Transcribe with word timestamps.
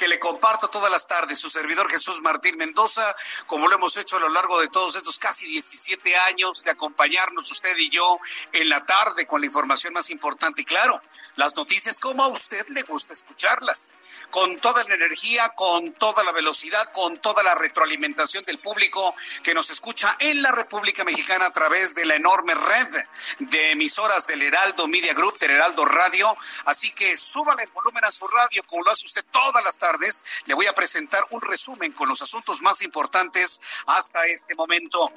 Que 0.00 0.08
le 0.08 0.18
comparto 0.18 0.68
todas 0.68 0.90
las 0.90 1.06
tardes. 1.06 1.38
Su 1.38 1.50
servidor 1.50 1.90
Jesús 1.90 2.22
Martín 2.22 2.56
Mendoza, 2.56 3.14
como 3.44 3.68
lo 3.68 3.74
hemos 3.74 3.98
hecho 3.98 4.16
a 4.16 4.20
lo 4.20 4.30
largo 4.30 4.58
de 4.58 4.68
todos 4.68 4.96
estos 4.96 5.18
casi 5.18 5.46
17 5.46 6.16
años 6.16 6.64
de 6.64 6.70
acompañarnos 6.70 7.50
usted 7.50 7.76
y 7.76 7.90
yo 7.90 8.18
en 8.50 8.70
la 8.70 8.82
tarde 8.86 9.26
con 9.26 9.42
la 9.42 9.46
información 9.46 9.92
más 9.92 10.08
importante. 10.08 10.62
Y 10.62 10.64
claro, 10.64 11.02
las 11.36 11.54
noticias 11.54 12.00
como 12.00 12.24
a 12.24 12.28
usted 12.28 12.66
le 12.68 12.80
gusta 12.82 13.12
escucharlas 13.12 13.92
con 14.30 14.58
toda 14.58 14.84
la 14.84 14.94
energía, 14.94 15.48
con 15.50 15.92
toda 15.94 16.24
la 16.24 16.32
velocidad, 16.32 16.92
con 16.92 17.18
toda 17.18 17.42
la 17.42 17.54
retroalimentación 17.54 18.44
del 18.44 18.58
público 18.58 19.14
que 19.42 19.54
nos 19.54 19.70
escucha 19.70 20.16
en 20.18 20.42
la 20.42 20.52
República 20.52 21.04
Mexicana 21.04 21.46
a 21.46 21.52
través 21.52 21.94
de 21.94 22.06
la 22.06 22.14
enorme 22.14 22.54
red 22.54 22.88
de 23.40 23.72
emisoras 23.72 24.26
del 24.26 24.42
Heraldo 24.42 24.86
Media 24.88 25.14
Group, 25.14 25.38
del 25.38 25.52
Heraldo 25.52 25.84
Radio. 25.84 26.36
Así 26.64 26.90
que 26.92 27.16
súbale 27.16 27.64
el 27.64 27.70
volumen 27.70 28.04
a 28.04 28.12
su 28.12 28.26
radio 28.26 28.62
como 28.66 28.82
lo 28.84 28.90
hace 28.90 29.06
usted 29.06 29.24
todas 29.30 29.62
las 29.64 29.78
tardes. 29.78 30.24
Le 30.46 30.54
voy 30.54 30.66
a 30.66 30.72
presentar 30.72 31.26
un 31.30 31.40
resumen 31.40 31.92
con 31.92 32.08
los 32.08 32.22
asuntos 32.22 32.62
más 32.62 32.82
importantes 32.82 33.60
hasta 33.86 34.26
este 34.26 34.54
momento. 34.54 35.12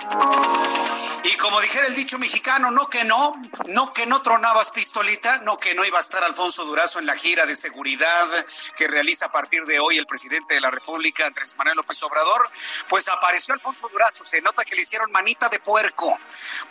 Y 1.23 1.35
como 1.37 1.61
dijera 1.61 1.87
el 1.87 1.95
dicho 1.95 2.19
mexicano, 2.19 2.71
no 2.71 2.89
que 2.89 3.03
no, 3.03 3.41
no 3.67 3.93
que 3.93 4.05
no 4.05 4.21
tronabas 4.21 4.71
pistolita, 4.71 5.37
no 5.39 5.57
que 5.57 5.73
no 5.73 5.85
iba 5.85 5.97
a 5.97 6.01
estar 6.01 6.23
Alfonso 6.23 6.65
Durazo 6.65 6.99
en 6.99 7.05
la 7.05 7.15
gira 7.15 7.45
de 7.45 7.55
seguridad 7.55 8.27
que 8.75 8.87
a 9.21 9.29
partir 9.29 9.65
de 9.65 9.79
hoy 9.79 9.97
el 9.97 10.05
presidente 10.05 10.53
de 10.53 10.61
la 10.61 10.71
República, 10.71 11.25
Andrés 11.25 11.55
Manuel 11.57 11.75
López 11.75 12.01
Obrador, 12.03 12.49
pues 12.87 13.09
apareció 13.09 13.53
Alfonso 13.53 13.89
Durazo. 13.89 14.23
Se 14.23 14.41
nota 14.41 14.63
que 14.63 14.75
le 14.75 14.81
hicieron 14.81 15.11
manita 15.11 15.49
de 15.49 15.59
puerco 15.59 16.17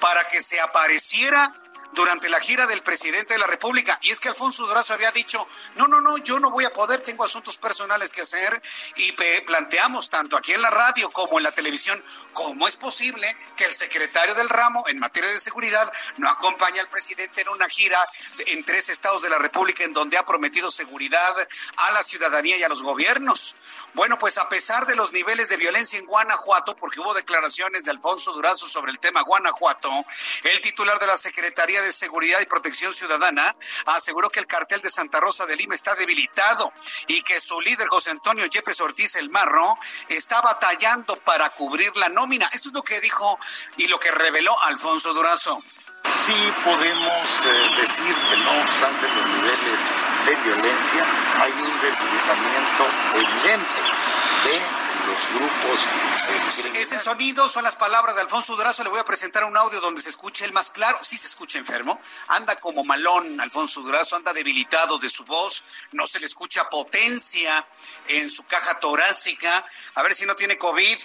para 0.00 0.26
que 0.28 0.40
se 0.40 0.58
apareciera 0.58 1.52
durante 1.92 2.30
la 2.30 2.40
gira 2.40 2.66
del 2.66 2.82
presidente 2.82 3.34
de 3.34 3.40
la 3.40 3.46
República. 3.46 3.98
Y 4.02 4.10
es 4.10 4.18
que 4.18 4.30
Alfonso 4.30 4.66
Durazo 4.66 4.94
había 4.94 5.10
dicho, 5.12 5.46
no, 5.76 5.86
no, 5.86 6.00
no, 6.00 6.16
yo 6.18 6.40
no 6.40 6.50
voy 6.50 6.64
a 6.64 6.72
poder, 6.72 7.02
tengo 7.02 7.22
asuntos 7.22 7.58
personales 7.58 8.12
que 8.12 8.22
hacer. 8.22 8.60
Y 8.96 9.12
planteamos 9.42 10.08
tanto 10.08 10.36
aquí 10.38 10.52
en 10.52 10.62
la 10.62 10.70
radio 10.70 11.10
como 11.10 11.38
en 11.38 11.44
la 11.44 11.52
televisión, 11.52 12.02
¿cómo 12.32 12.66
es 12.68 12.76
posible 12.76 13.36
que 13.56 13.64
el 13.64 13.72
secretario 13.72 14.34
del 14.34 14.48
ramo 14.48 14.84
en 14.88 14.98
materia 14.98 15.30
de 15.30 15.38
seguridad 15.38 15.90
no 16.16 16.28
acompañe 16.28 16.80
al 16.80 16.88
presidente 16.88 17.42
en 17.42 17.48
una 17.48 17.68
gira 17.68 17.98
en 18.46 18.64
tres 18.64 18.88
estados 18.88 19.22
de 19.22 19.30
la 19.30 19.38
República 19.38 19.84
en 19.84 19.92
donde 19.92 20.16
ha 20.16 20.26
prometido 20.26 20.70
seguridad 20.70 21.34
a 21.76 21.90
la 21.92 22.02
ciudadanía 22.02 22.56
y 22.56 22.62
a 22.62 22.68
los 22.68 22.82
gobiernos? 22.82 23.56
Bueno, 23.94 24.18
pues 24.18 24.38
a 24.38 24.48
pesar 24.48 24.86
de 24.86 24.96
los 24.96 25.12
niveles 25.12 25.50
de 25.50 25.58
violencia 25.58 25.98
en 25.98 26.06
Guanajuato, 26.06 26.76
porque 26.76 27.00
hubo 27.00 27.12
declaraciones 27.12 27.84
de 27.84 27.90
Alfonso 27.90 28.32
Durazo 28.32 28.66
sobre 28.66 28.90
el 28.90 28.98
tema 28.98 29.20
Guanajuato, 29.22 29.90
el 30.44 30.60
titular 30.62 30.98
de 30.98 31.06
la 31.06 31.16
Secretaría 31.16 31.82
de 31.82 31.92
Seguridad 31.92 32.40
y 32.40 32.46
Protección 32.46 32.94
Ciudadana 32.94 33.54
aseguró 33.86 34.30
que 34.30 34.40
el 34.40 34.46
cartel 34.46 34.80
de 34.80 34.90
Santa 34.90 35.20
Rosa 35.20 35.44
de 35.46 35.56
Lima 35.56 35.74
está 35.74 35.94
debilitado 35.94 36.72
y 37.06 37.22
que 37.22 37.40
su 37.40 37.60
líder 37.60 37.88
José 37.88 38.10
Antonio 38.10 38.46
Yepes 38.46 38.80
Ortiz 38.80 39.14
El 39.16 39.28
Marro 39.28 39.78
está 40.08 40.40
batallando 40.40 41.16
para 41.16 41.50
cubrir 41.50 41.94
la 41.96 42.08
nómina. 42.22 42.48
Esto 42.52 42.68
es 42.68 42.74
lo 42.74 42.82
que 42.82 43.00
dijo 43.00 43.38
y 43.76 43.88
lo 43.88 43.98
que 43.98 44.10
reveló 44.12 44.54
Alfonso 44.62 45.12
Durazo. 45.12 45.60
Sí 46.24 46.52
podemos 46.64 47.26
eh, 47.44 47.70
decir 47.80 48.14
que 48.14 48.36
no 48.44 48.62
obstante 48.62 49.08
los 49.08 49.26
niveles 49.26 49.80
de 50.26 50.34
violencia, 50.36 51.04
hay 51.40 51.50
un 51.50 51.72
debilitamiento 51.80 52.84
evidente 53.14 53.80
de 54.44 54.81
grupos. 55.32 55.80
Eh, 56.74 56.80
Ese 56.80 56.98
sonido 56.98 57.48
son 57.48 57.64
las 57.64 57.76
palabras 57.76 58.16
de 58.16 58.22
Alfonso 58.22 58.56
Durazo. 58.56 58.82
Le 58.82 58.90
voy 58.90 59.00
a 59.00 59.04
presentar 59.04 59.44
un 59.44 59.56
audio 59.56 59.80
donde 59.80 60.00
se 60.00 60.10
escuche 60.10 60.44
el 60.44 60.52
más 60.52 60.70
claro. 60.70 60.98
Sí 61.02 61.16
se 61.16 61.26
escucha 61.26 61.58
enfermo. 61.58 62.00
Anda 62.28 62.56
como 62.56 62.84
malón 62.84 63.40
Alfonso 63.40 63.80
Durazo, 63.80 64.16
anda 64.16 64.32
debilitado 64.32 64.98
de 64.98 65.08
su 65.08 65.24
voz. 65.24 65.64
No 65.92 66.06
se 66.06 66.20
le 66.20 66.26
escucha 66.26 66.68
potencia 66.68 67.66
en 68.08 68.30
su 68.30 68.44
caja 68.44 68.78
torácica. 68.80 69.64
A 69.94 70.02
ver 70.02 70.14
si 70.14 70.26
no 70.26 70.34
tiene 70.34 70.58
COVID. 70.58 70.98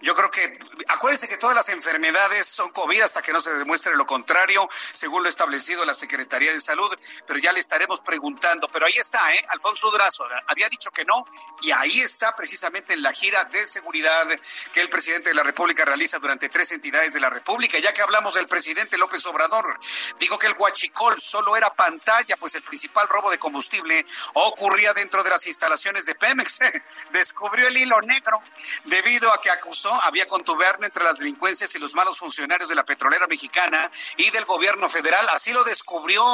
Yo 0.00 0.14
creo 0.14 0.30
que, 0.30 0.58
acuérdense 0.88 1.28
que 1.28 1.36
todas 1.36 1.54
las 1.54 1.68
enfermedades 1.68 2.46
son 2.46 2.70
COVID 2.70 3.02
hasta 3.02 3.22
que 3.22 3.32
no 3.32 3.40
se 3.40 3.52
demuestre 3.54 3.94
lo 3.96 4.06
contrario, 4.06 4.66
según 4.92 5.22
lo 5.22 5.28
establecido 5.28 5.84
la 5.84 5.94
Secretaría 5.94 6.52
de 6.52 6.60
Salud, 6.60 6.90
pero 7.26 7.38
ya 7.38 7.52
le 7.52 7.60
estaremos 7.60 8.00
preguntando. 8.00 8.68
Pero 8.68 8.86
ahí 8.86 8.94
está, 8.96 9.32
¿eh? 9.34 9.44
Alfonso 9.48 9.90
Durazo 9.90 10.24
había 10.46 10.68
dicho 10.68 10.90
que 10.90 11.04
no, 11.04 11.24
y 11.62 11.70
ahí 11.70 12.00
está 12.00 12.34
precisamente 12.34 12.94
en 12.94 13.02
la 13.02 13.12
gira 13.12 13.44
de 13.44 13.66
seguridad 13.74 14.26
que 14.72 14.80
el 14.80 14.88
presidente 14.88 15.30
de 15.30 15.34
la 15.34 15.42
República 15.42 15.84
realiza 15.84 16.18
durante 16.20 16.48
tres 16.48 16.70
entidades 16.70 17.12
de 17.12 17.18
la 17.20 17.28
República. 17.28 17.78
Ya 17.78 17.92
que 17.92 18.02
hablamos 18.02 18.34
del 18.34 18.46
presidente 18.46 18.96
López 18.96 19.26
Obrador, 19.26 19.78
dijo 20.20 20.38
que 20.38 20.46
el 20.46 20.54
huachicol 20.56 21.20
solo 21.20 21.56
era 21.56 21.74
pantalla, 21.74 22.36
pues 22.36 22.54
el 22.54 22.62
principal 22.62 23.08
robo 23.08 23.30
de 23.30 23.38
combustible 23.38 24.06
ocurría 24.34 24.92
dentro 24.94 25.24
de 25.24 25.30
las 25.30 25.44
instalaciones 25.46 26.06
de 26.06 26.14
Pemex. 26.14 26.58
Descubrió 27.12 27.66
el 27.66 27.76
hilo 27.76 28.00
negro 28.02 28.40
debido 28.84 29.32
a 29.32 29.40
que 29.40 29.50
acusó 29.50 29.92
había 30.02 30.26
contubernio 30.26 30.86
entre 30.86 31.02
las 31.02 31.18
delincuencias 31.18 31.74
y 31.74 31.78
los 31.80 31.94
malos 31.94 32.18
funcionarios 32.18 32.68
de 32.68 32.76
la 32.76 32.84
petrolera 32.84 33.26
mexicana 33.26 33.90
y 34.16 34.30
del 34.30 34.44
gobierno 34.44 34.88
federal. 34.88 35.26
Así 35.30 35.52
lo 35.52 35.64
descubrió 35.64 36.24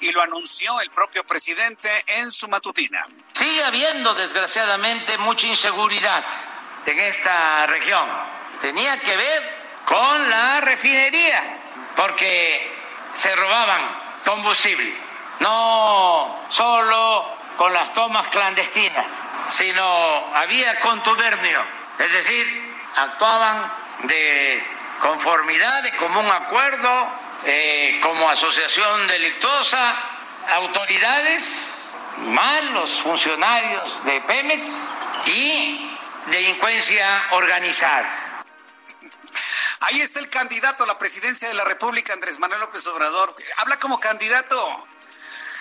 y 0.00 0.12
lo 0.12 0.20
anunció 0.20 0.80
el 0.82 0.90
propio 0.90 1.24
presidente 1.24 1.88
en 2.06 2.30
su 2.30 2.46
matutina. 2.48 3.06
Sigue 3.32 3.64
habiendo, 3.64 4.14
desgraciadamente, 4.14 5.16
mucha 5.16 5.46
inseguridad 5.46 6.26
en 6.86 6.98
esta 7.00 7.66
región. 7.66 8.08
Tenía 8.60 8.98
que 8.98 9.16
ver 9.16 9.60
con 9.84 10.30
la 10.30 10.60
refinería, 10.60 11.42
porque 11.96 12.72
se 13.12 13.34
robaban 13.36 13.82
combustible. 14.24 14.94
No 15.40 16.44
solo 16.48 17.36
con 17.56 17.72
las 17.72 17.92
tomas 17.92 18.28
clandestinas, 18.28 19.10
sino 19.48 19.82
había 20.34 20.78
contubernio, 20.80 21.64
es 21.98 22.12
decir, 22.12 22.74
actuaban 22.96 23.72
de 24.04 24.64
conformidad, 25.00 25.82
de 25.82 25.96
común 25.96 26.30
acuerdo, 26.30 27.08
eh, 27.44 27.98
como 28.02 28.28
asociación 28.28 29.06
delictuosa, 29.06 29.96
autoridades, 30.56 31.96
malos 32.18 33.00
funcionarios 33.00 34.04
de 34.04 34.20
Pemex 34.20 34.94
y 35.26 35.89
delincuencia 36.26 37.32
organizada. 37.32 38.44
Ahí 39.80 40.00
está 40.00 40.20
el 40.20 40.28
candidato 40.28 40.84
a 40.84 40.86
la 40.86 40.98
presidencia 40.98 41.48
de 41.48 41.54
la 41.54 41.64
República, 41.64 42.12
Andrés 42.12 42.38
Manuel 42.38 42.60
López 42.60 42.86
Obrador. 42.86 43.34
Habla 43.56 43.78
como 43.78 43.98
candidato. 43.98 44.86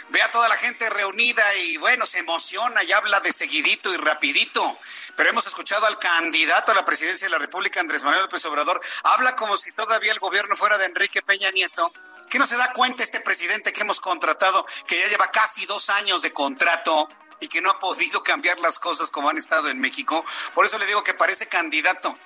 ve 0.10 0.22
a 0.22 0.32
toda 0.32 0.50
la 0.50 0.58
gente 0.58 0.90
reunida 0.90 1.44
y 1.56 1.78
bueno, 1.78 2.06
se 2.06 2.20
emociona 2.20 2.84
y 2.84 2.92
habla 2.92 3.20
de 3.20 3.32
seguidito 3.32 3.94
y 3.94 3.98
rapidito. 3.98 4.78
Pero 5.16 5.30
hemos 5.30 5.46
escuchado 5.46 5.86
al 5.86 6.00
candidato 6.00 6.72
a 6.72 6.76
la 6.76 6.84
presidencia 6.84 7.28
de 7.28 7.32
la 7.32 7.38
República, 7.38 7.80
Andrés 7.80 8.04
Manuel 8.04 8.24
López 8.24 8.44
Obrador, 8.46 8.82
habla 9.04 9.36
como 9.36 9.56
si 9.56 9.72
todavía 9.72 10.12
el 10.12 10.20
gobierno 10.20 10.58
fuera 10.58 10.78
de 10.78 10.86
Enrique 10.86 11.22
Peña 11.22 11.52
Nieto. 11.52 11.94
¿Qué 12.30 12.40
no 12.40 12.46
se 12.46 12.58
da 12.58 12.74
cuenta 12.74 13.04
este 13.04 13.22
presidente 13.22 13.72
que 13.72 13.82
hemos 13.82 14.00
contratado, 14.02 14.66
que 14.88 15.00
ya 15.00 15.08
lleva 15.08 15.32
casi 15.32 15.66
dos 15.66 15.90
años 15.90 16.22
de 16.22 16.32
contrato? 16.32 17.08
Y 17.40 17.48
que 17.48 17.62
no 17.62 17.70
ha 17.70 17.80
podido 17.80 18.24
cambiar 18.24 18.60
las 18.60 18.80
cosas 18.80 19.12
como 19.12 19.30
han 19.30 19.38
estado 19.38 19.70
en 19.70 19.80
México. 19.80 20.24
Por 20.54 20.66
eso 20.66 20.78
le 20.78 20.86
digo 20.86 21.04
que 21.04 21.14
parece 21.14 21.48
candidato 21.48 22.18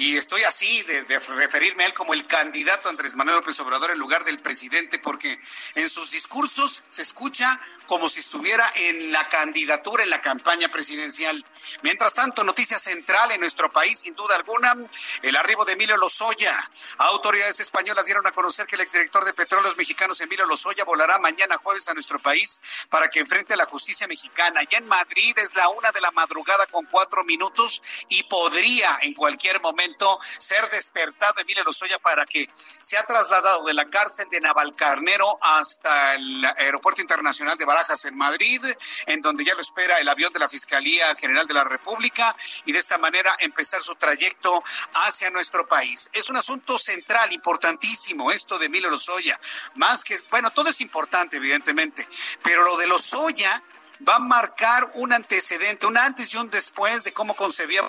y 0.00 0.16
estoy 0.16 0.44
así 0.44 0.82
de, 0.84 1.02
referirme 1.02 1.84
a 1.84 1.86
él 1.86 1.92
como 1.92 2.14
el 2.14 2.26
candidato 2.26 2.88
Andrés 2.88 3.16
Manuel 3.16 3.36
López 3.36 3.60
Obrador 3.60 3.90
en 3.90 3.98
lugar 3.98 4.24
del 4.24 4.38
presidente, 4.38 4.98
porque 4.98 5.38
en 5.74 5.90
sus 5.90 6.10
discursos 6.10 6.84
se 6.88 7.02
escucha 7.02 7.60
como 7.90 8.08
si 8.08 8.20
estuviera 8.20 8.72
en 8.76 9.10
la 9.10 9.28
candidatura, 9.28 10.04
en 10.04 10.10
la 10.10 10.20
campaña 10.20 10.68
presidencial. 10.68 11.44
Mientras 11.82 12.14
tanto, 12.14 12.44
noticia 12.44 12.78
central 12.78 13.32
en 13.32 13.40
nuestro 13.40 13.72
país, 13.72 13.98
sin 13.98 14.14
duda 14.14 14.36
alguna, 14.36 14.76
el 15.22 15.34
arribo 15.34 15.64
de 15.64 15.72
Emilio 15.72 15.96
Lozoya. 15.96 16.56
Autoridades 16.98 17.58
españolas 17.58 18.06
dieron 18.06 18.24
a 18.28 18.30
conocer 18.30 18.66
que 18.66 18.76
el 18.76 18.82
exdirector 18.82 19.24
de 19.24 19.32
Petróleos 19.32 19.76
Mexicanos, 19.76 20.20
Emilio 20.20 20.46
Lozoya, 20.46 20.84
volará 20.84 21.18
mañana 21.18 21.58
jueves 21.58 21.88
a 21.88 21.94
nuestro 21.94 22.20
país 22.20 22.60
para 22.90 23.08
que 23.08 23.18
enfrente 23.18 23.54
a 23.54 23.56
la 23.56 23.66
justicia 23.66 24.06
mexicana. 24.06 24.60
Ya 24.70 24.78
en 24.78 24.86
Madrid 24.86 25.36
es 25.38 25.56
la 25.56 25.68
una 25.70 25.90
de 25.90 26.00
la 26.00 26.12
madrugada 26.12 26.66
con 26.66 26.86
cuatro 26.86 27.24
minutos 27.24 27.82
y 28.08 28.22
podría 28.22 28.98
en 29.02 29.14
cualquier 29.14 29.60
momento 29.60 30.16
ser 30.38 30.70
despertado 30.70 31.40
Emilio 31.40 31.64
Lozoya 31.64 31.98
para 31.98 32.24
que 32.24 32.48
sea 32.78 33.04
trasladado 33.04 33.64
de 33.64 33.74
la 33.74 33.90
cárcel 33.90 34.28
de 34.30 34.38
Navalcarnero 34.38 35.40
hasta 35.42 36.14
el 36.14 36.44
aeropuerto 36.44 37.00
internacional 37.00 37.58
de 37.58 37.64
Barajas 37.80 38.04
en 38.04 38.16
Madrid, 38.16 38.60
en 39.06 39.22
donde 39.22 39.42
ya 39.42 39.54
lo 39.54 39.62
espera 39.62 39.98
el 40.00 40.08
avión 40.08 40.30
de 40.32 40.38
la 40.38 40.48
Fiscalía 40.48 41.14
General 41.16 41.46
de 41.46 41.54
la 41.54 41.64
República 41.64 42.36
y 42.66 42.72
de 42.72 42.78
esta 42.78 42.98
manera 42.98 43.34
empezar 43.38 43.82
su 43.82 43.94
trayecto 43.94 44.62
hacia 45.06 45.30
nuestro 45.30 45.66
país. 45.66 46.10
Es 46.12 46.28
un 46.28 46.36
asunto 46.36 46.78
central, 46.78 47.32
importantísimo, 47.32 48.30
esto 48.32 48.58
de 48.58 48.66
Emilio 48.66 48.90
Lozoya. 48.90 49.40
Más 49.76 50.04
que, 50.04 50.18
bueno, 50.30 50.50
todo 50.50 50.68
es 50.68 50.80
importante, 50.82 51.38
evidentemente, 51.38 52.06
pero 52.42 52.64
lo 52.64 52.76
de 52.76 52.86
Lozoya 52.86 53.62
va 54.06 54.16
a 54.16 54.20
marcar 54.20 54.90
un 54.96 55.14
antecedente, 55.14 55.86
un 55.86 55.96
antes 55.96 56.34
y 56.34 56.36
un 56.36 56.50
después 56.50 57.04
de 57.04 57.12
cómo 57.12 57.34
concebía 57.34 57.82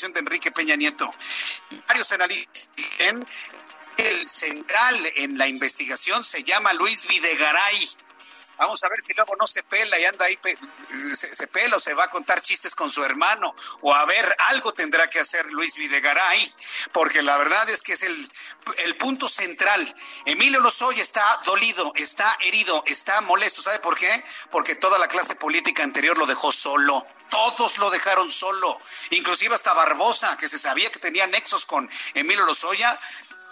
de 0.00 0.20
Enrique 0.20 0.50
Peña 0.50 0.76
Nieto. 0.76 1.10
Varios 1.86 2.12
analistas 2.12 2.68
el 3.96 4.28
central 4.28 5.12
en 5.14 5.36
la 5.36 5.46
investigación 5.46 6.24
se 6.24 6.42
llama 6.42 6.72
Luis 6.72 7.06
Videgaray 7.06 7.88
Vamos 8.60 8.84
a 8.84 8.90
ver 8.90 9.00
si 9.00 9.14
luego 9.14 9.34
no 9.36 9.46
se 9.46 9.62
pela 9.62 9.98
y 9.98 10.04
anda 10.04 10.26
ahí, 10.26 10.38
se, 11.14 11.46
pela 11.46 11.76
o 11.76 11.80
se 11.80 11.94
va 11.94 12.04
a 12.04 12.08
contar 12.08 12.42
chistes 12.42 12.74
con 12.74 12.92
su 12.92 13.02
hermano. 13.02 13.54
O 13.80 13.94
a 13.94 14.04
ver, 14.04 14.36
algo 14.38 14.74
tendrá 14.74 15.08
que 15.08 15.18
hacer 15.18 15.46
Luis 15.46 15.76
Videgaray, 15.76 16.54
porque 16.92 17.22
la 17.22 17.38
verdad 17.38 17.70
es 17.70 17.80
que 17.80 17.94
es 17.94 18.02
el, 18.02 18.30
el 18.84 18.98
punto 18.98 19.30
central. 19.30 19.96
Emilio 20.26 20.60
Lozoya 20.60 21.02
está 21.02 21.40
dolido, 21.46 21.94
está 21.96 22.36
herido, 22.40 22.84
está 22.86 23.22
molesto. 23.22 23.62
¿Sabe 23.62 23.78
por 23.78 23.96
qué? 23.96 24.22
Porque 24.50 24.74
toda 24.74 24.98
la 24.98 25.08
clase 25.08 25.36
política 25.36 25.82
anterior 25.82 26.18
lo 26.18 26.26
dejó 26.26 26.52
solo 26.52 27.06
todos 27.30 27.78
lo 27.78 27.90
dejaron 27.90 28.28
solo, 28.30 28.80
inclusive 29.10 29.54
hasta 29.54 29.72
Barbosa, 29.72 30.36
que 30.36 30.48
se 30.48 30.58
sabía 30.58 30.90
que 30.90 30.98
tenía 30.98 31.28
nexos 31.28 31.64
con 31.64 31.88
Emilio 32.14 32.44
Lozoya, 32.44 32.98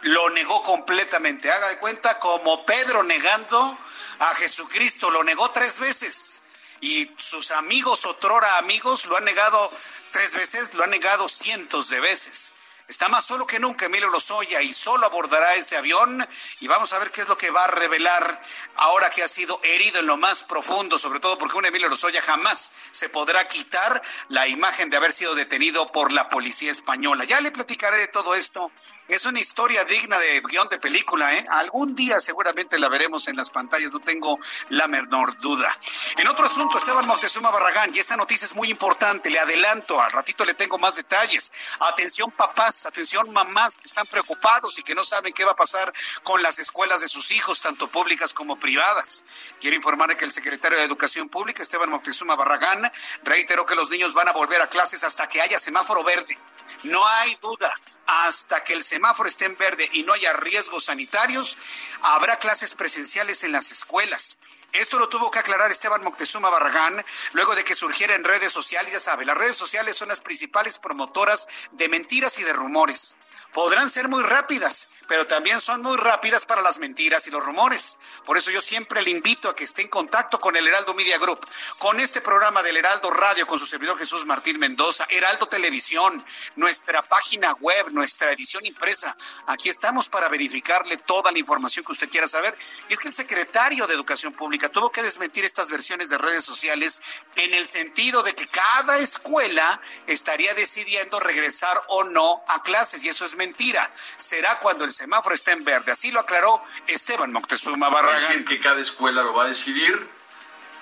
lo 0.03 0.31
negó 0.31 0.63
completamente. 0.63 1.51
Haga 1.51 1.69
de 1.69 1.79
cuenta 1.79 2.19
como 2.19 2.65
Pedro 2.65 3.03
negando 3.03 3.79
a 4.19 4.35
Jesucristo, 4.35 5.11
lo 5.11 5.25
negó 5.25 5.51
tres 5.51 5.79
veces. 5.79 6.43
Y 6.81 7.11
sus 7.19 7.51
amigos, 7.51 8.05
otrora 8.07 8.59
amigos, 8.59 9.07
lo 9.07 9.17
han 9.17 9.25
negado 9.25 9.71
tres 10.13 10.35
veces, 10.35 10.75
lo 10.75 10.85
han 10.85 10.91
negado 10.91 11.29
cientos 11.29 11.89
de 11.89 12.01
veces. 12.01 12.55
Está 12.89 13.09
más 13.09 13.27
solo 13.27 13.47
que 13.47 13.61
nunca 13.61 13.85
Emilio 13.85 14.09
Lozoya 14.09 14.63
y 14.63 14.73
solo 14.73 15.05
abordará 15.05 15.55
ese 15.57 15.77
avión 15.77 16.27
y 16.61 16.69
vamos 16.69 16.95
a 16.95 16.99
ver 16.99 17.11
qué 17.11 17.21
es 17.21 17.29
lo 17.29 17.37
que 17.37 17.51
va 17.51 17.65
a 17.65 17.67
revelar 17.67 18.43
ahora 18.77 19.11
que 19.11 19.23
ha 19.23 19.29
sido 19.29 19.61
herido 19.63 20.01
en 20.01 20.07
lo 20.07 20.17
más 20.17 20.43
profundo, 20.43 20.99
sobre 20.99 21.21
todo 21.21 21.37
porque 21.37 21.59
un 21.59 21.67
Emilio 21.67 21.91
Lozoya 21.91 22.23
jamás 22.23 22.73
se 22.91 23.11
podrá 23.11 23.47
quitar 23.47 24.01
la 24.31 24.49
imagen 24.49 24.89
de 24.89 24.97
haber 24.97 25.13
sido 25.13 25.35
detenido 25.35 25.93
por 25.93 26.15
la 26.15 26.31
policía 26.31 26.73
española. 26.73 27.25
Ya 27.25 27.43
le 27.43 27.51
platicaré 27.53 27.99
de 27.99 28.09
todo 28.09 28.35
esto 28.35 28.73
es 29.09 29.25
una 29.25 29.41
historia 29.41 29.85
digna 29.85 30.19
de 30.19 30.41
guion 30.43 30.69
de 30.69 30.79
película, 30.79 31.33
¿eh? 31.35 31.47
Algún 31.51 31.95
día 31.95 32.21
seguramente 32.21 32.79
la 32.79 32.89
veremos 32.89 33.27
en 33.29 33.37
las 33.37 33.51
pantallas, 33.51 33.93
no 33.93 34.01
tengo 34.01 34.39
la 34.69 34.87
menor 34.87 35.39
duda. 35.39 35.75
En 36.17 36.29
otro 36.29 36.47
asunto, 36.47 36.79
Esteban 36.79 37.07
Montezuma 37.07 37.51
Barragán, 37.51 37.95
y 37.95 37.99
esta 37.99 38.17
noticia 38.17 38.45
es 38.45 38.55
muy 38.55 38.71
importante, 38.71 39.31
le 39.31 39.39
adelanto, 39.39 40.01
al 40.01 40.13
ratito 40.13 40.45
le 40.45 40.55
tengo 40.55 40.79
más 40.79 40.97
detalles. 40.97 41.53
Atención 41.81 42.31
papás, 42.33 42.87
atención 42.87 43.33
mamás 43.33 43.79
que 43.79 43.87
están 43.87 44.07
preocupados 44.07 44.79
y 44.79 44.83
que 44.83 44.95
no 44.95 45.05
saben 45.05 45.33
qué 45.33 45.45
va 45.45 45.53
a 45.53 45.57
pasar 45.57 45.93
con 46.23 46.43
las 46.43 46.59
escuelas 46.59 47.01
de 47.01 47.09
sus 47.09 47.31
hijos, 47.31 47.63
tanto 47.63 47.89
públicas 47.89 48.35
como 48.35 48.59
privadas. 48.61 49.25
Quiero 49.61 49.77
informar 49.77 50.17
que 50.17 50.25
el 50.25 50.33
secretario 50.33 50.79
de 50.79 50.85
Educación 50.85 51.29
Pública, 51.29 51.63
Esteban 51.63 51.91
Montezuma 51.91 52.37
Barragán, 52.37 52.91
reiteró 53.23 53.67
que 53.67 53.75
los 53.75 53.91
niños 53.91 54.13
van 54.15 54.29
a 54.29 54.33
volver 54.33 54.61
a 54.63 54.69
clases 54.69 55.03
hasta 55.05 55.29
que 55.29 55.41
haya 55.41 55.59
semáforo 55.59 56.05
verde. 56.05 56.39
No 56.85 57.07
hay 57.07 57.35
duda, 57.43 57.73
hasta 58.07 58.63
que 58.65 58.73
el 58.73 58.83
semáforo 58.83 59.29
esté 59.29 59.47
en 59.47 59.57
verde 59.57 59.89
y 59.93 60.03
no 60.05 60.13
haya 60.13 60.33
riesgos 60.35 60.85
sanitarios, 60.85 61.57
habrá 62.03 62.37
clases 62.37 62.75
presenciales 62.75 63.43
en 63.45 63.53
las 63.53 63.73
escuelas. 63.73 64.39
Esto 64.73 64.99
lo 64.99 65.09
tuvo 65.09 65.31
que 65.31 65.39
aclarar 65.39 65.71
Esteban 65.71 66.05
Moctezuma 66.05 66.51
Barragán 66.51 67.03
luego 67.33 67.55
de 67.55 67.65
que 67.65 67.75
surgiera 67.75 68.15
en 68.15 68.25
redes 68.25 68.53
sociales. 68.53 68.93
Ya 68.93 69.01
sabe, 69.01 69.25
las 69.25 69.37
redes 69.37 69.57
sociales 69.57 69.97
son 69.97 70.09
las 70.09 70.21
principales 70.21 70.79
promotoras 70.79 71.49
de 71.73 71.89
mentiras 71.89 72.39
y 72.39 72.45
de 72.45 72.53
rumores 72.53 73.17
podrán 73.53 73.89
ser 73.89 74.09
muy 74.09 74.23
rápidas, 74.23 74.89
pero 75.09 75.27
también 75.27 75.61
son 75.61 75.83
muy 75.83 75.97
rápidas 75.97 76.45
para 76.45 76.63
las 76.63 76.79
mentiras 76.79 77.27
y 77.27 77.31
los 77.31 77.43
rumores. 77.43 77.97
Por 78.27 78.37
eso 78.37 78.51
yo 78.51 78.61
siempre 78.61 79.03
le 79.03 79.11
invito 79.11 79.49
a 79.49 79.57
que 79.57 79.65
esté 79.65 79.83
en 79.83 79.89
contacto 79.89 80.39
con 80.39 80.55
el 80.55 80.69
Heraldo 80.69 80.95
Media 80.95 81.19
Group, 81.19 81.45
con 81.79 81.99
este 81.99 82.21
programa 82.21 82.63
del 82.63 82.77
Heraldo 82.77 83.11
Radio, 83.11 83.47
con 83.47 83.59
su 83.59 83.67
servidor 83.67 83.99
Jesús 83.99 84.27
Martín 84.27 84.59
Mendoza, 84.59 85.07
Heraldo 85.09 85.47
Televisión, 85.47 86.23
nuestra 86.57 87.03
página 87.03 87.53
web, 87.55 87.91
nuestra 87.91 88.31
edición 88.33 88.67
impresa. 88.67 89.17
Aquí 89.47 89.71
estamos 89.71 90.11
para 90.11 90.29
verificarle 90.29 90.99
toda 90.99 91.33
la 91.33 91.39
información 91.39 91.87
que 91.87 91.93
usted 91.93 92.11
quiera 92.11 92.29
saber. 92.29 92.57
Y 92.91 92.93
es 92.93 93.01
que 93.01 93.09
el 93.09 93.15
secretario 93.15 93.87
de 93.87 93.95
Educación 93.95 94.35
Pública 94.35 94.69
tuvo 94.69 94.93
que 94.93 95.03
desmentir 95.03 95.45
estas 95.45 95.71
versiones 95.71 96.11
de 96.11 96.19
redes 96.19 96.45
sociales 96.45 97.01
en 97.35 97.55
el 97.55 97.67
sentido 97.67 98.23
de 98.23 98.35
que 98.35 98.47
cada 98.47 98.99
escuela 98.99 99.81
estaría 100.07 100.53
decidiendo 100.53 101.19
regresar 101.19 101.83
o 101.89 102.05
no 102.05 102.43
a 102.47 102.63
clases, 102.63 103.03
y 103.05 103.09
eso 103.09 103.25
es 103.25 103.37
mentira. 103.37 103.91
Será 104.19 104.61
cuando 104.61 104.85
el 104.85 104.98
semáforo 104.99 105.33
esté 105.33 105.53
en 105.53 105.65
verde. 105.65 105.93
Así 105.93 106.11
lo 106.11 106.19
aclaró 106.19 106.61
Esteban 106.89 107.31
Moctezuma 107.31 107.89
Barragán. 107.89 108.21
Decir 108.21 108.45
que 108.45 108.59
cada 108.59 108.81
escuela 108.81 109.23
lo 109.23 109.33
va 109.33 109.45
a 109.45 109.47
decidir 109.47 110.11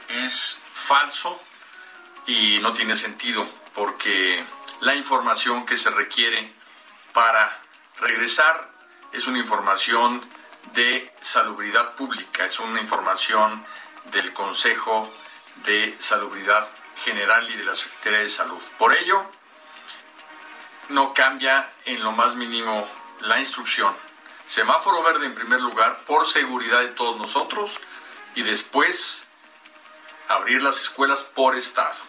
es 0.09 0.59
falso 0.73 1.39
y 2.27 2.59
no 2.61 2.73
tiene 2.73 2.97
sentido 2.97 3.47
porque 3.75 4.43
la 4.81 4.95
información 4.95 5.67
que 5.67 5.77
se 5.77 5.91
requiere 5.91 6.51
para 7.13 7.61
regresar 7.99 8.71
es 9.13 9.27
una 9.27 9.39
información 9.39 10.23
de 10.73 11.13
salubridad 11.21 11.95
pública, 11.95 12.47
es 12.47 12.59
una 12.59 12.81
información 12.81 13.65
del 14.13 14.33
Consejo 14.33 15.13
de 15.65 15.95
Salubridad 15.99 16.67
General 17.05 17.49
y 17.51 17.57
de 17.57 17.65
la 17.65 17.75
Secretaría 17.75 18.21
de 18.21 18.31
Salud. 18.31 18.63
Por 18.79 18.97
ello, 18.97 19.31
no 20.89 21.13
cambia 21.13 21.71
en 21.85 22.03
lo 22.03 22.13
más 22.13 22.35
mínimo 22.35 22.89
la 23.21 23.39
instrucción. 23.39 24.06
Semáforo 24.47 25.03
verde 25.03 25.27
en 25.27 25.35
primer 25.35 25.61
lugar 25.61 26.05
por 26.05 26.27
seguridad 26.27 26.81
de 26.81 26.89
todos 26.89 27.17
nosotros 27.19 27.81
y 28.35 28.43
después 28.43 29.27
abrir 30.29 30.63
las 30.63 30.81
escuelas 30.81 31.23
por 31.23 31.57
estado. 31.57 32.06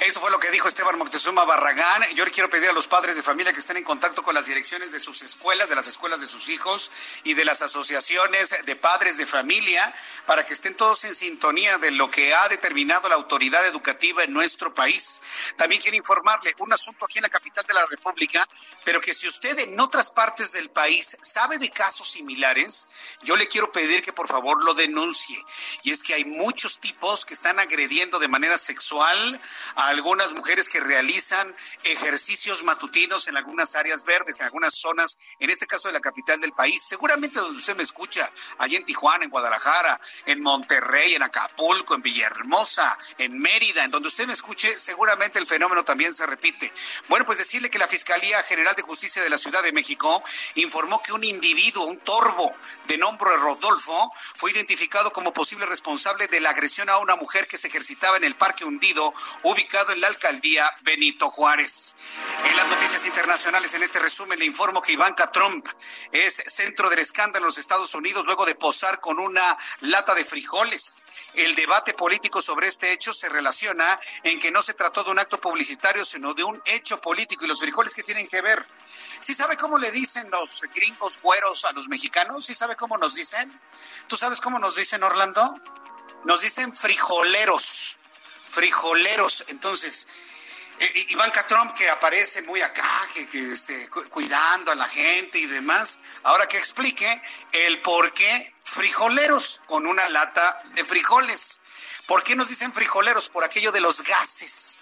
Eso 0.00 0.20
fue 0.20 0.30
lo 0.30 0.38
que 0.38 0.50
dijo 0.50 0.68
Esteban 0.68 0.98
Moctezuma 0.98 1.44
Barragán. 1.44 2.02
Yo 2.14 2.24
le 2.24 2.30
quiero 2.30 2.50
pedir 2.50 2.68
a 2.70 2.72
los 2.72 2.86
padres 2.86 3.16
de 3.16 3.22
familia 3.22 3.52
que 3.52 3.60
estén 3.60 3.76
en 3.76 3.84
contacto 3.84 4.22
con 4.22 4.34
las 4.34 4.46
direcciones 4.46 4.92
de 4.92 5.00
sus 5.00 5.22
escuelas, 5.22 5.68
de 5.68 5.74
las 5.74 5.86
escuelas 5.86 6.20
de 6.20 6.26
sus 6.26 6.48
hijos 6.48 6.90
y 7.24 7.34
de 7.34 7.44
las 7.44 7.62
asociaciones 7.62 8.54
de 8.64 8.76
padres 8.76 9.16
de 9.18 9.26
familia 9.26 9.94
para 10.26 10.44
que 10.44 10.52
estén 10.52 10.74
todos 10.76 11.04
en 11.04 11.14
sintonía 11.14 11.78
de 11.78 11.90
lo 11.90 12.10
que 12.10 12.34
ha 12.34 12.48
determinado 12.48 13.08
la 13.08 13.14
autoridad 13.14 13.66
educativa 13.66 14.24
en 14.24 14.32
nuestro 14.32 14.74
país. 14.74 15.20
También 15.56 15.80
quiero 15.80 15.96
informarle 15.96 16.54
un 16.58 16.72
asunto 16.72 17.04
aquí 17.04 17.18
en 17.18 17.22
la 17.22 17.28
capital 17.28 17.64
de 17.66 17.74
la 17.74 17.86
República, 17.86 18.46
pero 18.84 19.00
que 19.00 19.14
si 19.14 19.28
usted 19.28 19.58
en 19.58 19.78
otras 19.80 20.10
partes 20.10 20.52
del 20.52 20.70
país 20.70 21.16
sabe 21.20 21.58
de 21.58 21.70
casos 21.70 22.08
similares, 22.08 22.88
yo 23.22 23.36
le 23.36 23.48
quiero 23.48 23.72
pedir 23.72 24.02
que 24.02 24.12
por 24.12 24.28
favor 24.28 24.62
lo 24.64 24.74
denuncie. 24.74 25.42
Y 25.82 25.92
es 25.92 26.02
que 26.02 26.14
hay 26.14 26.24
muchos 26.24 26.78
tipos 26.80 27.24
que 27.24 27.34
están 27.34 27.58
agrediendo 27.58 28.18
de 28.18 28.28
manera 28.28 28.58
sexual 28.58 29.40
a 29.74 29.88
algunas 29.88 30.32
mujeres 30.32 30.68
que 30.68 30.80
realizan 30.80 31.54
ejercicios 31.82 32.62
matutinos 32.62 33.28
en 33.28 33.36
algunas 33.36 33.74
áreas 33.74 34.04
verdes, 34.04 34.40
en 34.40 34.46
algunas 34.46 34.74
zonas, 34.74 35.18
en 35.38 35.50
este 35.50 35.66
caso 35.66 35.88
de 35.88 35.94
la 35.94 36.00
capital 36.00 36.40
del 36.40 36.52
país, 36.52 36.82
seguramente 36.82 37.40
donde 37.40 37.58
usted 37.58 37.76
me 37.76 37.82
escucha, 37.82 38.30
allí 38.58 38.76
en 38.76 38.84
Tijuana, 38.84 39.24
en 39.24 39.30
Guadalajara, 39.30 40.00
en 40.26 40.40
Monterrey, 40.40 41.14
en 41.14 41.22
Acapulco, 41.22 41.94
en 41.94 42.02
Villahermosa, 42.02 42.96
en 43.18 43.38
Mérida, 43.38 43.84
en 43.84 43.90
donde 43.90 44.08
usted 44.08 44.26
me 44.26 44.32
escuche, 44.32 44.78
seguramente 44.78 45.38
el 45.38 45.46
fenómeno 45.46 45.84
también 45.84 46.14
se 46.14 46.26
repite. 46.26 46.72
Bueno, 47.08 47.24
pues 47.26 47.38
decirle 47.38 47.70
que 47.70 47.78
la 47.78 47.86
Fiscalía 47.86 48.42
General 48.42 48.74
de 48.74 48.82
Justicia 48.82 49.22
de 49.22 49.30
la 49.30 49.38
Ciudad 49.38 49.62
de 49.62 49.72
México 49.72 50.22
informó 50.54 51.02
que 51.02 51.12
un 51.12 51.24
individuo, 51.24 51.86
un 51.86 51.98
torbo 51.98 52.54
de 52.86 52.98
nombre 52.98 53.36
Rodolfo, 53.36 54.12
fue 54.34 54.52
identificado 54.52 55.12
como 55.12 55.32
posible 55.32 55.66
responsable 55.66 56.28
de 56.28 56.40
la 56.40 56.50
agresión 56.50 56.88
a 56.88 56.98
una 56.98 57.16
mujer 57.16 57.46
que 57.46 57.58
se 57.58 57.68
ejercitaba 57.68 58.16
en 58.16 58.24
el 58.24 58.36
Parque 58.36 58.64
Hundido, 58.64 59.12
ubicado 59.56 59.92
en 59.92 60.02
la 60.02 60.08
alcaldía 60.08 60.70
Benito 60.82 61.30
Juárez. 61.30 61.96
En 62.44 62.56
las 62.56 62.68
noticias 62.68 63.06
internacionales, 63.06 63.72
en 63.72 63.82
este 63.82 63.98
resumen, 63.98 64.38
le 64.38 64.44
informo 64.44 64.82
que 64.82 64.92
Ivanka 64.92 65.30
Trump 65.30 65.66
es 66.12 66.42
centro 66.46 66.90
del 66.90 66.98
escándalo 66.98 67.44
en 67.44 67.46
los 67.46 67.56
Estados 67.56 67.94
Unidos 67.94 68.22
luego 68.26 68.44
de 68.44 68.54
posar 68.54 69.00
con 69.00 69.18
una 69.18 69.56
lata 69.80 70.14
de 70.14 70.26
frijoles. 70.26 70.96
El 71.32 71.54
debate 71.54 71.94
político 71.94 72.42
sobre 72.42 72.68
este 72.68 72.92
hecho 72.92 73.14
se 73.14 73.30
relaciona 73.30 73.98
en 74.22 74.38
que 74.38 74.50
no 74.50 74.60
se 74.60 74.74
trató 74.74 75.04
de 75.04 75.10
un 75.10 75.18
acto 75.18 75.40
publicitario, 75.40 76.04
sino 76.04 76.34
de 76.34 76.44
un 76.44 76.60
hecho 76.66 77.00
político. 77.00 77.46
¿Y 77.46 77.48
los 77.48 77.60
frijoles 77.60 77.94
que 77.94 78.02
tienen 78.02 78.28
que 78.28 78.42
ver? 78.42 78.66
¿Sí 79.20 79.32
sabe 79.32 79.56
cómo 79.56 79.78
le 79.78 79.90
dicen 79.90 80.30
los 80.30 80.60
gringos 80.74 81.18
güeros 81.22 81.64
a 81.64 81.72
los 81.72 81.88
mexicanos? 81.88 82.44
¿Sí 82.44 82.52
sabe 82.52 82.76
cómo 82.76 82.98
nos 82.98 83.14
dicen? 83.14 83.58
¿Tú 84.06 84.18
sabes 84.18 84.42
cómo 84.42 84.58
nos 84.58 84.76
dicen, 84.76 85.02
Orlando? 85.02 85.54
Nos 86.24 86.42
dicen 86.42 86.74
frijoleros. 86.74 87.98
Frijoleros. 88.48 89.44
Entonces, 89.48 90.08
eh, 90.78 91.06
Ivanka 91.08 91.46
Trump 91.46 91.72
que 91.72 91.88
aparece 91.88 92.42
muy 92.42 92.60
acá, 92.60 93.08
que, 93.14 93.28
que 93.28 93.52
este, 93.52 93.88
cuidando 93.88 94.72
a 94.72 94.74
la 94.74 94.88
gente 94.88 95.38
y 95.38 95.46
demás, 95.46 95.98
ahora 96.22 96.46
que 96.46 96.58
explique 96.58 97.22
el 97.52 97.80
por 97.80 98.12
qué 98.12 98.54
frijoleros 98.62 99.62
con 99.66 99.86
una 99.86 100.08
lata 100.08 100.60
de 100.74 100.84
frijoles. 100.84 101.60
¿Por 102.06 102.22
qué 102.22 102.36
nos 102.36 102.48
dicen 102.48 102.72
frijoleros? 102.72 103.30
Por 103.30 103.42
aquello 103.42 103.72
de 103.72 103.80
los 103.80 104.02
gases 104.02 104.78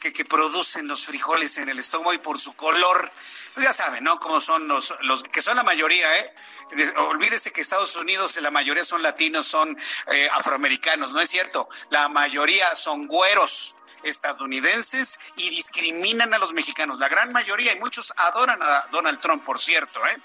que, 0.00 0.12
que 0.12 0.24
producen 0.24 0.88
los 0.88 1.06
frijoles 1.06 1.56
en 1.58 1.68
el 1.68 1.78
estómago 1.78 2.12
y 2.14 2.18
por 2.18 2.38
su 2.40 2.54
color. 2.54 3.12
Entonces 3.58 3.76
ya 3.76 3.84
saben, 3.84 4.04
¿no? 4.04 4.20
Cómo 4.20 4.40
son 4.40 4.68
los, 4.68 4.94
los 5.00 5.24
que 5.24 5.42
son 5.42 5.56
la 5.56 5.64
mayoría, 5.64 6.06
¿eh? 6.18 6.32
Olvídese 7.08 7.52
que 7.52 7.60
Estados 7.60 7.96
Unidos 7.96 8.36
la 8.40 8.52
mayoría 8.52 8.84
son 8.84 9.02
latinos, 9.02 9.46
son 9.46 9.76
eh, 10.12 10.28
afroamericanos, 10.32 11.12
¿no 11.12 11.20
es 11.20 11.28
cierto? 11.28 11.68
La 11.90 12.08
mayoría 12.08 12.72
son 12.76 13.08
güeros 13.08 13.74
estadounidenses 14.04 15.18
y 15.34 15.50
discriminan 15.50 16.32
a 16.34 16.38
los 16.38 16.52
mexicanos. 16.52 17.00
La 17.00 17.08
gran 17.08 17.32
mayoría 17.32 17.72
y 17.72 17.80
muchos 17.80 18.12
adoran 18.16 18.62
a 18.62 18.86
Donald 18.92 19.18
Trump, 19.18 19.44
por 19.44 19.60
cierto. 19.60 20.06
¿eh? 20.06 20.16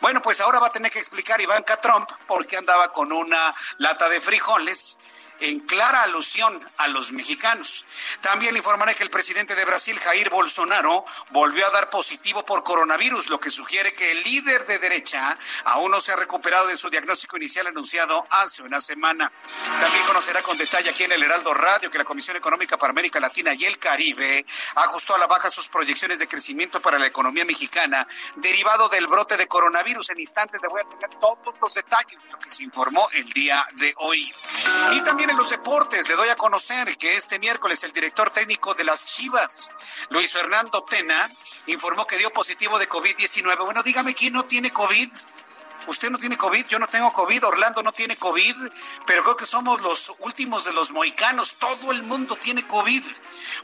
Bueno, 0.00 0.20
pues 0.20 0.40
ahora 0.40 0.58
va 0.58 0.66
a 0.66 0.72
tener 0.72 0.90
que 0.90 0.98
explicar 0.98 1.40
Ivanka 1.40 1.76
Trump 1.80 2.10
por 2.26 2.44
qué 2.44 2.56
andaba 2.56 2.90
con 2.90 3.12
una 3.12 3.54
lata 3.78 4.08
de 4.08 4.20
frijoles 4.20 4.98
en 5.40 5.60
clara 5.60 6.02
alusión 6.02 6.70
a 6.76 6.88
los 6.88 7.12
mexicanos. 7.12 7.84
También 8.20 8.52
le 8.52 8.58
informaré 8.58 8.94
que 8.94 9.02
el 9.02 9.10
presidente 9.10 9.54
de 9.54 9.64
Brasil, 9.64 9.98
Jair 9.98 10.30
Bolsonaro, 10.30 11.04
volvió 11.30 11.66
a 11.66 11.70
dar 11.70 11.90
positivo 11.90 12.44
por 12.44 12.62
coronavirus, 12.62 13.28
lo 13.28 13.40
que 13.40 13.50
sugiere 13.50 13.94
que 13.94 14.12
el 14.12 14.22
líder 14.22 14.66
de 14.66 14.78
derecha 14.78 15.36
aún 15.64 15.90
no 15.90 16.00
se 16.00 16.12
ha 16.12 16.16
recuperado 16.16 16.66
de 16.66 16.76
su 16.76 16.90
diagnóstico 16.90 17.36
inicial 17.36 17.66
anunciado 17.66 18.24
hace 18.30 18.62
una 18.62 18.80
semana. 18.80 19.32
También 19.80 20.04
conocerá 20.04 20.42
con 20.42 20.58
detalle 20.58 20.90
aquí 20.90 21.04
en 21.04 21.12
el 21.12 21.22
Heraldo 21.22 21.54
Radio 21.54 21.90
que 21.90 21.98
la 21.98 22.04
Comisión 22.04 22.36
Económica 22.36 22.76
para 22.76 22.90
América 22.90 23.20
Latina 23.20 23.54
y 23.54 23.64
el 23.64 23.78
Caribe 23.78 24.44
ajustó 24.76 25.14
a 25.14 25.18
la 25.18 25.26
baja 25.26 25.50
sus 25.50 25.68
proyecciones 25.68 26.18
de 26.18 26.28
crecimiento 26.28 26.80
para 26.80 26.98
la 26.98 27.06
economía 27.06 27.44
mexicana 27.44 28.06
derivado 28.36 28.88
del 28.88 29.06
brote 29.06 29.36
de 29.36 29.46
coronavirus. 29.46 30.10
En 30.10 30.20
instantes 30.20 30.60
le 30.60 30.68
voy 30.68 30.80
a 30.80 30.88
tener 30.88 31.10
todos 31.18 31.54
los 31.60 31.74
detalles 31.74 32.22
de 32.22 32.30
lo 32.30 32.38
que 32.38 32.50
se 32.50 32.62
informó 32.62 33.08
el 33.12 33.28
día 33.32 33.66
de 33.74 33.94
hoy. 33.98 34.32
Y 34.92 35.00
también 35.02 35.29
en 35.30 35.36
los 35.36 35.50
deportes 35.50 36.08
le 36.08 36.16
doy 36.16 36.28
a 36.28 36.34
conocer 36.34 36.96
que 36.98 37.16
este 37.16 37.38
miércoles 37.38 37.84
el 37.84 37.92
director 37.92 38.30
técnico 38.30 38.74
de 38.74 38.82
las 38.82 39.06
Chivas, 39.06 39.70
Luis 40.08 40.32
Fernando 40.32 40.82
Tena, 40.82 41.30
informó 41.66 42.04
que 42.04 42.18
dio 42.18 42.30
positivo 42.30 42.78
de 42.80 42.88
COVID-19. 42.88 43.64
Bueno, 43.64 43.82
dígame 43.84 44.12
quién 44.12 44.32
no 44.32 44.44
tiene 44.44 44.72
COVID. 44.72 45.08
Usted 45.86 46.10
no 46.10 46.18
tiene 46.18 46.36
COVID, 46.36 46.66
yo 46.66 46.78
no 46.80 46.88
tengo 46.88 47.12
COVID, 47.12 47.46
Orlando 47.46 47.82
no 47.82 47.92
tiene 47.92 48.16
COVID, 48.16 48.56
pero 49.06 49.22
creo 49.22 49.36
que 49.36 49.46
somos 49.46 49.80
los 49.82 50.12
últimos 50.18 50.64
de 50.64 50.72
los 50.72 50.90
moicanos. 50.90 51.54
Todo 51.58 51.92
el 51.92 52.02
mundo 52.02 52.36
tiene 52.36 52.66
COVID, 52.66 53.02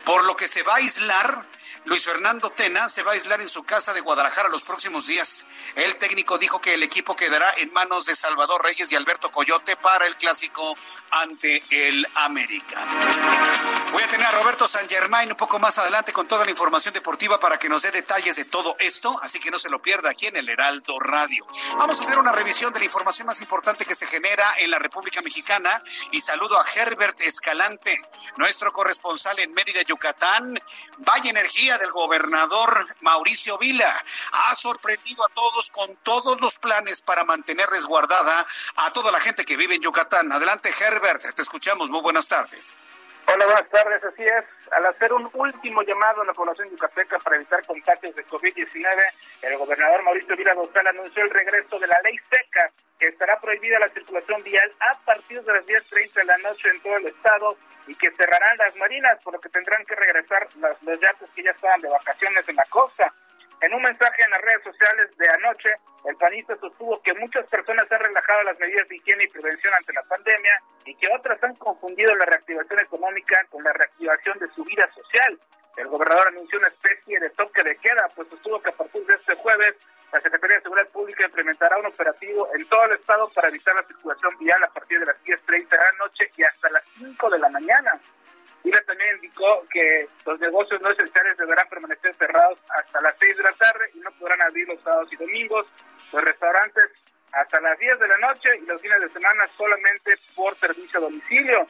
por 0.04 0.25
lo 0.25 0.37
que 0.37 0.46
se 0.46 0.62
va 0.62 0.75
a 0.75 0.76
aislar 0.76 1.46
Luis 1.87 2.02
Fernando 2.02 2.50
Tena 2.50 2.88
se 2.88 3.05
va 3.05 3.12
a 3.12 3.14
aislar 3.14 3.40
en 3.40 3.49
su 3.49 3.62
casa 3.62 3.95
de 3.95 4.00
Guadalajara 4.00 4.49
los 4.49 4.64
próximos 4.64 5.07
días. 5.07 5.47
El 5.76 5.95
técnico 5.99 6.37
dijo 6.37 6.61
que 6.61 6.75
el 6.75 6.83
equipo 6.83 7.14
quedará 7.14 7.55
en 7.59 7.73
manos 7.73 8.07
de 8.07 8.16
Salvador 8.16 8.64
Reyes 8.64 8.90
y 8.90 8.97
Alberto 8.97 9.31
Coyote 9.31 9.76
para 9.76 10.05
el 10.09 10.16
clásico 10.16 10.76
ante 11.12 11.62
el 11.71 12.05
América. 12.16 12.85
Voy 13.93 14.02
a 14.02 14.09
tener 14.09 14.26
a 14.26 14.33
Roberto 14.33 14.66
San 14.66 14.88
Germain 14.88 15.31
un 15.31 15.37
poco 15.37 15.61
más 15.61 15.78
adelante 15.78 16.12
con 16.12 16.26
toda 16.26 16.45
la 16.45 16.50
información 16.50 16.93
deportiva 16.93 17.38
para 17.38 17.57
que 17.57 17.69
nos 17.69 17.83
dé 17.83 17.93
detalles 17.93 18.35
de 18.35 18.47
todo 18.47 18.75
esto, 18.81 19.21
así 19.23 19.38
que 19.38 19.52
no 19.52 19.59
se 19.61 19.71
lo 19.71 19.81
pierda 19.81 20.11
aquí 20.11 20.26
en 20.26 20.37
el 20.37 20.49
Heraldo 20.49 20.99
Radio. 20.99 21.47
Vamos 21.78 22.00
a 22.00 22.05
hacer 22.05 22.19
una 22.19 22.33
revisión 22.33 22.73
de 22.73 22.81
la 22.81 22.87
información 22.87 23.28
más 23.28 23.40
importante 23.40 23.85
que 23.85 23.95
se 23.95 24.09
genera 24.09 24.45
en 24.59 24.73
la 24.73 24.81
República 24.81 25.23
Mexicana 25.23 25.81
y 26.11 26.21
saludo 26.21 26.61
a 26.61 26.64
Herbert 26.69 27.21
Escalante, 27.21 28.02
nuestro 28.38 28.73
corresponsal 28.73 29.38
en 29.38 29.52
Mérida, 29.55 29.83
Yucatán. 29.83 30.61
Vaya 30.99 31.31
energía 31.31 31.75
del 31.78 31.92
gobernador 31.92 32.87
Mauricio 33.00 33.59
Vila 33.59 33.92
ha 34.33 34.54
sorprendido 34.54 35.25
a 35.25 35.28
todos 35.28 35.71
con 35.71 35.95
todos 36.02 36.40
los 36.40 36.59
planes 36.59 37.02
para 37.02 37.25
mantener 37.25 37.68
resguardada 37.68 38.47
a 38.76 38.92
toda 38.92 39.12
la 39.12 39.21
gente 39.21 39.45
que 39.45 39.56
vive 39.56 39.75
en 39.75 39.83
Yucatán. 39.83 40.30
Adelante, 40.33 40.71
Herbert, 40.78 41.35
te 41.35 41.42
escuchamos. 41.42 41.90
Muy 41.90 42.00
buenas 42.00 42.28
tardes. 42.28 42.78
Hola, 43.28 43.45
buenas 43.45 43.68
tardes. 43.71 44.04
Así 44.04 44.23
es. 44.23 44.45
Al 44.73 44.87
hacer 44.87 45.12
un 45.12 45.28
último 45.35 45.83
llamado 45.83 46.23
a 46.23 46.26
la 46.26 46.33
población 46.33 46.71
yucateca 46.71 47.18
para 47.18 47.37
evitar 47.37 47.64
contagios 47.66 48.14
de 48.14 48.25
COVID-19, 48.26 48.87
el 49.42 49.59
gobernador 49.59 50.02
Mauricio 50.04 50.37
Vila 50.37 50.54
González 50.54 50.95
anunció 50.95 51.25
el 51.25 51.30
regreso 51.30 51.78
de 51.78 51.88
la 51.88 52.00
ley 52.02 52.16
seca, 52.30 52.71
que 52.99 53.09
estará 53.09 53.38
prohibida 53.40 53.80
la 53.80 53.88
circulación 53.88 54.42
vial 54.45 54.73
a 54.78 54.99
partir 55.04 55.42
de 55.42 55.52
las 55.52 55.66
10.30 55.66 56.12
de 56.14 56.25
la 56.25 56.38
noche 56.38 56.68
en 56.68 56.80
todo 56.80 56.97
el 56.97 57.06
estado 57.06 57.56
y 57.88 57.95
que 57.97 58.11
cerrarán 58.12 58.59
las 58.59 58.76
marinas, 58.76 59.18
por 59.25 59.35
lo 59.35 59.40
que 59.40 59.49
tendrán 59.49 59.85
que 59.85 59.97
regresar 59.97 60.47
los 60.56 61.00
yates 61.00 61.28
que 61.35 61.42
ya 61.42 61.50
estaban 61.50 61.80
de 61.80 61.88
vacaciones 61.88 62.49
en 62.49 62.56
la 62.56 62.64
costa. 62.71 63.12
En 63.60 63.72
un 63.72 63.82
mensaje 63.82 64.22
en 64.22 64.30
las 64.30 64.40
redes 64.42 64.62
sociales 64.64 65.16
de 65.16 65.28
anoche, 65.28 65.70
el 66.04 66.16
panista 66.16 66.56
sostuvo 66.56 67.00
que 67.02 67.14
muchas 67.14 67.46
personas 67.46 67.90
han 67.90 68.00
relajado 68.00 68.42
las 68.44 68.58
medidas 68.58 68.86
de 68.88 68.96
higiene 68.96 69.25
y 69.25 69.28
prevención 69.28 69.72
ante 69.75 69.92
la 69.94 70.02
pandemia 70.02 70.62
y 70.84 70.94
que 70.94 71.08
otras 71.08 71.42
han 71.42 71.54
confundido 71.56 72.14
la 72.14 72.26
reactivación 72.26 72.80
económica 72.80 73.44
con 73.50 73.64
la 73.64 73.72
reactivación 73.72 74.38
de 74.38 74.48
su 74.54 74.62
vida 74.64 74.88
social. 74.94 75.40
El 75.76 75.88
gobernador 75.88 76.28
anunció 76.28 76.58
una 76.58 76.68
especie 76.68 77.18
de 77.18 77.30
toque 77.30 77.62
de 77.62 77.76
queda, 77.76 78.08
pues 78.14 78.28
sostuvo 78.28 78.60
que 78.60 78.70
a 78.70 78.76
partir 78.76 79.04
de 79.06 79.14
este 79.14 79.34
jueves 79.36 79.75
la 80.12 80.20
Secretaría 80.20 80.56
de 80.56 80.62
Seguridad 80.62 80.88
Pública 80.88 81.25
implementará 81.25 81.78
un 81.78 81.86
operativo 81.86 82.48
en 82.54 82.68
todo 82.68 82.84
el 82.84 82.92
estado 82.92 83.28
para 83.34 83.48
evitar 83.48 83.75
la 83.75 83.82
circulación 83.82 84.38
vial 84.38 84.62
a 84.62 84.68
partir 84.68 85.00
de 85.00 85.06
las 85.06 85.16
10.30 85.25 85.68
de 85.68 85.76
la 85.76 85.92
noche 85.98 86.30
y 86.36 86.42
hasta 86.44 86.70
las 86.70 86.82
5 86.98 87.30
de 87.30 87.38
la 87.38 87.48
mañana. 87.48 88.00
Vila 88.66 88.82
también 88.85 89.14
indicó 89.14 89.64
que 89.70 90.08
los 90.25 90.40
negocios 90.40 90.82
no 90.82 90.90
esenciales 90.90 91.37
deberán 91.37 91.68
permanecer 91.68 92.12
cerrados 92.16 92.58
hasta 92.76 93.00
las 93.00 93.14
6 93.20 93.37
de 93.37 93.42
la 93.44 93.52
tarde 93.52 93.90
y 93.94 94.00
no 94.00 94.11
podrán 94.18 94.42
abrir 94.42 94.66
los 94.66 94.82
sábados 94.82 95.08
y 95.12 95.16
domingos. 95.16 95.68
Los 96.12 96.25
restaurantes 96.25 96.90
hasta 97.30 97.61
las 97.61 97.78
10 97.78 98.00
de 98.00 98.08
la 98.08 98.18
noche 98.18 98.49
y 98.61 98.66
los 98.66 98.82
fines 98.82 99.00
de 99.02 99.08
semana 99.11 99.46
solamente 99.56 100.14
por 100.35 100.56
servicio 100.56 100.99
a 100.99 101.02
domicilio. 101.04 101.64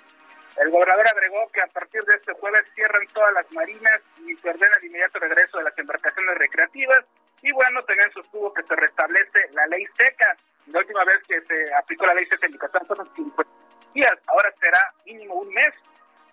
El 0.57 0.71
gobernador 0.71 1.07
agregó 1.07 1.47
que 1.53 1.61
a 1.61 1.67
partir 1.67 2.03
de 2.05 2.15
este 2.15 2.33
jueves 2.33 2.65
cierran 2.75 3.07
todas 3.09 3.35
las 3.35 3.53
marinas 3.53 4.01
y 4.27 4.35
se 4.35 4.49
ordena 4.49 4.73
el 4.81 4.87
inmediato 4.87 5.19
regreso 5.19 5.59
de 5.59 5.65
las 5.65 5.79
embarcaciones 5.79 6.39
recreativas. 6.39 7.05
Y 7.43 7.53
bueno, 7.53 7.83
también 7.83 8.11
sostuvo 8.13 8.55
que 8.55 8.63
se 8.63 8.75
restablece 8.75 9.51
la 9.53 9.67
ley 9.67 9.85
seca. 9.99 10.35
La 10.69 10.79
última 10.79 11.05
vez 11.05 11.23
que 11.29 11.43
se 11.43 11.75
aplicó 11.75 12.07
la 12.07 12.15
ley 12.15 12.25
seca 12.25 12.47
en 12.47 12.55
Yucatán 12.55 12.87
fueron 12.87 13.15
50 13.15 13.53
días, 13.93 14.15
ahora 14.29 14.51
será 14.59 14.95
mínimo 15.05 15.35
un 15.35 15.53
mes 15.53 15.75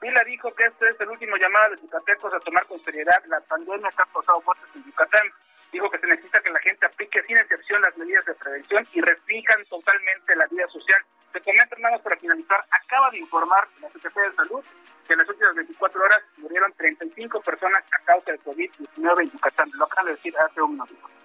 Vila 0.03 0.21
dijo 0.25 0.53
que 0.53 0.65
este 0.65 0.89
es 0.89 0.99
el 0.99 1.07
último 1.07 1.37
llamado 1.37 1.73
de 1.73 1.81
yucatecos 1.81 2.33
a 2.33 2.39
tomar 2.41 2.65
con 2.67 2.77
seriedad 2.81 3.23
la 3.27 3.39
pandemia 3.39 3.89
que 3.89 4.01
ha 4.01 4.05
causado 4.11 4.41
muertes 4.41 4.67
en 4.75 4.83
Yucatán. 4.83 5.31
Dijo 5.71 5.89
que 5.89 5.97
se 5.97 6.07
necesita 6.07 6.41
que 6.41 6.49
la 6.49 6.59
gente 6.59 6.85
aplique 6.85 7.23
sin 7.23 7.37
excepción 7.37 7.81
las 7.81 7.95
medidas 7.95 8.25
de 8.25 8.33
prevención 8.33 8.85
y 8.91 8.99
restrinjan 8.99 9.63
totalmente 9.63 10.35
la 10.35 10.45
vida 10.47 10.67
social. 10.67 11.01
Se 11.31 11.39
comenta, 11.39 11.75
hermanos, 11.77 12.01
para 12.01 12.17
finalizar, 12.17 12.65
acaba 12.69 13.11
de 13.11 13.19
informar 13.19 13.65
la 13.79 13.89
Secretaría 13.91 14.29
de 14.29 14.35
Salud 14.35 14.63
que 15.07 15.13
en 15.13 15.19
las 15.19 15.29
últimas 15.29 15.55
24 15.55 16.03
horas 16.03 16.21
murieron 16.35 16.73
35 16.73 17.41
personas 17.41 17.83
a 17.93 18.03
causa 18.03 18.31
del 18.31 18.43
COVID-19 18.43 19.21
en 19.21 19.31
Yucatán. 19.31 19.71
Lo 19.75 19.85
acaba 19.85 20.09
de 20.09 20.15
decir 20.15 20.35
hace 20.37 20.61
un 20.61 20.73
minuto. 20.73 21.22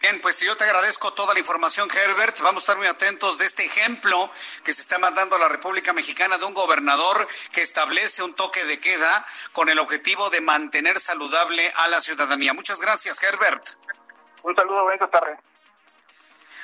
Bien, 0.00 0.20
pues 0.20 0.38
yo 0.38 0.56
te 0.56 0.62
agradezco 0.62 1.12
toda 1.12 1.34
la 1.34 1.40
información, 1.40 1.88
Herbert. 1.90 2.38
Vamos 2.40 2.62
a 2.62 2.64
estar 2.64 2.76
muy 2.76 2.86
atentos 2.86 3.38
de 3.38 3.46
este 3.46 3.64
ejemplo 3.64 4.30
que 4.62 4.72
se 4.72 4.80
está 4.80 4.96
mandando 4.98 5.34
a 5.34 5.40
la 5.40 5.48
República 5.48 5.92
Mexicana 5.92 6.38
de 6.38 6.44
un 6.44 6.54
gobernador 6.54 7.26
que 7.52 7.62
establece 7.62 8.22
un 8.22 8.32
toque 8.34 8.64
de 8.64 8.78
queda 8.78 9.24
con 9.52 9.68
el 9.68 9.80
objetivo 9.80 10.30
de 10.30 10.40
mantener 10.40 11.00
saludable 11.00 11.72
a 11.74 11.88
la 11.88 12.00
ciudadanía. 12.00 12.52
Muchas 12.52 12.80
gracias, 12.80 13.20
Herbert. 13.24 13.70
Un 14.44 14.54
saludo, 14.54 14.84
buenas 14.84 15.10
tardes. 15.10 15.36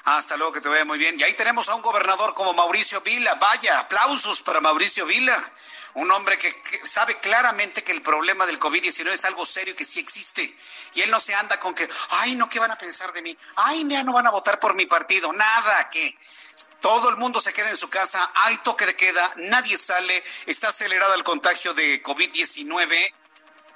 Hasta 0.04 0.36
luego, 0.36 0.52
que 0.52 0.60
te 0.60 0.68
vaya 0.68 0.84
muy 0.84 0.98
bien. 0.98 1.18
Y 1.18 1.24
ahí 1.24 1.34
tenemos 1.34 1.68
a 1.68 1.74
un 1.74 1.82
gobernador 1.82 2.34
como 2.34 2.52
Mauricio 2.52 3.00
Vila. 3.00 3.34
Vaya, 3.34 3.80
aplausos 3.80 4.42
para 4.42 4.60
Mauricio 4.60 5.06
Vila. 5.06 5.42
Un 5.94 6.10
hombre 6.10 6.36
que, 6.38 6.52
sabe 6.84 7.16
claramente 7.18 7.84
que 7.84 7.92
el 7.92 8.02
problema 8.02 8.46
del 8.46 8.58
COVID-19 8.58 9.12
es 9.12 9.24
algo 9.24 9.46
serio 9.46 9.74
y 9.74 9.76
que 9.76 9.84
sí 9.84 10.00
existe. 10.00 10.56
Y 10.94 11.02
él 11.02 11.10
no 11.10 11.20
se 11.20 11.34
anda 11.34 11.58
con 11.60 11.74
que, 11.74 11.88
ay, 12.10 12.34
no, 12.34 12.48
¿qué 12.48 12.58
van 12.58 12.72
a 12.72 12.78
pensar 12.78 13.12
de 13.12 13.22
mí? 13.22 13.36
Ay, 13.56 13.86
ya 13.88 14.02
no 14.02 14.12
van 14.12 14.26
a 14.26 14.30
votar 14.30 14.58
por 14.58 14.74
mi 14.74 14.86
partido. 14.86 15.32
Nada, 15.32 15.88
que 15.90 16.16
todo 16.80 17.10
el 17.10 17.16
mundo 17.16 17.40
se 17.40 17.52
queda 17.52 17.70
en 17.70 17.76
su 17.76 17.88
casa, 17.88 18.30
hay 18.34 18.58
toque 18.58 18.86
de 18.86 18.96
queda, 18.96 19.34
nadie 19.36 19.76
sale, 19.76 20.22
está 20.46 20.68
acelerado 20.68 21.14
el 21.14 21.24
contagio 21.24 21.74
de 21.74 22.02
COVID-19 22.02 23.12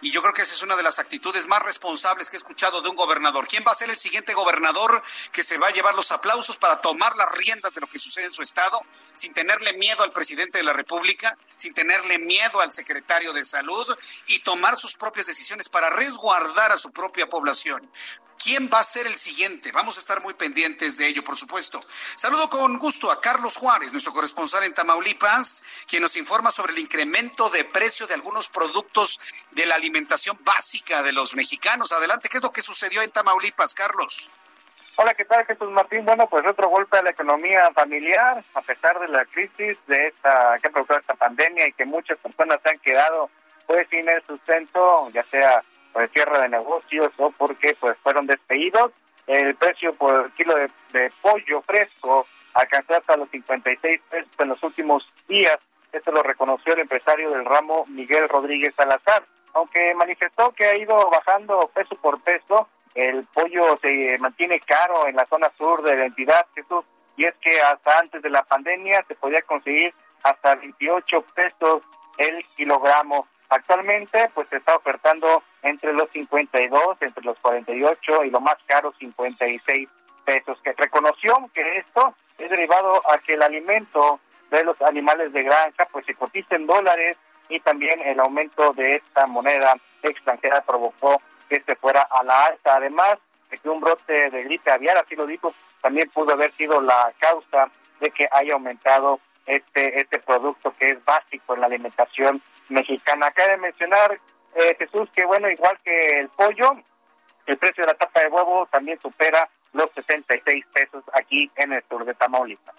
y 0.00 0.12
yo 0.12 0.20
creo 0.22 0.32
que 0.32 0.42
esa 0.42 0.54
es 0.54 0.62
una 0.62 0.76
de 0.76 0.82
las 0.82 0.98
actitudes 0.98 1.46
más 1.46 1.60
responsables 1.60 2.30
que 2.30 2.36
he 2.36 2.38
escuchado 2.38 2.80
de 2.80 2.88
un 2.88 2.96
gobernador. 2.96 3.48
¿Quién 3.48 3.64
va 3.66 3.72
a 3.72 3.74
ser 3.74 3.90
el 3.90 3.96
siguiente 3.96 4.32
gobernador 4.34 5.02
que 5.32 5.42
se 5.42 5.58
va 5.58 5.68
a 5.68 5.72
llevar 5.72 5.94
los 5.94 6.12
aplausos 6.12 6.56
para 6.56 6.80
tomar 6.80 7.16
las 7.16 7.30
riendas 7.32 7.74
de 7.74 7.80
lo 7.80 7.88
que 7.88 7.98
sucede 7.98 8.26
en 8.26 8.32
su 8.32 8.42
estado 8.42 8.80
sin 9.14 9.34
tenerle 9.34 9.72
miedo 9.74 10.04
al 10.04 10.12
presidente 10.12 10.58
de 10.58 10.64
la 10.64 10.72
República, 10.72 11.36
sin 11.56 11.74
tenerle 11.74 12.18
miedo 12.18 12.60
al 12.60 12.72
secretario 12.72 13.32
de 13.32 13.44
salud 13.44 13.86
y 14.26 14.40
tomar 14.40 14.78
sus 14.78 14.94
propias 14.94 15.26
decisiones 15.26 15.68
para 15.68 15.90
resguardar 15.90 16.70
a 16.70 16.78
su 16.78 16.92
propia 16.92 17.28
población? 17.28 17.90
¿Quién 18.42 18.70
va 18.72 18.78
a 18.78 18.84
ser 18.84 19.06
el 19.08 19.16
siguiente? 19.16 19.72
Vamos 19.72 19.96
a 19.96 20.00
estar 20.00 20.22
muy 20.22 20.32
pendientes 20.32 20.96
de 20.96 21.08
ello, 21.08 21.24
por 21.24 21.36
supuesto. 21.36 21.80
Saludo 21.82 22.48
con 22.48 22.78
gusto 22.78 23.10
a 23.10 23.20
Carlos 23.20 23.56
Juárez, 23.56 23.92
nuestro 23.92 24.12
corresponsal 24.12 24.62
en 24.62 24.72
Tamaulipas, 24.72 25.64
quien 25.88 26.02
nos 26.02 26.16
informa 26.16 26.52
sobre 26.52 26.72
el 26.72 26.78
incremento 26.78 27.50
de 27.50 27.64
precio 27.64 28.06
de 28.06 28.14
algunos 28.14 28.48
productos 28.48 29.18
de 29.50 29.66
la 29.66 29.74
alimentación 29.74 30.38
básica 30.44 31.02
de 31.02 31.12
los 31.12 31.34
mexicanos. 31.34 31.90
Adelante, 31.90 32.28
¿qué 32.28 32.36
es 32.36 32.42
lo 32.42 32.52
que 32.52 32.60
sucedió 32.62 33.02
en 33.02 33.10
Tamaulipas, 33.10 33.74
Carlos? 33.74 34.30
Hola, 34.94 35.14
¿qué 35.14 35.24
tal 35.24 35.44
Jesús 35.44 35.70
Martín? 35.70 36.04
Bueno, 36.04 36.28
pues 36.28 36.46
otro 36.46 36.68
golpe 36.68 36.96
a 36.96 37.02
la 37.02 37.10
economía 37.10 37.70
familiar, 37.74 38.44
a 38.54 38.62
pesar 38.62 39.00
de 39.00 39.08
la 39.08 39.24
crisis 39.24 39.78
de 39.88 40.06
esta 40.06 40.58
que 40.60 40.68
ha 40.68 40.70
provocado 40.70 41.00
esta 41.00 41.14
pandemia 41.14 41.66
y 41.68 41.72
que 41.72 41.84
muchas 41.84 42.18
personas 42.18 42.58
se 42.62 42.70
han 42.70 42.78
quedado 42.78 43.30
pues 43.66 43.86
sin 43.90 44.08
el 44.08 44.24
sustento, 44.26 45.10
ya 45.10 45.24
sea 45.24 45.62
por 45.98 46.08
cierre 46.10 46.42
de 46.42 46.48
negocios 46.48 47.10
o 47.16 47.32
porque 47.32 47.76
pues 47.80 47.96
fueron 48.04 48.26
despedidos. 48.26 48.92
El 49.26 49.56
precio 49.56 49.92
por 49.94 50.30
kilo 50.32 50.54
de, 50.54 51.10
pollo 51.20 51.60
fresco 51.62 52.24
alcanzó 52.54 52.94
hasta 52.94 53.16
los 53.16 53.28
56 53.30 54.00
pesos 54.08 54.30
en 54.38 54.48
los 54.48 54.62
últimos 54.62 55.12
días. 55.26 55.58
Esto 55.90 56.12
lo 56.12 56.22
reconoció 56.22 56.74
el 56.74 56.80
empresario 56.80 57.30
del 57.30 57.44
ramo 57.44 57.84
Miguel 57.88 58.28
Rodríguez 58.28 58.74
Salazar. 58.76 59.24
Aunque 59.54 59.92
manifestó 59.96 60.52
que 60.52 60.66
ha 60.66 60.76
ido 60.76 61.10
bajando 61.10 61.68
peso 61.74 61.96
por 61.96 62.20
peso, 62.20 62.68
el 62.94 63.24
pollo 63.34 63.76
se 63.82 64.16
mantiene 64.20 64.60
caro 64.60 65.08
en 65.08 65.16
la 65.16 65.26
zona 65.26 65.50
sur 65.58 65.82
de 65.82 65.96
la 65.96 66.06
entidad, 66.06 66.46
Jesús, 66.54 66.84
y 67.16 67.24
es 67.24 67.34
que 67.40 67.60
hasta 67.60 67.98
antes 67.98 68.22
de 68.22 68.30
la 68.30 68.44
pandemia 68.44 69.04
se 69.08 69.16
podía 69.16 69.42
conseguir 69.42 69.92
hasta 70.22 70.54
28 70.54 71.22
pesos 71.34 71.82
el 72.18 72.44
kilogramo. 72.56 73.26
Actualmente, 73.50 74.30
pues 74.34 74.48
se 74.48 74.56
está 74.56 74.76
ofertando 74.76 75.42
entre 75.62 75.92
los 75.92 76.10
52, 76.10 76.96
entre 77.00 77.24
los 77.24 77.38
48 77.38 78.24
y 78.24 78.30
lo 78.30 78.40
más 78.40 78.56
caro 78.66 78.92
56 78.98 79.88
pesos, 80.24 80.58
que 80.62 80.72
reconoció 80.74 81.34
que 81.54 81.78
esto 81.78 82.14
es 82.36 82.50
derivado 82.50 83.02
a 83.10 83.18
que 83.18 83.32
el 83.32 83.42
alimento 83.42 84.20
de 84.50 84.64
los 84.64 84.80
animales 84.82 85.32
de 85.32 85.42
granja 85.42 85.86
pues 85.90 86.04
se 86.06 86.14
cotiza 86.14 86.56
en 86.56 86.66
dólares 86.66 87.16
y 87.48 87.60
también 87.60 88.00
el 88.00 88.20
aumento 88.20 88.72
de 88.74 88.96
esta 88.96 89.26
moneda 89.26 89.74
extranjera 90.02 90.60
provocó 90.62 91.20
que 91.48 91.56
este 91.56 91.76
fuera 91.76 92.02
a 92.02 92.22
la 92.22 92.46
alta. 92.46 92.76
Además 92.76 93.18
de 93.50 93.56
que 93.56 93.68
un 93.68 93.80
brote 93.80 94.30
de 94.30 94.42
gripe 94.42 94.70
aviar, 94.70 94.98
así 94.98 95.16
lo 95.16 95.26
dijo, 95.26 95.54
también 95.80 96.10
pudo 96.10 96.34
haber 96.34 96.52
sido 96.52 96.80
la 96.82 97.12
causa 97.18 97.70
de 98.00 98.10
que 98.10 98.28
haya 98.30 98.52
aumentado 98.52 99.20
este, 99.46 99.98
este 100.00 100.18
producto 100.18 100.74
que 100.78 100.90
es 100.90 101.04
básico 101.04 101.54
en 101.54 101.62
la 101.62 101.66
alimentación 101.66 102.42
mexicana. 102.68 103.30
Cabe 103.30 103.56
mencionar, 103.56 104.20
eh, 104.54 104.76
Jesús, 104.78 105.08
que 105.14 105.24
bueno, 105.24 105.50
igual 105.50 105.78
que 105.84 106.20
el 106.20 106.28
pollo, 106.30 106.76
el 107.46 107.56
precio 107.56 107.84
de 107.84 107.92
la 107.92 107.98
tapa 107.98 108.20
de 108.20 108.28
huevo 108.28 108.68
también 108.70 109.00
supera 109.00 109.48
los 109.72 109.90
66 109.94 110.64
pesos 110.72 111.04
aquí 111.12 111.50
en 111.56 111.72
el 111.72 111.84
sur 111.88 112.04
de 112.04 112.14
Tamaulipas. 112.14 112.74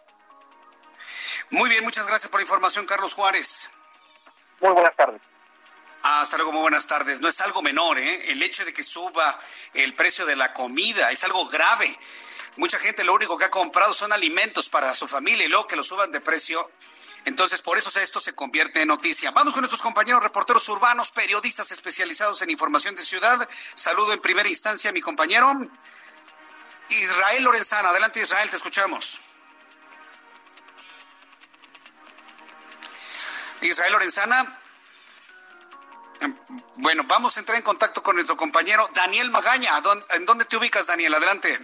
Muy 1.52 1.70
bien, 1.70 1.84
muchas 1.84 2.08
gracias 2.08 2.30
por 2.30 2.40
la 2.40 2.44
información, 2.44 2.86
Carlos 2.86 3.14
Juárez. 3.14 3.72
Muy 4.62 4.74
buenas 4.74 4.96
tardes. 4.96 5.22
Hasta 6.02 6.38
luego, 6.38 6.52
muy 6.52 6.62
buenas 6.62 6.88
tardes. 6.88 7.20
No 7.20 7.28
es 7.28 7.42
algo 7.42 7.62
menor, 7.62 7.98
¿eh? 7.98 8.32
El 8.32 8.42
hecho 8.42 8.64
de 8.64 8.74
que 8.74 8.84
suba 8.84 9.38
el 9.74 9.94
precio 9.96 10.26
de 10.26 10.36
la 10.36 10.54
comida 10.54 11.12
es 11.12 11.24
algo 11.24 11.48
grave. 11.48 11.98
Mucha 12.58 12.78
gente 12.78 13.04
lo 13.04 13.14
único 13.14 13.38
que 13.38 13.46
ha 13.46 13.50
comprado 13.50 13.94
son 13.94 14.14
alimentos 14.14 14.70
para 14.70 14.94
su 14.94 15.08
familia 15.08 15.46
y 15.46 15.50
luego 15.50 15.68
que 15.68 15.76
lo 15.76 15.84
suban 15.84 16.12
de 16.12 16.22
precio 16.22 16.72
entonces, 17.26 17.62
por 17.62 17.78
eso 17.78 17.98
esto 18.00 18.20
se 18.20 18.34
convierte 18.34 18.82
en 18.82 18.88
noticia. 18.88 19.32
Vamos 19.32 19.54
con 19.54 19.62
nuestros 19.62 19.82
compañeros 19.82 20.24
reporteros 20.24 20.68
urbanos, 20.70 21.12
periodistas 21.12 21.72
especializados 21.72 22.42
en 22.42 22.50
información 22.50 22.96
de 22.96 23.04
ciudad. 23.04 23.48
Saludo 23.76 24.14
en 24.14 24.20
primera 24.20 24.48
instancia 24.48 24.90
a 24.90 24.94
mi 24.94 25.02
compañero 25.02 25.54
Israel 26.90 27.44
Lorenzana. 27.44 27.90
Adelante, 27.90 28.22
Israel, 28.22 28.50
te 28.50 28.56
escuchamos. 28.56 29.20
Israel 33.62 33.92
Lorenzana. 33.92 34.60
Bueno, 36.78 37.04
vamos 37.06 37.36
a 37.36 37.42
entrar 37.42 37.58
en 37.58 37.64
contacto 37.64 38.02
con 38.02 38.16
nuestro 38.16 38.38
compañero 38.38 38.90
Daniel 38.94 39.30
Magaña. 39.30 39.82
¿En 40.12 40.26
dónde 40.26 40.46
te 40.46 40.58
ubicas, 40.58 40.88
Daniel? 40.88 41.14
Adelante. 41.14 41.60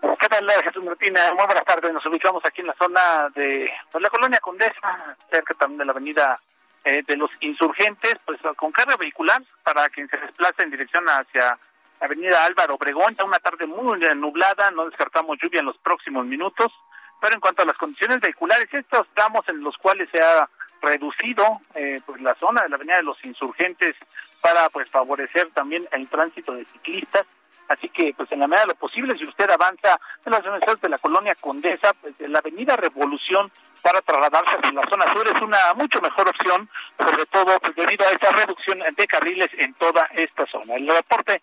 ¿Qué 0.00 0.28
tal, 0.28 0.50
Jesús 0.62 0.84
Martina? 0.84 1.32
Muy 1.32 1.46
buenas 1.46 1.64
tardes. 1.64 1.92
Nos 1.92 2.04
ubicamos 2.06 2.44
aquí 2.44 2.60
en 2.60 2.66
la 2.66 2.74
zona 2.74 3.28
de 3.34 3.70
pues, 3.90 4.02
la 4.02 4.10
colonia 4.10 4.38
Condesa, 4.40 5.16
cerca 5.30 5.54
también 5.54 5.78
de 5.78 5.84
la 5.86 5.92
avenida 5.92 6.40
eh, 6.84 7.02
de 7.06 7.16
los 7.16 7.30
insurgentes, 7.40 8.16
pues 8.24 8.38
con 8.56 8.72
carga 8.72 8.96
vehicular 8.96 9.42
para 9.62 9.88
quien 9.88 10.08
se 10.08 10.18
desplaza 10.18 10.62
en 10.62 10.70
dirección 10.70 11.08
hacia 11.08 11.58
la 12.00 12.06
avenida 12.06 12.44
Álvaro 12.44 12.74
Obregón. 12.74 13.14
Ya 13.14 13.24
una 13.24 13.38
tarde 13.38 13.66
muy 13.66 13.98
nublada, 14.16 14.70
no 14.70 14.86
descartamos 14.86 15.38
lluvia 15.42 15.60
en 15.60 15.66
los 15.66 15.78
próximos 15.78 16.26
minutos. 16.26 16.72
Pero 17.20 17.34
en 17.34 17.40
cuanto 17.40 17.62
a 17.62 17.66
las 17.66 17.78
condiciones 17.78 18.20
vehiculares, 18.20 18.68
estos 18.72 19.08
tramos 19.14 19.48
en 19.48 19.62
los 19.62 19.76
cuales 19.78 20.08
se 20.10 20.20
ha 20.20 20.48
reducido 20.82 21.60
eh, 21.74 22.00
pues 22.04 22.20
la 22.20 22.34
zona 22.34 22.62
de 22.62 22.68
la 22.68 22.76
avenida 22.76 22.96
de 22.96 23.02
los 23.02 23.24
insurgentes 23.24 23.96
para 24.42 24.68
pues 24.68 24.90
favorecer 24.90 25.50
también 25.52 25.88
el 25.92 26.06
tránsito 26.08 26.52
de 26.52 26.66
ciclistas 26.66 27.24
Así 27.68 27.88
que, 27.88 28.14
pues 28.16 28.30
en 28.30 28.40
la 28.40 28.46
medida 28.46 28.62
de 28.62 28.68
lo 28.68 28.74
posible, 28.76 29.16
si 29.16 29.24
usted 29.24 29.50
avanza 29.50 29.98
en 30.24 30.32
las 30.32 30.42
zonas 30.42 30.60
de 30.80 30.88
la 30.88 30.98
colonia 30.98 31.34
Condesa, 31.34 31.92
pues 31.94 32.14
la 32.20 32.38
avenida 32.38 32.76
Revolución 32.76 33.50
para 33.82 34.00
trasladarse 34.02 34.56
hacia 34.56 34.72
la 34.72 34.88
zona 34.88 35.12
sur 35.12 35.28
es 35.28 35.42
una 35.42 35.74
mucho 35.74 36.00
mejor 36.00 36.28
opción, 36.28 36.68
sobre 36.98 37.26
todo 37.26 37.58
pues, 37.60 37.74
debido 37.76 38.06
a 38.06 38.10
esta 38.10 38.30
reducción 38.30 38.78
de 38.96 39.06
carriles 39.06 39.50
en 39.58 39.74
toda 39.74 40.08
esta 40.14 40.46
zona. 40.46 40.74
El 40.74 40.86
reporte, 40.88 41.42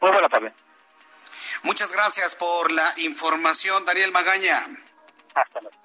muy 0.00 0.10
buena 0.10 0.28
tarde. 0.28 0.52
Muchas 1.62 1.92
gracias 1.92 2.34
por 2.36 2.70
la 2.70 2.94
información, 2.98 3.84
Daniel 3.84 4.12
Magaña. 4.12 4.66
Hasta 5.34 5.60
luego. 5.60 5.76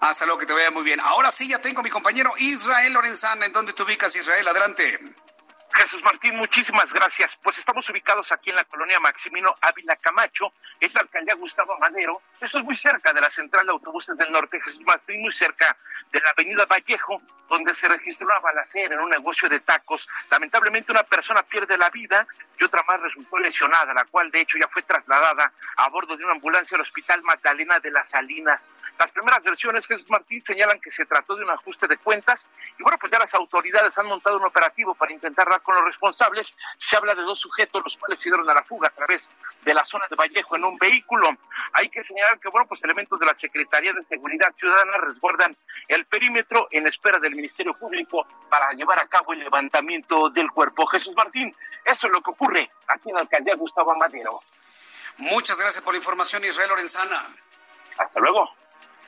Hasta 0.00 0.24
luego, 0.24 0.38
que 0.40 0.46
te 0.46 0.54
vaya 0.54 0.70
muy 0.70 0.82
bien. 0.82 0.98
Ahora 1.00 1.30
sí, 1.30 1.46
ya 1.48 1.60
tengo 1.60 1.80
a 1.80 1.82
mi 1.82 1.90
compañero 1.90 2.32
Israel 2.38 2.92
Lorenzana. 2.94 3.44
¿En 3.44 3.52
dónde 3.52 3.74
te 3.74 3.82
ubicas, 3.82 4.16
Israel? 4.16 4.48
Adelante. 4.48 4.98
Jesús 5.74 6.02
Martín, 6.02 6.36
muchísimas 6.36 6.92
gracias. 6.92 7.36
Pues 7.36 7.58
estamos 7.58 7.88
ubicados 7.90 8.32
aquí 8.32 8.50
en 8.50 8.56
la 8.56 8.64
colonia 8.64 8.98
Maximino 9.00 9.54
Ávila 9.60 9.96
Camacho, 9.96 10.52
es 10.78 10.92
la 10.94 11.02
alcaldía 11.02 11.34
Gustavo 11.34 11.78
Madero. 11.78 12.20
Esto 12.40 12.58
es 12.58 12.64
muy 12.64 12.76
cerca 12.76 13.12
de 13.12 13.20
la 13.20 13.30
central 13.30 13.66
de 13.66 13.72
autobuses 13.72 14.16
del 14.16 14.32
norte, 14.32 14.60
Jesús 14.60 14.82
Martín, 14.84 15.22
muy 15.22 15.32
cerca 15.32 15.76
de 16.12 16.20
la 16.20 16.30
avenida 16.30 16.66
Vallejo, 16.66 17.22
donde 17.48 17.74
se 17.74 17.88
registró 17.88 18.26
una 18.26 18.38
balacera 18.38 18.94
en 18.94 19.00
un 19.00 19.10
negocio 19.10 19.48
de 19.48 19.60
tacos. 19.60 20.08
Lamentablemente 20.30 20.92
una 20.92 21.02
persona 21.02 21.42
pierde 21.42 21.76
la 21.76 21.90
vida 21.90 22.26
y 22.58 22.64
otra 22.64 22.84
más 22.86 23.00
resultó 23.00 23.38
lesionada, 23.38 23.92
la 23.92 24.04
cual 24.04 24.30
de 24.30 24.40
hecho 24.40 24.56
ya 24.58 24.68
fue 24.68 24.82
trasladada 24.82 25.52
a 25.76 25.88
bordo 25.88 26.16
de 26.16 26.24
una 26.24 26.34
ambulancia 26.34 26.76
al 26.76 26.82
Hospital 26.82 27.22
Magdalena 27.22 27.80
de 27.80 27.90
las 27.90 28.10
Salinas. 28.10 28.72
Las 28.98 29.10
primeras 29.10 29.42
versiones, 29.42 29.86
Jesús 29.86 30.08
Martín, 30.10 30.42
señalan 30.44 30.80
que 30.80 30.90
se 30.90 31.06
trató 31.06 31.34
de 31.34 31.44
un 31.44 31.50
ajuste 31.50 31.88
de 31.88 31.96
cuentas 31.96 32.46
y 32.78 32.82
bueno, 32.82 32.98
pues 32.98 33.10
ya 33.10 33.18
las 33.18 33.34
autoridades 33.34 33.98
han 33.98 34.06
montado 34.06 34.36
un 34.36 34.44
operativo 34.44 34.94
para 34.94 35.12
intentar 35.12 35.48
con 35.62 35.74
los 35.74 35.84
responsables. 35.84 36.54
Se 36.78 36.96
habla 36.96 37.14
de 37.14 37.22
dos 37.22 37.38
sujetos, 37.38 37.82
los 37.84 37.96
cuales 37.96 38.20
se 38.20 38.30
dieron 38.30 38.48
a 38.48 38.54
la 38.54 38.62
fuga 38.62 38.88
a 38.88 38.90
través 38.90 39.30
de 39.62 39.74
la 39.74 39.84
zona 39.84 40.06
de 40.08 40.16
Vallejo 40.16 40.56
en 40.56 40.64
un 40.64 40.76
vehículo. 40.78 41.30
Hay 41.72 41.88
que 41.88 42.02
señalar 42.02 42.38
que, 42.40 42.48
bueno, 42.48 42.66
pues 42.66 42.82
elementos 42.84 43.18
de 43.18 43.26
la 43.26 43.34
Secretaría 43.34 43.92
de 43.92 44.04
Seguridad 44.04 44.52
Ciudadana 44.56 44.98
resguardan 44.98 45.56
el 45.88 46.06
perímetro 46.06 46.68
en 46.70 46.86
espera 46.86 47.18
del 47.18 47.34
Ministerio 47.34 47.74
Público 47.74 48.26
para 48.48 48.72
llevar 48.72 48.98
a 48.98 49.06
cabo 49.06 49.32
el 49.32 49.40
levantamiento 49.40 50.30
del 50.30 50.50
cuerpo. 50.50 50.86
Jesús 50.86 51.14
Martín, 51.14 51.54
esto 51.84 52.06
es 52.06 52.12
lo 52.12 52.20
que 52.20 52.30
ocurre 52.30 52.70
aquí 52.88 53.08
en 53.08 53.14
la 53.14 53.20
alcaldía 53.20 53.54
Gustavo 53.54 53.92
Amadero. 53.92 54.42
Muchas 55.18 55.58
gracias 55.58 55.82
por 55.82 55.92
la 55.92 55.98
información, 55.98 56.44
Israel 56.44 56.70
Lorenzana. 56.70 57.28
Hasta 57.98 58.20
luego. 58.20 58.54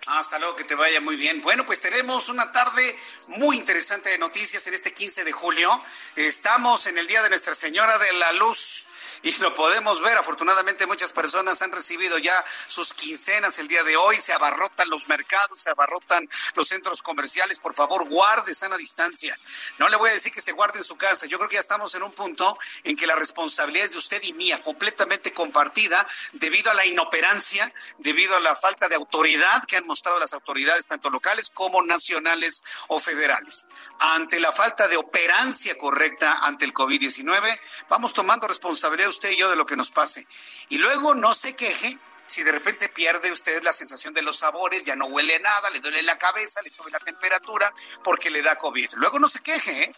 Hasta 0.07 0.39
luego, 0.41 0.57
que 0.57 0.65
te 0.65 0.75
vaya 0.75 1.01
muy 1.01 1.15
bien. 1.15 1.41
Bueno, 1.43 1.65
pues 1.65 1.81
tenemos 1.81 2.29
una 2.29 2.51
tarde 2.51 2.99
muy 3.29 3.57
interesante 3.57 4.11
de 4.11 4.19
noticias 4.19 4.67
en 4.67 4.75
este 4.75 4.93
15 4.93 5.23
de 5.23 5.31
julio. 5.31 5.81
Estamos 6.17 6.87
en 6.87 6.99
el 6.99 7.07
Día 7.07 7.23
de 7.23 7.29
Nuestra 7.29 7.55
Señora 7.55 7.97
de 7.99 8.13
la 8.15 8.33
Luz 8.33 8.87
y 9.23 9.33
lo 9.39 9.55
podemos 9.55 10.01
ver. 10.03 10.19
Afortunadamente 10.19 10.87
muchas 10.87 11.13
personas 11.13 11.63
han 11.63 11.73
recibido 11.73 12.19
ya 12.19 12.45
sus 12.67 12.93
quincenas 12.93 13.59
el 13.59 13.69
día 13.69 13.85
de 13.85 13.97
hoy. 13.97 14.17
Se 14.17 14.33
abarrotan 14.33 14.89
los 14.89 15.09
mercados, 15.09 15.61
se 15.61 15.71
abarrotan 15.71 16.29
los 16.55 16.69
centros 16.69 17.03
comerciales. 17.03 17.61
Por 17.61 17.75
favor, 17.75 18.09
guarde 18.09 18.55
sana 18.55 18.77
distancia. 18.77 19.39
No 19.79 19.89
le 19.89 19.97
voy 19.97 20.11
a 20.11 20.13
decir 20.13 20.33
que 20.33 20.41
se 20.41 20.53
guarde 20.53 20.79
en 20.79 20.85
su 20.85 20.97
casa. 20.97 21.27
Yo 21.27 21.39
creo 21.39 21.49
que 21.49 21.55
ya 21.55 21.61
estamos 21.61 21.95
en 21.95 22.03
un 22.03 22.13
punto 22.13 22.59
en 22.85 22.97
que 22.97 23.07
la 23.07 23.15
responsabilidad 23.15 23.87
es 23.87 23.93
de 23.93 23.99
usted 23.99 24.23
y 24.23 24.33
mía, 24.33 24.63
completamente 24.63 25.33
compartida 25.33 26.07
debido 26.33 26.71
a 26.71 26.75
la 26.75 26.87
inoperancia, 26.87 27.73
debido 27.99 28.37
a 28.37 28.41
la 28.41 28.57
falta 28.57 28.89
de 28.89 28.97
autoridad 28.97 29.65
que 29.67 29.77
han 29.77 29.87
mostrado 29.87 30.19
las 30.19 30.33
autoridades, 30.33 30.87
tanto 30.87 31.11
locales 31.11 31.51
como 31.51 31.83
nacionales 31.83 32.63
o 32.89 32.99
federales. 32.99 33.67
Ante 34.05 34.41
la 34.41 34.51
falta 34.51 34.89
de 34.89 34.97
operancia 34.97 35.79
correcta 35.79 36.41
ante 36.43 36.65
el 36.65 36.75
COVID-19, 36.75 37.61
vamos 37.89 38.13
tomando 38.13 38.49
responsabilidad 38.49 39.09
usted 39.09 39.31
y 39.31 39.37
yo 39.37 39.49
de 39.49 39.55
lo 39.55 39.65
que 39.65 39.77
nos 39.77 39.93
pase. 39.93 40.27
Y 40.71 40.79
luego 40.79 41.15
no 41.15 41.33
se 41.35 41.55
queje 41.55 41.99
si 42.27 42.43
de 42.43 42.51
repente 42.51 42.89
pierde 42.89 43.31
usted 43.31 43.63
la 43.63 43.73
sensación 43.73 44.13
de 44.13 44.23
los 44.23 44.39
sabores, 44.39 44.85
ya 44.85 44.97
no 44.97 45.07
huele 45.07 45.39
nada, 45.39 45.71
le 45.71 45.79
duele 45.79 46.03
la 46.03 46.19
cabeza, 46.19 46.61
le 46.63 46.71
sube 46.71 46.91
la 46.91 46.99
temperatura 46.99 47.73
porque 48.03 48.29
le 48.29 48.43
da 48.43 48.57
COVID. 48.57 48.91
Luego 48.97 49.21
no 49.21 49.29
se 49.29 49.39
queje, 49.39 49.85
¿eh? 49.85 49.95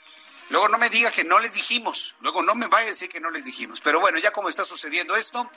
Luego 0.51 0.69
no 0.69 0.77
me 0.77 0.91
diga 0.91 1.11
que 1.11 1.25
no 1.25 1.39
les 1.39 1.55
dijimos. 1.55 2.15
Luego 2.21 2.43
no 2.43 2.55
me 2.55 2.67
vaya 2.67 2.87
a 2.87 2.91
decir 2.91 3.09
que 3.09 3.21
no 3.21 3.31
les 3.31 3.47
dijimos. 3.47 3.81
Pero 3.81 4.01
bueno, 4.01 4.19
ya 4.19 4.33
como 4.33 4.51
está 4.51 4.65
sucediendo 4.67 5.17
esto, 5.17 5.51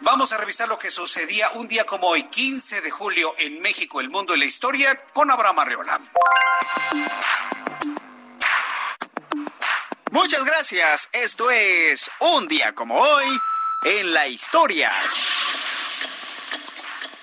vamos 0.00 0.32
a 0.32 0.38
revisar 0.38 0.68
lo 0.68 0.78
que 0.78 0.90
sucedía 0.90 1.50
un 1.54 1.68
día 1.68 1.84
como 1.84 2.08
hoy, 2.08 2.24
15 2.24 2.80
de 2.80 2.90
julio, 2.90 3.34
en 3.38 3.60
México, 3.60 4.00
el 4.00 4.10
mundo 4.10 4.34
y 4.34 4.38
la 4.38 4.44
historia, 4.44 5.04
con 5.12 5.30
Abraham 5.30 5.58
Arreola. 5.60 6.00
Muchas 10.10 10.44
gracias. 10.44 11.08
Esto 11.12 11.50
es 11.50 12.10
un 12.20 12.48
día 12.48 12.74
como 12.74 12.98
hoy 12.98 13.40
en 13.84 14.12
la 14.12 14.26
historia. 14.26 14.92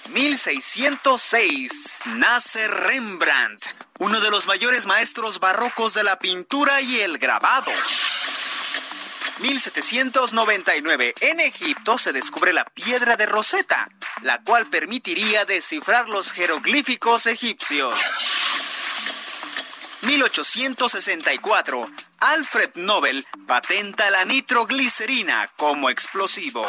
1606 0.09 2.01
nace 2.05 2.67
Rembrandt, 2.67 3.65
uno 3.99 4.21
de 4.21 4.29
los 4.29 4.47
mayores 4.47 4.85
maestros 4.85 5.39
barrocos 5.39 5.93
de 5.93 6.03
la 6.03 6.19
pintura 6.19 6.79
y 6.81 6.99
el 6.99 7.17
grabado. 7.17 7.71
1799 9.39 11.13
en 11.21 11.39
Egipto 11.39 11.97
se 11.97 12.13
descubre 12.13 12.53
la 12.53 12.65
piedra 12.65 13.17
de 13.17 13.25
Rosetta, 13.25 13.89
la 14.21 14.41
cual 14.43 14.67
permitiría 14.69 15.45
descifrar 15.45 16.07
los 16.09 16.31
jeroglíficos 16.31 17.25
egipcios. 17.25 17.95
1864 20.03 21.89
Alfred 22.19 22.71
Nobel 22.75 23.25
patenta 23.45 24.09
la 24.09 24.23
nitroglicerina 24.25 25.49
como 25.57 25.89
explosivo. 25.89 26.65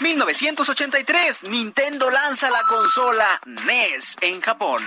1983, 0.00 1.44
Nintendo 1.44 2.08
lanza 2.10 2.48
la 2.50 2.62
consola 2.68 3.40
NES 3.66 4.16
en 4.20 4.40
Japón. 4.40 4.82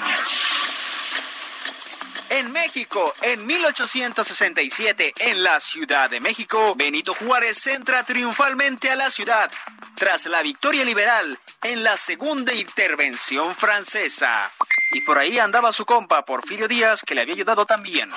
En 2.32 2.50
México, 2.54 3.14
en 3.24 3.46
1867, 3.46 5.14
en 5.20 5.44
la 5.44 5.60
Ciudad 5.60 6.10
de 6.10 6.22
México, 6.22 6.76
Benito 6.78 7.14
Juárez 7.14 7.68
entra 7.68 8.06
triunfalmente 8.06 8.90
a 8.90 8.96
la 8.96 9.10
ciudad 9.10 9.52
tras 9.96 10.28
la 10.28 10.42
victoria 10.42 10.86
liberal 10.86 11.38
en 11.62 11.84
la 11.84 11.98
segunda 11.98 12.54
intervención 12.54 13.54
francesa. 13.54 14.50
Y 14.94 15.02
por 15.02 15.20
ahí 15.20 15.40
andaba 15.40 15.74
su 15.74 15.86
compa 15.86 16.24
Porfirio 16.24 16.70
Díaz, 16.70 17.02
que 17.06 17.16
le 17.16 17.22
había 17.22 17.34
ayudado 17.34 17.66
también. 17.66 18.10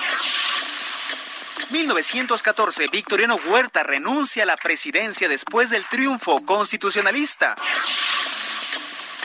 1914, 1.70 2.86
Victoriano 2.92 3.34
Huerta 3.46 3.82
renuncia 3.82 4.44
a 4.44 4.46
la 4.46 4.56
presidencia 4.56 5.28
después 5.28 5.70
del 5.70 5.84
triunfo 5.86 6.46
constitucionalista. 6.46 7.56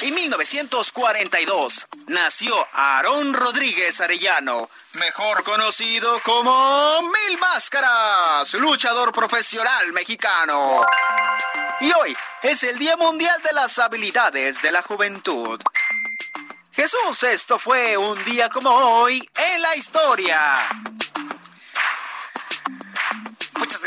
En 0.01 0.15
1942 0.15 1.87
nació 2.07 2.55
Aarón 2.71 3.33
Rodríguez 3.33 3.99
Arellano, 3.99 4.69
mejor 4.93 5.43
conocido 5.43 6.21
como 6.23 7.01
Mil 7.01 7.37
Máscaras, 7.39 8.53
luchador 8.53 9.11
profesional 9.11 9.91
mexicano. 9.91 10.85
Y 11.81 11.91
hoy 11.91 12.15
es 12.43 12.63
el 12.63 12.79
Día 12.79 12.95
Mundial 12.95 13.41
de 13.41 13.53
las 13.53 13.77
Habilidades 13.77 14.61
de 14.61 14.71
la 14.71 14.81
Juventud. 14.83 15.59
Jesús, 16.71 17.23
esto 17.23 17.59
fue 17.59 17.97
un 17.97 18.23
día 18.23 18.47
como 18.47 18.69
hoy 18.69 19.27
en 19.35 19.61
la 19.61 19.75
historia. 19.75 20.55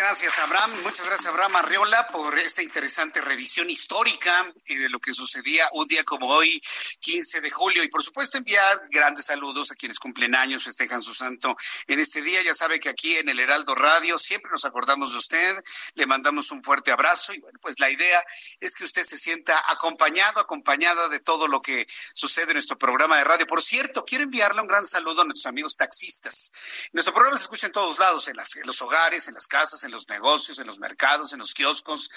Gracias, 0.05 0.37
Abraham. 0.39 0.73
Muchas 0.83 1.07
gracias, 1.07 1.27
Abraham 1.27 1.55
Arriola, 1.55 2.09
por 2.09 2.37
esta 2.37 2.61
interesante 2.61 3.21
revisión 3.21 3.71
histórica 3.71 4.53
eh, 4.67 4.77
de 4.77 4.89
lo 4.89 4.99
que 4.99 5.15
sucedía 5.15 5.69
un 5.75 5.87
día 5.87 6.03
como 6.03 6.27
hoy, 6.27 6.61
15 6.99 7.41
de 7.41 7.49
julio. 7.53 7.85
Y 7.85 7.89
por 7.89 8.03
supuesto, 8.03 8.37
enviar 8.37 8.89
grandes 8.91 9.27
saludos 9.27 9.71
a 9.71 9.77
quienes 9.77 10.01
cumplen 10.01 10.35
años, 10.35 10.65
festejan 10.65 11.03
su 11.03 11.15
santo 11.15 11.57
en 11.87 12.01
este 12.01 12.21
día. 12.21 12.43
Ya 12.43 12.53
sabe 12.53 12.81
que 12.81 12.89
aquí 12.89 13.17
en 13.17 13.29
el 13.29 13.39
Heraldo 13.39 13.77
Radio 13.77 14.19
siempre 14.19 14.51
nos 14.51 14.65
acordamos 14.65 15.13
de 15.13 15.19
usted, 15.19 15.65
le 15.95 16.05
mandamos 16.05 16.51
un 16.51 16.65
fuerte 16.65 16.91
abrazo. 16.91 17.33
Y 17.33 17.39
bueno, 17.39 17.61
pues 17.63 17.79
la 17.79 17.89
idea 17.89 18.25
es 18.59 18.75
que 18.75 18.83
usted 18.83 19.05
se 19.05 19.17
sienta 19.17 19.63
acompañado, 19.69 20.41
acompañada 20.41 21.11
de 21.11 21.21
todo 21.21 21.47
lo 21.47 21.63
que 21.63 21.87
sucede 22.13 22.51
en 22.51 22.55
nuestro 22.55 22.77
programa 22.77 23.19
de 23.19 23.25
radio. 23.25 23.47
Por 23.47 23.63
cierto, 23.63 24.05
quiero 24.05 24.25
enviarle 24.25 24.63
un 24.63 24.67
gran 24.67 24.85
saludo 24.85 25.23
a 25.23 25.25
nuestros 25.27 25.47
amigos 25.47 25.77
taxistas. 25.77 26.51
Nuestro 26.91 27.15
programa 27.15 27.39
se 27.39 27.45
escucha 27.45 27.67
en 27.67 27.73
todos 27.73 28.01
lados, 28.01 28.27
en, 28.27 28.37
las, 28.37 28.57
en 28.57 28.67
los 28.67 28.83
hogares, 28.83 29.29
en 29.29 29.35
las 29.35 29.47
casas 29.47 29.85
en 29.85 29.92
los 29.93 30.09
negocios, 30.09 30.59
en 30.59 30.67
los 30.67 30.79
mercados, 30.79 31.33
en 31.33 31.39
los 31.39 31.55
kioscos, 31.55 32.11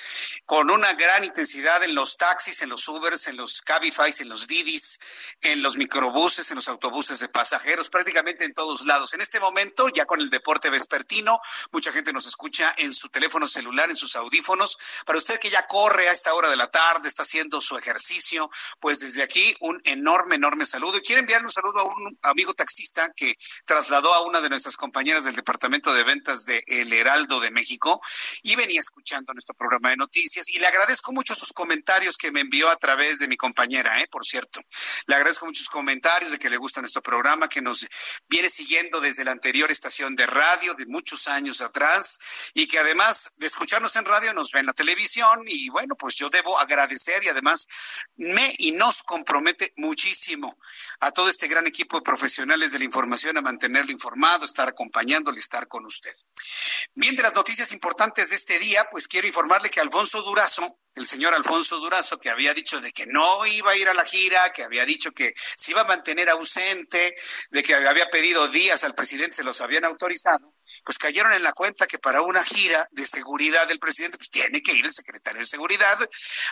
con 0.45 0.71
una 0.71 0.93
gran 0.93 1.23
intensidad 1.23 1.83
en 1.83 1.93
los 1.93 2.17
taxis, 2.17 2.61
en 2.61 2.69
los 2.69 2.87
Ubers, 2.87 3.27
en 3.27 3.37
los 3.37 3.61
Cabify, 3.61 4.13
en 4.19 4.29
los 4.29 4.47
Didis, 4.47 4.99
en 5.41 5.61
los 5.61 5.77
microbuses, 5.77 6.49
en 6.49 6.55
los 6.55 6.67
autobuses 6.67 7.19
de 7.19 7.29
pasajeros, 7.29 7.89
prácticamente 7.89 8.45
en 8.45 8.53
todos 8.53 8.85
lados. 8.85 9.13
En 9.13 9.21
este 9.21 9.39
momento, 9.39 9.89
ya 9.89 10.05
con 10.05 10.21
el 10.21 10.29
deporte 10.29 10.69
vespertino, 10.69 11.39
mucha 11.71 11.91
gente 11.91 12.13
nos 12.13 12.25
escucha 12.27 12.73
en 12.77 12.93
su 12.93 13.09
teléfono 13.09 13.47
celular, 13.47 13.89
en 13.89 13.95
sus 13.95 14.15
audífonos. 14.15 14.77
Para 15.05 15.19
usted 15.19 15.39
que 15.39 15.49
ya 15.49 15.67
corre 15.67 16.07
a 16.09 16.11
esta 16.11 16.33
hora 16.33 16.49
de 16.49 16.55
la 16.55 16.67
tarde, 16.67 17.07
está 17.07 17.23
haciendo 17.23 17.61
su 17.61 17.77
ejercicio, 17.77 18.49
pues 18.79 18.99
desde 18.99 19.23
aquí 19.23 19.55
un 19.59 19.81
enorme, 19.83 20.35
enorme 20.35 20.65
saludo. 20.65 20.97
Y 20.97 21.01
quiero 21.01 21.19
enviarle 21.19 21.47
un 21.47 21.51
saludo 21.51 21.79
a 21.79 21.83
un 21.83 22.17
amigo 22.21 22.53
taxista 22.53 23.11
que 23.15 23.37
trasladó 23.65 24.13
a 24.13 24.25
una 24.25 24.41
de 24.41 24.49
nuestras 24.49 24.77
compañeras 24.77 25.25
del 25.25 25.35
departamento 25.35 25.93
de 25.93 26.03
ventas 26.03 26.45
de 26.45 26.63
El 26.67 26.93
Heraldo 26.93 27.39
de 27.39 27.51
México 27.51 27.64
y 28.43 28.55
venía 28.55 28.79
escuchando 28.79 29.33
nuestro 29.33 29.55
programa 29.55 29.89
de 29.89 29.97
noticias 29.97 30.47
y 30.49 30.59
le 30.59 30.67
agradezco 30.67 31.11
mucho 31.11 31.33
sus 31.35 31.51
comentarios 31.51 32.17
que 32.17 32.31
me 32.31 32.41
envió 32.41 32.69
a 32.69 32.75
través 32.75 33.19
de 33.19 33.27
mi 33.27 33.37
compañera, 33.37 33.99
¿eh? 33.99 34.07
por 34.07 34.25
cierto. 34.25 34.61
Le 35.07 35.15
agradezco 35.15 35.45
muchos 35.45 35.67
comentarios 35.67 36.31
de 36.31 36.37
que 36.37 36.49
le 36.49 36.57
gusta 36.57 36.81
nuestro 36.81 37.01
programa, 37.01 37.47
que 37.47 37.61
nos 37.61 37.87
viene 38.27 38.49
siguiendo 38.49 38.99
desde 39.01 39.23
la 39.23 39.31
anterior 39.31 39.71
estación 39.71 40.15
de 40.15 40.25
radio 40.25 40.73
de 40.73 40.85
muchos 40.85 41.27
años 41.27 41.61
atrás 41.61 42.19
y 42.53 42.67
que 42.67 42.79
además 42.79 43.33
de 43.37 43.47
escucharnos 43.47 43.95
en 43.95 44.05
radio 44.05 44.33
nos 44.33 44.51
ve 44.51 44.59
en 44.59 44.67
la 44.67 44.73
televisión 44.73 45.43
y 45.47 45.69
bueno, 45.69 45.95
pues 45.95 46.15
yo 46.15 46.29
debo 46.29 46.59
agradecer 46.59 47.23
y 47.23 47.29
además 47.29 47.67
me 48.15 48.53
y 48.57 48.71
nos 48.71 49.03
compromete 49.03 49.73
muchísimo 49.77 50.57
a 50.99 51.11
todo 51.11 51.29
este 51.29 51.47
gran 51.47 51.67
equipo 51.67 51.97
de 51.97 52.03
profesionales 52.03 52.71
de 52.71 52.79
la 52.79 52.85
información 52.85 53.37
a 53.37 53.41
mantenerlo 53.41 53.91
informado, 53.91 54.45
estar 54.45 54.67
acompañándole, 54.67 55.39
estar 55.39 55.67
con 55.67 55.85
usted. 55.85 56.13
Bien, 56.93 57.15
de 57.15 57.23
las 57.23 57.35
noticias 57.35 57.71
importantes 57.71 58.29
de 58.29 58.35
este 58.35 58.59
día, 58.59 58.87
pues 58.89 59.07
quiero 59.07 59.27
informarle 59.27 59.69
que 59.69 59.79
Alfonso 59.79 60.21
Durazo, 60.21 60.79
el 60.93 61.05
señor 61.05 61.33
Alfonso 61.33 61.77
Durazo, 61.77 62.19
que 62.19 62.29
había 62.29 62.53
dicho 62.53 62.79
de 62.79 62.91
que 62.91 63.05
no 63.05 63.45
iba 63.45 63.71
a 63.71 63.77
ir 63.77 63.89
a 63.89 63.93
la 63.93 64.05
gira, 64.05 64.51
que 64.53 64.63
había 64.63 64.85
dicho 64.85 65.11
que 65.11 65.33
se 65.57 65.71
iba 65.71 65.81
a 65.81 65.85
mantener 65.85 66.29
ausente, 66.29 67.15
de 67.49 67.63
que 67.63 67.75
había 67.75 68.09
pedido 68.09 68.47
días 68.47 68.83
al 68.83 68.95
presidente, 68.95 69.35
se 69.35 69.43
los 69.43 69.59
habían 69.61 69.85
autorizado, 69.85 70.55
pues 70.85 70.97
cayeron 70.97 71.33
en 71.33 71.43
la 71.43 71.53
cuenta 71.53 71.87
que 71.87 71.99
para 71.99 72.21
una 72.21 72.43
gira 72.43 72.87
de 72.91 73.05
seguridad 73.05 73.67
del 73.67 73.79
presidente, 73.79 74.17
pues 74.17 74.29
tiene 74.29 74.61
que 74.61 74.73
ir 74.73 74.85
el 74.85 74.93
secretario 74.93 75.39
de 75.39 75.45
seguridad, 75.45 75.97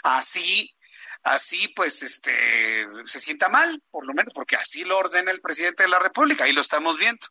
así 0.03 0.75
así 1.23 1.69
pues 1.69 2.03
este 2.03 2.85
se 3.05 3.19
sienta 3.19 3.49
mal, 3.49 3.81
por 3.89 4.05
lo 4.05 4.13
menos 4.13 4.33
porque 4.33 4.55
así 4.55 4.83
lo 4.83 4.97
ordena 4.97 5.31
el 5.31 5.41
presidente 5.41 5.83
de 5.83 5.89
la 5.89 5.99
República, 5.99 6.43
ahí 6.43 6.53
lo 6.53 6.61
estamos 6.61 6.97
viendo. 6.97 7.25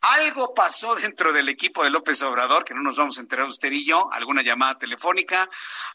Algo 0.00 0.54
pasó 0.54 0.94
dentro 0.96 1.32
del 1.32 1.48
equipo 1.48 1.84
de 1.84 1.90
López 1.90 2.22
Obrador, 2.22 2.64
que 2.64 2.74
no 2.74 2.82
nos 2.82 2.96
vamos 2.96 3.18
a 3.18 3.20
enterar 3.20 3.46
usted 3.46 3.70
y 3.72 3.84
yo, 3.84 4.10
alguna 4.12 4.42
llamada 4.42 4.78
telefónica, 4.78 5.48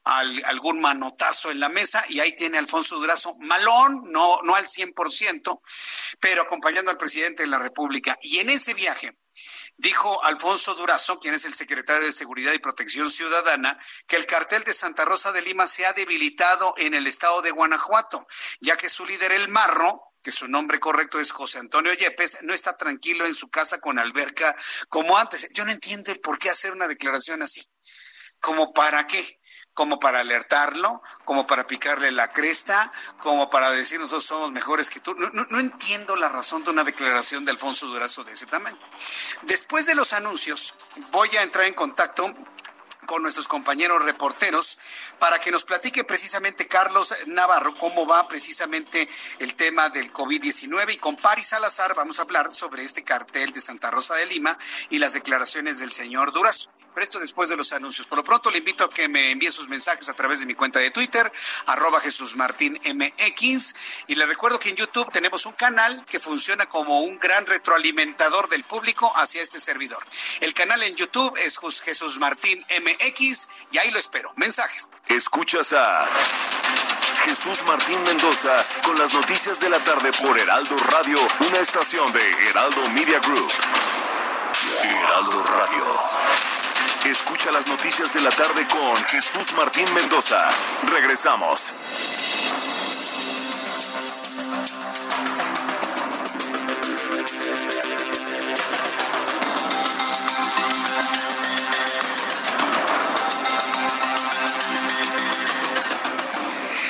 algún 0.03 0.81
manotazo 0.81 1.51
en 1.51 1.59
la 1.59 1.69
mesa, 1.69 2.03
y 2.09 2.19
ahí 2.19 2.35
tiene 2.35 2.57
Alfonso 2.57 2.97
Durazo, 2.97 3.35
malón, 3.39 4.03
no, 4.05 4.39
no 4.43 4.55
al 4.55 4.65
100%, 4.65 5.59
pero 6.19 6.43
acompañando 6.43 6.91
al 6.91 6.97
presidente 6.97 7.43
de 7.43 7.49
la 7.49 7.59
República. 7.59 8.17
Y 8.21 8.39
en 8.39 8.49
ese 8.49 8.73
viaje, 8.73 9.17
Dijo 9.79 10.21
Alfonso 10.25 10.75
Durazo, 10.75 11.19
quien 11.19 11.33
es 11.33 11.45
el 11.45 11.53
secretario 11.53 12.05
de 12.05 12.11
Seguridad 12.11 12.51
y 12.51 12.59
Protección 12.59 13.09
Ciudadana, 13.09 13.79
que 14.07 14.17
el 14.17 14.25
cartel 14.25 14.61
de 14.65 14.73
Santa 14.73 15.05
Rosa 15.05 15.31
de 15.31 15.41
Lima 15.41 15.67
se 15.67 15.85
ha 15.85 15.93
debilitado 15.93 16.73
en 16.75 16.93
el 16.93 17.07
estado 17.07 17.41
de 17.41 17.51
Guanajuato, 17.51 18.27
ya 18.59 18.75
que 18.75 18.89
su 18.89 19.05
líder, 19.05 19.31
el 19.31 19.47
Marro, 19.47 20.01
que 20.21 20.33
su 20.33 20.49
nombre 20.49 20.81
correcto 20.81 21.17
es 21.17 21.31
José 21.31 21.59
Antonio 21.59 21.93
Yepes, 21.93 22.39
no 22.41 22.53
está 22.53 22.75
tranquilo 22.75 23.25
en 23.25 23.33
su 23.33 23.49
casa 23.49 23.79
con 23.79 23.99
alberca 23.99 24.53
como 24.89 25.17
antes. 25.17 25.47
Yo 25.53 25.63
no 25.63 25.71
entiendo 25.71 26.11
el 26.11 26.19
por 26.19 26.39
qué 26.39 26.49
hacer 26.49 26.73
una 26.73 26.89
declaración 26.89 27.41
así. 27.41 27.63
¿Como 28.41 28.73
para 28.73 29.07
qué? 29.07 29.38
Como 29.79 29.97
para 29.97 30.19
alertarlo, 30.19 31.01
como 31.23 31.47
para 31.47 31.65
picarle 31.65 32.11
la 32.11 32.33
cresta, 32.33 32.91
como 33.17 33.49
para 33.49 33.71
decir 33.71 33.97
nosotros 33.97 34.25
somos 34.25 34.51
mejores 34.51 34.89
que 34.89 34.99
tú. 34.99 35.15
No, 35.15 35.57
entiendo 35.57 36.17
la 36.17 36.27
razón 36.27 36.65
de 36.65 36.71
una 36.71 36.83
declaración 36.83 37.45
de 37.45 37.51
Alfonso 37.51 37.87
Durazo 37.87 38.25
de 38.25 38.33
ese 38.33 38.45
tamaño. 38.45 38.77
Después 39.43 39.85
de 39.85 39.95
los 39.95 40.11
anuncios, 40.11 40.75
voy 41.13 41.29
a 41.37 41.43
entrar 41.43 41.65
en 41.65 41.75
contacto 41.75 42.25
con 43.05 43.21
nuestros 43.21 43.47
compañeros 43.47 44.03
reporteros 44.03 44.79
para 45.17 45.39
que 45.39 45.49
nos 45.49 45.63
platique 45.63 46.03
precisamente 46.03 46.67
Carlos 46.67 47.15
Navarro 47.27 47.73
cómo 47.77 48.05
va 48.05 48.27
precisamente 48.27 49.07
el 49.39 49.55
tema 49.55 49.87
del 49.87 50.11
COVID-19 50.11 50.95
y 50.95 50.97
con 50.97 51.15
Paris 51.15 51.47
Salazar 51.47 51.95
vamos 51.95 52.19
a 52.19 52.23
hablar 52.23 52.53
sobre 52.53 52.83
este 52.83 53.05
cartel 53.05 53.53
de 53.53 53.61
Santa 53.61 53.89
Rosa 53.91 54.13
de 54.15 54.25
Lima 54.25 54.57
y 54.89 54.97
las 54.97 55.13
declaraciones 55.13 55.79
del 55.79 55.93
señor 55.93 56.33
Durazo 56.33 56.69
esto 56.97 57.19
después 57.19 57.49
de 57.49 57.55
los 57.55 57.71
anuncios. 57.71 58.07
Por 58.07 58.17
lo 58.17 58.23
pronto 58.23 58.51
le 58.51 58.59
invito 58.59 58.83
a 58.83 58.89
que 58.89 59.07
me 59.07 59.31
envíe 59.31 59.51
sus 59.51 59.67
mensajes 59.67 60.09
a 60.09 60.13
través 60.13 60.39
de 60.39 60.45
mi 60.45 60.55
cuenta 60.55 60.79
de 60.79 60.91
Twitter, 60.91 61.31
arroba 61.65 61.99
Jesús 61.99 62.35
Martín. 62.35 62.79
Y 64.07 64.15
le 64.15 64.25
recuerdo 64.25 64.59
que 64.59 64.69
en 64.69 64.75
YouTube 64.75 65.11
tenemos 65.11 65.45
un 65.45 65.53
canal 65.53 66.05
que 66.05 66.19
funciona 66.19 66.67
como 66.67 67.01
un 67.01 67.17
gran 67.19 67.45
retroalimentador 67.45 68.49
del 68.49 68.63
público 68.63 69.11
hacia 69.15 69.41
este 69.41 69.59
servidor. 69.59 70.05
El 70.39 70.53
canal 70.53 70.81
en 70.83 70.95
YouTube 70.95 71.37
es 71.37 71.57
Jesús 71.81 72.17
Martín 72.19 72.65
MX 72.69 73.47
y 73.71 73.77
ahí 73.77 73.91
lo 73.91 73.99
espero. 73.99 74.31
Mensajes. 74.35 74.89
Escuchas 75.07 75.73
a 75.73 76.07
Jesús 77.25 77.63
Martín 77.63 78.01
Mendoza 78.03 78.65
con 78.83 78.97
las 78.97 79.13
noticias 79.13 79.59
de 79.59 79.69
la 79.69 79.79
tarde 79.83 80.11
por 80.13 80.37
Heraldo 80.37 80.77
Radio, 80.77 81.19
una 81.47 81.59
estación 81.59 82.11
de 82.11 82.29
Heraldo 82.49 82.89
Media 82.89 83.19
Group. 83.19 83.51
Heraldo 84.83 85.43
Radio. 85.43 86.18
Escucha 87.05 87.49
las 87.51 87.65
noticias 87.65 88.13
de 88.13 88.19
la 88.19 88.29
tarde 88.29 88.67
con 88.67 88.95
Jesús 89.05 89.53
Martín 89.53 89.85
Mendoza. 89.93 90.49
Regresamos. 90.83 91.73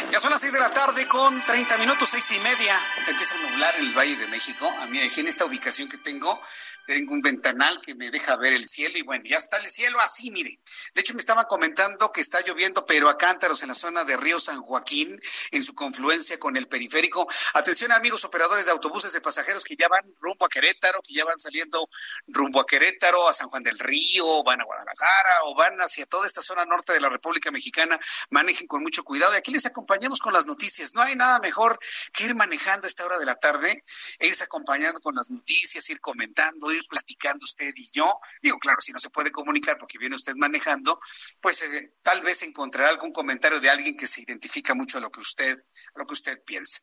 Ya 0.10 0.20
son 0.20 0.32
las 0.32 0.42
6 0.42 0.54
de 0.54 0.60
la 0.60 0.72
tarde 0.72 1.08
con 1.08 1.40
30 1.46 1.78
minutos, 1.78 2.10
seis 2.10 2.32
y 2.32 2.40
media. 2.40 2.76
Se 3.06 3.12
empieza 3.12 3.36
a 3.36 3.38
nublar 3.38 3.76
el 3.76 3.94
Valle 3.94 4.16
de 4.16 4.28
México. 4.28 4.68
A 4.82 4.88
mí, 4.88 5.00
aquí 5.02 5.22
en 5.22 5.28
esta 5.28 5.46
ubicación 5.46 5.88
que 5.88 5.98
tengo, 6.00 6.42
tengo 6.90 7.14
un 7.14 7.22
ventanal 7.22 7.80
que 7.82 7.94
me 7.94 8.10
deja 8.10 8.36
ver 8.36 8.52
el 8.52 8.66
cielo 8.66 8.98
y 8.98 9.04
bueno, 9.04 9.24
ya 9.28 9.38
está 9.38 9.58
el 9.58 9.70
cielo 9.70 10.02
así, 10.02 10.32
mire. 10.32 10.60
De 10.96 11.02
hecho, 11.02 11.14
me 11.14 11.20
estaban 11.20 11.46
comentando 11.46 12.12
que 12.12 12.20
está 12.20 12.42
lloviendo, 12.42 12.84
pero 12.84 13.10
a 13.10 13.16
cántaros 13.18 13.62
en 13.62 13.68
la 13.68 13.76
zona 13.76 14.04
de 14.06 14.18
Río 14.18 14.40
San 14.40 14.60
Joaquín, 14.60 15.20
en 15.52 15.62
su 15.62 15.76
confluencia 15.76 16.40
con 16.40 16.58
el 16.58 16.68
periférico. 16.68 17.28
Atención, 17.54 17.92
amigos 17.92 18.26
operadores 18.26 18.66
de 18.66 18.72
autobuses 18.72 19.14
de 19.14 19.22
pasajeros 19.22 19.66
que 19.66 19.76
ya 19.76 19.88
van 19.88 20.02
rumbo 20.20 20.48
a 20.48 20.50
Querétaro, 20.50 21.00
que 21.08 21.14
ya 21.14 21.26
van 21.26 21.38
saliendo 21.38 21.88
rumbo 22.26 22.60
a 22.60 22.66
Querétaro, 22.66 23.30
a 23.30 23.34
San 23.34 23.50
Juan 23.50 23.62
del 23.62 23.78
Río, 23.78 24.44
van 24.44 24.60
a 24.60 24.64
Guadalajara 24.64 25.44
o 25.44 25.54
van 25.54 25.80
hacia 25.82 26.08
toda 26.08 26.26
esta 26.26 26.42
zona 26.42 26.66
norte 26.66 26.92
de 26.92 27.02
la 27.02 27.10
República 27.10 27.52
Mexicana. 27.52 28.00
Manejen 28.32 28.66
con 28.66 28.82
mucho 28.82 29.04
cuidado. 29.04 29.36
Y 29.36 29.38
aquí 29.38 29.52
les 29.52 29.68
acompañamos 29.68 30.22
con 30.22 30.34
las 30.34 30.48
noticias. 30.48 30.96
No 30.96 31.04
hay 31.04 31.16
nada 31.16 31.38
mejor 31.38 31.78
que 32.14 32.24
ir 32.24 32.34
manejando 32.34 32.88
a 32.88 32.90
esta 32.90 33.06
hora 33.06 33.20
de 33.20 33.28
la 33.28 33.36
tarde 33.36 33.84
e 34.18 34.26
irse 34.26 34.44
acompañando 34.44 35.00
con 35.02 35.14
las 35.14 35.30
noticias, 35.30 35.88
ir 35.92 36.02
comentando, 36.02 36.72
ir 36.72 36.79
platicando 36.88 37.46
usted 37.46 37.74
y 37.76 37.90
yo. 37.92 38.20
Digo, 38.42 38.58
claro, 38.60 38.80
si 38.82 38.92
no 38.92 39.00
se 39.00 39.10
puede 39.10 39.32
comunicar 39.32 39.78
porque 39.78 39.98
viene 39.98 40.16
usted 40.16 40.34
manejando, 40.36 41.00
pues 41.42 41.62
eh, 41.64 41.94
tal 42.02 42.22
vez 42.22 42.44
encontrará 42.44 42.90
algún 42.90 43.12
comentario 43.12 43.60
de 43.60 43.70
alguien 43.70 43.98
que 43.98 44.08
se 44.08 44.22
identifica 44.22 44.74
mucho 44.74 44.98
a 44.98 45.02
lo 45.02 45.12
que 45.12 45.20
usted, 45.20 45.58
a 45.96 46.00
lo 46.00 46.06
que 46.06 46.14
usted 46.14 46.44
piensa. 46.44 46.82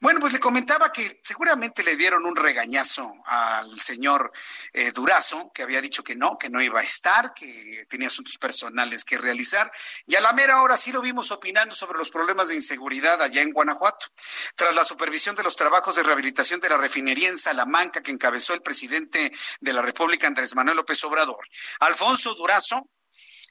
Bueno, 0.00 0.20
pues 0.20 0.32
le 0.32 0.40
comentaba 0.40 0.92
que 0.92 1.20
seguramente 1.22 1.82
le 1.82 1.96
dieron 1.96 2.24
un 2.26 2.36
regañazo 2.36 3.12
al 3.24 3.80
señor 3.80 4.32
eh, 4.72 4.92
Durazo, 4.92 5.50
que 5.54 5.62
había 5.62 5.80
dicho 5.80 6.04
que 6.04 6.16
no, 6.16 6.36
que 6.38 6.50
no 6.50 6.62
iba 6.62 6.80
a 6.80 6.82
estar, 6.82 7.32
que 7.34 7.86
tenía 7.88 8.08
asuntos 8.08 8.38
personales 8.38 9.04
que 9.04 9.18
realizar, 9.18 9.70
y 10.06 10.14
a 10.16 10.20
la 10.20 10.32
mera 10.32 10.62
hora 10.62 10.76
sí 10.76 10.92
lo 10.92 11.00
vimos 11.00 11.30
opinando 11.30 11.74
sobre 11.74 11.98
los 11.98 12.10
problemas 12.10 12.48
de 12.48 12.56
inseguridad 12.56 13.20
allá 13.22 13.42
en 13.42 13.52
Guanajuato. 13.52 14.06
Tras 14.54 14.74
la 14.74 14.84
supervisión 14.84 15.34
de 15.36 15.42
los 15.42 15.56
trabajos 15.56 15.96
de 15.96 16.02
rehabilitación 16.02 16.60
de 16.60 16.68
la 16.68 16.76
refinería 16.76 17.28
en 17.28 17.38
Salamanca 17.38 18.02
que 18.02 18.10
encabezó 18.10 18.54
el 18.54 18.62
presidente 18.62 19.32
de 19.60 19.72
la 19.72 19.82
República, 19.82 20.26
Andrés 20.26 20.54
Manuel 20.54 20.76
López 20.76 21.02
Obrador. 21.04 21.46
Alfonso 21.80 22.34
Durazo, 22.34 22.90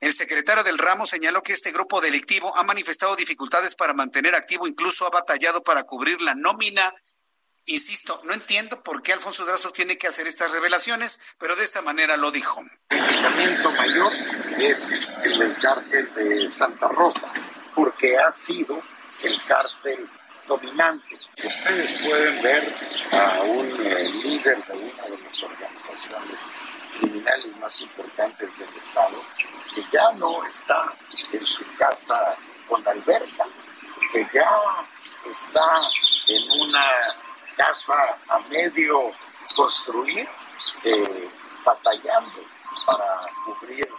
el 0.01 0.13
secretario 0.13 0.63
del 0.63 0.77
ramo 0.77 1.07
señaló 1.07 1.41
que 1.41 1.53
este 1.53 1.71
grupo 1.71 2.01
delictivo 2.01 2.55
ha 2.57 2.63
manifestado 2.63 3.15
dificultades 3.15 3.75
para 3.75 3.93
mantener 3.93 4.35
activo, 4.35 4.67
incluso 4.67 5.05
ha 5.07 5.09
batallado 5.09 5.63
para 5.63 5.83
cubrir 5.83 6.21
la 6.21 6.35
nómina. 6.35 6.93
Insisto, 7.65 8.21
no 8.25 8.33
entiendo 8.33 8.83
por 8.83 9.01
qué 9.01 9.13
Alfonso 9.13 9.45
Durazo 9.45 9.71
tiene 9.71 9.97
que 9.97 10.07
hacer 10.07 10.27
estas 10.27 10.51
revelaciones, 10.51 11.19
pero 11.39 11.55
de 11.55 11.63
esta 11.63 11.81
manera 11.81 12.17
lo 12.17 12.29
dijo. 12.29 12.61
El 12.89 13.63
mayor 13.63 14.13
es 14.59 14.91
el 15.23 15.39
del 15.39 15.57
cártel 15.57 16.13
de 16.13 16.47
Santa 16.47 16.87
Rosa, 16.89 17.31
porque 17.73 18.17
ha 18.17 18.31
sido 18.31 18.83
el 19.23 19.41
cártel 19.47 20.09
dominante. 20.47 21.15
Ustedes 21.43 21.93
pueden 22.03 22.41
ver 22.41 22.75
a 23.11 23.41
un 23.41 23.85
eh, 23.85 24.09
líder 24.23 24.63
de 24.65 24.73
una 24.73 25.03
de 25.03 25.17
las 25.23 25.43
organizaciones 25.43 26.45
criminales 26.99 27.57
más 27.57 27.81
importantes 27.81 28.57
del 28.57 28.75
Estado 28.75 29.21
que 29.73 29.83
ya 29.91 30.11
no 30.13 30.45
está 30.45 30.93
en 31.31 31.45
su 31.45 31.63
casa 31.77 32.37
con 32.67 32.87
alberca, 32.87 33.45
que 34.11 34.27
ya 34.33 34.49
está 35.29 35.81
en 36.27 36.61
una 36.61 36.85
casa 37.57 38.17
a 38.29 38.39
medio 38.49 39.11
construir, 39.55 40.27
eh, 40.83 41.29
batallando 41.63 42.41
para 42.85 43.21
cubrir 43.45 43.89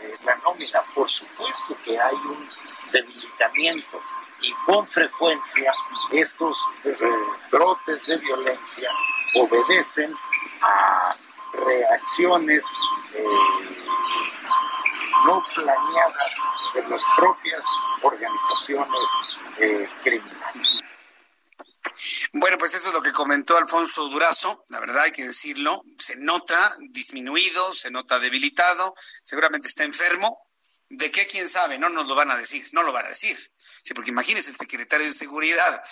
eh, 0.00 0.16
la 0.24 0.36
nómina. 0.36 0.82
Por 0.94 1.08
supuesto 1.08 1.76
que 1.84 1.98
hay 1.98 2.14
un 2.14 2.48
debilitamiento 2.92 4.00
y 4.46 4.52
con 4.66 4.86
frecuencia 4.88 5.72
estos 6.12 6.58
eh, 6.84 6.96
brotes 7.50 8.06
de 8.06 8.16
violencia 8.18 8.90
obedecen 9.36 10.14
a 10.60 11.16
reacciones 11.52 12.72
eh, 13.14 13.24
no 15.26 15.42
planeadas 15.54 16.34
de 16.74 16.88
las 16.88 17.02
propias 17.16 17.64
organizaciones 18.02 19.08
eh, 19.58 19.88
criminales. 20.02 20.84
Bueno, 22.32 22.58
pues 22.58 22.74
eso 22.74 22.88
es 22.88 22.94
lo 22.94 23.02
que 23.02 23.12
comentó 23.12 23.56
Alfonso 23.56 24.08
Durazo, 24.08 24.64
la 24.68 24.80
verdad 24.80 25.04
hay 25.04 25.12
que 25.12 25.24
decirlo, 25.24 25.80
se 25.98 26.16
nota 26.16 26.76
disminuido, 26.90 27.72
se 27.72 27.90
nota 27.90 28.18
debilitado, 28.18 28.94
seguramente 29.22 29.68
está 29.68 29.84
enfermo. 29.84 30.40
¿De 30.88 31.10
qué 31.10 31.26
quién 31.26 31.48
sabe? 31.48 31.78
No 31.78 31.88
nos 31.88 32.06
lo 32.06 32.14
van 32.14 32.30
a 32.30 32.36
decir, 32.36 32.66
no 32.72 32.82
lo 32.82 32.92
van 32.92 33.06
a 33.06 33.08
decir. 33.08 33.36
Sí, 33.84 33.92
porque 33.92 34.10
imagínese 34.10 34.48
el 34.48 34.56
secretario 34.56 35.06
de 35.06 35.12
Seguridad 35.12 35.84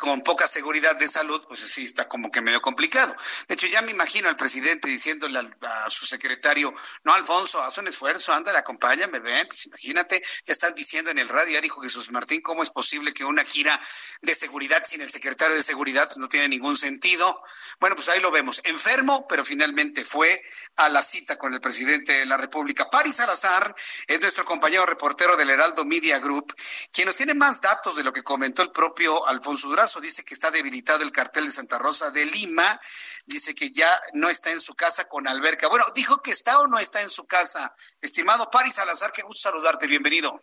con 0.00 0.22
poca 0.22 0.46
seguridad 0.46 0.96
de 0.96 1.06
salud, 1.06 1.44
pues 1.46 1.60
sí 1.60 1.84
está 1.84 2.08
como 2.08 2.30
que 2.30 2.40
medio 2.40 2.62
complicado. 2.62 3.14
De 3.46 3.54
hecho, 3.54 3.66
ya 3.66 3.82
me 3.82 3.90
imagino 3.90 4.30
al 4.30 4.36
presidente 4.36 4.88
diciéndole 4.88 5.38
a, 5.60 5.90
su 5.90 6.06
secretario, 6.06 6.72
no, 7.04 7.12
Alfonso, 7.12 7.62
haz 7.62 7.76
un 7.76 7.86
esfuerzo, 7.86 8.32
ándale, 8.32 8.58
acompáñame, 8.58 9.18
ven, 9.18 9.46
pues 9.46 9.66
imagínate, 9.66 10.22
ya 10.46 10.52
están 10.52 10.74
diciendo 10.74 11.10
en 11.10 11.18
el 11.18 11.28
radio, 11.28 11.52
ya 11.52 11.60
dijo 11.60 11.82
Jesús 11.82 12.10
Martín, 12.10 12.40
¿cómo 12.40 12.62
es 12.62 12.70
posible 12.70 13.12
que 13.12 13.24
una 13.24 13.44
gira 13.44 13.78
de 14.22 14.34
seguridad 14.34 14.82
sin 14.86 15.02
el 15.02 15.10
secretario 15.10 15.54
de 15.54 15.62
seguridad 15.62 16.10
no 16.16 16.28
tiene 16.28 16.48
ningún 16.48 16.78
sentido? 16.78 17.42
Bueno, 17.78 17.94
pues 17.94 18.08
ahí 18.08 18.20
lo 18.20 18.30
vemos, 18.30 18.62
enfermo, 18.64 19.26
pero 19.28 19.44
finalmente 19.44 20.04
fue 20.04 20.40
a 20.76 20.88
la 20.88 21.02
cita 21.02 21.36
con 21.36 21.52
el 21.52 21.60
presidente 21.60 22.14
de 22.14 22.26
la 22.26 22.38
República. 22.38 22.88
Paris 22.88 23.16
Salazar 23.16 23.74
es 24.06 24.18
nuestro 24.18 24.46
compañero 24.46 24.86
reportero 24.86 25.36
del 25.36 25.50
Heraldo 25.50 25.84
Media 25.84 26.18
Group, 26.20 26.54
quien 26.90 27.06
nos 27.06 27.16
tiene 27.16 27.34
más 27.40 27.62
datos 27.62 27.96
de 27.96 28.04
lo 28.04 28.12
que 28.12 28.22
comentó 28.22 28.60
el 28.60 28.70
propio 28.70 29.26
Alfonso 29.26 29.66
Durazo 29.66 29.98
dice 29.98 30.22
que 30.26 30.34
está 30.34 30.50
debilitado 30.50 31.02
el 31.02 31.10
cartel 31.10 31.44
de 31.44 31.50
Santa 31.50 31.78
Rosa 31.78 32.10
de 32.10 32.26
Lima, 32.26 32.78
dice 33.24 33.54
que 33.54 33.70
ya 33.70 33.88
no 34.12 34.28
está 34.28 34.50
en 34.50 34.60
su 34.60 34.74
casa 34.74 35.08
con 35.08 35.26
alberca. 35.26 35.66
Bueno, 35.68 35.86
dijo 35.94 36.18
que 36.18 36.32
está 36.32 36.60
o 36.60 36.66
no 36.66 36.78
está 36.78 37.00
en 37.00 37.08
su 37.08 37.26
casa. 37.26 37.74
Estimado 38.02 38.50
Paris 38.50 38.74
Salazar, 38.74 39.10
qué 39.10 39.22
gusto 39.22 39.48
saludarte, 39.48 39.86
bienvenido. 39.86 40.42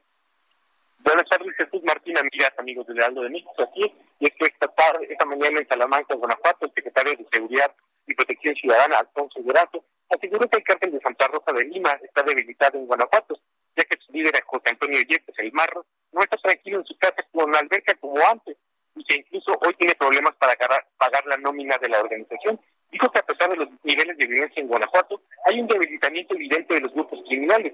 Buenas 0.97 1.29
tardes, 1.29 1.55
Jesús 1.55 1.83
Martín, 1.83 2.17
amigas, 2.17 2.51
amigos 2.57 2.87
del 2.87 3.03
Aldo 3.03 3.21
de 3.21 3.29
México, 3.29 3.53
aquí, 3.61 3.93
y 4.19 4.25
es 4.25 4.33
que 4.33 4.47
esta 4.47 4.67
tarde, 4.67 5.07
esta 5.07 5.25
mañana 5.25 5.59
en 5.59 5.67
Salamanca, 5.67 6.15
Guanajuato, 6.15 6.65
el 6.65 6.73
secretario 6.73 7.15
de 7.15 7.27
Seguridad 7.31 7.75
y 8.07 8.15
Protección 8.15 8.55
Ciudadana, 8.55 8.97
Alfonso 8.97 9.39
Durazo, 9.41 9.85
aseguró 10.09 10.49
que 10.49 10.57
el 10.57 10.63
cártel 10.63 10.93
de 10.93 11.01
Santa 11.01 11.27
Rosa 11.27 11.53
de 11.53 11.63
Lima 11.63 11.91
está 12.01 12.23
debilitado 12.23 12.79
en 12.79 12.87
Guanajuato, 12.87 13.39
ya 13.77 13.83
que 13.83 13.97
su 14.03 14.11
líder 14.11 14.33
José 14.45 14.69
Antonio 14.71 14.99
Yepes, 14.99 15.37
el 15.37 15.53
Marro, 15.53 15.85
no 16.11 16.21
está 16.21 16.37
tranquilo 16.37 16.79
en 16.79 16.85
su 16.85 16.97
casa 16.97 17.23
con 17.31 17.51
la 17.51 17.59
alberca 17.59 17.93
como 17.95 18.15
antes 18.27 18.57
y 18.95 19.03
que 19.03 19.17
incluso 19.17 19.57
hoy 19.65 19.73
tiene 19.75 19.93
problemas 19.95 20.35
para 20.35 20.53
pagar 20.97 21.25
la 21.27 21.37
nómina 21.37 21.77
de 21.77 21.89
la 21.89 22.01
organización. 22.01 22.59
Dijo 22.91 23.11
que 23.11 23.19
a 23.19 23.25
pesar 23.25 23.49
de 23.51 23.57
los 23.57 23.67
niveles 23.83 24.17
de 24.17 24.25
violencia 24.25 24.61
en 24.61 24.67
Guanajuato, 24.67 25.21
hay 25.45 25.59
un 25.59 25.67
debilitamiento 25.67 26.35
evidente 26.35 26.73
de 26.73 26.81
los 26.81 26.93
grupos 26.93 27.19
criminales, 27.27 27.73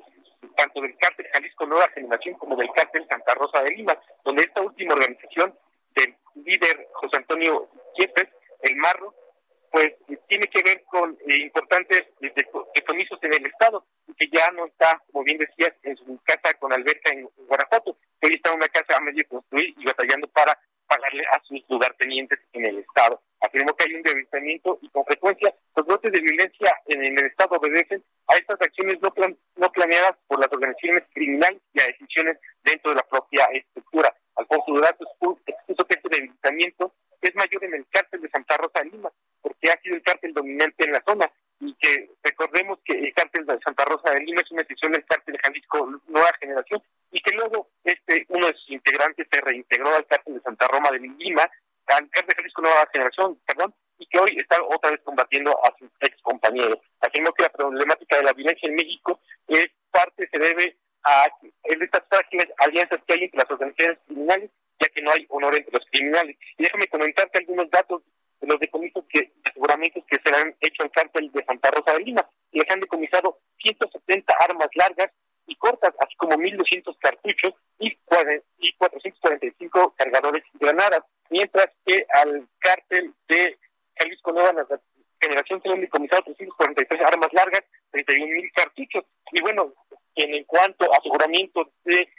tanto 0.58 0.82
del 0.82 0.98
cártel 0.98 1.28
Jalisco 1.32 1.66
Nueva 1.66 1.88
Generación 1.90 2.36
como 2.36 2.58
del 2.58 2.70
cártel 2.76 3.08
Santa 3.08 3.34
Rosa 3.36 3.64
de 3.64 3.72
Lima, 3.72 3.98
donde 4.26 4.44
esta 4.44 4.62
última 4.62 4.94
organización 4.94 5.58
del 5.96 6.16
líder 6.36 6.90
José 6.94 7.18
Antonio 7.18 7.70
Yepes, 7.98 8.28
el 8.62 8.76
Marro, 8.76 9.14
pues 9.74 9.92
tiene 10.28 10.46
que 10.46 10.62
ver 10.62 10.84
con 10.84 11.18
eh, 11.26 11.38
importantes 11.40 12.04
decomisos 12.76 13.18
en 13.24 13.34
el 13.34 13.48
Estado, 13.48 13.84
que 14.16 14.30
ya 14.32 14.52
no 14.52 14.68
está, 14.68 15.02
como 15.12 15.24
bien 15.24 15.40
decías, 15.40 15.74
en 15.82 15.98
su 15.98 16.20
casa 16.24 16.54
con 16.60 16.72
alberca 16.72 17.10
en 17.10 17.28
Guanajuato, 17.48 17.98
que 18.22 18.28
hoy 18.28 18.36
está 18.36 18.52
en 18.52 18.58
una 18.58 18.68
casa 18.68 18.96
a 18.96 19.02
medio 19.02 19.28
construir 19.28 19.74
y 19.76 19.84
batallando 19.84 20.28
para 20.28 20.56
pagarle 20.86 21.24
a 21.26 21.42
sus 21.46 21.60
lugartenientes 21.68 22.38
en 22.54 22.68
el 22.68 22.78
Estado. 22.78 23.20
Afirmó 23.42 23.76
que 23.76 23.86
hay 23.90 23.96
un 23.96 24.04
debilitamiento 24.04 24.78
y 24.84 24.90
con 24.90 25.06
frecuencia 25.06 25.52
los 25.76 25.88
brotes 25.88 26.12
de 26.12 26.22
violencia 26.22 26.72
en, 26.86 27.18
el 27.18 27.26
Estado 27.26 27.58
obedecen 27.58 28.04
a 28.28 28.36
estas 28.36 28.62
acciones 28.62 29.02
no, 29.02 29.12
no 29.56 29.72
planeadas 29.72 30.14
por 30.28 30.40
las 30.40 30.50
organizaciones 30.54 31.06
criminales 31.16 31.60
y 31.74 31.82
a 31.82 31.88
decisiones 31.88 32.38
dentro 32.64 32.92
de 32.92 32.98
la 32.98 33.08
propia 33.10 33.46
estructura. 33.46 34.16
Alfonso 34.36 34.72
Durazo 34.72 35.04
expuso 35.04 35.88
que 35.88 35.96
este 35.96 36.10
debilitamiento 36.10 36.94
es 37.22 37.34
mayor 37.34 37.64
en 37.64 37.74
el 37.74 37.88
cártel 37.90 38.22
de 38.22 38.30
Santa 38.30 38.58
Rosa 38.58 38.84
de 38.84 38.92
Lima, 38.92 39.12
porque 39.44 39.70
ha 39.70 39.80
sido 39.82 39.96
el 39.96 40.02
cártel 40.02 40.34
dominante 40.34 40.86
en 40.86 40.94
la 40.94 41.04
zona 41.06 41.30
y 41.60 41.76
que 41.76 42.10
recordemos 42.24 42.80
que 42.84 42.94
el 42.98 43.14
cártel 43.14 43.46
de 43.46 43.60
Santa 43.64 43.86
Rosa 43.86 44.12
de 44.12 44.22
Lima 44.22 44.42
es 44.42 44.52
una 44.52 44.62
excepción 44.62 44.92
del 44.94 45.06
cártel 45.06 45.34
de 45.34 45.40
Jalisco 45.44 46.02
Nueva 46.08 46.32
Generación 46.40 46.82
y 47.12 47.22
que 47.22 47.36
luego 47.36 47.70
este 47.84 48.26
uno 48.30 48.48
de 48.48 48.54
sus 48.54 48.72
integrantes 48.72 49.28
se 49.32 49.42
reintegró 49.42 49.96
al 49.96 50.08
cártel 50.08 50.36
de 50.36 50.42
Santa 50.42 50.68
Roma 50.68 50.90
de 50.92 51.00
Lima, 51.00 51.44
al 51.88 52.10
cártel 52.10 52.28
de 52.28 52.36
Jalisco 52.36 52.62
Nueva 52.62 52.90
Generación, 52.92 53.40
perdón, 53.46 53.76
y 54.00 54.08
que 54.08 54.20
hoy 54.20 54.40
está 54.40 54.58
otra 54.64 54.92
vez 54.92 55.02
combatiendo 55.04 55.52
a 55.64 55.76
sus 55.78 55.90
ex 56.02 56.20
compañeros. 56.22 56.80
Afirmó 57.00 57.32
que 57.34 57.44
la 57.44 57.50
problemática 57.50 58.18
de 58.18 58.24
la 58.24 58.34
violencia 58.34 58.68
en 58.68 58.76
México 58.76 59.20
es 59.48 59.68
parte, 59.92 60.28
se 60.32 60.40
debe 60.40 60.78
a 61.04 61.28
estas 61.64 62.04
frágiles 62.10 62.48
alianzas 62.58 63.00
que 63.06 63.14
hay 63.14 63.24
entre 63.26 63.40
las 63.40 63.52
organizaciones 63.52 64.00
criminales, 64.06 64.50
ya 64.80 64.88
que 64.90 65.02
no 65.02 65.12
hay 65.12 65.26
honor 65.30 65.56
entre 65.56 65.72
los 65.72 65.86
criminales. 65.92 66.38
Y 66.58 66.64
déjame 66.64 66.88
comentarte 66.88 67.40
algunos 67.40 67.70
datos 67.70 68.02
de 68.44 68.50
los 68.50 68.60
decomisos 68.60 69.06
que, 69.10 69.32
seguramente 69.54 70.04
que 70.06 70.20
se 70.24 70.36
han 70.36 70.54
hecho 70.60 70.84
al 70.84 70.92
cártel 70.92 71.32
de 71.32 71.46
Santa 71.46 71.72
Rosa 71.72 71.94
de 71.94 72.04
Lima. 72.04 72.30
Les 72.52 72.70
han 72.70 72.82
decomisado 72.82 73.40
170 73.60 74.36
armas 74.42 74.68
largas 74.76 75.12
y 75.48 75.56
cortas, 75.56 75.94
así 76.00 76.16
como 76.18 76.36
1.200 76.36 76.98
cartuchos 77.00 77.54
y, 77.80 77.98
y 78.60 78.74
445 78.74 79.96
cargadores 79.98 80.44
y 80.54 80.58
granadas, 80.58 81.04
mientras 81.30 81.68
que 81.86 82.06
al 82.14 82.48
cártel 82.60 83.14
de 83.30 83.58
Jalisco 83.96 84.34
Nueva 84.34 84.66
Generación 85.22 85.62
se 85.64 85.72
han 85.72 85.80
decomisado 85.80 86.24
343 86.24 87.02
armas 87.02 87.30
largas, 87.32 87.64
31.000 87.94 88.52
cartuchos. 88.54 89.06
Y 89.32 89.40
bueno, 89.40 89.74
en 90.16 90.44
cuanto 90.44 90.92
a 90.92 90.98
aseguramiento 90.98 91.72
de, 91.86 92.10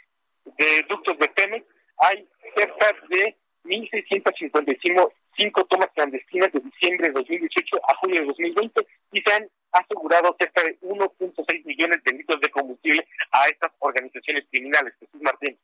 de 0.57 0.85
ductos 0.89 1.19
de 1.19 1.27
Pemex, 1.29 1.65
hay 1.97 2.27
cerca 2.55 2.95
de 3.09 3.37
1.655 3.65 5.13
cinco 5.35 5.65
tomas 5.65 5.89
clandestinas 5.93 6.51
de 6.51 6.59
diciembre 6.59 7.07
de 7.07 7.13
2018 7.13 7.77
a 7.87 7.95
julio 7.97 8.21
de 8.21 8.27
2020 8.27 8.87
y 9.11 9.21
se 9.21 9.33
han 9.33 9.49
asegurado 9.71 10.35
cerca 10.39 10.63
de 10.63 10.79
1.6 10.81 11.65
millones 11.65 12.03
de 12.03 12.13
litros 12.13 12.39
de 12.41 12.49
combustible 12.49 13.07
a 13.31 13.47
estas 13.47 13.71
organizaciones 13.79 14.45
criminales. 14.49 14.93
Jesús 14.99 15.21
Martín. 15.21 15.57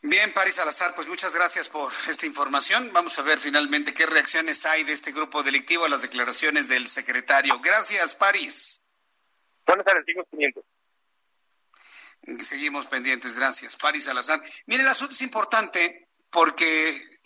Bien, 0.00 0.32
París 0.32 0.54
Salazar, 0.54 0.94
pues 0.94 1.08
muchas 1.08 1.34
gracias 1.34 1.68
por 1.68 1.90
esta 2.08 2.24
información. 2.24 2.92
Vamos 2.92 3.18
a 3.18 3.22
ver 3.22 3.38
finalmente 3.38 3.92
qué 3.92 4.06
reacciones 4.06 4.64
hay 4.64 4.84
de 4.84 4.92
este 4.92 5.10
grupo 5.10 5.42
delictivo 5.42 5.86
a 5.86 5.88
las 5.88 6.02
declaraciones 6.02 6.68
del 6.68 6.86
secretario. 6.86 7.58
Gracias, 7.60 8.14
París. 8.14 8.80
Buenas 9.66 9.84
tardes, 9.84 10.04
seguimos 10.06 10.26
pendientes. 10.28 10.64
Seguimos 12.46 12.86
pendientes, 12.86 13.36
gracias. 13.36 13.76
París 13.76 14.04
Salazar. 14.04 14.40
Mire, 14.66 14.82
el 14.82 14.88
asunto 14.88 15.14
es 15.14 15.22
importante 15.22 16.08
porque 16.30 17.17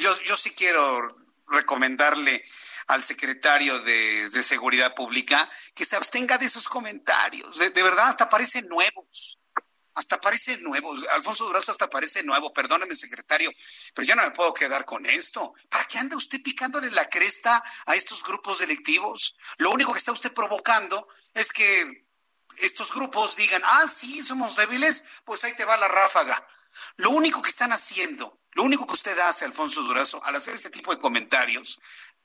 yo, 0.00 0.22
yo 0.22 0.36
sí 0.36 0.50
quiero 0.52 1.16
recomendarle 1.48 2.44
al 2.88 3.04
secretario 3.04 3.80
de, 3.80 4.30
Seguridad 4.42 4.94
Pública 4.94 5.48
que 5.74 5.84
se 5.84 5.96
abstenga 5.96 6.38
de 6.38 6.46
esos 6.46 6.68
comentarios. 6.68 7.58
De, 7.58 7.82
verdad, 7.82 8.08
hasta 8.08 8.28
parecen 8.28 8.66
nuevos. 8.66 9.38
Hasta 9.94 10.20
parecen 10.20 10.62
nuevos. 10.62 11.04
Alfonso 11.10 11.44
Durazo 11.44 11.72
hasta 11.72 11.90
parece 11.90 12.22
nuevo. 12.22 12.52
Perdóneme, 12.52 12.94
secretario, 12.94 13.50
pero 13.94 14.06
yo 14.06 14.14
no 14.14 14.22
me 14.22 14.30
puedo 14.30 14.54
quedar 14.54 14.84
con 14.84 15.04
esto. 15.06 15.54
¿Para 15.68 15.84
qué 15.84 15.98
anda 15.98 16.16
usted 16.16 16.40
picándole 16.42 16.90
la 16.90 17.08
cresta 17.08 17.62
a 17.84 17.94
estos 17.94 18.22
grupos 18.22 18.60
delictivos? 18.60 19.36
Lo 19.58 19.70
único 19.70 19.92
que 19.92 19.98
está 19.98 20.12
usted 20.12 20.32
provocando 20.32 21.06
es 21.34 21.52
que 21.52 22.06
estos 22.56 22.92
grupos 22.94 23.36
digan, 23.36 23.62
ah, 23.64 23.86
sí, 23.88 24.22
somos 24.22 24.56
débiles, 24.56 25.04
pues 25.24 25.44
ahí 25.44 25.54
te 25.56 25.64
va 25.64 25.76
la 25.76 25.88
ráfaga. 25.88 26.46
Lo 26.96 27.10
único 27.10 27.42
que 27.42 27.50
están 27.50 27.72
haciendo 27.72 28.40
lo 28.58 28.64
único 28.64 28.88
que 28.88 28.94
usted 28.94 29.16
hace, 29.20 29.44
Alfonso 29.44 29.82
Durazo, 29.82 30.20
al 30.24 30.34
hacer 30.34 30.52
este 30.52 30.68
tipo 30.68 30.92
de 30.92 31.00
comentarios, 31.00 31.78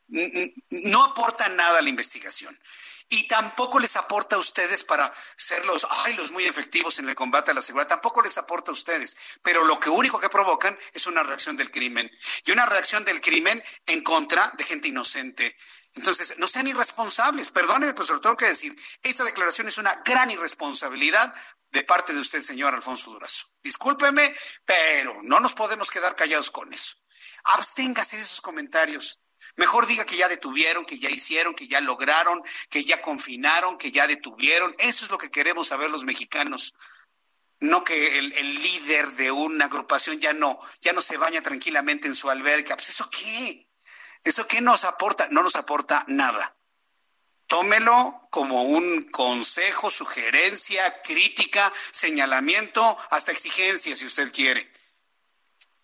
no 0.08 1.04
aporta 1.04 1.48
nada 1.50 1.78
a 1.78 1.82
la 1.84 1.90
investigación. 1.90 2.60
Y 3.08 3.28
tampoco 3.28 3.78
les 3.78 3.96
aporta 3.98 4.38
a 4.38 4.40
ustedes 4.40 4.84
para 4.84 5.14
ser 5.38 5.64
los, 5.68 5.86
ay, 5.88 6.16
los 6.16 6.32
muy 6.32 6.46
efectivos 6.46 6.98
en 6.98 7.08
el 7.08 7.14
combate 7.14 7.52
a 7.52 7.54
la 7.54 7.62
seguridad. 7.62 7.88
Tampoco 7.88 8.24
les 8.24 8.36
aporta 8.40 8.72
a 8.72 8.74
ustedes. 8.74 9.16
Pero 9.44 9.64
lo 9.64 9.80
que 9.80 9.92
único 9.92 10.20
que 10.20 10.28
provocan 10.28 10.76
es 10.92 11.06
una 11.06 11.22
reacción 11.22 11.56
del 11.56 11.70
crimen. 11.70 12.10
Y 12.46 12.52
una 12.52 12.66
reacción 12.66 13.06
del 13.06 13.22
crimen 13.22 13.62
en 13.86 14.02
contra 14.02 14.52
de 14.58 14.64
gente 14.64 14.88
inocente. 14.88 15.56
Entonces, 15.94 16.40
no 16.40 16.48
sean 16.48 16.68
irresponsables. 16.68 17.52
Perdónenme, 17.52 17.94
pero 17.94 18.08
se 18.08 18.14
lo 18.14 18.22
tengo 18.22 18.38
que 18.38 18.48
decir. 18.48 18.76
Esta 19.04 19.24
declaración 19.24 19.68
es 19.68 19.78
una 19.78 20.02
gran 20.04 20.32
irresponsabilidad 20.32 21.32
de 21.70 21.84
parte 21.84 22.12
de 22.12 22.22
usted, 22.22 22.42
señor 22.42 22.74
Alfonso 22.74 23.12
Durazo. 23.12 23.53
Discúlpeme, 23.64 24.34
pero 24.66 25.20
no 25.24 25.40
nos 25.40 25.54
podemos 25.54 25.90
quedar 25.90 26.16
callados 26.16 26.52
con 26.52 26.74
eso. 26.74 26.98
Absténgase 27.46 28.18
de 28.18 28.24
esos 28.24 28.42
comentarios. 28.42 29.22
Mejor 29.56 29.88
diga 29.88 30.06
que 30.06 30.18
ya 30.18 30.28
detuvieron, 30.28 30.86
que 30.86 31.00
ya 31.00 31.10
hicieron, 31.10 31.54
que 31.54 31.68
ya 31.68 31.80
lograron, 31.80 32.42
que 32.70 32.84
ya 32.84 33.02
confinaron, 33.02 33.78
que 33.78 33.92
ya 33.92 34.08
detuvieron. 34.08 34.76
Eso 34.80 35.06
es 35.06 35.12
lo 35.12 35.18
que 35.18 35.32
queremos 35.32 35.68
saber 35.70 35.90
los 35.90 36.04
mexicanos. 36.04 36.74
No 37.60 37.84
que 37.84 38.18
el, 38.18 38.56
líder 38.56 39.12
de 39.14 39.32
una 39.32 39.66
agrupación 39.66 40.20
ya 40.20 40.34
no, 40.34 40.60
ya 40.82 40.92
no 40.92 41.02
se 41.02 41.18
baña 41.18 41.42
tranquilamente 41.42 42.08
en 42.08 42.16
su 42.16 42.30
alberca. 42.30 42.76
Pues 42.76 42.90
eso 42.90 43.10
qué? 43.10 43.70
¿Eso 44.24 44.48
qué 44.48 44.60
nos 44.60 44.84
aporta? 44.84 45.28
No 45.32 45.44
nos 45.44 45.56
aporta 45.56 46.04
nada 46.08 46.58
tómelo 47.54 48.28
como 48.32 48.64
un 48.64 49.12
consejo, 49.12 49.92
sugerencia, 49.92 51.04
crítica, 51.04 51.72
señalamiento, 51.92 52.98
hasta 53.12 53.32
exigencia, 53.32 53.96
si 53.96 54.08
usted 54.08 54.32
quiere. 54.34 54.74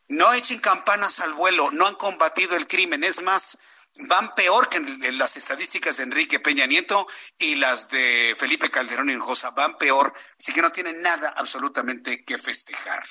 No 0.08 0.34
echen 0.34 0.58
campanas 0.62 1.20
al 1.20 1.36
vuelo, 1.36 1.70
no 1.70 1.86
han 1.86 1.94
combatido 1.94 2.56
el 2.56 2.66
crimen, 2.66 3.04
es 3.04 3.22
más, 3.22 3.60
van 3.94 4.34
peor 4.34 4.68
que 4.68 4.80
las 5.12 5.38
estadísticas 5.38 5.98
de 5.98 6.06
Enrique 6.06 6.40
Peña 6.40 6.66
Nieto 6.66 7.06
y 7.38 7.54
las 7.54 7.88
de 7.90 8.34
Felipe 8.36 8.72
Calderón 8.72 9.12
y 9.12 9.14
Hinojosa, 9.14 9.52
van 9.52 9.78
peor, 9.78 10.12
así 10.40 10.52
que 10.52 10.64
no 10.64 10.72
tienen 10.72 11.04
nada 11.04 11.36
absolutamente 11.38 12.26
que 12.26 12.40
festejar. 12.40 13.06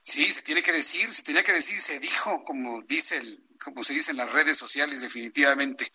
Sí, 0.00 0.32
se 0.32 0.40
tiene 0.40 0.62
que 0.62 0.72
decir, 0.72 1.12
se 1.12 1.22
tenía 1.22 1.44
que 1.44 1.52
decir, 1.52 1.78
se 1.78 1.98
dijo, 2.00 2.44
como 2.44 2.80
dice 2.80 3.18
el, 3.18 3.44
como 3.62 3.82
se 3.82 3.94
dice 3.94 4.10
en 4.10 4.16
las 4.18 4.32
redes 4.32 4.58
sociales, 4.58 5.00
definitivamente. 5.00 5.90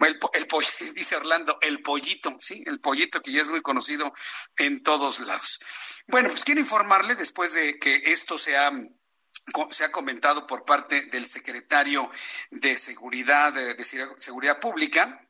el, 0.00 0.18
el 0.34 0.48
dice 0.94 1.16
Orlando, 1.16 1.58
el 1.60 1.82
pollito, 1.82 2.36
sí, 2.40 2.62
el 2.66 2.80
pollito 2.80 3.20
que 3.20 3.32
ya 3.32 3.42
es 3.42 3.48
muy 3.48 3.62
conocido 3.62 4.12
en 4.56 4.82
todos 4.82 5.20
lados. 5.20 5.60
Bueno, 6.08 6.30
pues 6.30 6.44
quiero 6.44 6.60
informarle 6.60 7.14
después 7.14 7.52
de 7.54 7.78
que 7.78 8.02
esto 8.06 8.38
se 8.38 8.56
ha 8.56 8.72
se 9.70 9.84
ha 9.84 9.90
comentado 9.90 10.46
por 10.46 10.64
parte 10.64 11.06
del 11.06 11.26
secretario 11.26 12.08
de 12.50 12.76
Seguridad 12.76 13.52
de 13.52 13.76
Seguridad 14.16 14.60
Pública, 14.60 15.20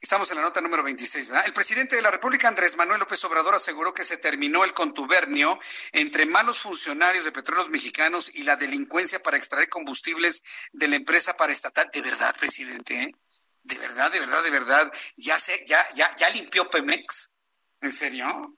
Estamos 0.00 0.30
en 0.30 0.38
la 0.38 0.42
nota 0.42 0.62
número 0.62 0.82
26, 0.82 1.28
¿verdad? 1.28 1.46
El 1.46 1.52
presidente 1.52 1.94
de 1.94 2.00
la 2.00 2.10
República, 2.10 2.48
Andrés 2.48 2.74
Manuel 2.74 3.00
López 3.00 3.22
Obrador, 3.24 3.54
aseguró 3.54 3.92
que 3.92 4.02
se 4.02 4.16
terminó 4.16 4.64
el 4.64 4.72
contubernio 4.72 5.58
entre 5.92 6.24
malos 6.24 6.60
funcionarios 6.60 7.26
de 7.26 7.32
petróleos 7.32 7.68
mexicanos 7.68 8.34
y 8.34 8.42
la 8.42 8.56
delincuencia 8.56 9.22
para 9.22 9.36
extraer 9.36 9.68
combustibles 9.68 10.42
de 10.72 10.88
la 10.88 10.96
empresa 10.96 11.36
paraestatal. 11.36 11.90
¿De 11.92 12.00
verdad, 12.00 12.34
presidente? 12.38 13.14
¿De 13.62 13.76
verdad, 13.76 14.10
de 14.10 14.20
verdad, 14.20 14.42
de 14.42 14.50
verdad? 14.50 14.92
¿Ya, 15.16 15.38
se, 15.38 15.66
ya, 15.66 15.86
ya, 15.94 16.16
ya 16.16 16.30
limpió 16.30 16.70
Pemex? 16.70 17.34
¿En 17.82 17.92
serio? 17.92 18.56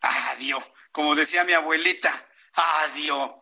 Adiós. 0.00 0.62
Como 0.92 1.16
decía 1.16 1.42
mi 1.42 1.54
abuelita, 1.54 2.28
adiós. 2.52 3.32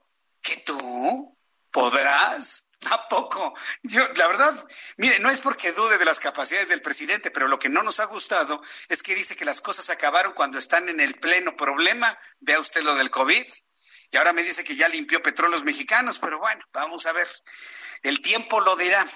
¿Que 0.40 0.56
tú 0.58 1.36
podrás? 1.70 2.65
¿A 2.90 3.08
poco? 3.08 3.54
Yo, 3.82 4.06
la 4.14 4.26
verdad, 4.28 4.66
mire, 4.96 5.18
no 5.18 5.30
es 5.30 5.40
porque 5.40 5.72
dude 5.72 5.98
de 5.98 6.04
las 6.04 6.20
capacidades 6.20 6.68
del 6.68 6.82
presidente, 6.82 7.30
pero 7.30 7.48
lo 7.48 7.58
que 7.58 7.68
no 7.68 7.82
nos 7.82 8.00
ha 8.00 8.04
gustado 8.04 8.62
es 8.88 9.02
que 9.02 9.14
dice 9.14 9.36
que 9.36 9.44
las 9.44 9.60
cosas 9.60 9.90
acabaron 9.90 10.32
cuando 10.32 10.58
están 10.58 10.88
en 10.88 11.00
el 11.00 11.14
pleno 11.18 11.56
problema. 11.56 12.18
Vea 12.40 12.60
usted 12.60 12.82
lo 12.82 12.94
del 12.94 13.10
COVID. 13.10 13.46
Y 14.10 14.16
ahora 14.16 14.32
me 14.32 14.42
dice 14.42 14.62
que 14.62 14.76
ya 14.76 14.88
limpió 14.88 15.22
petróleos 15.22 15.64
mexicanos, 15.64 16.18
pero 16.18 16.38
bueno, 16.38 16.64
vamos 16.72 17.06
a 17.06 17.12
ver. 17.12 17.28
El 18.02 18.20
tiempo 18.20 18.60
lo 18.60 18.76
dirá. 18.76 19.06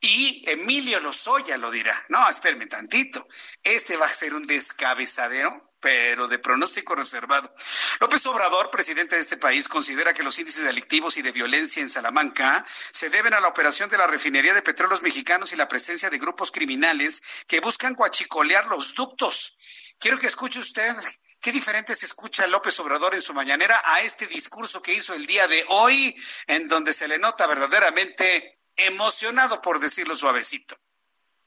Y 0.00 0.42
Emilio 0.48 0.98
Lozoya 1.00 1.58
lo 1.58 1.70
dirá. 1.70 2.04
No, 2.08 2.28
espérame 2.28 2.68
tantito. 2.68 3.28
Este 3.62 3.96
va 3.96 4.06
a 4.06 4.08
ser 4.08 4.34
un 4.34 4.46
descabezadero 4.46 5.69
pero 5.80 6.28
de 6.28 6.38
pronóstico 6.38 6.94
reservado. 6.94 7.52
López 8.00 8.24
Obrador, 8.26 8.70
presidente 8.70 9.16
de 9.16 9.22
este 9.22 9.38
país, 9.38 9.66
considera 9.66 10.12
que 10.12 10.22
los 10.22 10.38
índices 10.38 10.64
delictivos 10.64 11.16
y 11.16 11.22
de 11.22 11.32
violencia 11.32 11.82
en 11.82 11.88
Salamanca 11.88 12.64
se 12.90 13.08
deben 13.08 13.34
a 13.34 13.40
la 13.40 13.48
operación 13.48 13.88
de 13.88 13.98
la 13.98 14.06
refinería 14.06 14.54
de 14.54 14.62
petróleos 14.62 15.02
mexicanos 15.02 15.52
y 15.52 15.56
la 15.56 15.68
presencia 15.68 16.10
de 16.10 16.18
grupos 16.18 16.52
criminales 16.52 17.22
que 17.46 17.60
buscan 17.60 17.94
guachicolear 17.94 18.66
los 18.66 18.94
ductos. 18.94 19.58
Quiero 19.98 20.18
que 20.18 20.26
escuche 20.26 20.58
usted 20.58 20.94
qué 21.40 21.52
diferente 21.52 21.94
se 21.94 22.06
escucha 22.06 22.46
López 22.46 22.78
Obrador 22.80 23.14
en 23.14 23.22
su 23.22 23.32
mañanera 23.32 23.80
a 23.84 24.02
este 24.02 24.26
discurso 24.26 24.82
que 24.82 24.92
hizo 24.92 25.14
el 25.14 25.26
día 25.26 25.48
de 25.48 25.64
hoy, 25.68 26.14
en 26.46 26.68
donde 26.68 26.92
se 26.92 27.08
le 27.08 27.18
nota 27.18 27.46
verdaderamente 27.46 28.60
emocionado, 28.76 29.62
por 29.62 29.80
decirlo 29.80 30.16
suavecito. 30.16 30.76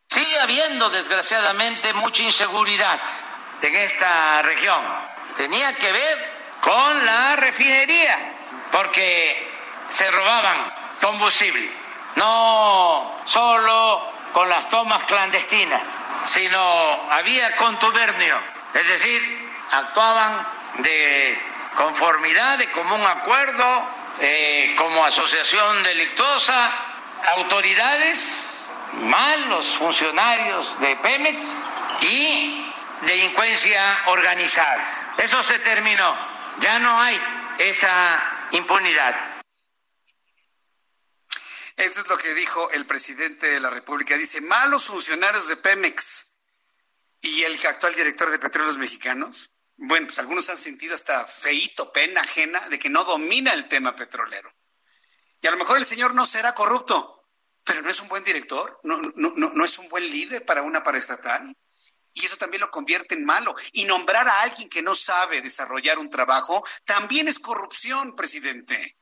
Sigue 0.10 0.40
habiendo, 0.40 0.90
desgraciadamente, 0.90 1.94
mucha 1.94 2.24
inseguridad 2.24 3.02
en 3.64 3.76
esta 3.76 4.42
región. 4.42 4.84
Tenía 5.36 5.74
que 5.76 5.92
ver 5.92 6.34
con 6.60 7.06
la 7.06 7.36
refinería, 7.36 8.18
porque 8.72 9.52
se 9.88 10.10
robaban 10.12 10.74
combustible, 11.02 11.72
no 12.16 13.22
solo 13.26 14.12
con 14.34 14.50
las 14.50 14.68
tomas 14.70 15.04
clandestinas, 15.06 15.88
sino 16.26 16.60
había 17.12 17.56
contubernio, 17.56 18.40
es 18.74 18.88
decir, 18.88 19.50
actuaban 19.72 20.48
de 20.80 21.40
conformidad, 21.76 22.58
de 22.58 22.72
común 22.72 23.06
acuerdo, 23.06 23.88
eh, 24.20 24.76
como 24.78 25.04
asociación 25.04 25.84
delictuosa, 25.84 26.72
autoridades, 27.36 28.74
malos 28.94 29.76
funcionarios 29.78 30.80
de 30.80 30.96
Pemex 30.98 31.68
y 32.02 32.73
delincuencia 33.06 34.08
organizada. 34.08 35.16
Eso 35.18 35.42
se 35.44 35.60
terminó. 35.60 36.16
Ya 36.60 36.80
no 36.80 37.00
hay 37.00 37.20
esa 37.60 38.48
impunidad. 38.52 39.44
Eso 41.76 42.02
es 42.02 42.08
lo 42.08 42.18
que 42.18 42.34
dijo 42.34 42.70
el 42.72 42.86
presidente 42.86 43.48
de 43.48 43.60
la 43.60 43.70
República. 43.70 44.16
Dice, 44.16 44.42
malos 44.42 44.86
funcionarios 44.86 45.48
de 45.48 45.58
Pemex 45.58 46.40
y 47.22 47.44
el 47.44 47.66
actual 47.66 47.96
director 47.96 48.30
de 48.30 48.40
Petróleos 48.40 48.78
Mexicanos. 48.78 49.52
Bueno, 49.76 50.08
pues 50.08 50.20
algunos 50.20 50.50
han 50.50 50.58
sentido 50.58 50.94
hasta 50.94 51.26
feíto, 51.26 51.92
pena 51.92 52.22
ajena 52.22 52.60
de 52.70 52.78
que 52.78 52.90
no 52.90 53.04
domina 53.04 53.54
el 53.54 53.68
tema 53.68 53.96
petrolero. 53.96 54.54
Y 55.42 55.48
a 55.48 55.52
lo 55.52 55.58
mejor 55.58 55.78
el 55.78 55.86
señor 55.86 56.14
no 56.14 56.26
será 56.26 56.54
corrupto, 56.54 57.28
pero 57.64 57.82
no 57.82 57.90
es 57.90 58.00
un 58.00 58.08
buen 58.08 58.24
director, 58.24 58.80
no, 58.84 59.02
no, 59.16 59.34
no, 59.36 59.52
no 59.54 59.66
es 59.66 59.78
un 59.80 59.90
buen 59.90 60.08
líder 60.10 60.46
para 60.46 60.62
una 60.62 60.84
paraestatal 60.84 61.56
y 62.14 62.26
eso 62.26 62.38
también 62.38 62.62
lo 62.62 62.72
convierte 62.72 63.16
en 63.16 63.26
malo. 63.26 63.56
Y 63.72 63.86
nombrar 63.86 64.28
a 64.28 64.42
alguien 64.42 64.70
que 64.70 64.82
no 64.82 64.96
sabe 64.96 65.42
desarrollar 65.42 65.98
un 65.98 66.10
trabajo 66.10 66.64
también 66.86 67.28
es 67.28 67.40
corrupción, 67.40 68.16
presidente. 68.16 68.98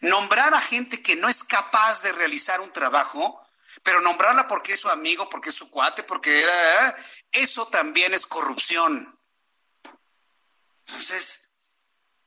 Nombrar 0.00 0.54
a 0.54 0.60
gente 0.60 1.02
que 1.02 1.16
no 1.16 1.28
es 1.28 1.44
capaz 1.44 2.02
de 2.02 2.12
realizar 2.12 2.60
un 2.60 2.72
trabajo, 2.72 3.40
pero 3.82 4.00
nombrarla 4.00 4.46
porque 4.46 4.72
es 4.72 4.80
su 4.80 4.88
amigo, 4.88 5.28
porque 5.28 5.50
es 5.50 5.54
su 5.54 5.70
cuate, 5.70 6.04
porque 6.04 6.42
era, 6.42 6.96
eso 7.32 7.66
también 7.66 8.14
es 8.14 8.26
corrupción. 8.26 9.18
Entonces, 10.86 11.43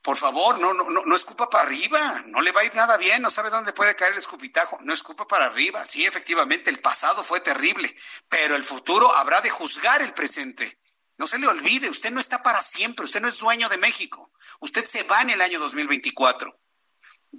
por 0.07 0.15
favor, 0.15 0.57
no, 0.57 0.73
no, 0.73 0.89
no, 0.89 1.03
no 1.03 1.15
escupa 1.17 1.49
para 1.49 1.65
arriba, 1.65 2.23
no 2.27 2.39
le 2.39 2.53
va 2.53 2.61
a 2.61 2.63
ir 2.63 2.73
nada 2.73 2.95
bien, 2.95 3.21
no 3.21 3.29
sabe 3.29 3.49
dónde 3.49 3.73
puede 3.73 3.93
caer 3.93 4.13
el 4.13 4.19
escupitajo, 4.19 4.77
no 4.79 4.93
escupa 4.93 5.27
para 5.27 5.47
arriba. 5.47 5.85
Sí, 5.85 6.05
efectivamente, 6.05 6.69
el 6.69 6.79
pasado 6.79 7.25
fue 7.25 7.41
terrible, 7.41 7.93
pero 8.29 8.55
el 8.55 8.63
futuro 8.63 9.13
habrá 9.13 9.41
de 9.41 9.49
juzgar 9.49 10.01
el 10.01 10.13
presente. 10.13 10.79
No 11.17 11.27
se 11.27 11.37
le 11.37 11.47
olvide, 11.47 11.89
usted 11.89 12.11
no 12.11 12.21
está 12.21 12.41
para 12.41 12.61
siempre, 12.61 13.03
usted 13.03 13.19
no 13.19 13.27
es 13.27 13.37
dueño 13.37 13.67
de 13.67 13.77
México, 13.79 14.31
usted 14.61 14.85
se 14.85 15.03
va 15.03 15.23
en 15.23 15.31
el 15.31 15.41
año 15.41 15.59
2024. 15.59 16.57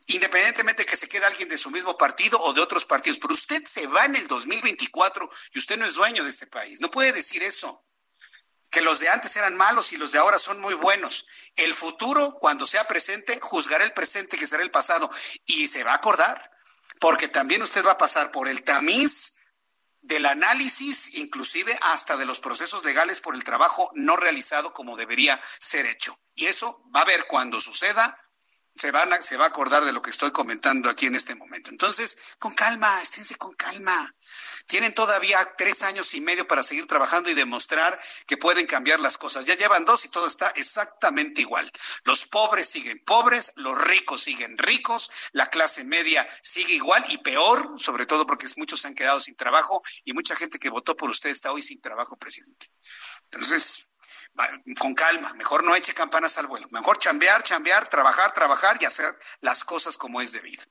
Independientemente 0.09 0.83
de 0.83 0.87
que 0.91 0.99
se 0.99 1.09
quede 1.09 1.25
alguien 1.25 1.49
de 1.49 1.57
su 1.57 1.71
mismo 1.71 1.97
partido 1.97 2.39
o 2.39 2.53
de 2.53 2.61
otros 2.61 2.85
partidos, 2.85 3.19
pero 3.19 3.33
usted 3.33 3.64
se 3.64 3.87
va 3.87 4.05
en 4.05 4.16
el 4.16 4.29
2024 4.29 5.31
y 5.55 5.59
usted 5.59 5.79
no 5.79 5.87
es 5.87 5.95
dueño 5.95 6.23
de 6.23 6.29
este 6.29 6.47
país. 6.47 6.83
No 6.83 6.91
puede 6.91 7.12
decir 7.12 7.43
eso 7.43 7.88
que 8.71 8.81
los 8.81 9.01
de 9.01 9.09
antes 9.09 9.35
eran 9.37 9.57
malos 9.57 9.93
y 9.93 9.97
los 9.97 10.12
de 10.12 10.19
ahora 10.19 10.39
son 10.39 10.61
muy 10.61 10.75
buenos. 10.75 11.27
El 11.57 11.75
futuro, 11.75 12.37
cuando 12.41 12.66
sea 12.66 12.87
presente, 12.87 13.39
juzgará 13.41 13.85
el 13.85 13.93
presente 13.93 14.37
que 14.37 14.47
será 14.47 14.62
el 14.62 14.71
pasado 14.71 15.11
y 15.47 15.66
se 15.69 15.85
va 15.85 15.93
a 15.93 15.97
acordar, 15.97 16.51
porque 17.01 17.29
también 17.29 17.62
usted 17.62 17.85
va 17.85 17.93
a 17.93 17.99
pasar 17.99 18.31
por 18.31 18.49
el 18.49 18.62
tamiz 18.62 19.35
del 20.01 20.27
análisis, 20.27 21.14
inclusive 21.14 21.79
hasta 21.83 22.16
de 22.16 22.25
los 22.25 22.41
procesos 22.41 22.85
legales 22.85 23.21
por 23.21 23.35
el 23.35 23.45
trabajo 23.45 23.91
no 23.95 24.16
realizado 24.16 24.73
como 24.73 24.97
debería 24.97 25.41
ser 25.59 25.87
hecho. 25.87 26.19
Y 26.35 26.47
eso 26.47 26.83
va 26.95 27.03
a 27.03 27.05
ver 27.05 27.27
cuando 27.29 27.61
suceda, 27.61 28.16
se, 28.75 28.91
van 28.91 29.23
se 29.23 29.37
va 29.37 29.45
a 29.47 29.49
acordar 29.49 29.85
de 29.85 29.93
lo 29.93 30.01
que 30.01 30.11
estoy 30.11 30.31
comentando 30.31 30.89
aquí 30.89 31.07
en 31.07 31.16
este 31.16 31.35
momento. 31.35 31.71
Entonces, 31.71 32.16
con 32.39 32.55
calma, 32.55 33.03
esténse 33.03 33.37
con 33.37 33.55
calma. 33.55 34.09
Tienen 34.69 34.93
todavía 34.93 35.39
tres 35.57 35.83
años 35.83 36.12
y 36.12 36.21
medio 36.21 36.47
para 36.47 36.62
seguir 36.62 36.87
trabajando 36.87 37.31
y 37.31 37.35
demostrar 37.35 37.99
que 38.27 38.37
pueden 38.37 38.66
cambiar 38.66 39.01
las 39.01 39.16
cosas. 39.16 39.47
Ya 39.47 39.57
llevan 39.57 39.87
dos 39.87 40.05
y 40.05 40.11
todo 40.11 40.27
está 40.27 40.49
exactamente 40.51 41.41
igual. 41.41 41.73
Los 42.05 42.27
pobres 42.27 42.69
siguen 42.69 43.03
pobres, 43.03 43.51
los 43.57 43.81
ricos 43.81 44.23
siguen 44.23 44.59
ricos, 44.59 45.11
la 45.33 45.47
clase 45.47 45.85
media 45.85 46.29
sigue 46.43 46.75
igual 46.75 47.03
y 47.09 47.16
peor, 47.16 47.77
sobre 47.79 48.05
todo 48.05 48.27
porque 48.27 48.47
muchos 48.59 48.83
se 48.83 48.89
han 48.89 48.95
quedado 48.95 49.21
sin 49.21 49.37
trabajo 49.37 49.83
y 50.05 50.12
mucha 50.12 50.37
gente 50.37 50.59
que 50.59 50.69
votó 50.69 50.95
por 50.95 51.09
usted 51.09 51.31
está 51.31 51.51
hoy 51.51 51.62
sin 51.62 51.81
trabajo, 51.81 52.19
presidente. 52.19 52.66
Entonces, 53.31 53.89
con 54.78 54.95
calma, 54.95 55.32
mejor 55.34 55.64
no 55.64 55.74
eche 55.74 55.95
campanas 55.95 56.39
al 56.39 56.47
vuelo, 56.47 56.68
mejor 56.70 56.99
chambear, 56.99 57.43
chambear, 57.43 57.89
trabajar, 57.89 58.32
trabajar 58.32 58.78
y 58.80 58.84
hacer 58.84 59.16
las 59.41 59.64
cosas 59.64 59.99
como 59.99 60.20
es 60.20 60.32
debido. 60.32 60.62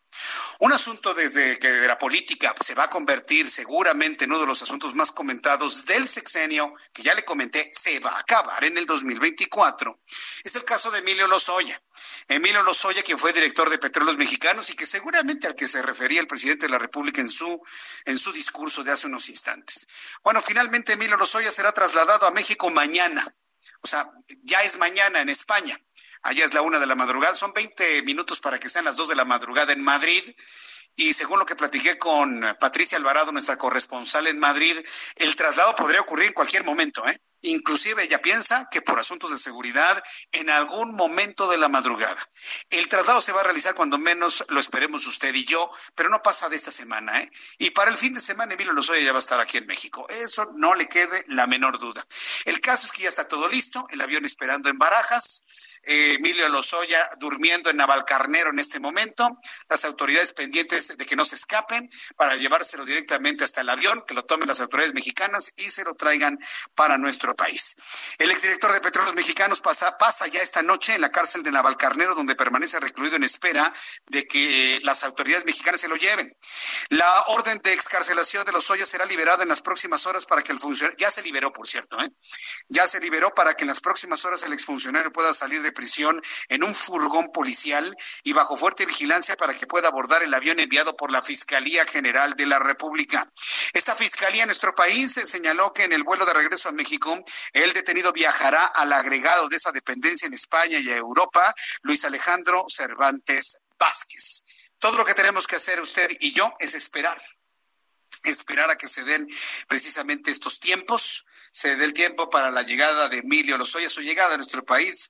Un 0.59 0.71
asunto 0.71 1.13
desde 1.13 1.59
que 1.59 1.69
la 1.69 1.97
política 1.97 2.55
se 2.61 2.73
va 2.73 2.85
a 2.85 2.89
convertir 2.89 3.49
seguramente 3.49 4.25
en 4.25 4.31
uno 4.31 4.41
de 4.41 4.47
los 4.47 4.61
asuntos 4.61 4.95
más 4.95 5.11
comentados 5.11 5.85
del 5.85 6.07
sexenio, 6.07 6.73
que 6.93 7.03
ya 7.03 7.13
le 7.13 7.23
comenté, 7.23 7.69
se 7.73 7.99
va 7.99 8.11
a 8.11 8.19
acabar 8.19 8.63
en 8.63 8.77
el 8.77 8.85
2024, 8.85 9.99
es 10.43 10.55
el 10.55 10.63
caso 10.63 10.89
de 10.91 10.99
Emilio 10.99 11.27
Lozoya. 11.27 11.81
Emilio 12.29 12.61
Lozoya, 12.63 13.03
quien 13.03 13.17
fue 13.17 13.31
director 13.31 13.69
de 13.69 13.77
Petróleos 13.77 14.17
Mexicanos 14.17 14.69
y 14.69 14.75
que 14.75 14.85
seguramente 14.85 15.47
al 15.47 15.55
que 15.55 15.67
se 15.67 15.81
refería 15.81 16.19
el 16.19 16.27
presidente 16.27 16.65
de 16.65 16.71
la 16.71 16.79
República 16.79 17.21
en 17.21 17.29
su, 17.29 17.61
en 18.05 18.17
su 18.17 18.31
discurso 18.33 18.83
de 18.83 18.91
hace 18.91 19.07
unos 19.07 19.29
instantes. 19.29 19.87
Bueno, 20.23 20.41
finalmente 20.41 20.93
Emilio 20.93 21.17
Lozoya 21.17 21.51
será 21.51 21.71
trasladado 21.71 22.27
a 22.27 22.31
México 22.31 22.69
mañana 22.69 23.33
o 23.81 23.87
sea, 23.87 24.09
ya 24.43 24.61
es 24.63 24.77
mañana 24.77 25.21
en 25.21 25.29
España. 25.29 25.79
Allá 26.23 26.45
es 26.45 26.53
la 26.53 26.61
una 26.61 26.79
de 26.79 26.87
la 26.87 26.95
madrugada. 26.95 27.35
Son 27.35 27.53
20 27.53 28.01
minutos 28.03 28.39
para 28.39 28.59
que 28.59 28.69
sean 28.69 28.85
las 28.85 28.97
dos 28.97 29.07
de 29.07 29.15
la 29.15 29.25
madrugada 29.25 29.73
en 29.73 29.81
Madrid. 29.81 30.35
Y 30.95 31.13
según 31.13 31.39
lo 31.39 31.45
que 31.45 31.55
platiqué 31.55 31.97
con 31.97 32.41
Patricia 32.59 32.97
Alvarado, 32.97 33.31
nuestra 33.31 33.57
corresponsal 33.57 34.27
en 34.27 34.39
Madrid, 34.39 34.75
el 35.15 35.35
traslado 35.35 35.75
podría 35.75 36.01
ocurrir 36.01 36.27
en 36.27 36.33
cualquier 36.33 36.63
momento, 36.63 37.07
¿eh? 37.07 37.19
Inclusive 37.41 38.03
ella 38.03 38.21
piensa 38.21 38.67
que 38.71 38.81
por 38.81 38.99
asuntos 38.99 39.31
de 39.31 39.37
seguridad 39.37 40.03
en 40.31 40.49
algún 40.49 40.95
momento 40.95 41.49
de 41.49 41.57
la 41.57 41.67
madrugada. 41.67 42.17
El 42.69 42.87
traslado 42.87 43.21
se 43.21 43.31
va 43.31 43.41
a 43.41 43.43
realizar 43.43 43.75
cuando 43.75 43.97
menos 43.97 44.43
lo 44.49 44.59
esperemos 44.59 45.05
usted 45.05 45.33
y 45.33 45.45
yo, 45.45 45.71
pero 45.95 46.09
no 46.09 46.21
pasa 46.21 46.49
de 46.49 46.55
esta 46.55 46.71
semana, 46.71 47.21
¿eh? 47.21 47.31
Y 47.57 47.71
para 47.71 47.91
el 47.91 47.97
fin 47.97 48.13
de 48.13 48.19
semana 48.19 48.53
Emilio 48.53 48.73
Lozoya 48.73 49.01
ya 49.01 49.11
va 49.11 49.19
a 49.19 49.19
estar 49.19 49.39
aquí 49.39 49.57
en 49.57 49.67
México. 49.67 50.07
Eso 50.09 50.51
no 50.55 50.73
le 50.73 50.87
quede 50.87 51.23
la 51.27 51.47
menor 51.47 51.79
duda. 51.79 52.05
El 52.45 52.59
caso 52.59 52.85
es 52.85 52.91
que 52.91 53.03
ya 53.03 53.09
está 53.09 53.27
todo 53.27 53.47
listo, 53.47 53.87
el 53.91 54.01
avión 54.01 54.25
esperando 54.25 54.69
en 54.69 54.77
Barajas. 54.77 55.45
Emilio 55.83 56.47
Lozoya 56.49 57.09
durmiendo 57.19 57.69
en 57.69 57.77
Navalcarnero 57.77 58.49
en 58.49 58.59
este 58.59 58.79
momento, 58.79 59.39
las 59.69 59.85
autoridades 59.85 60.33
pendientes 60.33 60.97
de 60.97 61.05
que 61.05 61.15
no 61.15 61.25
se 61.25 61.35
escapen 61.35 61.89
para 62.15 62.35
llevárselo 62.35 62.85
directamente 62.85 63.43
hasta 63.43 63.61
el 63.61 63.69
avión, 63.69 64.03
que 64.07 64.13
lo 64.13 64.25
tomen 64.25 64.47
las 64.47 64.61
autoridades 64.61 64.93
mexicanas 64.93 65.51
y 65.57 65.69
se 65.69 65.83
lo 65.83 65.95
traigan 65.95 66.39
para 66.75 66.97
nuestro 66.97 67.35
país. 67.35 67.75
El 68.17 68.31
exdirector 68.31 68.73
de 68.73 68.81
Petróleos 68.81 69.15
Mexicanos 69.15 69.61
pasa, 69.61 69.97
pasa 69.97 70.27
ya 70.27 70.39
esta 70.39 70.61
noche 70.61 70.95
en 70.95 71.01
la 71.01 71.11
cárcel 71.11 71.43
de 71.43 71.51
Navalcarnero, 71.51 72.15
donde 72.15 72.35
permanece 72.35 72.79
recluido 72.79 73.15
en 73.15 73.23
espera 73.23 73.73
de 74.07 74.27
que 74.27 74.79
las 74.83 75.03
autoridades 75.03 75.45
mexicanas 75.45 75.81
se 75.81 75.87
lo 75.87 75.95
lleven. 75.95 76.35
La 76.89 77.23
orden 77.27 77.59
de 77.63 77.73
excarcelación 77.73 78.45
de 78.45 78.51
Lozoya 78.51 78.85
será 78.85 79.05
liberada 79.05 79.43
en 79.43 79.49
las 79.49 79.61
próximas 79.61 80.05
horas 80.05 80.25
para 80.25 80.41
que 80.41 80.51
el 80.51 80.59
funcionario, 80.59 80.97
ya 80.97 81.11
se 81.11 81.21
liberó, 81.21 81.51
por 81.53 81.67
cierto, 81.67 81.99
¿eh? 81.99 82.11
ya 82.67 82.87
se 82.87 82.99
liberó 82.99 83.33
para 83.33 83.55
que 83.55 83.63
en 83.63 83.69
las 83.69 83.81
próximas 83.81 84.23
horas 84.25 84.43
el 84.43 84.53
exfuncionario 84.53 85.11
pueda 85.11 85.33
salir 85.33 85.61
de 85.61 85.66
de 85.67 85.71
prisión 85.73 86.21
en 86.47 86.63
un 86.63 86.73
furgón 86.73 87.31
policial 87.31 87.95
y 88.23 88.33
bajo 88.33 88.57
fuerte 88.57 88.85
vigilancia 88.85 89.35
para 89.35 89.53
que 89.53 89.67
pueda 89.67 89.89
abordar 89.89 90.23
el 90.23 90.33
avión 90.33 90.59
enviado 90.59 90.95
por 90.95 91.11
la 91.11 91.21
Fiscalía 91.21 91.85
General 91.85 92.33
de 92.35 92.45
la 92.45 92.59
República. 92.59 93.31
Esta 93.73 93.95
fiscalía 93.95 94.43
en 94.43 94.47
nuestro 94.47 94.73
país 94.73 95.13
señaló 95.13 95.73
que 95.73 95.83
en 95.83 95.93
el 95.93 96.03
vuelo 96.03 96.25
de 96.25 96.33
regreso 96.33 96.69
a 96.69 96.71
México, 96.71 97.17
el 97.53 97.73
detenido 97.73 98.13
viajará 98.13 98.65
al 98.65 98.93
agregado 98.93 99.49
de 99.49 99.57
esa 99.57 99.71
dependencia 99.71 100.25
en 100.25 100.33
España 100.33 100.79
y 100.79 100.89
a 100.89 100.95
Europa, 100.95 101.53
Luis 101.81 102.05
Alejandro 102.05 102.65
Cervantes 102.69 103.57
Vázquez. 103.77 104.43
Todo 104.79 104.97
lo 104.97 105.05
que 105.05 105.13
tenemos 105.13 105.47
que 105.47 105.57
hacer 105.57 105.81
usted 105.81 106.09
y 106.19 106.33
yo 106.33 106.53
es 106.59 106.73
esperar 106.73 107.21
esperar 108.23 108.69
a 108.69 108.77
que 108.77 108.87
se 108.87 109.03
den 109.03 109.27
precisamente 109.67 110.31
estos 110.31 110.59
tiempos, 110.59 111.25
se 111.51 111.75
dé 111.75 111.85
el 111.85 111.93
tiempo 111.93 112.29
para 112.29 112.51
la 112.51 112.61
llegada 112.61 113.09
de 113.09 113.19
Emilio 113.19 113.57
Lozoya, 113.57 113.89
su 113.89 114.01
llegada 114.01 114.33
a 114.33 114.37
nuestro 114.37 114.63
país. 114.63 115.09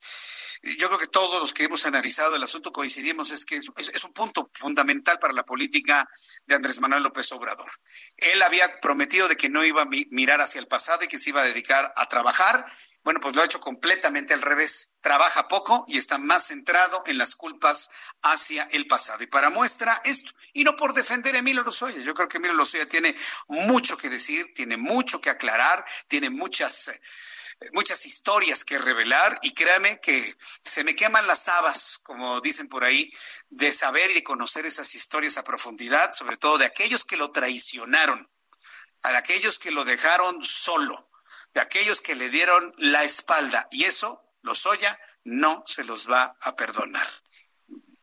Yo 0.62 0.88
creo 0.88 0.98
que 0.98 1.06
todos 1.06 1.40
los 1.40 1.54
que 1.54 1.64
hemos 1.64 1.86
analizado 1.86 2.36
el 2.36 2.42
asunto 2.42 2.72
coincidimos 2.72 3.30
es 3.30 3.44
que 3.44 3.56
es, 3.56 4.04
un 4.04 4.12
punto 4.12 4.50
fundamental 4.54 5.18
para 5.18 5.32
la 5.32 5.44
política 5.44 6.08
de 6.46 6.54
Andrés 6.54 6.80
Manuel 6.80 7.02
López 7.02 7.30
Obrador. 7.32 7.68
Él 8.16 8.42
había 8.42 8.80
prometido 8.80 9.28
de 9.28 9.36
que 9.36 9.48
no 9.48 9.64
iba 9.64 9.82
a 9.82 9.88
mirar 10.10 10.40
hacia 10.40 10.60
el 10.60 10.66
pasado 10.66 11.04
y 11.04 11.08
que 11.08 11.18
se 11.18 11.30
iba 11.30 11.42
a 11.42 11.44
dedicar 11.44 11.92
a 11.96 12.06
trabajar 12.08 12.64
bueno, 13.08 13.20
pues 13.20 13.34
lo 13.34 13.40
ha 13.40 13.46
hecho 13.46 13.60
completamente 13.60 14.34
al 14.34 14.42
revés. 14.42 14.96
Trabaja 15.00 15.48
poco 15.48 15.84
y 15.88 15.96
está 15.96 16.18
más 16.18 16.48
centrado 16.48 17.02
en 17.06 17.16
las 17.16 17.36
culpas 17.36 17.88
hacia 18.20 18.64
el 18.70 18.86
pasado. 18.86 19.22
Y 19.22 19.26
para 19.26 19.48
muestra 19.48 20.02
esto, 20.04 20.32
y 20.52 20.62
no 20.62 20.76
por 20.76 20.92
defender 20.92 21.34
a 21.34 21.38
Emilio 21.38 21.62
Lozoya, 21.62 22.02
yo 22.02 22.12
creo 22.12 22.28
que 22.28 22.36
Emilio 22.36 22.56
Lozoya 22.56 22.86
tiene 22.86 23.16
mucho 23.48 23.96
que 23.96 24.10
decir, 24.10 24.52
tiene 24.54 24.76
mucho 24.76 25.22
que 25.22 25.30
aclarar, 25.30 25.86
tiene 26.06 26.28
muchas 26.28 26.90
muchas 27.72 28.06
historias 28.06 28.64
que 28.64 28.78
revelar 28.78 29.38
y 29.42 29.52
créame 29.52 30.00
que 30.00 30.36
se 30.62 30.84
me 30.84 30.94
queman 30.94 31.26
las 31.26 31.48
habas, 31.48 31.98
como 32.02 32.40
dicen 32.40 32.68
por 32.68 32.84
ahí, 32.84 33.10
de 33.50 33.72
saber 33.72 34.10
y 34.10 34.14
de 34.14 34.24
conocer 34.24 34.66
esas 34.66 34.94
historias 34.94 35.38
a 35.38 35.44
profundidad, 35.44 36.12
sobre 36.12 36.36
todo 36.36 36.58
de 36.58 36.66
aquellos 36.66 37.04
que 37.04 37.16
lo 37.16 37.30
traicionaron, 37.30 38.30
a 39.02 39.16
aquellos 39.16 39.58
que 39.58 39.70
lo 39.70 39.84
dejaron 39.84 40.42
solo, 40.42 41.10
de 41.52 41.60
aquellos 41.60 42.00
que 42.00 42.14
le 42.14 42.30
dieron 42.30 42.74
la 42.78 43.04
espalda. 43.04 43.68
Y 43.70 43.84
eso, 43.84 44.22
Lozoya 44.42 44.98
no 45.24 45.62
se 45.66 45.84
los 45.84 46.10
va 46.10 46.36
a 46.40 46.56
perdonar. 46.56 47.08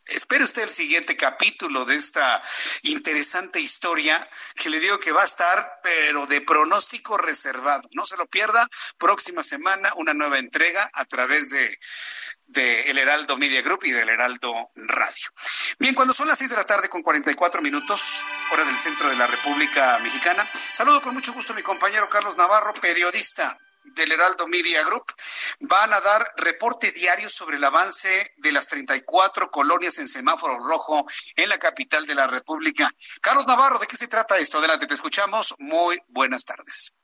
Espere 0.07 0.43
usted 0.43 0.63
el 0.63 0.69
siguiente 0.69 1.17
capítulo 1.17 1.83
de 1.83 1.95
esta 1.95 2.41
interesante 2.83 3.59
historia 3.59 4.29
que 4.55 4.69
le 4.69 4.79
digo 4.79 4.99
que 4.99 5.11
va 5.11 5.23
a 5.23 5.25
estar, 5.25 5.79
pero 5.81 6.27
de 6.27 6.41
pronóstico 6.41 7.17
reservado. 7.17 7.89
No 7.91 8.05
se 8.05 8.15
lo 8.15 8.27
pierda. 8.27 8.67
Próxima 8.99 9.41
semana 9.41 9.91
una 9.95 10.13
nueva 10.13 10.37
entrega 10.37 10.89
a 10.93 11.05
través 11.05 11.49
de, 11.49 11.79
El 12.89 12.99
Heraldo 12.99 13.35
Media 13.37 13.63
Group 13.63 13.83
y 13.83 13.91
del 13.91 14.09
Heraldo 14.09 14.71
Radio. 14.75 15.27
Bien, 15.79 15.95
cuando 15.95 16.13
son 16.13 16.27
las 16.27 16.37
seis 16.37 16.51
de 16.51 16.55
la 16.55 16.65
tarde 16.65 16.87
con 16.87 17.01
44 17.01 17.61
minutos, 17.61 18.01
hora 18.51 18.63
del 18.63 18.77
centro 18.77 19.09
de 19.09 19.15
la 19.15 19.25
República 19.25 19.97
Mexicana, 19.99 20.47
saludo 20.73 21.01
con 21.01 21.15
mucho 21.15 21.33
gusto 21.33 21.53
a 21.53 21.55
mi 21.55 21.63
compañero 21.63 22.09
Carlos 22.09 22.37
Navarro, 22.37 22.73
periodista 22.75 23.59
del 23.93 24.11
Heraldo 24.11 24.47
Media 24.47 24.83
Group 24.83 25.05
van 25.59 25.93
a 25.93 26.01
dar 26.01 26.33
reporte 26.37 26.91
diario 26.91 27.29
sobre 27.29 27.57
el 27.57 27.63
avance 27.63 28.33
de 28.37 28.51
las 28.51 28.67
34 28.67 29.51
colonias 29.51 29.97
en 29.99 30.07
semáforo 30.07 30.57
rojo 30.59 31.05
en 31.35 31.49
la 31.49 31.57
capital 31.57 32.05
de 32.05 32.15
la 32.15 32.27
República. 32.27 32.89
Carlos 33.21 33.45
Navarro, 33.45 33.79
¿de 33.79 33.87
qué 33.87 33.95
se 33.95 34.07
trata 34.07 34.37
esto? 34.37 34.57
Adelante, 34.57 34.87
te 34.87 34.93
escuchamos. 34.93 35.55
Muy 35.59 35.99
buenas 36.07 36.45
tardes. 36.45 36.95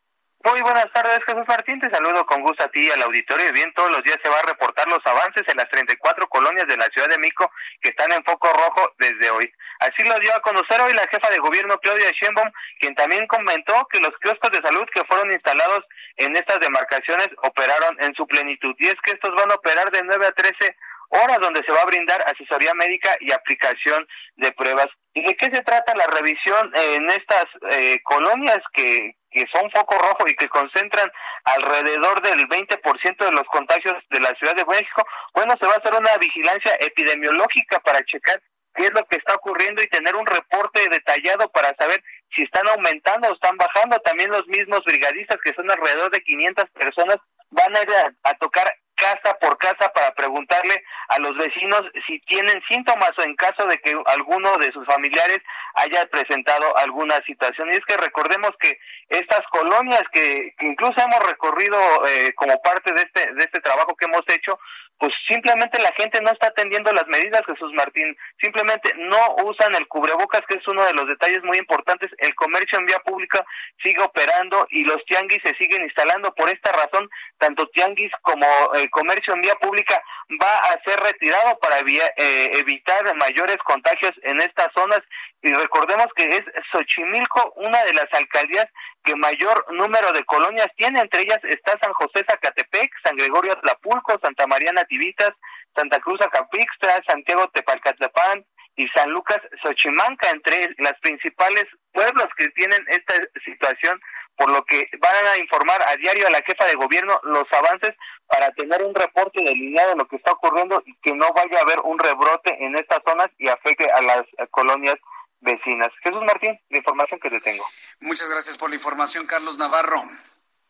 Muy 0.44 0.60
buenas 0.62 0.92
tardes, 0.92 1.20
Jesús 1.28 1.46
Martín. 1.48 1.80
Te 1.80 1.90
saludo 1.92 2.26
con 2.26 2.42
gusto 2.42 2.64
a 2.64 2.68
ti 2.70 2.82
y 2.82 2.90
al 2.90 3.04
auditorio. 3.04 3.54
Bien, 3.54 3.72
todos 3.76 3.92
los 3.92 4.02
días 4.02 4.18
se 4.24 4.30
va 4.30 4.40
a 4.40 4.48
reportar 4.48 4.88
los 4.88 5.00
avances 5.06 5.44
en 5.48 5.56
las 5.56 5.70
34 5.70 6.28
colonias 6.30 6.66
de 6.68 6.78
la 6.78 6.86
Ciudad 6.86 7.10
de 7.10 7.20
Mico 7.20 7.52
que 7.80 7.90
están 7.90 8.12
en 8.12 8.24
foco 8.24 8.50
rojo 8.52 8.92
desde 8.98 9.30
hoy. 9.30 9.54
Así 9.80 10.04
lo 10.04 10.18
dio 10.18 10.34
a 10.34 10.40
conocer 10.40 10.82
hoy 10.82 10.94
la 10.94 11.08
jefa 11.12 11.30
de 11.30 11.38
gobierno 11.38 11.78
Claudia 11.78 12.10
Sheinbaum, 12.10 12.52
quien 12.80 12.96
también 12.96 13.28
comentó 13.28 13.88
que 13.92 14.00
los 14.00 14.18
kioscos 14.20 14.50
de 14.50 14.66
salud 14.68 14.86
que 14.92 15.06
fueron 15.06 15.32
instalados 15.32 15.82
en 16.18 16.36
estas 16.36 16.60
demarcaciones 16.60 17.30
operaron 17.44 18.02
en 18.02 18.16
su 18.16 18.26
plenitud. 18.26 18.74
Y 18.80 18.88
es 18.88 18.96
que 19.06 19.12
estos 19.12 19.36
van 19.36 19.52
a 19.52 19.56
operar 19.56 19.92
de 19.92 20.02
9 20.04 20.26
a 20.26 20.32
13 20.32 20.76
horas 21.10 21.38
donde 21.40 21.62
se 21.68 21.72
va 21.72 21.82
a 21.82 21.86
brindar 21.86 22.20
asesoría 22.26 22.74
médica 22.74 23.16
y 23.20 23.32
aplicación 23.32 24.08
de 24.38 24.52
pruebas. 24.54 24.88
¿Y 25.14 25.24
de 25.24 25.36
qué 25.36 25.54
se 25.54 25.62
trata 25.62 25.94
la 25.94 26.08
revisión 26.08 26.72
en 26.74 27.12
estas 27.12 27.46
eh, 27.70 28.00
colonias 28.04 28.60
que, 28.74 29.21
que 29.32 29.46
son 29.54 29.70
foco 29.72 29.98
rojo 29.98 30.26
y 30.28 30.36
que 30.36 30.50
concentran 30.50 31.10
alrededor 31.46 32.22
del 32.22 32.48
20% 32.48 33.26
de 33.26 33.32
los 33.32 33.44
contagios 33.46 33.96
de 34.10 34.20
la 34.20 34.34
Ciudad 34.36 34.56
de 34.56 34.66
México? 34.66 35.04
Bueno, 35.34 35.56
se 35.60 35.66
va 35.66 35.74
a 35.74 35.78
hacer 35.78 35.94
una 36.00 36.16
vigilancia 36.18 36.76
epidemiológica 36.80 37.80
para 37.80 38.04
checar 38.04 38.42
qué 38.76 38.86
es 38.86 38.94
lo 38.94 39.06
que 39.06 39.18
está 39.18 39.36
ocurriendo 39.36 39.82
y 39.82 39.88
tener 39.88 40.16
un 40.16 40.26
reporte 40.26 40.88
detallado 40.90 41.50
para 41.50 41.74
saber 41.76 42.04
si 42.36 42.44
están 42.44 42.68
aumentando 42.68 43.30
o 43.30 43.34
están 43.34 43.58
bajando. 43.58 44.00
También 44.00 44.32
los 44.32 44.46
mismos 44.48 44.82
brigadistas, 44.86 45.38
que 45.44 45.54
son 45.54 45.70
alrededor 45.70 46.12
de 46.12 46.22
500 46.22 46.66
personas, 46.72 47.18
van 47.50 47.76
a 47.76 47.82
ir 47.82 47.90
a 48.24 48.34
tocar 48.36 48.72
casa 49.02 49.34
por 49.40 49.58
casa 49.58 49.90
para 49.94 50.14
preguntarle 50.14 50.84
a 51.10 51.20
los 51.20 51.36
vecinos 51.36 51.82
si 52.06 52.20
tienen 52.22 52.62
síntomas 52.70 53.12
o 53.18 53.24
en 53.24 53.36
caso 53.36 53.66
de 53.66 53.78
que 53.80 53.94
alguno 54.06 54.56
de 54.58 54.72
sus 54.72 54.86
familiares 54.86 55.40
haya 55.74 56.06
presentado 56.06 56.78
alguna 56.78 57.16
situación. 57.26 57.70
Y 57.70 57.76
es 57.76 57.86
que 57.88 57.98
recordemos 57.98 58.52
que 58.60 58.78
estas 59.10 59.42
colonias 59.50 60.04
que, 60.14 60.54
incluso 60.62 61.02
hemos 61.02 61.20
recorrido 61.28 61.78
eh, 62.08 62.34
como 62.36 62.62
parte 62.62 62.94
de 62.94 63.02
este, 63.02 63.34
de 63.34 63.44
este 63.44 63.60
trabajo 63.60 63.96
que 63.96 64.06
hemos 64.06 64.24
hecho, 64.28 64.60
pues 65.02 65.12
simplemente 65.28 65.82
la 65.82 65.92
gente 65.98 66.22
no 66.22 66.30
está 66.30 66.50
atendiendo 66.50 66.94
las 66.94 67.08
medidas, 67.08 67.42
Jesús 67.48 67.74
Martín, 67.74 68.16
simplemente 68.40 68.94
no 68.98 69.18
usan 69.46 69.74
el 69.74 69.88
cubrebocas, 69.88 70.42
que 70.48 70.60
es 70.60 70.68
uno 70.68 70.86
de 70.86 70.94
los 70.94 71.08
detalles 71.08 71.44
muy 71.44 71.58
importantes, 71.58 72.12
el 72.20 72.36
comercio 72.36 72.78
en 72.78 72.86
vía 72.86 73.00
pública 73.00 73.44
sigue 73.82 74.04
operando 74.04 74.68
y 74.70 74.84
los 74.84 75.04
tianguis 75.06 75.42
se 75.44 75.56
siguen 75.56 75.82
instalando, 75.86 76.32
por 76.36 76.52
esta 76.52 76.72
razón, 76.72 77.10
tanto 77.40 77.68
tianguis 77.70 78.12
como 78.22 78.46
el 78.76 78.88
comercio 78.92 79.34
en 79.34 79.42
vía 79.42 79.56
pública 79.56 80.00
va 80.40 80.56
a 80.70 80.80
ser 80.86 81.00
retirado 81.00 81.58
para 81.58 81.80
eh, 81.80 82.52
evitar 82.60 83.16
mayores 83.16 83.58
contagios 83.66 84.12
en 84.22 84.40
estas 84.40 84.68
zonas 84.76 85.02
y 85.44 85.54
recordemos 85.54 86.08
que 86.16 86.24
es 86.24 86.44
Xochimilco 86.72 87.54
una 87.56 87.84
de 87.84 87.94
las 87.94 88.08
alcaldías 88.12 88.68
que 89.04 89.16
mayor 89.16 89.66
número 89.74 90.12
de 90.12 90.24
colonias 90.26 90.68
tiene, 90.78 91.00
entre 91.00 91.22
ellas 91.22 91.40
está 91.44 91.78
San 91.82 91.94
José 91.94 92.24
Zacatepec, 92.30 92.92
San 93.04 93.16
Gregorio 93.16 93.56
Tlapulco, 93.60 94.20
Santa 94.22 94.46
María 94.46 94.72
Nativitas, 94.72 95.32
Santa 95.76 96.00
Cruz 96.00 96.22
Acapixtra, 96.22 97.02
Santiago 97.08 97.48
Tepalcatlapán 97.50 98.46
y 98.76 98.88
San 98.90 99.10
Lucas 99.10 99.40
Xochimanca, 99.64 100.30
entre 100.30 100.76
las 100.78 100.94
principales 101.02 101.66
pueblos 101.92 102.28
que 102.38 102.48
tienen 102.50 102.84
esta 102.88 103.16
situación, 103.44 104.00
por 104.36 104.52
lo 104.52 104.64
que 104.66 104.88
van 105.00 105.16
a 105.34 105.38
informar 105.40 105.82
a 105.88 105.96
diario 105.96 106.28
a 106.28 106.32
la 106.32 106.42
jefa 106.44 106.66
de 106.66 106.76
gobierno 106.76 107.20
los 107.24 107.46
avances 107.52 107.92
para 108.28 108.52
tener 108.52 108.82
un 108.84 108.96
reporte 108.96 109.44
delineado 109.44 109.92
de 109.92 109.98
lo 109.98 110.08
que 110.08 110.16
está 110.16 110.32
ocurriendo 110.32 110.82
y 110.86 110.96
que 111.02 111.14
no 111.14 111.34
vaya 111.34 111.60
a 111.60 111.64
haber 111.64 111.80
un 111.84 112.00
rebrote 112.00 112.64
en 112.64 112.76
estas 112.76 113.00
zonas 113.06 113.28
y 113.38 113.50
afecte 113.50 113.88
a 113.92 114.02
las 114.02 114.24
colonias 114.52 114.96
vecinas. 115.42 115.90
Jesús 116.04 116.22
Martín, 116.26 116.60
la 116.70 116.78
información 116.78 117.20
que 117.20 117.30
te 117.30 117.40
tengo. 117.40 117.66
Muchas 118.00 118.30
gracias 118.30 118.58
por 118.58 118.70
la 118.70 118.76
información, 118.76 119.26
Carlos 119.26 119.58
Navarro. 119.58 120.04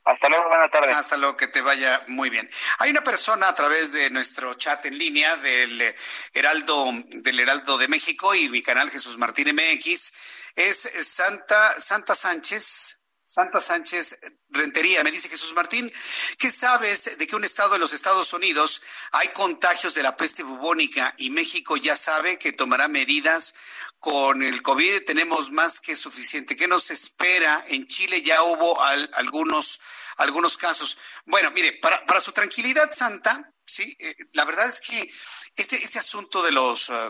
Hasta 0.03 0.29
luego, 0.29 0.47
buena 0.47 0.69
tarde. 0.69 0.91
Hasta 0.93 1.17
luego, 1.17 1.37
que 1.37 1.47
te 1.47 1.61
vaya 1.61 2.03
muy 2.07 2.29
bien. 2.29 2.49
Hay 2.79 2.89
una 2.89 3.01
persona 3.01 3.47
a 3.49 3.55
través 3.55 3.93
de 3.93 4.09
nuestro 4.09 4.55
chat 4.55 4.83
en 4.85 4.97
línea 4.97 5.37
del 5.37 5.95
Heraldo, 6.33 6.91
del 7.07 7.39
Heraldo 7.39 7.77
de 7.77 7.87
México 7.87 8.33
y 8.33 8.49
mi 8.49 8.63
canal 8.63 8.89
Jesús 8.89 9.17
Martín 9.19 9.55
MX, 9.55 10.13
es 10.55 11.07
Santa, 11.07 11.79
Santa 11.79 12.15
Sánchez. 12.15 13.00
Santa 13.31 13.61
Sánchez 13.61 14.19
Rentería, 14.49 15.05
me 15.05 15.11
dice 15.11 15.29
Jesús 15.29 15.53
Martín, 15.53 15.89
¿qué 16.37 16.51
sabes 16.51 17.17
de 17.17 17.25
que 17.27 17.37
un 17.37 17.45
estado 17.45 17.69
de 17.69 17.79
los 17.79 17.93
Estados 17.93 18.33
Unidos 18.33 18.81
hay 19.13 19.29
contagios 19.29 19.93
de 19.93 20.03
la 20.03 20.17
peste 20.17 20.43
bubónica 20.43 21.15
y 21.17 21.29
México 21.29 21.77
ya 21.77 21.95
sabe 21.95 22.37
que 22.37 22.51
tomará 22.51 22.89
medidas 22.89 23.55
con 23.99 24.43
el 24.43 24.61
COVID? 24.61 25.05
Tenemos 25.05 25.49
más 25.49 25.79
que 25.79 25.95
suficiente. 25.95 26.57
¿Qué 26.57 26.67
nos 26.67 26.91
espera? 26.91 27.63
En 27.69 27.87
Chile 27.87 28.21
ya 28.21 28.43
hubo 28.43 28.83
algunos, 28.83 29.79
algunos 30.17 30.57
casos. 30.57 30.97
Bueno, 31.23 31.51
mire, 31.51 31.79
para, 31.81 32.05
para 32.05 32.19
su 32.19 32.33
tranquilidad 32.33 32.91
santa, 32.91 33.53
sí, 33.65 33.95
eh, 33.97 34.13
la 34.33 34.43
verdad 34.43 34.67
es 34.67 34.81
que 34.81 35.09
este, 35.55 35.81
este 35.81 35.99
asunto 35.99 36.43
de 36.43 36.51
los... 36.51 36.89
Uh, 36.89 37.09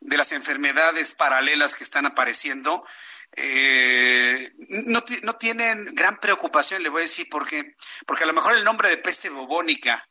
de 0.00 0.16
las 0.16 0.32
enfermedades 0.32 1.14
paralelas 1.14 1.74
que 1.74 1.84
están 1.84 2.06
apareciendo, 2.06 2.84
eh, 3.36 4.52
no, 4.86 5.02
no, 5.22 5.36
tienen 5.36 5.84
gran 5.94 6.18
preocupación, 6.18 6.82
le 6.82 6.88
voy 6.88 7.00
a 7.00 7.02
decir 7.02 7.28
por 7.28 7.46
qué. 7.46 7.74
Porque 8.06 8.24
a 8.24 8.26
lo 8.26 8.32
mejor 8.32 8.56
el 8.56 8.64
nombre 8.64 8.88
de 8.88 8.98
peste 8.98 9.28
bubónica, 9.28 10.08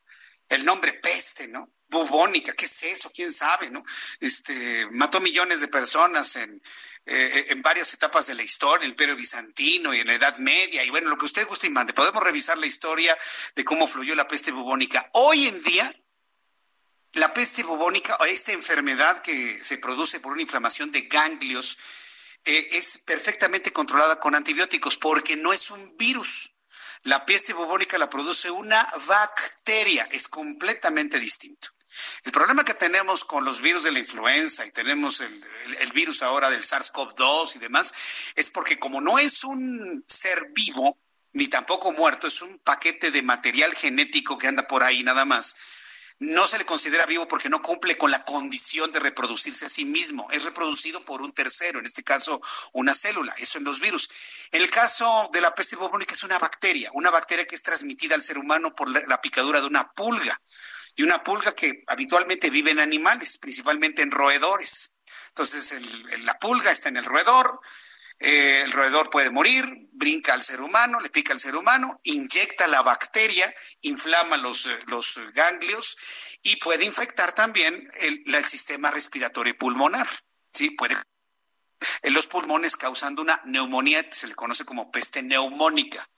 el 0.49 0.63
nombre 0.65 0.93
peste, 0.93 1.47
¿no? 1.47 1.73
Bubónica, 1.89 2.53
¿qué 2.53 2.65
es 2.65 2.83
eso? 2.83 3.11
¿Quién 3.13 3.31
sabe, 3.31 3.69
no? 3.69 3.83
Este, 4.19 4.87
mató 4.91 5.21
millones 5.21 5.61
de 5.61 5.69
personas 5.69 6.35
en, 6.35 6.61
eh, 7.05 7.45
en 7.49 7.61
varias 7.61 7.93
etapas 7.93 8.27
de 8.27 8.35
la 8.35 8.43
historia, 8.43 8.83
el 8.83 8.91
Imperio 8.91 9.15
Bizantino 9.15 9.93
y 9.93 10.01
en 10.01 10.07
la 10.07 10.15
Edad 10.15 10.37
Media, 10.39 10.83
y 10.83 10.89
bueno, 10.89 11.09
lo 11.09 11.17
que 11.17 11.25
usted 11.25 11.47
guste 11.47 11.67
y 11.67 11.69
mande. 11.69 11.93
Podemos 11.93 12.21
revisar 12.21 12.57
la 12.57 12.65
historia 12.65 13.17
de 13.55 13.63
cómo 13.63 13.87
fluyó 13.87 14.13
la 14.15 14.27
peste 14.27 14.51
bubónica. 14.51 15.09
Hoy 15.13 15.47
en 15.47 15.61
día, 15.63 15.95
la 17.13 17.33
peste 17.33 17.63
bubónica 17.63 18.17
o 18.19 18.25
esta 18.25 18.51
enfermedad 18.51 19.21
que 19.21 19.63
se 19.63 19.77
produce 19.77 20.19
por 20.19 20.33
una 20.33 20.41
inflamación 20.41 20.91
de 20.91 21.03
ganglios 21.03 21.77
eh, 22.47 22.69
es 22.71 22.99
perfectamente 22.99 23.71
controlada 23.71 24.19
con 24.19 24.33
antibióticos 24.33 24.97
porque 24.97 25.35
no 25.35 25.51
es 25.53 25.69
un 25.69 25.95
virus. 25.97 26.51
La 27.03 27.25
peste 27.25 27.53
bubónica 27.53 27.97
la 27.97 28.09
produce 28.09 28.49
una 28.49 28.87
bacteria, 29.05 30.07
es 30.11 30.27
completamente 30.27 31.19
distinto. 31.19 31.69
El 32.23 32.31
problema 32.31 32.63
que 32.63 32.73
tenemos 32.73 33.25
con 33.25 33.43
los 33.43 33.61
virus 33.61 33.83
de 33.83 33.91
la 33.91 33.99
influenza 33.99 34.65
y 34.65 34.71
tenemos 34.71 35.19
el, 35.19 35.45
el 35.79 35.91
virus 35.91 36.21
ahora 36.21 36.49
del 36.49 36.63
SARS-CoV-2 36.63 37.55
y 37.55 37.59
demás, 37.59 37.93
es 38.35 38.49
porque 38.49 38.79
como 38.79 39.01
no 39.01 39.19
es 39.19 39.43
un 39.43 40.03
ser 40.07 40.47
vivo, 40.53 40.97
ni 41.33 41.47
tampoco 41.47 41.91
muerto, 41.91 42.27
es 42.27 42.41
un 42.41 42.59
paquete 42.59 43.11
de 43.11 43.21
material 43.21 43.75
genético 43.75 44.37
que 44.37 44.47
anda 44.47 44.67
por 44.67 44.83
ahí 44.83 45.03
nada 45.03 45.25
más, 45.25 45.55
no 46.19 46.47
se 46.47 46.57
le 46.57 46.65
considera 46.65 47.05
vivo 47.05 47.27
porque 47.27 47.49
no 47.49 47.61
cumple 47.61 47.97
con 47.97 48.09
la 48.09 48.23
condición 48.23 48.91
de 48.91 48.99
reproducirse 48.99 49.65
a 49.65 49.69
sí 49.69 49.85
mismo. 49.85 50.27
Es 50.31 50.43
reproducido 50.43 51.03
por 51.05 51.21
un 51.21 51.31
tercero, 51.31 51.79
en 51.79 51.85
este 51.85 52.03
caso 52.03 52.41
una 52.73 52.93
célula, 52.93 53.33
eso 53.37 53.57
en 53.57 53.63
los 53.63 53.79
virus. 53.79 54.09
En 54.51 54.61
el 54.61 54.69
caso 54.69 55.29
de 55.31 55.41
la 55.41 55.53
peste 55.53 55.75
bubónica 55.75 56.13
es 56.13 56.23
una 56.23 56.39
bacteria, 56.39 56.89
una 56.93 57.11
bacteria 57.11 57.45
que 57.45 57.55
es 57.55 57.61
transmitida 57.61 58.15
al 58.15 58.21
ser 58.21 58.37
humano 58.37 58.75
por 58.75 58.89
la, 58.89 59.21
picadura 59.21 59.61
de 59.61 59.67
una 59.67 59.91
pulga. 59.91 60.41
Y 60.95 61.03
una 61.03 61.23
pulga 61.23 61.51
que 61.51 61.83
habitualmente 61.85 62.49
vive 62.49 62.71
en 62.71 62.79
animales, 62.79 63.37
principalmente 63.37 64.01
en 64.01 64.09
roedores. 64.09 64.97
Entonces 65.27 65.71
la 66.21 66.39
pulga 66.39 66.71
está 66.71 66.89
en 66.89 66.97
el 66.97 67.05
roedor, 67.05 67.59
eh, 68.19 68.61
el 68.63 68.71
roedor 68.71 69.09
puede 69.09 69.29
morir, 69.29 69.87
brinca 69.91 70.33
al 70.33 70.43
ser 70.43 70.61
humano, 70.61 70.99
le 70.99 71.09
pica 71.09 71.33
al 71.33 71.39
ser 71.39 71.55
humano, 71.55 71.99
inyecta 72.03 72.67
la 72.67 72.81
bacteria, 72.81 73.53
inflama 73.81 74.37
los, 74.37 74.65
eh, 74.65 74.77
los 74.87 75.19
ganglios 75.33 75.97
y 76.43 76.57
puede 76.57 76.85
infectar 76.85 77.33
también 77.33 77.89
el, 78.01 78.23
el 78.25 78.45
sistema 78.45 78.91
respiratorio 78.91 79.57
pulmonar. 79.57 80.07
¿sí? 80.53 80.71
Puede 80.71 80.95
en 82.01 82.13
los 82.13 82.27
pulmones 82.27 82.75
causando 82.75 83.21
una 83.21 83.39
neumonía, 83.45 84.05
se 84.11 84.27
le 84.27 84.35
conoce 84.35 84.65
como 84.65 84.91
peste 84.91 85.21
neumónica. 85.21 86.09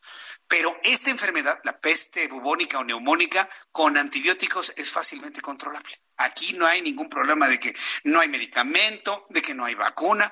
Pero 0.47 0.79
esta 0.83 1.11
enfermedad, 1.11 1.59
la 1.63 1.79
peste 1.79 2.27
bubónica 2.27 2.79
o 2.79 2.83
neumónica, 2.83 3.47
con 3.71 3.97
antibióticos 3.97 4.73
es 4.77 4.89
fácilmente 4.89 5.41
controlable. 5.41 5.93
Aquí 6.17 6.53
no 6.53 6.65
hay 6.65 6.81
ningún 6.81 7.09
problema 7.09 7.47
de 7.47 7.59
que 7.59 7.75
no 8.03 8.19
hay 8.19 8.29
medicamento, 8.29 9.27
de 9.29 9.41
que 9.41 9.53
no 9.53 9.65
hay 9.65 9.75
vacuna. 9.75 10.31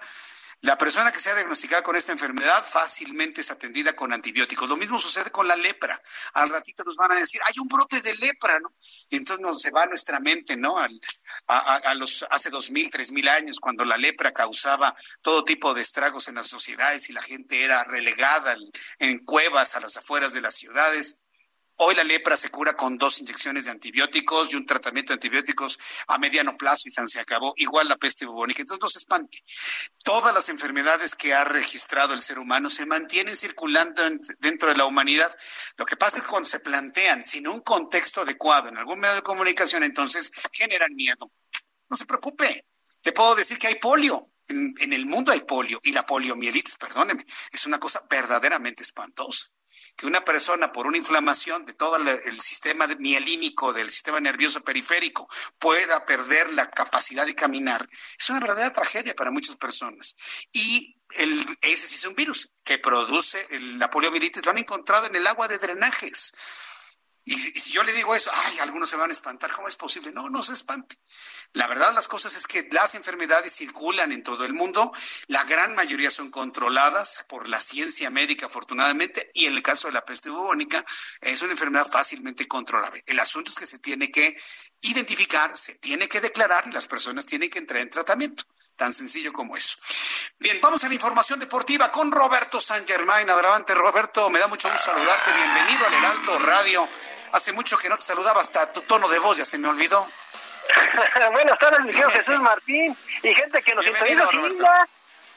La 0.62 0.78
persona 0.78 1.12
que 1.12 1.20
sea 1.20 1.36
diagnosticada 1.36 1.84
con 1.84 1.96
esta 1.96 2.12
enfermedad 2.12 2.66
fácilmente 2.66 3.42
es 3.42 3.52
atendida 3.52 3.96
con 3.96 4.12
antibióticos. 4.12 4.68
Lo 4.68 4.76
mismo 4.76 4.98
sucede 4.98 5.30
con 5.30 5.48
la 5.48 5.56
lepra. 5.56 6.02
Al 6.34 6.50
ratito 6.50 6.84
nos 6.84 6.96
van 6.96 7.12
a 7.12 7.16
decir, 7.16 7.40
hay 7.46 7.54
un 7.62 7.68
brote 7.68 8.02
de 8.02 8.16
lepra, 8.16 8.60
¿no? 8.60 8.74
Y 9.10 9.18
entonces 9.18 9.42
nos 9.44 9.62
se 9.62 9.72
va 9.72 9.86
nuestra 9.86 10.20
mente, 10.20 10.58
¿no? 10.58 10.78
a, 11.48 11.94
los 11.96 12.26
hace 12.30 12.50
dos 12.50 12.72
mil, 12.72 12.90
tres 12.90 13.12
mil 13.12 13.28
años, 13.28 13.60
cuando 13.60 13.86
la 13.86 13.98
lepra 13.98 14.32
causaba 14.32 14.96
todo 15.22 15.44
tipo 15.44 15.74
de 15.74 15.82
estragos 15.82 16.28
en 16.28 16.36
las 16.36 16.48
sociedades 16.48 17.10
y 17.10 17.14
la 17.14 17.22
gente 17.22 17.64
era 17.64 17.84
relegada 17.84 18.58
en 19.00 19.20
cuevas 19.20 19.76
a 19.76 19.80
las 19.80 19.98
afueras 19.98 20.34
de 20.34 20.42
las 20.42 20.56
ciudades. 20.56 21.27
Hoy 21.80 21.94
la 21.94 22.04
lepra 22.04 22.36
se 22.36 22.50
cura 22.50 22.76
con 22.76 22.98
dos 22.98 23.20
inyecciones 23.20 23.66
de 23.66 23.72
antibióticos 23.72 24.52
y 24.52 24.56
un 24.56 24.66
tratamiento 24.66 25.12
de 25.12 25.16
antibióticos 25.16 25.78
a 26.08 26.18
mediano 26.18 26.58
plazo 26.58 26.90
y 26.90 26.92
se 26.92 27.20
acabó. 27.20 27.54
Igual 27.56 27.88
la 27.88 27.98
peste 27.98 28.26
bubónica. 28.26 28.64
Entonces 28.64 28.82
no 28.82 28.90
se 28.90 28.98
espante. 28.98 29.44
Todas 30.04 30.34
las 30.34 30.50
enfermedades 30.50 31.16
que 31.16 31.36
ha 31.36 31.44
registrado 31.44 32.16
el 32.16 32.24
ser 32.24 32.40
humano 32.40 32.72
se 32.72 32.88
mantienen 32.88 33.36
circulando 33.36 34.02
dentro 34.40 34.70
de 34.70 34.76
la 34.76 34.86
humanidad. 34.86 35.32
Lo 35.78 35.86
que 35.86 35.96
pasa 35.96 36.18
es 36.18 36.28
cuando 36.28 36.50
se 36.50 36.62
plantean 36.62 37.24
sin 37.24 37.48
un 37.48 37.60
contexto 37.62 38.22
adecuado 38.22 38.70
en 38.70 38.78
algún 38.78 39.00
medio 39.00 39.14
de 39.14 39.22
comunicación, 39.22 39.84
entonces 39.84 40.32
generan 40.52 40.96
miedo. 40.96 41.32
No 41.90 41.96
se 41.96 42.08
preocupe. 42.08 42.66
Le 43.04 43.12
puedo 43.12 43.36
decir 43.36 43.60
que 43.60 43.68
hay 43.68 43.76
polio. 43.76 44.32
En, 44.48 44.74
en 44.80 44.94
el 44.94 45.06
mundo 45.06 45.32
hay 45.32 45.42
polio 45.42 45.80
y 45.84 45.92
la 45.92 46.06
poliomielitis, 46.06 46.78
perdóneme, 46.78 47.24
es 47.52 47.66
una 47.68 47.80
cosa 47.80 48.02
verdaderamente 48.10 48.82
espantosa 48.82 49.48
que 49.98 50.06
una 50.06 50.24
persona 50.24 50.72
por 50.72 50.86
una 50.86 50.98
inflamación 50.98 51.66
de 51.66 51.74
todo 51.74 51.96
el 51.98 52.40
sistema 52.40 52.86
mielínico 53.00 53.74
del 53.74 53.90
sistema 53.90 54.20
nervioso 54.20 54.62
periférico 54.62 55.28
pueda 55.58 56.06
perder 56.06 56.54
la 56.54 56.70
capacidad 56.70 57.26
de 57.26 57.34
caminar, 57.34 57.88
es 58.18 58.30
una 58.30 58.40
verdadera 58.40 58.72
tragedia 58.72 59.16
para 59.16 59.32
muchas 59.32 59.56
personas. 59.56 60.16
Y 60.54 60.98
el, 61.16 61.58
ese 61.62 61.88
sí 61.88 61.96
es 61.96 62.06
un 62.06 62.16
virus 62.16 62.54
que 62.64 62.78
produce 62.78 63.46
la 63.78 63.90
poliomielitis, 63.90 64.46
lo 64.46 64.52
han 64.52 64.60
encontrado 64.60 65.08
en 65.08 65.16
el 65.16 65.26
agua 65.26 65.48
de 65.48 65.58
drenajes. 65.58 66.34
Y 67.26 67.36
si, 67.36 67.72
yo 67.72 67.84
le 67.84 67.92
digo 67.92 68.16
eso, 68.16 68.32
ay, 68.34 68.60
algunos 68.60 68.90
se 68.90 68.96
van 68.96 69.10
a 69.10 69.14
espantar, 69.14 69.52
¿cómo 69.52 69.68
es 69.68 69.76
posible? 69.76 70.12
No, 70.12 70.30
no 70.30 70.44
se 70.44 70.54
espante. 70.54 70.96
La 71.54 71.68
verdad 71.68 71.94
las 71.94 72.08
cosas 72.08 72.36
es 72.36 72.46
que 72.46 72.68
las 72.72 72.96
enfermedades 72.96 73.54
circulan 73.54 74.12
en 74.12 74.22
todo 74.22 74.46
el 74.46 74.54
mundo, 74.54 74.92
la 75.28 75.44
gran 75.46 75.76
mayoría 75.76 76.12
son 76.12 76.30
controladas 76.30 77.26
por 77.28 77.48
la 77.48 77.60
ciencia 77.62 78.10
médica 78.10 78.46
afortunadamente 78.46 79.32
y 79.34 79.46
en 79.46 79.54
el 79.54 79.64
caso 79.64 79.88
de 79.88 79.94
la 79.94 80.06
peste 80.06 80.30
bubónica 80.30 80.86
es 81.22 81.42
una 81.42 81.54
enfermedad 81.54 81.88
fácilmente 81.88 82.48
controlable. 82.48 83.04
El 83.08 83.20
asunto 83.20 83.52
es 83.52 83.58
que 83.58 83.66
se 83.66 83.80
tiene 83.80 84.12
que 84.12 84.36
identificar, 84.82 85.56
se 85.58 85.76
tiene 85.76 86.08
que 86.08 86.22
declarar 86.22 86.66
y 86.68 86.72
las 86.72 86.88
personas 86.88 87.26
tienen 87.26 87.50
que 87.50 87.60
entrar 87.60 87.82
en 87.82 87.90
tratamiento. 87.90 88.44
Tan 88.76 88.94
sencillo 88.94 89.34
como 89.34 89.58
eso. 89.58 89.78
Bien, 90.40 90.60
vamos 90.62 90.84
a 90.84 90.88
la 90.88 90.94
información 90.94 91.40
deportiva 91.40 91.92
con 91.92 92.12
Roberto 92.12 92.62
San 92.62 92.86
Germain. 92.86 93.28
Adelante, 93.28 93.74
Roberto, 93.74 94.30
me 94.30 94.38
da 94.38 94.48
mucho 94.48 94.70
gusto 94.70 94.92
saludarte. 94.92 95.34
Bienvenido 95.34 95.88
al 95.88 95.94
Heraldo 95.94 96.40
Radio. 96.40 96.88
Hace 97.32 97.54
mucho 97.54 97.78
que 97.78 97.90
no 97.90 97.98
te 97.98 98.04
saludaba, 98.04 98.42
hasta 98.42 98.72
tu 98.72 98.82
tono 98.82 99.10
de 99.10 99.20
voz 99.20 99.38
ya 99.38 99.46
se 99.46 99.58
me 99.58 99.68
olvidó. 99.68 100.08
Buenas 101.32 101.60
tardes, 101.60 101.80
mi 101.82 101.92
Jesús 101.92 102.42
Martín 102.42 102.96
y 103.24 103.34
gente 103.34 103.62
que 103.62 103.76
nos 103.76 103.86
sintoniza. 103.86 104.88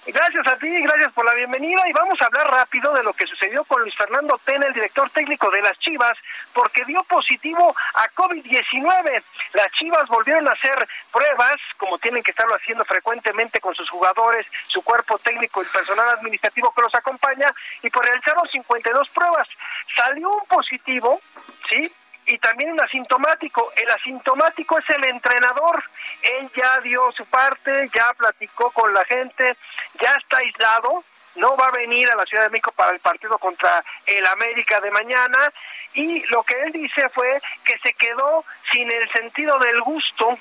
Gracias 0.07 0.47
a 0.47 0.57
ti, 0.57 0.83
gracias 0.83 1.13
por 1.13 1.27
la 1.27 1.35
bienvenida 1.35 1.83
y 1.87 1.93
vamos 1.93 2.21
a 2.23 2.25
hablar 2.25 2.51
rápido 2.51 2.93
de 2.95 3.03
lo 3.03 3.13
que 3.13 3.27
sucedió 3.27 3.65
con 3.65 3.83
Luis 3.83 3.95
Fernando 3.95 4.41
Tena, 4.43 4.67
el 4.67 4.73
director 4.73 5.11
técnico 5.11 5.51
de 5.51 5.61
las 5.61 5.79
Chivas, 5.79 6.17
porque 6.55 6.87
dio 6.87 7.03
positivo 7.05 7.77
a 7.95 8.09
COVID-19. 8.13 9.23
Las 9.53 9.71
Chivas 9.73 10.09
volvieron 10.09 10.49
a 10.49 10.53
hacer 10.53 10.89
pruebas, 11.13 11.57
como 11.77 11.99
tienen 11.99 12.23
que 12.23 12.31
estarlo 12.31 12.55
haciendo 12.55 12.85
frecuentemente 12.87 13.61
con 13.61 13.75
sus 13.75 13.91
jugadores, 13.91 14.47
su 14.69 14.83
cuerpo 14.83 15.19
técnico 15.19 15.63
y 15.63 15.67
personal 15.67 16.09
administrativo 16.09 16.73
que 16.75 16.83
los 16.83 16.95
acompaña, 16.95 17.53
y 17.83 17.91
por 17.91 18.05
realizaron 18.05 18.49
52 18.51 19.09
pruebas. 19.11 19.49
Salió 19.95 20.31
un 20.31 20.47
positivo, 20.47 21.21
¿sí? 21.69 21.93
Y 22.31 22.39
también 22.39 22.71
un 22.71 22.81
asintomático. 22.81 23.73
El 23.77 23.91
asintomático 23.91 24.79
es 24.79 24.89
el 24.91 25.05
entrenador. 25.05 25.83
Él 26.23 26.51
ya 26.57 26.81
dio 26.81 27.11
su 27.13 27.27
parte, 27.27 27.91
ya 27.93 28.13
platicó 28.15 28.71
con 28.71 28.95
la 28.95 29.05
gente, 29.05 29.57
ya 30.01 30.15
está 30.15 30.39
aislado, 30.39 31.03
no 31.35 31.57
va 31.57 31.67
a 31.67 31.73
venir 31.73 32.09
a 32.11 32.15
la 32.15 32.25
Ciudad 32.27 32.45
de 32.45 32.51
México 32.51 32.73
para 32.73 32.93
el 32.93 33.01
partido 33.01 33.37
contra 33.39 33.85
el 34.07 34.25
América 34.27 34.81
de 34.81 34.93
mañana 34.93 35.53
y 35.95 36.25
lo 36.29 36.45
que 36.45 36.55
él 36.63 36.73
dice 36.73 37.09
fue 37.09 37.41
que 37.65 37.79
se 37.79 37.93
quedó 37.95 38.45
sin 38.73 38.91
el 38.91 39.11
sentido 39.11 39.59
del 39.59 39.81
gusto 39.81 40.39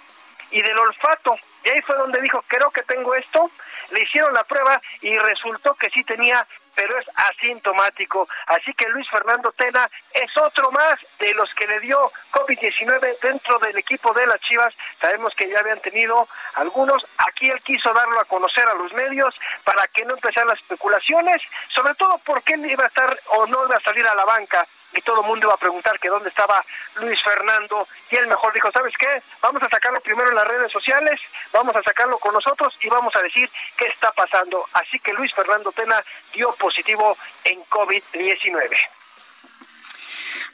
y 0.51 0.61
del 0.61 0.77
olfato. 0.77 1.35
Y 1.63 1.69
ahí 1.69 1.81
fue 1.81 1.95
donde 1.97 2.21
dijo, 2.21 2.43
creo 2.47 2.69
que 2.71 2.83
tengo 2.83 3.15
esto. 3.15 3.49
Le 3.91 4.03
hicieron 4.03 4.33
la 4.33 4.43
prueba 4.43 4.79
y 5.01 5.17
resultó 5.17 5.73
que 5.73 5.89
sí 5.89 6.03
tenía 6.03 6.45
pero 6.79 6.97
es 6.97 7.05
asintomático. 7.13 8.25
Así 8.47 8.73
que 8.73 8.87
Luis 8.87 9.05
Fernando 9.09 9.51
Tena 9.51 9.91
es 10.13 10.37
otro 10.37 10.71
más 10.71 10.95
de 11.19 11.33
los 11.33 11.53
que 11.53 11.67
le 11.67 11.77
dio 11.81 12.09
COVID-19 12.31 13.19
dentro 13.21 13.59
del 13.59 13.77
equipo 13.77 14.13
de 14.13 14.25
las 14.25 14.39
Chivas. 14.39 14.73
Sabemos 15.01 15.35
que 15.35 15.49
ya 15.49 15.59
habían 15.59 15.81
tenido 15.81 16.25
algunos. 16.55 17.05
Aquí 17.17 17.49
él 17.49 17.61
quiso 17.63 17.93
darlo 17.93 18.17
a 18.21 18.23
conocer 18.23 18.65
a 18.65 18.75
los 18.75 18.93
medios 18.93 19.35
para 19.65 19.85
que 19.87 20.05
no 20.05 20.13
empezaran 20.13 20.47
las 20.47 20.59
especulaciones, 20.59 21.41
sobre 21.67 21.95
todo 21.95 22.17
porque 22.19 22.53
él 22.53 22.65
iba 22.65 22.85
a 22.85 22.87
estar 22.87 23.19
o 23.31 23.45
no 23.47 23.65
iba 23.65 23.75
a 23.75 23.81
salir 23.81 24.07
a 24.07 24.15
la 24.15 24.23
banca 24.23 24.65
y 24.93 25.01
todo 25.01 25.21
el 25.21 25.27
mundo 25.27 25.47
iba 25.47 25.53
a 25.53 25.57
preguntar 25.57 25.99
que 25.99 26.09
dónde 26.09 26.29
estaba 26.29 26.63
Luis 26.95 27.21
Fernando 27.23 27.87
y 28.09 28.15
él 28.15 28.27
mejor 28.27 28.53
dijo, 28.53 28.71
¿sabes 28.71 28.93
qué? 28.97 29.21
Vamos 29.41 29.61
a 29.63 29.69
sacarlo 29.69 30.01
primero 30.01 30.29
en 30.29 30.35
las 30.35 30.47
redes 30.47 30.71
sociales, 30.71 31.19
vamos 31.51 31.75
a 31.75 31.83
sacarlo 31.83 32.17
con 32.19 32.33
nosotros 32.33 32.75
y 32.81 32.89
vamos 32.89 33.15
a 33.15 33.21
decir 33.21 33.49
qué 33.77 33.85
está 33.87 34.11
pasando. 34.11 34.67
Así 34.73 34.99
que 34.99 35.13
Luis 35.13 35.33
Fernando 35.33 35.71
Tena 35.71 36.03
dio 36.33 36.53
positivo 36.55 37.17
en 37.43 37.63
COVID-19. 37.65 38.77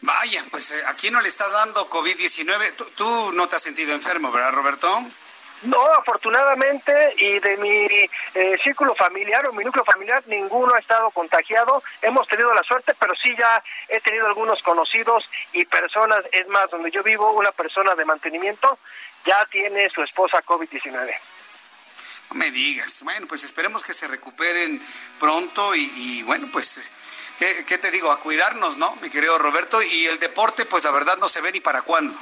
Vaya, 0.02 0.44
pues 0.52 0.72
eh, 0.72 0.84
aquí 0.88 1.10
no 1.10 1.22
le 1.22 1.30
está 1.30 1.48
dando 1.50 1.90
COVID-19. 1.90 2.76
¿Tú, 2.76 2.86
¿Tú 2.96 3.32
no 3.34 3.48
te 3.48 3.56
has 3.56 3.64
sentido 3.64 3.94
enfermo, 3.94 4.32
¿verdad, 4.32 4.52
Roberto? 4.52 5.04
No, 5.66 5.84
afortunadamente, 5.94 7.16
y 7.18 7.40
de 7.40 7.58
mi 7.58 7.88
eh, 8.36 8.58
círculo 8.64 8.94
familiar 8.94 9.48
o 9.48 9.54
mi 9.54 9.64
núcleo 9.64 9.84
familiar, 9.84 10.24
ninguno 10.28 10.76
ha 10.76 10.80
estado 10.80 11.10
contagiado. 11.10 11.82
Hemos 12.04 12.28
tenido 12.28 12.54
la 12.54 12.62
suerte, 12.62 12.94
pero 13.00 13.16
sí 13.16 13.36
ya 13.36 13.64
he 13.90 14.00
tenido 14.00 14.28
algunos 14.28 14.62
conocidos 14.62 15.28
y 15.54 15.66
personas, 15.66 16.24
es 16.32 16.48
más, 16.50 16.70
donde 16.70 16.92
yo 16.92 17.02
vivo, 17.02 17.32
una 17.32 17.52
persona 17.52 17.96
de 17.96 18.06
mantenimiento 18.06 18.78
ya 19.26 19.44
tiene 19.48 19.90
su 19.90 20.04
esposa 20.04 20.44
COVID-19. 20.44 21.16
No 22.30 22.36
me 22.36 22.52
digas. 22.52 23.02
Bueno, 23.04 23.26
pues 23.28 23.44
esperemos 23.44 23.84
que 23.84 23.96
se 23.96 24.08
recuperen 24.08 24.86
pronto 25.20 25.74
y, 25.74 26.22
bueno, 26.24 26.48
pues, 26.52 26.80
¿qué, 27.40 27.66
¿qué, 27.66 27.80
te 27.80 27.90
digo? 27.90 28.12
A 28.12 28.20
cuidarnos, 28.20 28.78
¿no, 28.78 28.96
mi 28.98 29.10
querido 29.10 29.40
Roberto? 29.40 29.82
Y 29.82 30.06
el 30.06 30.20
deporte, 30.20 30.66
pues 30.66 30.84
la 30.84 30.92
verdad 30.92 31.18
no 31.18 31.28
se 31.28 31.42
ve 31.42 31.52
ni 31.52 31.60
para 31.60 31.82
cuándo. 31.82 32.16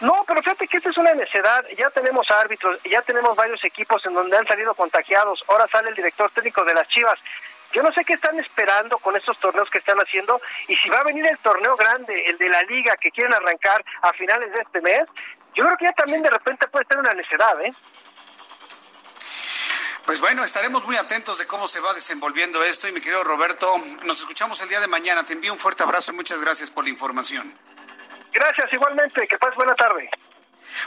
No, 0.00 0.24
pero 0.26 0.42
fíjate 0.42 0.68
que 0.68 0.76
esta 0.78 0.90
es 0.90 0.98
una 0.98 1.14
necedad. 1.14 1.64
Ya 1.76 1.90
tenemos 1.90 2.30
árbitros, 2.30 2.80
ya 2.84 3.02
tenemos 3.02 3.36
varios 3.36 3.62
equipos 3.64 4.04
en 4.06 4.14
donde 4.14 4.36
han 4.36 4.46
salido 4.46 4.74
contagiados. 4.74 5.42
Ahora 5.48 5.66
sale 5.70 5.90
el 5.90 5.94
director 5.94 6.30
técnico 6.30 6.64
de 6.64 6.74
las 6.74 6.88
Chivas. 6.88 7.18
Yo 7.72 7.82
no 7.82 7.92
sé 7.92 8.04
qué 8.04 8.14
están 8.14 8.38
esperando 8.38 8.98
con 8.98 9.14
estos 9.16 9.38
torneos 9.38 9.68
que 9.68 9.78
están 9.78 9.98
haciendo 9.98 10.40
y 10.68 10.76
si 10.76 10.88
va 10.88 11.00
a 11.00 11.04
venir 11.04 11.26
el 11.26 11.36
torneo 11.38 11.76
grande, 11.76 12.26
el 12.26 12.38
de 12.38 12.48
la 12.48 12.62
liga 12.62 12.96
que 12.96 13.10
quieren 13.10 13.34
arrancar 13.34 13.84
a 14.00 14.12
finales 14.14 14.50
de 14.52 14.60
este 14.60 14.80
mes, 14.80 15.02
yo 15.54 15.64
creo 15.64 15.76
que 15.76 15.84
ya 15.84 15.92
también 15.92 16.22
de 16.22 16.30
repente 16.30 16.66
puede 16.68 16.86
ser 16.86 16.98
una 16.98 17.12
necedad, 17.12 17.60
¿eh? 17.60 17.74
Pues 20.06 20.20
bueno, 20.22 20.42
estaremos 20.42 20.86
muy 20.86 20.96
atentos 20.96 21.36
de 21.36 21.46
cómo 21.46 21.68
se 21.68 21.80
va 21.80 21.92
desenvolviendo 21.92 22.64
esto 22.64 22.88
y 22.88 22.92
mi 22.92 23.00
querido 23.02 23.22
Roberto, 23.24 23.70
nos 24.04 24.20
escuchamos 24.20 24.58
el 24.62 24.68
día 24.70 24.80
de 24.80 24.88
mañana. 24.88 25.22
Te 25.22 25.34
envío 25.34 25.52
un 25.52 25.58
fuerte 25.58 25.82
abrazo 25.82 26.12
y 26.12 26.14
muchas 26.14 26.40
gracias 26.40 26.70
por 26.70 26.84
la 26.84 26.90
información. 26.90 27.52
Gracias 28.38 28.72
igualmente, 28.72 29.26
que 29.26 29.36
pases 29.36 29.56
buena 29.56 29.74
tarde. 29.74 30.08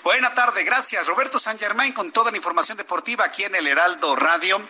Buena 0.04 0.34
tarde, 0.34 0.64
gracias. 0.64 1.06
Roberto 1.08 1.40
San 1.40 1.58
Germain 1.60 1.94
con 1.94 2.12
toda 2.12 2.32
la 2.32 2.38
información 2.38 2.78
deportiva 2.78 3.26
aquí 3.26 3.44
en 3.44 3.56
el 3.56 3.68
Heraldo 3.68 4.16
Radio. 4.16 4.62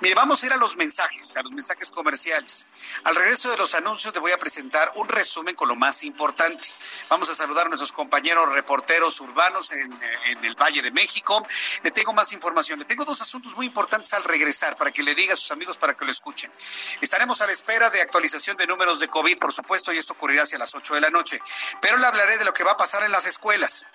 Mire, 0.00 0.14
vamos 0.14 0.42
a 0.42 0.46
ir 0.46 0.52
a 0.52 0.56
los 0.56 0.76
mensajes, 0.76 1.36
a 1.36 1.42
los 1.42 1.52
mensajes 1.52 1.90
comerciales. 1.90 2.66
Al 3.04 3.14
regreso 3.14 3.50
de 3.50 3.56
los 3.56 3.74
anuncios 3.74 4.12
te 4.12 4.20
voy 4.20 4.32
a 4.32 4.38
presentar 4.38 4.92
un 4.96 5.08
resumen 5.08 5.54
con 5.54 5.68
lo 5.68 5.76
más 5.76 6.04
importante. 6.04 6.68
Vamos 7.08 7.30
a 7.30 7.34
saludar 7.34 7.66
a 7.66 7.68
nuestros 7.68 7.92
compañeros 7.92 8.52
reporteros 8.52 9.20
urbanos 9.20 9.70
en, 9.70 9.92
en 10.26 10.44
el 10.44 10.54
Valle 10.54 10.82
de 10.82 10.90
México. 10.90 11.44
Le 11.82 11.90
tengo 11.90 12.12
más 12.12 12.32
información. 12.32 12.78
Le 12.78 12.84
tengo 12.84 13.04
dos 13.04 13.20
asuntos 13.22 13.56
muy 13.56 13.66
importantes 13.66 14.12
al 14.12 14.24
regresar 14.24 14.76
para 14.76 14.90
que 14.92 15.02
le 15.02 15.14
diga 15.14 15.32
a 15.32 15.36
sus 15.36 15.50
amigos 15.50 15.78
para 15.78 15.96
que 15.96 16.04
lo 16.04 16.10
escuchen. 16.10 16.52
Estaremos 17.00 17.40
a 17.40 17.46
la 17.46 17.52
espera 17.52 17.90
de 17.90 18.02
actualización 18.02 18.56
de 18.56 18.66
números 18.66 19.00
de 19.00 19.08
COVID, 19.08 19.38
por 19.38 19.52
supuesto, 19.52 19.92
y 19.92 19.98
esto 19.98 20.12
ocurrirá 20.12 20.42
hacia 20.42 20.58
las 20.58 20.74
8 20.74 20.94
de 20.94 21.00
la 21.00 21.10
noche. 21.10 21.40
Pero 21.80 21.96
le 21.96 22.06
hablaré 22.06 22.38
de 22.38 22.44
lo 22.44 22.52
que 22.52 22.64
va 22.64 22.72
a 22.72 22.76
pasar 22.76 23.02
en 23.04 23.12
las 23.12 23.26
escuelas 23.26 23.86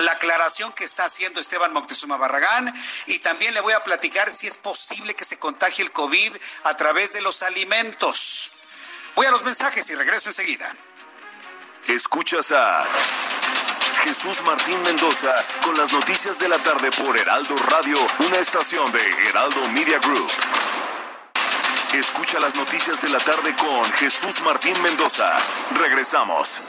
la 0.00 0.12
aclaración 0.12 0.72
que 0.72 0.84
está 0.84 1.04
haciendo 1.04 1.40
Esteban 1.40 1.72
Moctezuma 1.72 2.16
Barragán 2.16 2.72
y 3.06 3.18
también 3.18 3.54
le 3.54 3.60
voy 3.60 3.72
a 3.72 3.84
platicar 3.84 4.30
si 4.30 4.46
es 4.46 4.56
posible 4.56 5.14
que 5.14 5.24
se 5.24 5.38
contagie 5.38 5.84
el 5.84 5.92
COVID 5.92 6.36
a 6.64 6.76
través 6.76 7.12
de 7.12 7.22
los 7.22 7.42
alimentos. 7.42 8.52
Voy 9.14 9.26
a 9.26 9.30
los 9.30 9.42
mensajes 9.44 9.88
y 9.90 9.94
regreso 9.94 10.30
enseguida. 10.30 10.74
Escuchas 11.86 12.52
a 12.52 12.86
Jesús 14.04 14.42
Martín 14.42 14.80
Mendoza 14.82 15.34
con 15.64 15.76
las 15.76 15.92
noticias 15.92 16.38
de 16.38 16.48
la 16.48 16.58
tarde 16.58 16.90
por 16.92 17.16
Heraldo 17.18 17.56
Radio, 17.68 17.98
una 18.20 18.38
estación 18.38 18.90
de 18.92 19.00
Heraldo 19.28 19.66
Media 19.68 19.98
Group. 19.98 20.30
Escucha 21.92 22.38
las 22.38 22.54
noticias 22.54 23.02
de 23.02 23.08
la 23.08 23.18
tarde 23.18 23.54
con 23.56 23.84
Jesús 23.94 24.40
Martín 24.42 24.80
Mendoza. 24.80 25.36
Regresamos. 25.74 26.62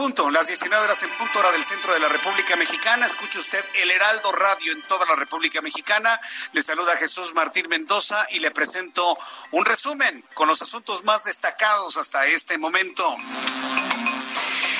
Punto, 0.00 0.30
las 0.30 0.46
19 0.46 0.82
horas 0.82 1.02
en 1.02 1.10
punto 1.10 1.40
hora 1.40 1.52
del 1.52 1.62
centro 1.62 1.92
de 1.92 2.00
la 2.00 2.08
República 2.08 2.56
Mexicana. 2.56 3.04
Escuche 3.04 3.38
usted 3.38 3.62
el 3.74 3.90
Heraldo 3.90 4.32
Radio 4.32 4.72
en 4.72 4.80
toda 4.88 5.04
la 5.04 5.14
República 5.14 5.60
Mexicana. 5.60 6.18
Le 6.54 6.62
saluda 6.62 6.96
Jesús 6.96 7.34
Martín 7.34 7.66
Mendoza 7.68 8.26
y 8.30 8.38
le 8.38 8.50
presento 8.50 9.18
un 9.50 9.66
resumen 9.66 10.24
con 10.32 10.48
los 10.48 10.62
asuntos 10.62 11.04
más 11.04 11.24
destacados 11.24 11.98
hasta 11.98 12.24
este 12.24 12.56
momento. 12.56 13.14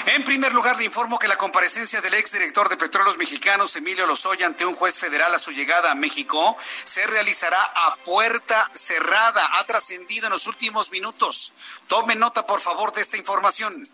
En 0.07 0.25
primer 0.25 0.55
lugar, 0.55 0.79
le 0.79 0.85
informo 0.85 1.18
que 1.18 1.29
la 1.29 1.37
comparecencia 1.37 2.01
del 2.01 2.14
exdirector 2.14 2.71
de 2.71 2.79
Petróleos 2.79 3.18
Mexicanos, 3.18 3.77
Emilio 3.77 4.07
Lozoya, 4.07 4.47
ante 4.47 4.64
un 4.64 4.75
juez 4.75 4.99
federal 4.99 5.35
a 5.35 5.39
su 5.39 5.51
llegada 5.51 5.91
a 5.91 5.95
México, 5.95 6.57
se 6.85 7.07
realizará 7.07 7.62
a 7.62 7.97
puerta 7.97 8.71
cerrada. 8.73 9.59
Ha 9.59 9.66
trascendido 9.66 10.27
en 10.27 10.33
los 10.33 10.47
últimos 10.47 10.91
minutos. 10.91 11.53
Tome 11.87 12.16
nota, 12.16 12.47
por 12.47 12.61
favor, 12.61 12.95
de 12.95 13.03
esta 13.03 13.18
información. 13.18 13.87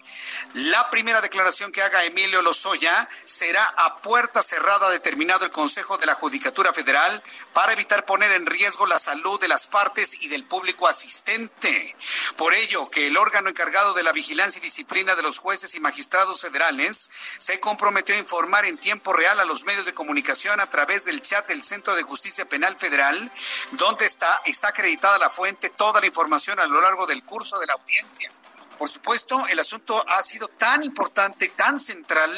La 0.55 0.91
primera 0.91 1.21
declaración 1.21 1.73
que 1.73 1.83
haga 1.83 2.05
Emilio 2.05 2.41
Lozoya 2.43 3.09
será 3.25 3.63
a 3.77 4.01
puerta 4.01 4.43
cerrada, 4.43 4.89
determinado 4.91 5.45
el 5.45 5.51
Consejo 5.51 5.99
de 5.99 6.07
la 6.07 6.15
Judicatura 6.15 6.73
Federal, 6.73 7.23
para 7.53 7.73
evitar 7.73 8.05
poner 8.05 8.33
en 8.33 8.47
riesgo 8.47 8.87
la 8.87 8.99
salud 8.99 9.41
de 9.41 9.49
las 9.49 9.67
partes 9.67 10.23
y 10.23 10.29
del 10.29 10.45
público 10.45 10.89
asistente. 10.89 11.97
Por 12.37 12.55
ello, 12.55 12.89
que 12.91 13.09
el 13.09 13.17
órgano 13.17 13.49
encargado 13.49 13.95
de 13.95 14.03
la 14.03 14.13
vigilancia 14.13 14.59
y 14.59 14.63
disciplina 14.63 15.15
de 15.15 15.23
los 15.23 15.39
jueces 15.39 15.75
y 15.75 15.81
magistrados 15.81 16.41
federales 16.41 17.11
se 17.39 17.61
comprometió 17.61 18.15
a 18.15 18.19
informar 18.19 18.65
en 18.65 18.79
tiempo 18.79 19.13
real 19.13 19.41
a 19.41 19.45
los 19.45 19.65
medios 19.65 19.85
de 19.85 19.95
comunicación 19.95 20.61
a 20.61 20.71
través 20.71 21.05
del 21.05 21.23
chat 21.23 21.47
del 21.49 21.63
Centro 21.63 21.95
de 21.95 22.03
Justicia 22.03 22.49
Penal 22.49 22.77
Federal, 22.77 23.31
donde 23.73 24.07
está, 24.07 24.41
está 24.45 24.69
acreditada 24.69 25.19
la 25.19 25.31
fuente, 25.31 25.71
toda 25.71 26.01
la 26.01 26.07
información 26.07 26.59
a 26.61 26.67
lo 26.67 26.81
largo 26.81 27.07
del 27.07 27.23
curso 27.25 27.59
de 27.59 27.67
la 27.67 27.75
audiencia. 27.75 28.31
Por 28.79 28.89
supuesto, 28.89 29.47
el 29.49 29.59
asunto 29.59 30.05
ha 30.09 30.23
sido 30.23 30.49
tan 30.49 30.83
importante, 30.83 31.49
tan 31.49 31.81
central, 31.81 32.31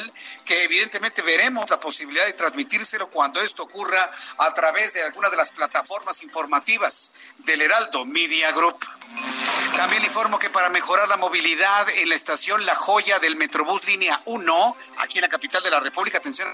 que 0.45 0.63
evidentemente 0.63 1.21
veremos 1.21 1.69
la 1.69 1.79
posibilidad 1.79 2.25
de 2.25 2.33
transmitírselo 2.33 3.09
cuando 3.09 3.41
esto 3.41 3.63
ocurra 3.63 4.09
a 4.37 4.53
través 4.53 4.93
de 4.93 5.03
alguna 5.03 5.29
de 5.29 5.37
las 5.37 5.51
plataformas 5.51 6.23
informativas 6.23 7.11
del 7.39 7.61
Heraldo 7.61 8.05
Media 8.05 8.51
Group. 8.51 8.79
También 9.75 10.03
informo 10.03 10.39
que 10.39 10.49
para 10.49 10.69
mejorar 10.69 11.09
la 11.09 11.17
movilidad 11.17 11.89
en 11.89 12.09
la 12.09 12.15
estación 12.15 12.65
La 12.65 12.75
Joya 12.75 13.19
del 13.19 13.35
Metrobús 13.35 13.85
Línea 13.85 14.21
1, 14.25 14.77
aquí 14.97 15.17
en 15.17 15.23
la 15.23 15.29
capital 15.29 15.61
de 15.61 15.71
la 15.71 15.79
República, 15.79 16.17
atención, 16.19 16.53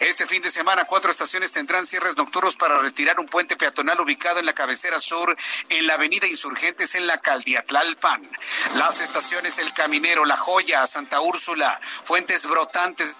este 0.00 0.26
fin 0.26 0.42
de 0.42 0.50
semana, 0.50 0.84
cuatro 0.84 1.10
estaciones 1.10 1.52
tendrán 1.52 1.86
cierres 1.86 2.16
nocturnos 2.16 2.56
para 2.56 2.78
retirar 2.78 3.20
un 3.20 3.26
puente 3.26 3.56
peatonal 3.56 4.00
ubicado 4.00 4.40
en 4.40 4.46
la 4.46 4.52
cabecera 4.52 5.00
sur, 5.00 5.36
en 5.68 5.86
la 5.86 5.94
avenida 5.94 6.26
Insurgentes, 6.26 6.94
en 6.94 7.06
la 7.06 7.18
Caldiatlalpan. 7.18 8.22
Las 8.76 9.00
estaciones 9.00 9.58
El 9.58 9.72
Caminero, 9.72 10.24
La 10.24 10.36
Joya, 10.36 10.86
Santa 10.86 11.20
Úrsula, 11.20 11.78
Fuentes 12.04 12.46
Brotantes, 12.46 13.14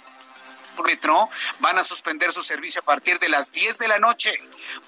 Metro 0.83 1.29
van 1.61 1.79
a 1.79 1.85
suspender 1.85 2.33
su 2.33 2.43
servicio 2.43 2.81
a 2.81 2.85
partir 2.85 3.19
de 3.19 3.29
las 3.29 3.53
10 3.53 3.79
de 3.79 3.89
la 3.89 3.99
noche. 3.99 4.33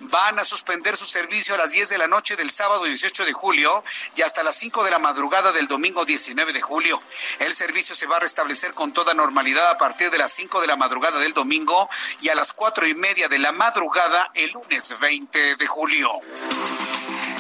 Van 0.01 0.39
a 0.39 0.45
suspender 0.45 0.97
su 0.97 1.05
servicio 1.05 1.55
a 1.55 1.59
las 1.59 1.71
10 1.73 1.89
de 1.91 1.99
la 1.99 2.07
noche 2.07 2.37
del 2.37 2.51
sábado 2.51 2.85
18 2.85 3.25
de 3.25 3.33
julio 3.33 3.83
y 4.17 4.23
hasta 4.23 4.43
las 4.43 4.57
5 4.57 4.85
de 4.85 4.91
la 4.91 4.99
madrugada 4.99 5.53
del 5.53 5.69
domingo 5.69 6.05
19 6.05 6.53
de 6.53 6.61
julio. 6.61 7.01
El 7.39 7.55
servicio 7.55 7.95
se 7.95 8.07
va 8.07 8.17
a 8.17 8.21
restablecer 8.21 8.73
con 8.75 8.93
toda 8.93 9.15
normalidad 9.15 9.71
a 9.71 9.79
partir 9.79 10.11
de 10.11 10.19
las 10.19 10.33
5 10.33 10.61
de 10.61 10.67
la 10.67 10.77
madrugada 10.77 11.19
del 11.19 11.33
domingo 11.33 11.89
y 12.21 12.29
a 12.29 12.35
las 12.35 12.53
4 12.53 12.87
y 12.87 12.95
media 12.95 13.29
de 13.29 13.39
la 13.39 13.53
madrugada 13.53 14.31
el 14.35 14.51
lunes 14.51 14.95
20 15.01 15.57
de 15.57 15.67
julio. 15.67 16.11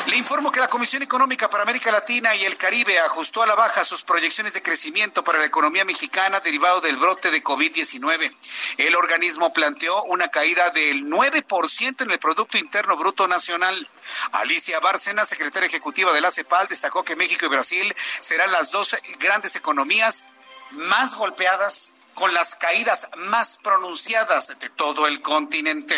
Le 0.06 0.16
informo 0.16 0.52
que 0.52 0.60
la 0.60 0.68
Comisión 0.68 1.02
Económica 1.02 1.48
para 1.48 1.62
América 1.62 1.90
Latina 1.90 2.34
y 2.36 2.44
el 2.44 2.58
Caribe 2.58 2.98
ajustó 3.00 3.42
a 3.42 3.46
la 3.46 3.54
baja 3.54 3.84
sus 3.84 4.02
proyecciones 4.02 4.52
de 4.52 4.62
crecimiento 4.62 5.24
para 5.24 5.38
la 5.38 5.46
economía 5.46 5.84
mexicana 5.86 6.40
derivado 6.40 6.82
del 6.82 6.98
brote 6.98 7.30
de 7.30 7.42
COVID-19. 7.42 8.30
El 8.76 8.96
organismo 8.96 9.52
planteó 9.54 10.02
una 10.04 10.28
caída 10.28 10.68
del 10.70 11.06
9% 11.06 12.02
en 12.02 12.10
el 12.10 12.18
Producto 12.18 12.58
Interno 12.58 12.98
Bruto 12.98 13.26
Nacional. 13.26 13.88
Alicia 14.32 14.78
Bárcena, 14.80 15.24
secretaria 15.24 15.68
ejecutiva 15.68 16.12
de 16.12 16.20
la 16.20 16.30
CEPAL, 16.30 16.68
destacó 16.68 17.02
que 17.02 17.16
México 17.16 17.46
y 17.46 17.48
Brasil 17.48 17.94
serán 18.20 18.52
las 18.52 18.72
dos 18.72 18.96
grandes 19.18 19.56
economías 19.56 20.26
más 20.72 21.14
golpeadas 21.14 21.94
con 22.12 22.32
las 22.34 22.54
caídas 22.56 23.08
más 23.16 23.56
pronunciadas 23.56 24.48
de 24.58 24.68
todo 24.68 25.06
el 25.06 25.22
continente. 25.22 25.96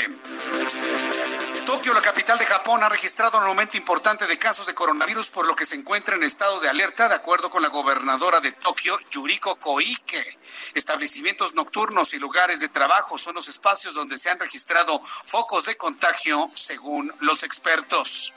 Tokio, 1.67 1.93
la 1.93 2.01
capital 2.01 2.39
de 2.39 2.47
Japón, 2.47 2.85
ha 2.85 2.89
registrado 2.89 3.39
un 3.39 3.45
aumento 3.45 3.77
importante 3.77 4.29
de 4.29 4.39
casos 4.39 4.69
de 4.69 4.75
coronavirus, 4.75 5.31
por 5.31 5.49
lo 5.49 5.57
que 5.57 5.67
se 5.67 5.75
encuentra 5.75 6.15
en 6.15 6.23
estado 6.23 6.61
de 6.61 6.69
alerta, 6.69 7.09
de 7.09 7.17
acuerdo 7.17 7.51
con 7.51 7.61
la 7.61 7.69
gobernadora 7.69 8.39
de 8.39 8.53
Tokio, 8.53 8.97
Yuriko 9.11 9.57
Koike. 9.57 10.39
Establecimientos 10.75 11.55
nocturnos 11.55 12.15
y 12.15 12.21
lugares 12.21 12.61
de 12.61 12.69
trabajo 12.69 13.19
son 13.19 13.35
los 13.35 13.49
espacios 13.49 13.95
donde 13.95 14.17
se 14.17 14.31
han 14.31 14.39
registrado 14.39 15.01
focos 15.25 15.65
de 15.65 15.77
contagio, 15.77 16.49
según 16.55 17.13
los 17.19 17.43
expertos. 17.43 18.33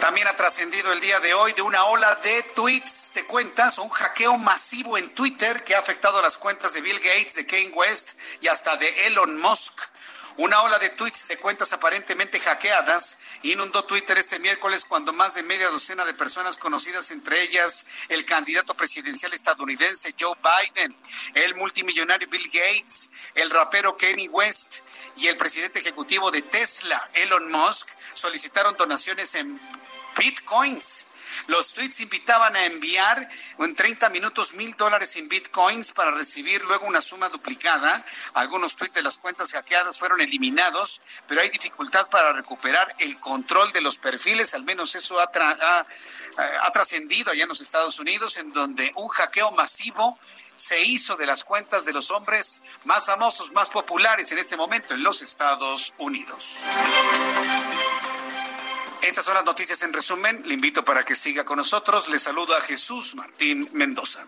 También 0.00 0.26
ha 0.26 0.34
trascendido 0.34 0.92
el 0.92 1.00
día 1.00 1.20
de 1.20 1.34
hoy 1.34 1.52
de 1.52 1.62
una 1.62 1.84
ola 1.84 2.16
de 2.16 2.42
tweets 2.56 3.12
de 3.14 3.24
cuentas, 3.26 3.78
un 3.78 3.90
hackeo 3.90 4.38
masivo 4.38 4.98
en 4.98 5.08
Twitter 5.14 5.62
que 5.62 5.76
ha 5.76 5.78
afectado 5.78 6.20
las 6.20 6.36
cuentas 6.36 6.72
de 6.72 6.80
Bill 6.80 6.98
Gates, 6.98 7.36
de 7.36 7.46
Kane 7.46 7.70
West 7.74 8.18
y 8.40 8.48
hasta 8.48 8.76
de 8.76 9.06
Elon 9.06 9.40
Musk. 9.40 9.80
Una 10.38 10.62
ola 10.62 10.78
de 10.78 10.90
tweets 10.90 11.26
de 11.26 11.36
cuentas 11.36 11.72
aparentemente 11.72 12.38
hackeadas 12.38 13.18
inundó 13.42 13.84
Twitter 13.84 14.16
este 14.18 14.38
miércoles 14.38 14.84
cuando 14.84 15.12
más 15.12 15.34
de 15.34 15.42
media 15.42 15.68
docena 15.68 16.04
de 16.04 16.14
personas 16.14 16.56
conocidas, 16.56 17.10
entre 17.10 17.42
ellas 17.42 17.84
el 18.08 18.24
candidato 18.24 18.72
presidencial 18.74 19.34
estadounidense 19.34 20.14
Joe 20.16 20.36
Biden, 20.40 20.96
el 21.34 21.56
multimillonario 21.56 22.28
Bill 22.28 22.48
Gates, 22.52 23.10
el 23.34 23.50
rapero 23.50 23.96
Kenny 23.96 24.28
West 24.28 24.82
y 25.16 25.26
el 25.26 25.36
presidente 25.36 25.80
ejecutivo 25.80 26.30
de 26.30 26.42
Tesla, 26.42 27.10
Elon 27.14 27.50
Musk, 27.50 27.88
solicitaron 28.14 28.76
donaciones 28.76 29.34
en 29.34 29.60
bitcoins 30.16 31.06
los 31.46 31.72
tweets 31.74 32.00
invitaban 32.00 32.56
a 32.56 32.64
enviar 32.64 33.28
en 33.58 33.74
30 33.74 34.10
minutos 34.10 34.54
mil 34.54 34.74
dólares 34.76 35.16
en 35.16 35.28
bitcoins 35.28 35.92
para 35.92 36.10
recibir 36.10 36.64
luego 36.64 36.86
una 36.86 37.00
suma 37.00 37.28
duplicada. 37.28 38.04
Algunos 38.34 38.76
tweets 38.76 38.94
de 38.94 39.02
las 39.02 39.18
cuentas 39.18 39.52
hackeadas 39.52 39.98
fueron 39.98 40.20
eliminados, 40.20 41.00
pero 41.26 41.40
hay 41.40 41.48
dificultad 41.48 42.08
para 42.08 42.32
recuperar 42.32 42.94
el 42.98 43.18
control 43.20 43.72
de 43.72 43.80
los 43.80 43.98
perfiles. 43.98 44.54
Al 44.54 44.64
menos 44.64 44.94
eso 44.94 45.20
ha, 45.20 45.30
ha 46.62 46.72
trascendido 46.72 47.30
allá 47.30 47.44
en 47.44 47.48
los 47.48 47.60
Estados 47.60 47.98
Unidos, 47.98 48.36
en 48.36 48.52
donde 48.52 48.92
un 48.96 49.08
hackeo 49.08 49.50
masivo 49.52 50.18
se 50.58 50.80
hizo 50.80 51.16
de 51.16 51.24
las 51.24 51.44
cuentas 51.44 51.84
de 51.84 51.92
los 51.92 52.10
hombres 52.10 52.62
más 52.84 53.06
famosos, 53.06 53.52
más 53.52 53.70
populares 53.70 54.32
en 54.32 54.38
este 54.38 54.56
momento 54.56 54.92
en 54.92 55.02
los 55.02 55.22
Estados 55.22 55.94
Unidos. 55.98 56.64
Estas 59.02 59.24
son 59.24 59.34
las 59.34 59.44
noticias 59.44 59.82
en 59.82 59.92
resumen. 59.92 60.42
Le 60.44 60.54
invito 60.54 60.84
para 60.84 61.04
que 61.04 61.14
siga 61.14 61.44
con 61.44 61.58
nosotros. 61.58 62.08
Le 62.08 62.18
saludo 62.18 62.56
a 62.56 62.60
Jesús 62.60 63.14
Martín 63.14 63.68
Mendoza. 63.72 64.26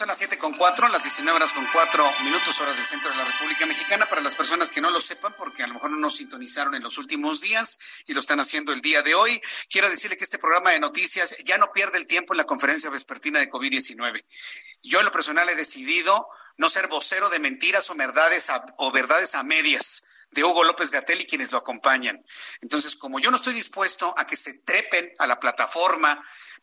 Son 0.00 0.08
las 0.08 0.16
siete 0.16 0.38
con 0.38 0.54
cuatro, 0.54 0.88
las 0.88 1.02
19 1.02 1.36
horas 1.36 1.52
con 1.52 1.66
cuatro 1.74 2.10
minutos, 2.24 2.58
horas 2.58 2.74
del 2.74 2.86
centro 2.86 3.10
de 3.10 3.18
la 3.18 3.24
República 3.26 3.66
Mexicana. 3.66 4.08
Para 4.08 4.22
las 4.22 4.34
personas 4.34 4.70
que 4.70 4.80
no 4.80 4.88
lo 4.88 4.98
sepan, 4.98 5.34
porque 5.36 5.62
a 5.62 5.66
lo 5.66 5.74
mejor 5.74 5.90
no 5.90 5.98
nos 5.98 6.16
sintonizaron 6.16 6.74
en 6.74 6.82
los 6.82 6.96
últimos 6.96 7.42
días 7.42 7.78
y 8.06 8.14
lo 8.14 8.20
están 8.20 8.40
haciendo 8.40 8.72
el 8.72 8.80
día 8.80 9.02
de 9.02 9.14
hoy, 9.14 9.42
quiero 9.68 9.90
decirle 9.90 10.16
que 10.16 10.24
este 10.24 10.38
programa 10.38 10.70
de 10.70 10.80
noticias 10.80 11.36
ya 11.44 11.58
no 11.58 11.70
pierde 11.70 11.98
el 11.98 12.06
tiempo 12.06 12.32
en 12.32 12.38
la 12.38 12.44
conferencia 12.44 12.88
vespertina 12.88 13.40
de 13.40 13.50
COVID-19. 13.50 14.24
Yo 14.82 15.00
en 15.00 15.04
lo 15.04 15.12
personal 15.12 15.46
he 15.50 15.54
decidido 15.54 16.26
no 16.56 16.70
ser 16.70 16.86
vocero 16.86 17.28
de 17.28 17.38
mentiras 17.38 17.90
o 17.90 17.94
verdades 17.94 18.48
o 18.78 18.90
verdades 18.90 19.34
a 19.34 19.42
medias 19.42 20.04
de 20.30 20.44
Hugo 20.44 20.64
López 20.64 20.90
Gatel 20.90 21.20
y 21.20 21.26
quienes 21.26 21.52
lo 21.52 21.58
acompañan. 21.58 22.24
Entonces, 22.62 22.96
como 22.96 23.20
yo 23.20 23.30
no 23.30 23.36
estoy 23.36 23.52
dispuesto 23.52 24.14
a 24.16 24.26
que 24.26 24.36
se 24.36 24.62
trepen 24.62 25.12
a 25.18 25.26
la 25.26 25.38
plataforma 25.38 26.18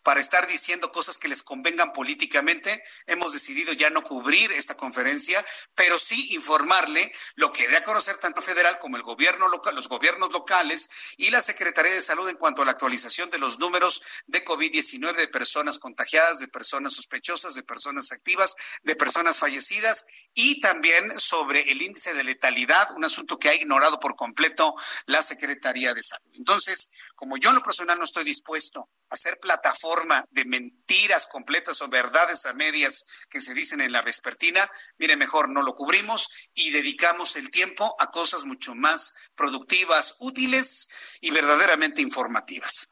para 0.08 0.22
estar 0.22 0.48
diciendo 0.48 0.90
cosas 0.90 1.18
que 1.18 1.28
les 1.28 1.44
convengan 1.44 1.92
políticamente, 1.92 2.82
hemos 3.08 3.34
decidido 3.34 3.74
ya 3.74 3.90
no 3.90 4.04
cubrir 4.04 4.54
esta 4.54 4.78
conferencia, 4.78 5.46
pero 5.76 6.00
sí 6.00 6.34
informarle 6.34 7.12
lo 7.36 7.52
que 7.52 7.68
dé 7.68 7.76
a 7.76 7.84
conocer 7.84 8.16
tanto 8.16 8.42
federal 8.42 8.80
como 8.80 8.96
el 8.96 9.04
gobierno 9.04 9.50
local, 9.50 9.76
los 9.76 9.90
gobiernos 9.90 10.32
locales 10.32 10.90
y 11.18 11.30
la 11.30 11.42
Secretaría 11.42 11.92
de 11.92 12.02
Salud 12.02 12.30
en 12.30 12.38
cuanto 12.38 12.62
a 12.62 12.66
la 12.66 12.72
actualización 12.72 13.30
de 13.32 13.38
los 13.38 13.60
números 13.60 14.02
de 14.28 14.46
COVID-19 14.46 15.14
de 15.14 15.28
personas 15.28 15.78
contagiadas, 15.78 16.40
de 16.40 16.48
personas 16.48 16.94
sospechosas, 16.94 17.56
de 17.56 17.64
personas 17.64 18.14
activas, 18.14 18.56
de 18.84 18.96
personas 18.96 19.38
fallecidas 19.38 20.06
y 20.40 20.60
también 20.60 21.20
sobre 21.20 21.64
el 21.72 21.82
índice 21.82 22.14
de 22.14 22.24
letalidad, 22.24 22.92
un 22.96 23.04
asunto 23.04 23.40
que 23.40 23.50
ha 23.50 23.56
ignorado 23.56 24.00
por 24.00 24.16
completo 24.16 24.76
la 25.08 25.24
Secretaría 25.24 25.96
de 25.96 26.04
Salud. 26.04 26.30
Entonces, 26.36 26.92
como 27.16 27.38
yo 27.38 27.50
en 27.50 27.56
lo 27.56 27.64
personal 27.64 27.98
no 27.98 28.04
estoy 28.04 28.24
dispuesto 28.24 28.88
a 29.10 29.16
ser 29.18 29.40
plataforma 29.40 30.24
de 30.30 30.46
mentiras 30.46 31.26
completas 31.26 31.82
o 31.82 31.88
verdades 31.88 32.46
a 32.46 32.54
medias 32.54 33.08
que 33.32 33.42
se 33.42 33.56
dicen 33.56 33.82
en 33.82 33.92
la 33.92 34.04
vespertina, 34.04 34.70
mire, 35.00 35.18
mejor 35.18 35.50
no 35.50 35.64
lo 35.64 35.74
cubrimos 35.74 36.30
y 36.54 36.70
dedicamos 36.70 37.36
el 37.36 37.50
tiempo 37.50 37.96
a 37.98 38.12
cosas 38.12 38.46
mucho 38.46 38.76
más 38.76 39.16
productivas, 39.34 40.18
útiles 40.20 40.88
y 41.20 41.32
verdaderamente 41.32 42.04
informativas. 42.04 42.90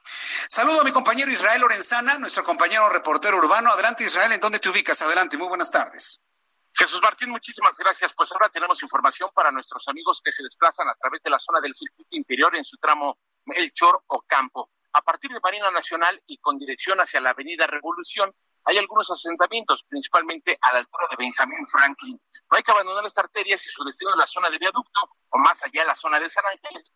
Saludo 0.50 0.82
a 0.82 0.84
mi 0.84 0.92
compañero 0.92 1.30
Israel 1.30 1.62
Lorenzana, 1.62 2.18
nuestro 2.18 2.44
compañero 2.44 2.90
reportero 2.90 3.38
urbano. 3.38 3.70
Adelante 3.70 4.04
Israel, 4.04 4.32
¿en 4.32 4.40
dónde 4.40 4.58
te 4.58 4.70
ubicas? 4.70 5.00
Adelante, 5.04 5.38
muy 5.38 5.48
buenas 5.48 5.70
tardes. 5.70 6.25
Jesús 6.78 7.02
Martín, 7.02 7.30
muchísimas 7.30 7.78
gracias. 7.78 8.14
Pues 8.14 8.32
ahora 8.34 8.50
tenemos 8.50 8.84
información 8.84 9.30
para 9.34 9.50
nuestros 9.50 9.88
amigos 9.88 10.22
que 10.22 10.32
se 10.32 10.44
desplazan 10.44 10.90
a 10.90 10.96
través 10.96 11.22
de 11.24 11.30
la 11.30 11.40
zona 11.40 11.62
del 11.62 11.74
circuito 11.74 12.16
interior 12.16 12.54
en 12.56 12.66
su 12.66 12.76
tramo 12.78 13.18
Melchor 13.46 14.04
Ocampo. 14.08 14.72
A 14.92 15.02
partir 15.02 15.32
de 15.32 15.40
Marina 15.40 15.72
Nacional 15.72 16.22
y 16.28 16.38
con 16.38 16.58
dirección 16.58 17.00
hacia 17.00 17.22
la 17.22 17.30
Avenida 17.30 17.66
Revolución, 17.66 18.34
hay 18.66 18.78
algunos 18.78 19.10
asentamientos, 19.10 19.84
principalmente 19.84 20.58
a 20.60 20.74
la 20.74 20.80
altura 20.80 21.08
de 21.12 21.16
Benjamín 21.18 21.66
Franklin. 21.68 22.20
No 22.52 22.58
hay 22.58 22.64
que 22.64 22.72
abandonar 22.72 23.06
esta 23.06 23.22
arteria 23.22 23.58
si 23.58 23.70
su 23.70 23.84
destino 23.84 24.12
es 24.12 24.18
la 24.18 24.28
zona 24.28 24.50
de 24.50 24.58
viaducto 24.58 25.00
o 25.30 25.38
más 25.38 25.64
allá 25.64 25.86
la 25.86 25.96
zona 25.96 26.20
de 26.20 26.30
San 26.30 26.44
Ángeles 26.46 26.92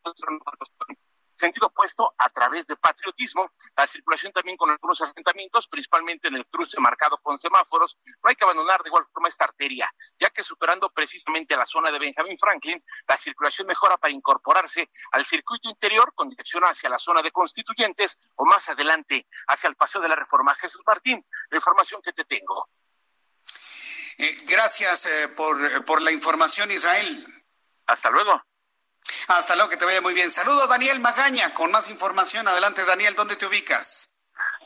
sentido 1.40 1.68
opuesto 1.68 2.14
a 2.18 2.30
través 2.30 2.68
de 2.68 2.76
patriotismo, 2.76 3.52
la 3.76 3.88
circulación 3.88 4.32
también 4.34 4.58
con 4.58 4.70
algunos 4.70 5.02
asentamientos, 5.02 5.68
principalmente 5.68 6.28
en 6.28 6.36
el 6.36 6.46
cruce 6.48 6.80
marcado 6.80 7.18
con 7.18 7.40
semáforos, 7.40 7.98
no 8.06 8.30
hay 8.30 8.36
que 8.36 8.44
abandonar 8.44 8.84
de 8.84 8.90
igual 8.90 9.06
forma 9.12 9.30
esta 9.30 9.46
arteria, 9.46 9.92
ya 10.20 10.30
que 10.30 10.44
superando 10.44 10.90
precisamente 10.90 11.56
la 11.56 11.66
zona 11.66 11.92
de 11.92 12.00
Benjamin 12.00 12.38
Franklin, 12.38 12.84
la 13.08 13.18
circulación 13.18 13.68
mejora 13.68 13.98
para 13.98 14.14
incorporarse 14.14 14.90
al 15.12 15.24
circuito 15.24 15.70
interior 15.70 16.14
con 16.14 16.30
dirección 16.30 16.64
hacia 16.64 16.90
la 16.90 17.00
zona 17.00 17.22
de 17.22 17.32
constituyentes 17.32 18.30
o 18.36 18.46
más 18.46 18.68
adelante 18.70 19.28
hacia 19.48 19.70
el 19.70 19.76
paseo 19.76 20.02
de 20.02 20.10
la 20.10 20.16
Reforma. 20.16 20.56
Jesús 20.56 20.82
Martín, 20.86 21.26
la 21.50 21.58
información 21.58 22.02
que 22.02 22.14
te 22.14 22.26
tengo. 22.26 22.70
Eh, 24.18 24.44
gracias 24.46 25.06
eh, 25.06 25.30
por, 25.30 25.86
por 25.86 26.02
la 26.02 26.12
información, 26.12 26.70
Israel. 26.72 27.26
Hasta 27.88 28.10
luego. 28.10 28.44
Hasta 29.30 29.54
luego, 29.54 29.70
que 29.70 29.78
te 29.78 29.86
vaya 29.86 30.02
muy 30.02 30.16
bien. 30.16 30.32
Saludo 30.32 30.64
a 30.64 30.68
Daniel 30.68 31.00
Magaña 31.00 31.54
con 31.54 31.70
más 31.70 31.88
información. 31.92 32.48
Adelante, 32.48 32.82
Daniel, 32.84 33.14
¿dónde 33.16 33.36
te 33.36 33.46
ubicas? 33.46 34.18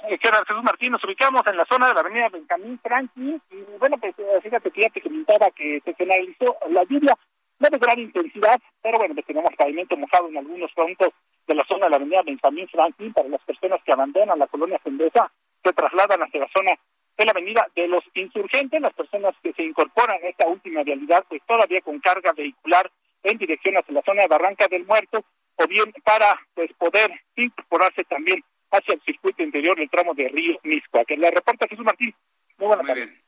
Eh, 0.07 0.17
¿Qué 0.17 0.29
Jesús 0.29 0.63
Martín? 0.63 0.93
Nos 0.93 1.03
ubicamos 1.03 1.45
en 1.47 1.57
la 1.57 1.65
zona 1.65 1.89
de 1.89 1.93
la 1.93 1.99
avenida 1.99 2.29
Benjamín 2.29 2.79
Franklin. 2.81 3.41
Y 3.51 3.77
bueno, 3.77 3.97
pues 3.97 4.15
eh, 4.17 4.39
fíjate 4.41 4.71
que 4.71 4.81
ya 4.83 4.89
te 4.89 5.01
comentaba 5.01 5.51
que 5.51 5.81
se 5.83 5.93
finalizó 5.95 6.55
la 6.69 6.81
lluvia, 6.85 7.13
no 7.59 7.67
de 7.69 7.77
gran 7.77 7.99
intensidad, 7.99 8.57
pero 8.81 8.99
bueno, 8.99 9.13
pues 9.13 9.25
tenemos 9.25 9.53
pavimento 9.57 9.97
mojado 9.97 10.29
en 10.29 10.37
algunos 10.37 10.71
puntos 10.71 11.09
de 11.45 11.55
la 11.55 11.65
zona 11.65 11.87
de 11.87 11.89
la 11.89 11.95
avenida 11.97 12.21
Benjamín 12.23 12.69
Franklin 12.69 13.11
para 13.11 13.27
las 13.27 13.41
personas 13.41 13.81
que 13.83 13.91
abandonan 13.91 14.39
la 14.39 14.47
colonia 14.47 14.79
Sendesa, 14.81 15.29
se 15.61 15.73
trasladan 15.73 16.23
hacia 16.23 16.39
la 16.39 16.49
zona 16.55 16.71
de 17.17 17.25
la 17.25 17.31
avenida 17.31 17.67
de 17.75 17.89
los 17.89 18.03
insurgentes, 18.13 18.79
las 18.79 18.93
personas 18.93 19.33
que 19.43 19.51
se 19.51 19.63
incorporan 19.63 20.23
a 20.23 20.27
esta 20.27 20.47
última 20.47 20.83
realidad, 20.83 21.25
pues 21.27 21.41
todavía 21.45 21.81
con 21.81 21.99
carga 21.99 22.31
vehicular 22.31 22.89
en 23.23 23.37
dirección 23.37 23.77
hacia 23.77 23.93
la 23.93 24.01
zona 24.01 24.23
de 24.23 24.27
Barranca 24.27 24.67
del 24.67 24.85
Muerto, 24.85 25.23
o 25.55 25.67
bien 25.67 25.93
para 26.03 26.39
pues 26.53 26.71
poder 26.73 27.11
incorporarse 27.35 28.03
también 28.03 28.43
hacia 28.71 28.95
el 28.95 29.01
circuito 29.01 29.43
interior 29.43 29.77
del 29.77 29.89
tramo 29.89 30.13
de 30.13 30.27
Río 30.29 30.59
Miscoa. 30.63 31.05
Que 31.05 31.17
la 31.17 31.31
reporta 31.31 31.67
Jesús 31.67 31.85
Martín. 31.85 32.13
Muy 32.57 32.67
buenas 32.67 32.87
tardes. 32.87 33.05
Bien. 33.07 33.22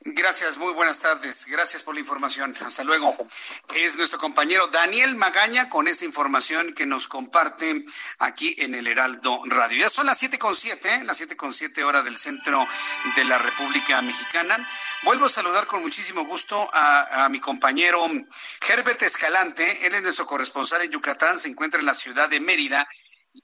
Gracias, 0.00 0.56
muy 0.58 0.72
buenas 0.74 1.00
tardes. 1.00 1.44
Gracias 1.46 1.82
por 1.82 1.94
la 1.94 2.00
información. 2.00 2.56
Hasta 2.64 2.84
luego. 2.84 3.16
Es 3.74 3.96
nuestro 3.96 4.18
compañero 4.18 4.68
Daniel 4.68 5.16
Magaña 5.16 5.68
con 5.68 5.88
esta 5.88 6.04
información 6.04 6.72
que 6.72 6.86
nos 6.86 7.08
comparte 7.08 7.84
aquí 8.20 8.54
en 8.58 8.76
el 8.76 8.86
Heraldo 8.86 9.42
Radio. 9.46 9.78
Ya 9.78 9.90
son 9.90 10.06
las 10.06 10.18
siete 10.18 10.38
con 10.38 10.54
siete, 10.54 11.02
las 11.02 11.16
siete 11.16 11.36
con 11.36 11.52
siete 11.52 11.82
horas 11.82 12.04
del 12.04 12.16
centro 12.16 12.64
de 13.16 13.24
la 13.24 13.38
República 13.38 14.00
Mexicana. 14.00 14.68
Vuelvo 15.02 15.26
a 15.26 15.30
saludar 15.30 15.66
con 15.66 15.82
muchísimo 15.82 16.24
gusto 16.24 16.70
a, 16.72 17.24
a 17.24 17.28
mi 17.28 17.40
compañero 17.40 18.08
Herbert 18.68 19.02
Escalante. 19.02 19.84
Él 19.84 19.94
es 19.94 20.02
nuestro 20.02 20.26
corresponsal 20.26 20.82
en 20.82 20.92
Yucatán, 20.92 21.40
se 21.40 21.48
encuentra 21.48 21.80
en 21.80 21.86
la 21.86 21.94
ciudad 21.94 22.30
de 22.30 22.40
Mérida 22.40 22.86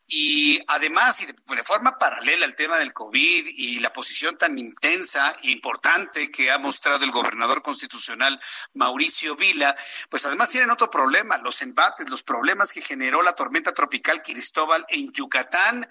y 0.07 0.61
además, 0.69 1.21
y 1.21 1.27
de, 1.27 1.63
forma 1.63 1.99
paralela 1.99 2.45
al 2.47 2.55
tema 2.55 2.79
del 2.79 2.93
COVID 2.93 3.47
y 3.47 3.81
la 3.81 3.93
posición 3.93 4.37
tan 4.37 4.59
intensa 4.59 5.35
e 5.43 5.51
importante 5.51 6.31
que 6.31 6.51
ha 6.51 6.59
mostrado 6.59 7.05
el 7.05 7.11
gobernador 7.11 7.63
constitucional 7.63 8.41
Mauricio 8.75 9.35
Vila, 9.37 9.75
pues 10.09 10.25
además 10.27 10.51
tienen 10.51 10.71
otro 10.71 10.91
problema, 10.91 11.39
los 11.39 11.63
embates, 11.63 12.09
los 12.11 12.23
problemas 12.23 12.73
que 12.73 12.83
generó 12.83 13.23
la 13.23 13.33
tormenta 13.33 13.73
tropical 13.73 14.23
Cristóbal 14.23 14.85
en 14.89 15.13
Yucatán. 15.13 15.89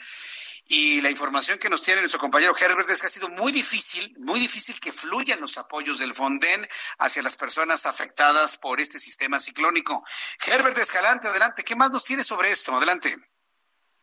Y 0.65 1.01
la 1.01 1.09
información 1.09 1.59
que 1.59 1.69
nos 1.69 1.81
tiene 1.81 1.99
nuestro 1.99 2.21
compañero 2.21 2.55
Herbert 2.57 2.89
es 2.89 3.01
que 3.01 3.07
ha 3.07 3.09
sido 3.09 3.27
muy 3.27 3.51
difícil, 3.51 4.15
muy 4.19 4.39
difícil 4.39 4.79
que 4.79 4.93
fluyan 4.93 5.41
los 5.41 5.57
apoyos 5.57 5.99
del 5.99 6.15
Fonden 6.15 6.65
hacia 6.99 7.21
las 7.21 7.35
personas 7.35 7.85
afectadas 7.85 8.55
por 8.55 8.79
este 8.79 8.97
sistema 8.97 9.39
ciclónico. 9.39 10.05
Herbert 10.47 10.77
Escalante, 10.77 11.27
adelante. 11.27 11.63
¿Qué 11.63 11.75
más 11.75 11.91
nos 11.91 12.05
tiene 12.05 12.23
sobre 12.23 12.51
esto? 12.51 12.73
Adelante. 12.73 13.32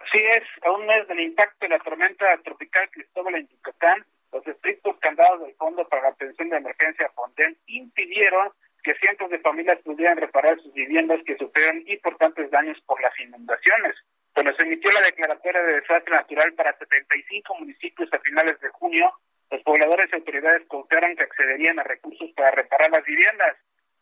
Así 0.01 0.19
es, 0.19 0.43
a 0.63 0.71
un 0.73 0.87
mes 0.87 1.07
del 1.09 1.21
impacto 1.21 1.57
de 1.61 1.69
la 1.69 1.79
tormenta 1.79 2.37
tropical 2.43 2.91
Cristóbal 2.91 3.35
en 3.37 3.49
Yucatán, 3.49 4.05
los 4.33 4.47
estrictos 4.47 4.97
candados 4.99 5.43
del 5.43 5.55
Fondo 5.55 5.87
para 5.89 6.03
la 6.03 6.09
Atención 6.09 6.49
de 6.49 6.57
Emergencia 6.57 7.11
Fonden 7.15 7.57
impidieron 7.67 8.51
que 8.83 8.95
cientos 8.95 9.31
de 9.31 9.39
familias 9.41 9.79
pudieran 9.85 10.17
reparar 10.17 10.59
sus 10.61 10.73
viviendas 10.73 11.21
que 11.27 11.37
sufrieron 11.37 11.83
importantes 11.87 12.51
daños 12.51 12.81
por 12.87 13.01
las 13.03 13.19
inundaciones. 13.21 13.95
Cuando 14.33 14.55
se 14.55 14.63
emitió 14.63 14.91
la 14.93 15.03
declaratoria 15.03 15.63
de 15.63 15.81
desastre 15.81 16.15
natural 16.15 16.55
para 16.55 16.77
75 16.79 17.55
municipios 17.59 18.09
a 18.13 18.19
finales 18.21 18.59
de 18.61 18.69
junio, 18.71 19.13
los 19.51 19.63
pobladores 19.63 20.09
y 20.13 20.17
autoridades 20.17 20.67
confiaron 20.69 21.17
que 21.17 21.25
accederían 21.25 21.79
a 21.79 21.85
recursos 21.85 22.31
para 22.37 22.53
reparar 22.53 22.91
las 22.91 23.05
viviendas. 23.05 23.57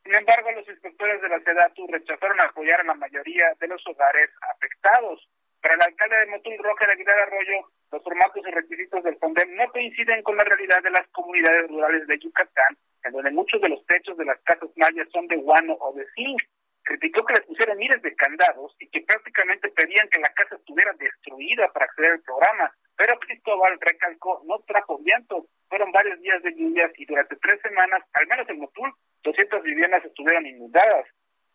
Sin 0.04 0.14
embargo, 0.14 0.52
los 0.52 0.68
inspectores 0.68 1.20
de 1.22 1.28
la 1.28 1.40
SEDATU 1.40 1.86
rechazaron 1.88 2.40
apoyar 2.40 2.80
a 2.80 2.84
la 2.84 2.94
mayoría 2.94 3.52
de 3.58 3.68
los 3.68 3.84
hogares 3.86 4.28
afectados. 4.54 5.26
Para 5.68 5.84
el 5.84 5.92
alcalde 5.92 6.16
de 6.16 6.26
Motul 6.32 6.56
Roca 6.64 6.86
de 6.86 6.92
Aguilar 6.92 7.18
Arroyo, 7.28 7.68
los 7.92 8.02
formatos 8.02 8.40
y 8.40 8.50
requisitos 8.50 9.04
del 9.04 9.18
FONDEM 9.18 9.54
no 9.54 9.70
coinciden 9.70 10.22
con 10.22 10.34
la 10.38 10.44
realidad 10.44 10.82
de 10.82 10.88
las 10.88 11.06
comunidades 11.08 11.68
rurales 11.68 12.06
de 12.06 12.18
Yucatán, 12.18 12.74
en 13.04 13.12
donde 13.12 13.30
muchos 13.32 13.60
de 13.60 13.68
los 13.68 13.84
techos 13.84 14.16
de 14.16 14.24
las 14.24 14.40
casas 14.44 14.70
mayas 14.76 15.06
son 15.12 15.26
de 15.26 15.36
guano 15.36 15.76
o 15.78 15.92
de 15.92 16.06
zinc. 16.14 16.40
Criticó 16.84 17.22
que 17.26 17.34
les 17.34 17.44
pusieran 17.44 17.76
miles 17.76 18.00
de 18.00 18.16
candados 18.16 18.76
y 18.78 18.88
que 18.88 19.02
prácticamente 19.02 19.68
pedían 19.68 20.08
que 20.08 20.20
la 20.20 20.32
casa 20.32 20.56
estuviera 20.56 20.90
destruida 20.94 21.70
para 21.74 21.84
acceder 21.84 22.12
al 22.12 22.22
programa. 22.22 22.72
Pero 22.96 23.20
Cristóbal 23.20 23.78
recalcó, 23.78 24.40
no 24.46 24.60
trajo 24.60 24.96
viento. 25.00 25.48
Fueron 25.68 25.92
varios 25.92 26.18
días 26.22 26.42
de 26.44 26.54
lluvias 26.54 26.92
y 26.96 27.04
durante 27.04 27.36
tres 27.36 27.60
semanas, 27.60 28.00
al 28.14 28.26
menos 28.26 28.48
en 28.48 28.60
Motul, 28.60 28.90
200 29.22 29.62
viviendas 29.64 30.02
estuvieron 30.02 30.46
inundadas. 30.46 31.04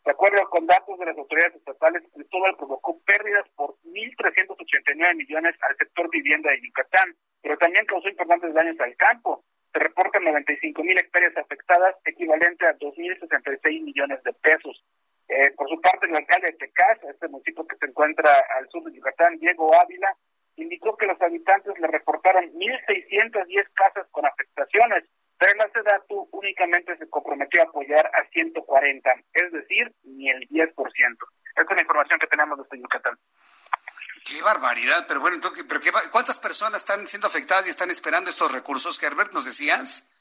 De 0.05 0.11
acuerdo 0.11 0.49
con 0.49 0.67
datos 0.67 0.99
de 0.99 1.05
las 1.05 1.17
autoridades 1.17 1.55
estatales, 1.55 2.03
Cristóbal 2.13 2.57
provocó 2.57 2.99
pérdidas 3.05 3.47
por 3.55 3.77
1.389 3.85 5.15
millones 5.15 5.55
al 5.61 5.77
sector 5.77 6.09
vivienda 6.09 6.51
de 6.51 6.61
Yucatán, 6.61 7.15
pero 7.41 7.57
también 7.57 7.85
causó 7.85 8.09
importantes 8.09 8.53
daños 8.53 8.77
al 8.81 8.95
campo. 8.97 9.45
Se 9.71 9.79
reportan 9.79 10.25
95 10.25 10.83
mil 10.83 10.97
hectáreas 10.97 11.37
afectadas, 11.37 11.95
equivalente 12.03 12.65
a 12.67 12.77
2.066 12.77 13.81
millones 13.81 14.21
de 14.23 14.33
pesos. 14.33 14.83
Eh, 15.29 15.51
por 15.55 15.69
su 15.69 15.79
parte, 15.79 16.07
el 16.07 16.15
alcalde 16.15 16.47
de 16.47 16.57
Tecás, 16.57 16.99
este 17.09 17.29
municipio 17.29 17.65
que 17.65 17.77
se 17.77 17.85
encuentra 17.85 18.29
al 18.57 18.69
sur 18.69 18.83
de 18.83 18.95
Yucatán, 18.97 19.39
Diego 19.39 19.73
Ávila, 19.73 20.15
indicó 20.57 20.97
que 20.97 21.07
los 21.07 21.19
habitantes 21.21 21.79
le 21.79 21.87
reportaron 21.87 22.51
1.610 22.53 23.67
casas 23.73 24.05
con 24.11 24.25
afectaciones, 24.25 25.05
pero 25.43 25.57
la 25.57 25.69
SEDATU 25.73 26.29
únicamente 26.31 26.95
se 26.95 27.09
comprometió 27.09 27.61
a 27.61 27.65
apoyar 27.65 28.09
a 28.15 28.23
140, 28.29 29.13
es 29.33 29.51
decir, 29.51 29.93
ni 30.03 30.29
el 30.29 30.47
10%. 30.47 30.73
Esta 30.73 31.61
es 31.61 31.75
la 31.75 31.81
información 31.81 32.17
que 32.17 32.27
tenemos 32.27 32.57
desde 32.57 32.81
Yucatán. 32.81 33.19
Qué 34.23 34.41
barbaridad, 34.41 35.03
pero 35.05 35.19
bueno, 35.19 35.35
entonces, 35.35 35.65
pero 35.67 35.81
qué, 35.81 35.91
¿cuántas 36.13 36.39
personas 36.39 36.79
están 36.79 37.05
siendo 37.07 37.27
afectadas 37.27 37.67
y 37.67 37.71
están 37.71 37.89
esperando 37.91 38.29
estos 38.29 38.53
recursos, 38.53 39.03
Herbert, 39.03 39.33
nos 39.33 39.43
decías? 39.43 40.15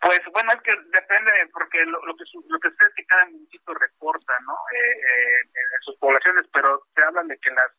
Pues 0.00 0.20
bueno, 0.32 0.50
es 0.54 0.62
que 0.62 0.74
depende, 0.90 1.30
porque 1.52 1.78
lo, 1.86 2.00
que 2.16 2.24
lo 2.48 2.58
que 2.58 2.70
sé 2.70 2.82
es 2.82 2.94
que 2.96 3.06
cada 3.06 3.26
municipio 3.26 3.74
reporta, 3.74 4.32
¿no? 4.44 4.54
Eh, 4.74 4.90
eh, 4.90 5.40
en 5.54 5.82
sus 5.82 5.96
poblaciones, 5.98 6.46
pero 6.52 6.82
se 6.96 7.02
habla 7.04 7.22
de 7.22 7.38
que 7.38 7.50
las 7.50 7.70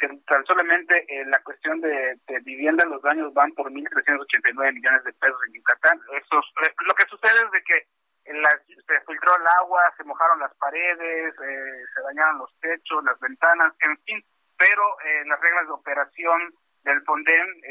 que 0.00 0.08
tan 0.26 0.44
solamente 0.46 1.04
en 1.08 1.28
eh, 1.28 1.30
la 1.30 1.40
cuestión 1.42 1.80
de, 1.80 2.18
vivienda 2.42 2.84
los 2.86 3.02
daños 3.02 3.32
van 3.34 3.52
por 3.52 3.70
1.389 3.70 4.74
millones 4.74 5.04
de 5.04 5.12
pesos 5.12 5.38
en 5.46 5.54
Yucatán. 5.54 6.00
Eso, 6.16 6.40
lo 6.86 6.94
que 6.94 7.04
sucede 7.08 7.38
es 7.44 7.50
de 7.52 7.62
que 7.62 7.86
en 8.24 8.42
se 8.66 9.00
filtró 9.06 9.36
el 9.36 9.46
agua, 9.60 9.92
se 9.96 10.04
mojaron 10.04 10.40
las 10.40 10.54
paredes, 10.56 11.34
se 11.36 12.00
dañaron 12.02 12.38
los 12.38 12.50
techos, 12.60 13.04
las 13.04 13.18
ventanas, 13.20 13.72
en 13.80 13.98
fin, 14.04 14.24
pero 14.56 14.82
las 15.26 15.40
reglas 15.40 15.66
de 15.66 15.72
operación 15.72 16.54
del 16.84 17.02
FONDEN 17.02 17.62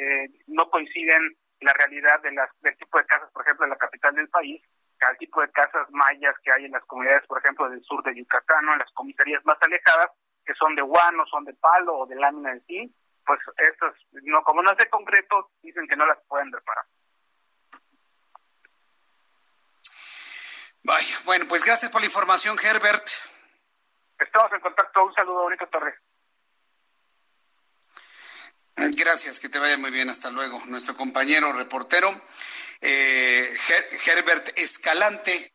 no 0.47 0.69
coinciden 0.69 1.35
la 1.61 1.73
realidad 1.73 2.19
de 2.21 2.31
las, 2.31 2.49
del 2.61 2.75
tipo 2.77 2.97
de 2.97 3.05
casas, 3.05 3.31
por 3.31 3.43
ejemplo, 3.43 3.65
en 3.65 3.71
la 3.71 3.77
capital 3.77 4.15
del 4.15 4.27
país, 4.29 4.61
al 5.01 5.17
tipo 5.17 5.41
de 5.41 5.51
casas 5.51 5.87
mayas 5.91 6.35
que 6.43 6.51
hay 6.51 6.65
en 6.65 6.71
las 6.71 6.83
comunidades, 6.85 7.25
por 7.27 7.39
ejemplo, 7.39 7.69
del 7.69 7.83
sur 7.83 8.03
de 8.03 8.15
Yucatán, 8.15 8.67
en 8.69 8.79
las 8.79 8.91
comisarías 8.93 9.45
más 9.45 9.57
alejadas, 9.61 10.11
que 10.49 10.55
son 10.55 10.75
de 10.75 10.81
guano, 10.81 11.27
son 11.27 11.45
de 11.45 11.53
palo 11.53 11.95
o 11.95 12.05
de 12.07 12.15
lámina 12.15 12.51
en 12.51 12.65
sí, 12.65 12.91
pues 13.23 13.39
estas, 13.55 13.93
no, 14.23 14.41
como 14.41 14.63
no 14.63 14.71
es 14.71 14.77
de 14.77 14.89
concreto, 14.89 15.51
dicen 15.61 15.87
que 15.87 15.95
no 15.95 16.07
las 16.07 16.17
pueden 16.27 16.51
reparar. 16.51 16.85
Vaya, 20.81 21.19
bueno, 21.25 21.45
pues 21.47 21.63
gracias 21.63 21.91
por 21.91 22.01
la 22.01 22.07
información, 22.07 22.57
Herbert. 22.57 23.05
Estamos 24.17 24.51
en 24.53 24.59
contacto. 24.59 25.05
Un 25.05 25.13
saludo, 25.13 25.43
bonito 25.43 25.67
Torre. 25.67 25.99
Gracias, 28.75 29.39
que 29.39 29.49
te 29.49 29.59
vaya 29.59 29.77
muy 29.77 29.91
bien. 29.91 30.09
Hasta 30.09 30.31
luego. 30.31 30.59
Nuestro 30.65 30.95
compañero 30.95 31.53
reportero, 31.53 32.09
eh, 32.81 33.53
Herbert 34.07 34.57
Escalante. 34.57 35.53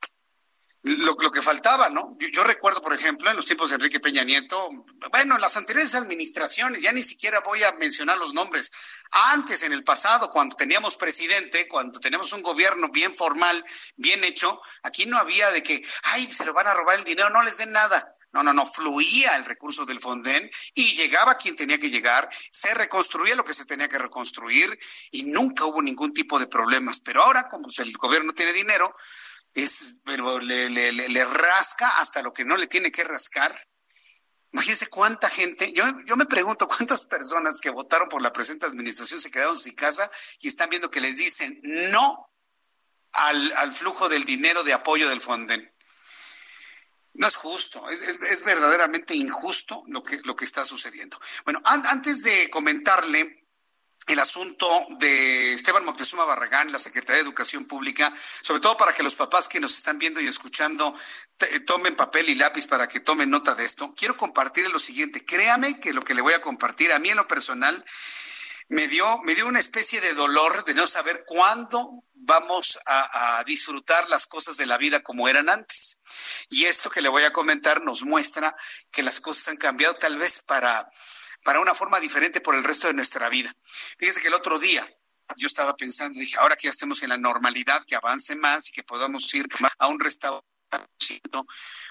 Lo, 0.85 1.31
que 1.31 1.41
faltaba, 1.41 1.89
¿no? 1.89 2.15
Yo, 2.31 2.45
recuerdo, 2.45 2.83
por 2.83 2.93
ejemplo, 2.93 3.31
en 3.31 3.37
los 3.37 3.47
tiempos 3.47 3.71
de 3.71 3.77
Enrique 3.77 4.01
Peña 4.01 4.23
Nieto, 4.23 4.69
bueno, 5.11 5.39
las 5.39 5.57
anteriores 5.57 5.95
administraciones, 5.95 6.83
ya 6.83 6.93
ni 6.93 7.03
siquiera 7.03 7.41
voy 7.41 7.63
a 7.63 7.73
mencionar 7.73 8.19
los 8.19 8.35
nombres. 8.35 8.71
Antes, 9.11 9.63
en 9.63 9.73
el 9.73 9.83
pasado, 9.83 10.29
cuando 10.29 10.57
teníamos 10.57 10.99
presidente, 10.99 11.69
cuando 11.69 11.99
teníamos 12.01 12.35
un 12.35 12.43
gobierno 12.43 12.91
bien 12.91 13.15
formal, 13.15 13.65
bien 13.97 14.25
hecho, 14.25 14.61
aquí 14.83 15.07
no 15.07 15.17
había 15.17 15.51
de 15.53 15.63
que, 15.63 15.83
ay, 16.03 16.31
se 16.31 16.45
lo 16.45 16.53
van 16.53 16.67
a 16.67 16.75
robar 16.75 16.99
el 16.99 17.05
dinero, 17.05 17.31
no 17.31 17.43
les 17.43 17.57
den 17.57 17.73
nada. 17.73 18.15
No, 18.35 18.43
no, 18.43 18.53
no, 18.53 18.67
fluía 18.67 19.37
el 19.37 19.47
recurso 19.47 19.87
del 19.87 20.01
Fonden 20.01 20.51
y 20.75 20.97
llegaba 20.97 21.37
quien 21.37 21.55
tenía 21.57 21.79
que 21.79 21.89
llegar, 21.89 22.29
se 22.51 22.75
reconstruía 22.75 23.37
lo 23.37 23.45
que 23.45 23.55
se 23.55 23.65
tenía 23.65 23.89
que 23.89 23.97
reconstruir 23.97 24.77
y 25.13 25.23
nunca 25.23 25.65
hubo 25.65 25.81
ningún 25.81 26.13
tipo 26.13 26.39
de 26.39 26.49
problemas. 26.49 27.01
Pero 27.01 27.23
ahora, 27.23 27.49
como 27.49 27.69
el 27.75 27.93
gobierno 27.93 28.35
tiene 28.35 28.53
dinero, 28.53 28.93
es, 29.55 30.01
pero 30.05 30.41
le, 30.41 30.69
le, 30.69 31.25
rasca 31.25 31.89
hasta 31.99 32.23
lo 32.23 32.33
que 32.33 32.45
no 32.45 32.57
le 32.57 32.67
tiene 32.67 32.91
que 32.91 33.05
rascar. 33.05 33.57
Imagínense 34.53 34.89
cuánta 34.89 35.31
gente, 35.31 35.73
yo, 35.73 35.85
yo 36.07 36.17
me 36.17 36.27
pregunto 36.27 36.69
cuántas 36.69 37.07
personas 37.07 37.59
que 37.61 37.71
votaron 37.71 38.09
por 38.09 38.23
la 38.23 38.33
presente 38.33 38.67
administración 38.67 39.21
se 39.21 39.31
quedaron 39.31 39.59
sin 39.59 39.75
casa 39.75 40.11
y 40.41 40.49
están 40.49 40.71
viendo 40.71 40.91
que 40.91 41.01
les 41.01 41.19
dicen 41.19 41.61
no 41.63 42.31
al, 43.13 43.53
al 43.57 43.73
flujo 43.73 44.09
del 44.09 44.25
dinero 44.25 44.65
de 44.65 44.73
apoyo 44.73 45.09
del 45.09 45.21
Fonden. 45.21 45.73
No 47.15 47.29
es 47.29 47.37
justo, 47.37 47.89
es, 47.91 48.45
verdaderamente 48.45 49.15
injusto 49.15 49.85
lo 49.87 50.03
que, 50.03 50.21
lo 50.25 50.35
que 50.35 50.45
está 50.45 50.65
sucediendo. 50.65 51.17
Bueno, 51.45 51.61
antes 51.65 52.25
de 52.25 52.51
comentarle 52.51 53.44
el 54.07 54.19
asunto 54.19 54.69
de 54.99 55.55
Esteban 55.55 55.85
Moctezuma 55.85 56.25
Barragán, 56.25 56.71
la 56.71 56.79
Secretaría 56.79 57.17
de 57.17 57.29
Educación 57.29 57.65
Pública, 57.65 58.13
sobre 58.43 58.61
todo 58.61 58.77
para 58.77 58.93
que 58.93 59.03
los 59.03 59.15
papás 59.15 59.49
que 59.49 59.61
nos 59.61 59.77
están 59.77 59.99
viendo 59.99 60.21
y 60.21 60.27
escuchando 60.27 60.95
tomen 61.67 61.97
papel 61.97 62.29
y 62.29 62.35
lápiz 62.35 62.67
para 62.67 62.89
que 62.89 63.01
tomen 63.01 63.31
nota 63.31 63.55
de 63.55 63.65
esto, 63.65 63.95
quiero 63.97 64.17
compartir 64.17 64.71
lo 64.71 64.79
siguiente. 64.79 65.25
Créame 65.25 65.81
que 65.81 65.93
lo 65.93 66.03
que 66.03 66.15
le 66.15 66.23
voy 66.23 66.35
a 66.35 66.43
compartir 66.43 66.93
a 66.93 66.99
mí 66.99 67.11
en 67.11 67.17
lo 67.17 67.27
personal 67.27 67.85
me 68.69 68.89
dio, 68.89 69.21
me 69.23 69.35
dio 69.35 69.47
una 69.47 69.61
especie 69.61 70.01
de 70.01 70.15
dolor 70.15 70.65
de 70.65 70.75
no 70.75 70.87
saber 70.87 71.25
cuándo 71.27 72.05
vamos 72.15 72.79
a, 72.87 73.43
disfrutar 73.45 74.09
las 74.09 74.27
cosas 74.27 74.57
de 74.57 74.67
la 74.67 74.79
vida 74.79 75.03
como 75.03 75.29
eran 75.29 75.49
antes. 75.49 75.99
Y 76.49 76.65
esto 76.65 76.89
que 76.89 77.03
le 77.03 77.09
voy 77.09 77.25
a 77.25 77.33
comentar 77.33 77.83
nos 77.83 78.03
muestra 78.03 78.57
que 78.91 79.03
las 79.03 79.21
cosas 79.21 79.49
han 79.49 79.57
cambiado 79.59 79.97
tal 79.97 80.17
vez 80.17 80.41
para, 80.41 80.91
para 81.45 81.61
una 81.61 81.75
forma 81.75 82.01
diferente 82.01 82.41
por 82.41 82.57
el 82.57 82.65
resto 82.65 82.89
de 82.89 82.95
nuestra 82.95 83.29
vida. 83.29 83.55
Fíjese 83.99 84.21
que 84.21 84.29
el 84.29 84.35
otro 84.35 84.59
día 84.59 84.85
yo 85.37 85.47
estaba 85.47 85.77
pensando, 85.77 86.19
dije, 86.19 86.37
ahora 86.39 86.57
que 86.57 86.67
ya 86.67 86.71
estemos 86.71 87.03
en 87.03 87.11
la 87.11 87.17
normalidad, 87.17 87.85
que 87.85 87.95
avance 87.95 88.35
más 88.35 88.69
y 88.69 88.73
que 88.73 88.83
podamos 88.83 89.33
ir 89.35 89.47
a 89.79 89.87
un 89.87 90.01
restaurante 90.01 90.49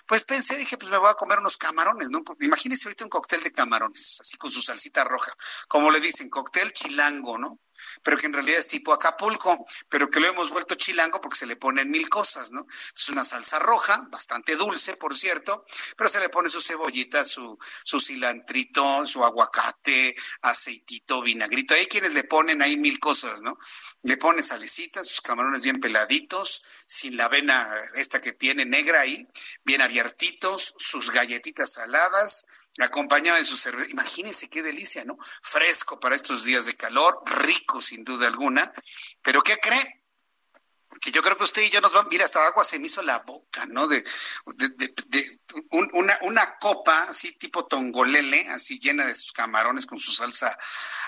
pues 0.05 0.23
pensé, 0.23 0.57
dije, 0.57 0.77
pues 0.77 0.91
me 0.91 0.97
voy 0.97 1.09
a 1.09 1.15
comer 1.15 1.39
unos 1.39 1.57
camarones, 1.57 2.09
¿no? 2.09 2.23
Imagínese 2.39 2.87
ahorita 2.87 3.05
un 3.05 3.09
cóctel 3.09 3.41
de 3.41 3.51
camarones, 3.51 4.17
así 4.21 4.37
con 4.37 4.49
su 4.49 4.61
salsita 4.61 5.03
roja, 5.03 5.33
como 5.67 5.91
le 5.91 5.99
dicen, 5.99 6.29
cóctel 6.29 6.71
chilango, 6.73 7.37
¿no? 7.37 7.59
Pero 8.03 8.17
que 8.17 8.27
en 8.27 8.33
realidad 8.33 8.59
es 8.59 8.67
tipo 8.67 8.93
Acapulco, 8.93 9.65
pero 9.89 10.09
que 10.09 10.19
lo 10.19 10.27
hemos 10.27 10.49
vuelto 10.49 10.75
chilango 10.75 11.19
porque 11.21 11.37
se 11.37 11.45
le 11.45 11.55
ponen 11.55 11.89
mil 11.89 12.07
cosas, 12.09 12.51
¿no? 12.51 12.65
Es 12.95 13.09
una 13.09 13.23
salsa 13.23 13.59
roja, 13.59 14.07
bastante 14.09 14.55
dulce, 14.55 14.95
por 14.95 15.17
cierto, 15.17 15.65
pero 15.97 16.09
se 16.09 16.19
le 16.19 16.29
pone 16.29 16.49
su 16.49 16.61
cebollita, 16.61 17.25
su, 17.25 17.57
su 17.83 17.99
cilantrito, 17.99 19.05
su 19.05 19.23
aguacate, 19.23 20.15
aceitito, 20.41 21.21
vinagrito. 21.21 21.73
Hay 21.73 21.87
quienes 21.87 22.13
le 22.13 22.23
ponen 22.23 22.61
ahí 22.61 22.77
mil 22.77 22.99
cosas, 22.99 23.41
¿no? 23.41 23.57
Le 24.03 24.17
pone 24.17 24.43
salecita, 24.43 25.03
sus 25.03 25.21
camarones 25.21 25.63
bien 25.63 25.79
peladitos, 25.79 26.63
sin 26.85 27.17
la 27.17 27.25
avena 27.25 27.67
esta 27.95 28.21
que 28.21 28.33
tiene 28.33 28.65
negra 28.65 29.01
ahí, 29.01 29.27
bien 29.63 29.81
sus 30.77 31.11
galletitas 31.11 31.73
saladas, 31.73 32.45
acompañado 32.79 33.37
de 33.37 33.45
su 33.45 33.57
cerveza. 33.57 33.89
Imagínense 33.91 34.49
qué 34.49 34.61
delicia, 34.61 35.05
¿no? 35.05 35.17
Fresco 35.41 35.99
para 35.99 36.15
estos 36.15 36.43
días 36.43 36.65
de 36.65 36.73
calor, 36.73 37.21
rico 37.25 37.81
sin 37.81 38.03
duda 38.03 38.27
alguna. 38.27 38.71
Pero 39.21 39.41
¿qué 39.41 39.57
cree? 39.57 40.03
que 41.01 41.11
yo 41.11 41.21
creo 41.21 41.37
que 41.37 41.43
usted 41.43 41.63
y 41.63 41.69
yo 41.69 41.81
nos 41.81 41.91
vamos, 41.91 42.11
mira, 42.11 42.25
hasta 42.25 42.45
agua 42.45 42.63
se 42.63 42.79
me 42.79 42.87
hizo 42.87 43.01
la 43.01 43.19
boca, 43.19 43.65
¿no? 43.65 43.87
De, 43.87 44.03
de, 44.45 45.39
una, 45.71 46.17
una 46.21 46.57
copa 46.57 47.03
así 47.09 47.37
tipo 47.37 47.65
tongolele, 47.65 48.47
así 48.49 48.79
llena 48.79 49.05
de 49.05 49.13
sus 49.13 49.33
camarones 49.33 49.85
con 49.85 49.99
su 49.99 50.11
salsa 50.11 50.57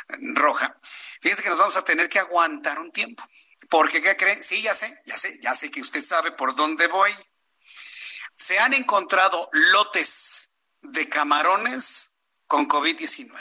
roja. 0.10 0.78
Fíjense 1.22 1.44
que 1.44 1.50
nos 1.50 1.58
vamos 1.58 1.76
a 1.76 1.84
tener 1.84 2.10
que 2.10 2.20
aguantar 2.20 2.80
un 2.80 2.92
tiempo. 2.92 3.24
Porque, 3.70 4.02
¿qué 4.02 4.16
cree? 4.16 4.42
Sí, 4.44 4.62
ya 4.62 4.76
sé, 4.76 5.02
ya 5.06 5.18
sé, 5.18 5.40
ya 5.42 5.56
sé 5.56 5.72
que 5.72 5.82
usted 5.82 6.04
sabe 6.04 6.32
por 6.32 6.56
dónde 6.56 6.88
voy. 6.88 7.12
Se 8.36 8.60
han 8.60 8.74
encontrado 8.74 9.50
lotes 9.52 10.52
de 10.82 11.08
camarones 11.10 12.12
con 12.48 12.68
COVID-19. 12.68 13.34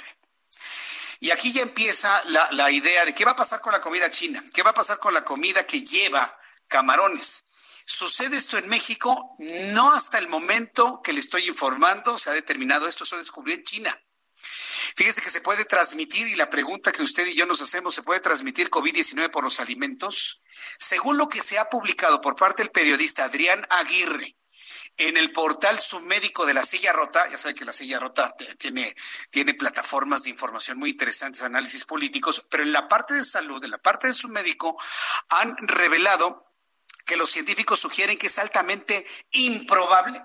Y 1.21 1.31
aquí 1.31 1.53
ya 1.53 1.63
empieza 1.63 2.23
la, 2.27 2.49
la, 2.53 2.71
idea 2.71 3.05
de 3.05 3.15
qué 3.15 3.25
va 3.25 3.33
a 3.33 3.37
pasar 3.37 3.61
con 3.61 3.73
la 3.73 3.81
comida 3.81 4.11
china, 4.11 4.45
qué 4.53 4.63
va 4.63 4.71
a 4.71 4.75
pasar 4.75 4.99
con 4.99 5.15
la 5.15 5.25
comida 5.25 5.67
que 5.67 5.83
lleva 5.83 6.39
camarones. 6.69 7.49
¿Sucede 7.87 8.37
esto 8.37 8.59
en 8.59 8.69
México? 8.69 9.33
No 9.39 9.93
hasta 9.93 10.19
el 10.19 10.29
momento 10.29 11.01
que 11.03 11.13
le 11.13 11.21
estoy 11.21 11.49
informando 11.49 12.19
se 12.19 12.31
ha 12.31 12.33
determinado 12.33 12.89
esto, 12.89 13.05
se 13.05 13.17
descubrió 13.17 13.55
en 13.55 13.63
China. 13.63 14.01
Fíjese 14.97 15.23
que 15.23 15.31
se 15.31 15.41
puede 15.41 15.65
transmitir, 15.65 16.29
y 16.29 16.37
la 16.37 16.51
pregunta 16.51 16.93
que 16.93 17.03
usted 17.03 17.27
y 17.27 17.35
yo 17.35 17.47
nos 17.47 17.61
hacemos, 17.61 17.95
¿se 17.95 18.03
puede 18.03 18.21
transmitir 18.21 18.71
COVID-19 18.71 19.31
por 19.31 19.45
los 19.45 19.61
alimentos? 19.61 20.45
Según 20.79 21.19
lo 21.19 21.29
que 21.29 21.43
se 21.43 21.59
ha 21.59 21.69
publicado 21.69 22.21
por 22.21 22.37
parte 22.37 22.63
del 22.63 22.71
periodista 22.71 23.25
Adrián 23.25 23.67
Aguirre, 23.71 24.37
en 24.97 25.17
el 25.17 25.33
portal 25.33 25.79
submédico 25.79 26.47
de 26.47 26.55
la 26.55 26.63
silla 26.63 26.93
rota, 26.93 27.29
ya 27.29 27.37
sabe 27.37 27.55
que 27.55 27.65
la 27.65 27.73
silla 27.73 27.99
rota 27.99 28.35
tiene, 28.59 28.95
tiene 29.31 29.55
plataformas 29.55 30.25
de 30.25 30.31
información 30.31 30.79
muy 30.79 30.91
interesantes, 30.91 31.43
análisis 31.43 31.85
políticos, 31.85 32.47
pero 32.49 32.63
en 32.63 32.73
la 32.73 32.89
parte 32.89 33.15
de 33.15 33.25
salud, 33.25 33.63
en 33.65 33.71
la 33.71 33.79
parte 33.79 34.07
de 34.07 34.13
submédico, 34.13 34.77
han 35.29 35.57
revelado 35.67 36.45
que 37.05 37.17
los 37.17 37.31
científicos 37.31 37.81
sugieren 37.81 38.17
que 38.17 38.29
es 38.29 38.39
altamente 38.39 39.05
improbable. 39.33 40.23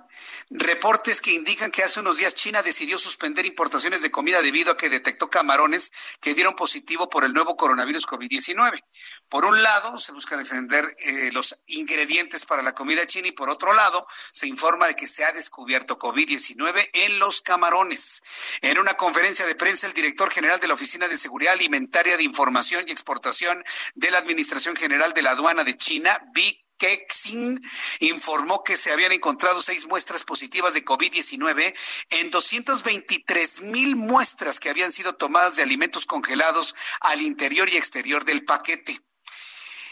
Reportes 0.50 1.20
que 1.20 1.32
indican 1.32 1.72
que 1.72 1.84
hace 1.84 2.00
unos 2.00 2.18
días 2.18 2.36
China 2.36 2.62
decidió 2.62 2.98
suspender 2.98 3.46
importaciones 3.46 4.02
de 4.02 4.12
comida 4.12 4.42
debido 4.42 4.72
a 4.72 4.78
que 4.78 4.90
detectó 4.90 5.30
camarones 5.30 5.92
que 6.22 6.34
dieron 6.34 6.56
positivo 6.56 7.10
por 7.10 7.26
el 7.26 7.34
nuevo 7.34 7.56
coronavirus 7.58 8.08
COVID-19. 8.08 8.82
Por 9.30 9.46
un 9.46 9.62
lado, 9.62 10.00
se 10.00 10.12
busca 10.12 10.36
defender 10.38 10.96
eh, 10.98 11.30
los 11.32 11.64
ingredientes 11.68 12.46
para 12.46 12.64
la 12.64 12.74
comida 12.74 13.06
china 13.06 13.28
y 13.28 13.32
por 13.32 13.50
otro 13.50 13.74
lado, 13.74 14.08
se 14.32 14.48
informa 14.48 14.88
de 14.88 14.96
que 14.96 15.08
se 15.08 15.24
ha 15.24 15.32
descubierto 15.32 16.00
COVID-19 16.00 16.90
en 16.94 17.20
los 17.20 17.42
camarones. 17.42 18.24
En 18.62 18.80
una 18.80 18.96
conferencia 18.96 19.46
de 19.46 19.54
prensa, 19.54 19.86
el 19.86 19.94
director 19.94 20.32
general 20.32 20.60
de 20.60 20.68
la 20.68 20.74
Oficina 20.74 21.08
de 21.08 21.16
Seguridad 21.16 21.54
Alimentaria 21.54 22.18
de 22.18 22.24
Información 22.24 22.86
y 22.88 22.92
Exportación 22.92 23.64
de 23.94 24.10
la 24.10 24.18
Administración 24.18 24.76
General 24.76 25.14
de 25.14 25.22
la 25.22 25.32
Aduana 25.32 25.64
de 25.64 25.78
China, 25.78 26.20
Big 26.34 26.66
Kexin 26.80 27.60
informó 28.00 28.64
que 28.64 28.78
se 28.78 28.92
habían 28.92 29.12
encontrado 29.12 29.62
seis 29.62 29.86
muestras 29.86 30.24
positivas 30.24 30.74
de 30.74 30.84
COVID-19 30.84 31.76
en 32.10 32.32
223 32.32 33.62
mil 33.64 33.96
muestras 33.96 34.60
que 34.60 34.70
habían 34.70 34.92
sido 34.92 35.14
tomadas 35.16 35.58
de 35.58 35.64
alimentos 35.64 36.06
congelados 36.06 36.74
al 37.02 37.22
interior 37.22 37.70
y 37.70 37.78
exterior 37.78 38.24
del 38.24 38.46
paquete. 38.46 39.00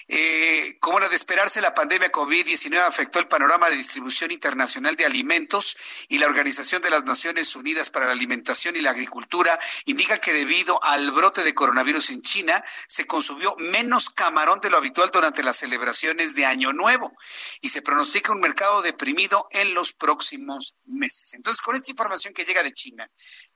Eh, 0.09 0.77
como 0.79 0.99
era 0.99 1.09
de 1.09 1.17
esperarse, 1.17 1.59
la 1.59 1.73
pandemia 1.73 2.09
COVID-19 2.09 2.77
afectó 2.77 3.19
el 3.19 3.27
panorama 3.27 3.69
de 3.69 3.75
distribución 3.75 4.31
internacional 4.31 4.95
de 4.95 5.05
alimentos 5.05 5.75
y 6.07 6.17
la 6.17 6.27
Organización 6.27 6.81
de 6.81 6.89
las 6.89 7.03
Naciones 7.03 7.53
Unidas 7.57 7.89
para 7.89 8.05
la 8.05 8.13
Alimentación 8.13 8.77
y 8.77 8.81
la 8.81 8.91
Agricultura 8.91 9.59
indica 9.83 10.19
que 10.19 10.31
debido 10.31 10.81
al 10.81 11.11
brote 11.11 11.43
de 11.43 11.53
coronavirus 11.53 12.11
en 12.11 12.21
China, 12.21 12.63
se 12.87 13.05
consumió 13.05 13.55
menos 13.57 14.09
camarón 14.09 14.61
de 14.61 14.69
lo 14.69 14.77
habitual 14.77 15.09
durante 15.11 15.43
las 15.43 15.57
celebraciones 15.57 16.35
de 16.35 16.45
Año 16.45 16.71
Nuevo 16.71 17.13
y 17.59 17.69
se 17.69 17.81
pronostica 17.81 18.31
un 18.31 18.39
mercado 18.39 18.81
deprimido 18.81 19.47
en 19.51 19.73
los 19.73 19.91
próximos 19.91 20.75
meses. 20.85 21.33
Entonces, 21.33 21.61
con 21.61 21.75
esta 21.75 21.91
información 21.91 22.33
que 22.33 22.45
llega 22.45 22.63
de 22.63 22.71
China, 22.71 23.09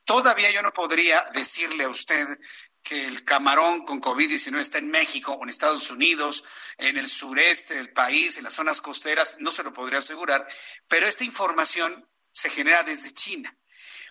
todavía 0.04 0.52
yo 0.52 0.62
no 0.62 0.74
podría 0.74 1.24
decirle 1.34 1.86
a 1.86 1.90
usted 1.90 2.28
que 2.84 3.06
el 3.06 3.24
camarón 3.24 3.86
con 3.86 4.02
COVID-19 4.02 4.60
está 4.60 4.80
en 4.80 4.90
México 4.90 5.34
o 5.34 5.44
en 5.44 5.50
Estados 5.50 5.90
Unidos, 5.92 6.44
en 6.78 6.98
el 6.98 7.08
sureste 7.08 7.76
del 7.76 7.94
país, 7.94 8.38
en 8.38 8.44
las 8.44 8.54
zonas 8.54 8.82
costeras, 8.82 9.38
no 9.40 9.52
se 9.52 9.64
lo 9.64 9.74
podría 9.74 10.00
asegurar, 10.00 10.48
pero 10.88 11.06
esta 11.06 11.24
información 11.24 12.08
se 12.32 12.50
genera 12.50 12.84
desde 12.84 13.12
China. 13.12 13.56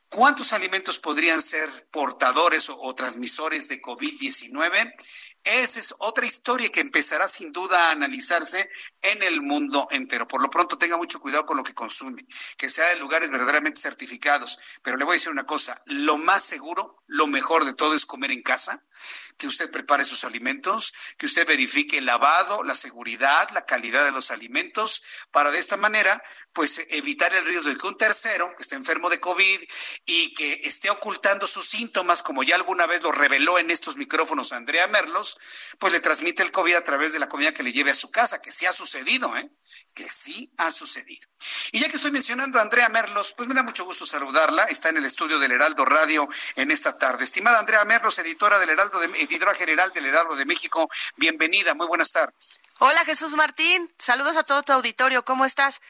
¿Cuántos 0.09 0.53
alimentos 0.53 0.99
podrían 0.99 1.41
ser 1.41 1.71
portadores 1.93 2.68
o, 2.68 2.95
transmisores 2.97 3.68
de 3.68 3.81
COVID-19? 3.81 4.93
Esa 5.45 5.80
es 5.80 5.95
otra 5.99 6.26
historia 6.26 6.68
que 6.68 6.80
empezará 6.80 7.26
sin 7.26 7.51
duda 7.53 7.88
a 7.88 7.93
analizarse 7.93 8.68
en 9.01 9.22
el 9.22 9.41
mundo 9.41 9.88
entero. 9.91 10.28
Por 10.28 10.43
lo 10.43 10.51
pronto, 10.51 10.76
tenga 10.76 10.97
mucho 10.97 11.20
cuidado 11.20 11.47
con 11.47 11.57
lo 11.57 11.62
que 11.62 11.74
consume, 11.74 12.26
que 12.57 12.68
sea 12.68 12.88
de 12.88 12.97
lugares 12.97 13.30
verdaderamente 13.30 13.80
certificados. 13.80 14.59
Pero 14.82 14.97
le 14.97 15.05
voy 15.05 15.12
a 15.12 15.14
decir 15.14 15.32
una 15.32 15.47
cosa, 15.47 15.82
lo 15.86 16.18
más 16.18 16.43
seguro, 16.43 17.03
lo 17.07 17.26
mejor 17.26 17.64
de 17.64 17.74
todo 17.74 17.95
es 17.95 18.07
comer 18.07 18.32
en 18.32 18.43
casa 18.43 18.84
que 19.41 19.47
usted 19.47 19.70
prepare 19.70 20.05
sus 20.05 20.24
alimentos, 20.24 20.93
que 21.16 21.24
usted 21.24 21.47
verifique 21.47 21.97
el 21.97 22.05
lavado, 22.05 22.62
la 22.62 22.74
seguridad, 22.74 23.49
la 23.55 23.64
calidad 23.64 24.05
de 24.05 24.11
los 24.11 24.30
alimentos, 24.30 25.03
para 25.30 25.51
de 25.51 25.59
esta 25.59 25.78
manera, 25.78 26.22
pues 26.53 26.82
evitar 26.91 27.32
el 27.34 27.47
riesgo 27.47 27.70
de 27.70 27.78
que 27.78 27.86
un 27.86 27.97
tercero 27.97 28.55
que 28.55 28.62
esté 28.62 28.76
enfermo 28.76 29.09
de 29.09 29.18
COVID 29.18 29.61
y 30.05 30.34
que 30.34 30.61
esté 30.64 30.91
ocultando 30.91 31.47
sus 31.47 31.66
síntomas, 31.66 32.22
como 32.22 32.43
ya 32.43 32.55
alguna 32.55 32.86
vez 32.86 33.03
lo 33.03 33.12
reveló 33.12 33.59
en 33.59 33.70
estos 33.70 33.97
micrófonos 33.97 34.53
Andrea 34.53 34.86
Merlos, 34.88 35.38
pues 35.78 35.95
le 35.95 36.01
transmite 36.01 36.43
el 36.43 36.53
COVID 36.53 36.74
a 36.74 36.84
través 36.84 37.14
de 37.14 37.18
la 37.18 37.28
comida 37.28 37.55
que 37.55 37.62
le 37.62 37.72
lleve 37.72 37.93
a 37.93 37.95
su 37.95 38.11
casa, 38.11 38.43
que 38.43 38.53
sí 38.53 38.66
ha 38.66 38.74
sucedido, 38.74 39.34
¿eh? 39.38 39.49
Que 39.95 40.09
sí 40.09 40.53
ha 40.59 40.70
sucedido. 40.70 41.28
Y 41.72 41.80
ya 41.80 41.88
que 41.88 41.97
estoy 41.97 42.11
mencionando 42.11 42.59
a 42.59 42.62
Andrea 42.62 42.88
Merlos, 42.88 43.34
pues 43.36 43.49
me 43.49 43.55
da 43.55 43.62
mucho 43.62 43.84
gusto 43.84 44.07
saludarla. 44.07 44.64
Está 44.64 44.88
en 44.88 44.99
el 44.99 45.05
estudio 45.05 45.38
del 45.38 45.53
Heraldo 45.53 45.84
Radio 45.84 46.28
en 46.57 46.70
esta 46.70 46.97
tarde. 46.97 47.24
Estimada 47.24 47.59
Andrea 47.59 47.84
Merlos, 47.84 48.18
editora 48.18 48.59
del 48.59 48.70
Heraldo 48.70 49.01
de, 49.01 49.07
editora 49.07 49.55
general 49.55 49.93
del 49.93 50.07
Heraldo 50.07 50.36
de 50.36 50.45
México, 50.45 50.88
bienvenida, 51.16 51.74
muy 51.74 51.86
buenas 51.86 52.12
tardes. 52.12 52.51
Hola 52.78 53.05
Jesús 53.05 53.34
Martín, 53.34 53.93
saludos 53.99 54.36
a 54.36 54.43
todo 54.43 54.62
tu 54.62 54.72
auditorio, 54.72 55.24
¿cómo 55.24 55.45
estás? 55.45 55.80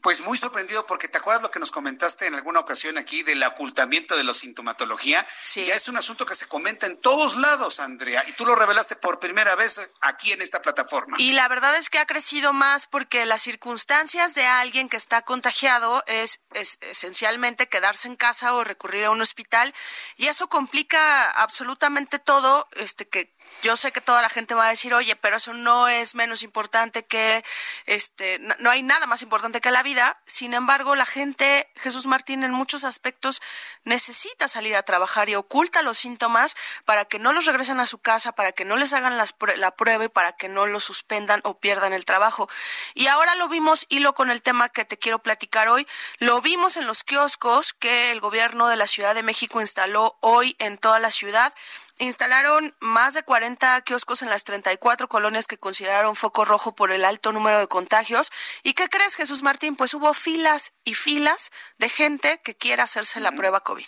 Pues 0.00 0.20
muy 0.20 0.38
sorprendido 0.38 0.86
porque 0.86 1.08
te 1.08 1.18
acuerdas 1.18 1.42
lo 1.42 1.50
que 1.50 1.58
nos 1.58 1.70
comentaste 1.70 2.26
en 2.26 2.34
alguna 2.34 2.60
ocasión 2.60 2.98
aquí 2.98 3.22
del 3.22 3.42
ocultamiento 3.42 4.16
de 4.16 4.24
la 4.24 4.34
sintomatología. 4.34 5.26
Sí. 5.40 5.64
Ya 5.64 5.74
es 5.74 5.88
un 5.88 5.96
asunto 5.96 6.24
que 6.24 6.34
se 6.34 6.46
comenta 6.46 6.86
en 6.86 7.00
todos 7.00 7.36
lados, 7.36 7.80
Andrea, 7.80 8.24
y 8.26 8.32
tú 8.32 8.46
lo 8.46 8.54
revelaste 8.54 8.96
por 8.96 9.18
primera 9.18 9.54
vez 9.54 9.90
aquí 10.00 10.32
en 10.32 10.42
esta 10.42 10.62
plataforma. 10.62 11.16
Y 11.18 11.32
la 11.32 11.48
verdad 11.48 11.76
es 11.76 11.90
que 11.90 11.98
ha 11.98 12.06
crecido 12.06 12.52
más 12.52 12.86
porque 12.86 13.26
las 13.26 13.42
circunstancias 13.42 14.34
de 14.34 14.46
alguien 14.46 14.88
que 14.88 14.96
está 14.96 15.22
contagiado 15.22 16.02
es, 16.06 16.40
es 16.52 16.78
esencialmente 16.80 17.68
quedarse 17.68 18.08
en 18.08 18.16
casa 18.16 18.54
o 18.54 18.64
recurrir 18.64 19.04
a 19.04 19.10
un 19.10 19.20
hospital 19.20 19.74
y 20.16 20.26
eso 20.26 20.48
complica 20.48 21.30
absolutamente 21.30 22.18
todo, 22.18 22.68
este 22.76 23.06
que 23.08 23.35
yo 23.62 23.76
sé 23.76 23.90
que 23.90 24.00
toda 24.00 24.22
la 24.22 24.28
gente 24.28 24.54
va 24.54 24.66
a 24.66 24.68
decir, 24.68 24.94
oye, 24.94 25.16
pero 25.16 25.36
eso 25.36 25.52
no 25.52 25.88
es 25.88 26.14
menos 26.14 26.42
importante 26.42 27.04
que, 27.04 27.44
este, 27.86 28.38
no, 28.38 28.70
hay 28.70 28.82
nada 28.82 29.06
más 29.06 29.22
importante 29.22 29.60
que 29.60 29.70
la 29.70 29.82
vida. 29.82 30.20
Sin 30.26 30.54
embargo, 30.54 30.94
la 30.94 31.06
gente, 31.06 31.68
Jesús 31.74 32.06
Martín, 32.06 32.44
en 32.44 32.52
muchos 32.52 32.84
aspectos 32.84 33.42
necesita 33.84 34.46
salir 34.46 34.76
a 34.76 34.82
trabajar 34.82 35.28
y 35.28 35.34
oculta 35.34 35.82
los 35.82 35.98
síntomas 35.98 36.54
para 36.84 37.06
que 37.06 37.18
no 37.18 37.32
los 37.32 37.46
regresen 37.46 37.80
a 37.80 37.86
su 37.86 37.98
casa, 37.98 38.32
para 38.32 38.52
que 38.52 38.64
no 38.64 38.76
les 38.76 38.92
hagan 38.92 39.16
las, 39.16 39.34
la 39.56 39.72
prueba 39.72 40.04
y 40.04 40.08
para 40.08 40.32
que 40.32 40.48
no 40.48 40.66
los 40.66 40.84
suspendan 40.84 41.40
o 41.44 41.58
pierdan 41.58 41.92
el 41.92 42.04
trabajo. 42.04 42.48
Y 42.94 43.08
ahora 43.08 43.34
lo 43.34 43.48
vimos, 43.48 43.86
hilo 43.88 44.14
con 44.14 44.30
el 44.30 44.42
tema 44.42 44.68
que 44.68 44.84
te 44.84 44.98
quiero 44.98 45.20
platicar 45.20 45.68
hoy, 45.68 45.86
lo 46.18 46.40
vimos 46.40 46.76
en 46.76 46.86
los 46.86 47.04
kioscos 47.04 47.72
que 47.72 48.10
el 48.10 48.20
gobierno 48.20 48.68
de 48.68 48.76
la 48.76 48.86
Ciudad 48.86 49.14
de 49.14 49.22
México 49.22 49.60
instaló 49.60 50.16
hoy 50.20 50.54
en 50.58 50.78
toda 50.78 50.98
la 50.98 51.10
ciudad 51.10 51.52
instalaron 51.98 52.74
más 52.80 53.14
de 53.14 53.22
40 53.22 53.80
kioscos 53.82 54.22
en 54.22 54.30
las 54.30 54.44
34 54.44 55.08
colonias 55.08 55.46
que 55.46 55.58
consideraron 55.58 56.16
foco 56.16 56.44
rojo 56.44 56.74
por 56.74 56.92
el 56.92 57.04
alto 57.04 57.32
número 57.32 57.58
de 57.58 57.68
contagios. 57.68 58.30
¿Y 58.62 58.74
qué 58.74 58.88
crees, 58.88 59.16
Jesús 59.16 59.42
Martín? 59.42 59.76
Pues 59.76 59.94
hubo 59.94 60.12
filas 60.14 60.72
y 60.84 60.94
filas 60.94 61.50
de 61.78 61.88
gente 61.88 62.40
que 62.42 62.54
quiere 62.54 62.82
hacerse 62.82 63.20
la 63.20 63.32
prueba 63.32 63.60
COVID. 63.60 63.86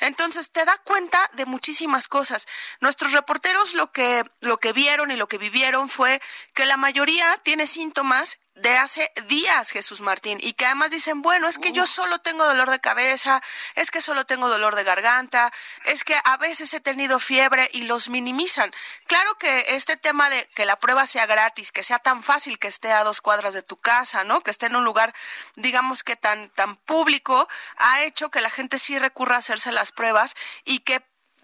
Entonces, 0.00 0.50
te 0.52 0.64
da 0.64 0.78
cuenta 0.84 1.30
de 1.34 1.46
muchísimas 1.46 2.08
cosas. 2.08 2.46
Nuestros 2.80 3.12
reporteros 3.12 3.74
lo 3.74 3.92
que, 3.92 4.24
lo 4.40 4.58
que 4.58 4.72
vieron 4.72 5.10
y 5.10 5.16
lo 5.16 5.28
que 5.28 5.38
vivieron 5.38 5.88
fue 5.88 6.20
que 6.54 6.66
la 6.66 6.76
mayoría 6.76 7.38
tiene 7.42 7.66
síntomas 7.66 8.38
de 8.60 8.76
hace 8.76 9.10
días, 9.28 9.70
Jesús 9.70 10.00
Martín, 10.00 10.38
y 10.40 10.52
que 10.52 10.66
además 10.66 10.90
dicen, 10.90 11.22
bueno, 11.22 11.48
es 11.48 11.58
que 11.58 11.72
yo 11.72 11.86
solo 11.86 12.18
tengo 12.18 12.44
dolor 12.44 12.70
de 12.70 12.80
cabeza, 12.80 13.42
es 13.74 13.90
que 13.90 14.00
solo 14.00 14.24
tengo 14.26 14.48
dolor 14.48 14.74
de 14.74 14.84
garganta, 14.84 15.52
es 15.84 16.04
que 16.04 16.16
a 16.24 16.36
veces 16.36 16.72
he 16.74 16.80
tenido 16.80 17.18
fiebre 17.18 17.68
y 17.72 17.82
los 17.82 18.08
minimizan. 18.08 18.70
Claro 19.06 19.36
que 19.38 19.66
este 19.68 19.96
tema 19.96 20.30
de 20.30 20.46
que 20.54 20.66
la 20.66 20.76
prueba 20.76 21.06
sea 21.06 21.26
gratis, 21.26 21.72
que 21.72 21.82
sea 21.82 21.98
tan 21.98 22.22
fácil 22.22 22.58
que 22.58 22.68
esté 22.68 22.92
a 22.92 23.04
dos 23.04 23.20
cuadras 23.20 23.54
de 23.54 23.62
tu 23.62 23.76
casa, 23.76 24.24
¿no? 24.24 24.40
Que 24.42 24.50
esté 24.50 24.66
en 24.66 24.76
un 24.76 24.84
lugar, 24.84 25.14
digamos 25.56 26.02
que 26.02 26.16
tan, 26.16 26.50
tan 26.50 26.76
público, 26.76 27.48
ha 27.76 28.02
hecho 28.02 28.30
que 28.30 28.40
la 28.40 28.50
gente 28.50 28.78
sí 28.78 28.98
recurra 28.98 29.36
a 29.36 29.38
hacerse 29.38 29.72
las 29.72 29.92
pruebas 29.92 30.34
y 30.64 30.80
que 30.80 31.00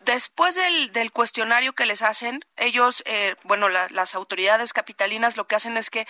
después 0.07 0.55
del, 0.55 0.93
del, 0.93 1.13
cuestionario 1.13 1.75
que 1.75 1.85
les 1.85 2.01
hacen, 2.03 2.45
ellos, 2.57 3.03
eh, 3.07 3.37
bueno, 3.43 3.69
las 3.69 4.15
autoridades 4.15 4.73
capitalinas 4.73 5.37
lo 5.37 5.47
que 5.47 5.57
hacen 5.57 5.77
es 5.77 5.91
que 5.91 6.07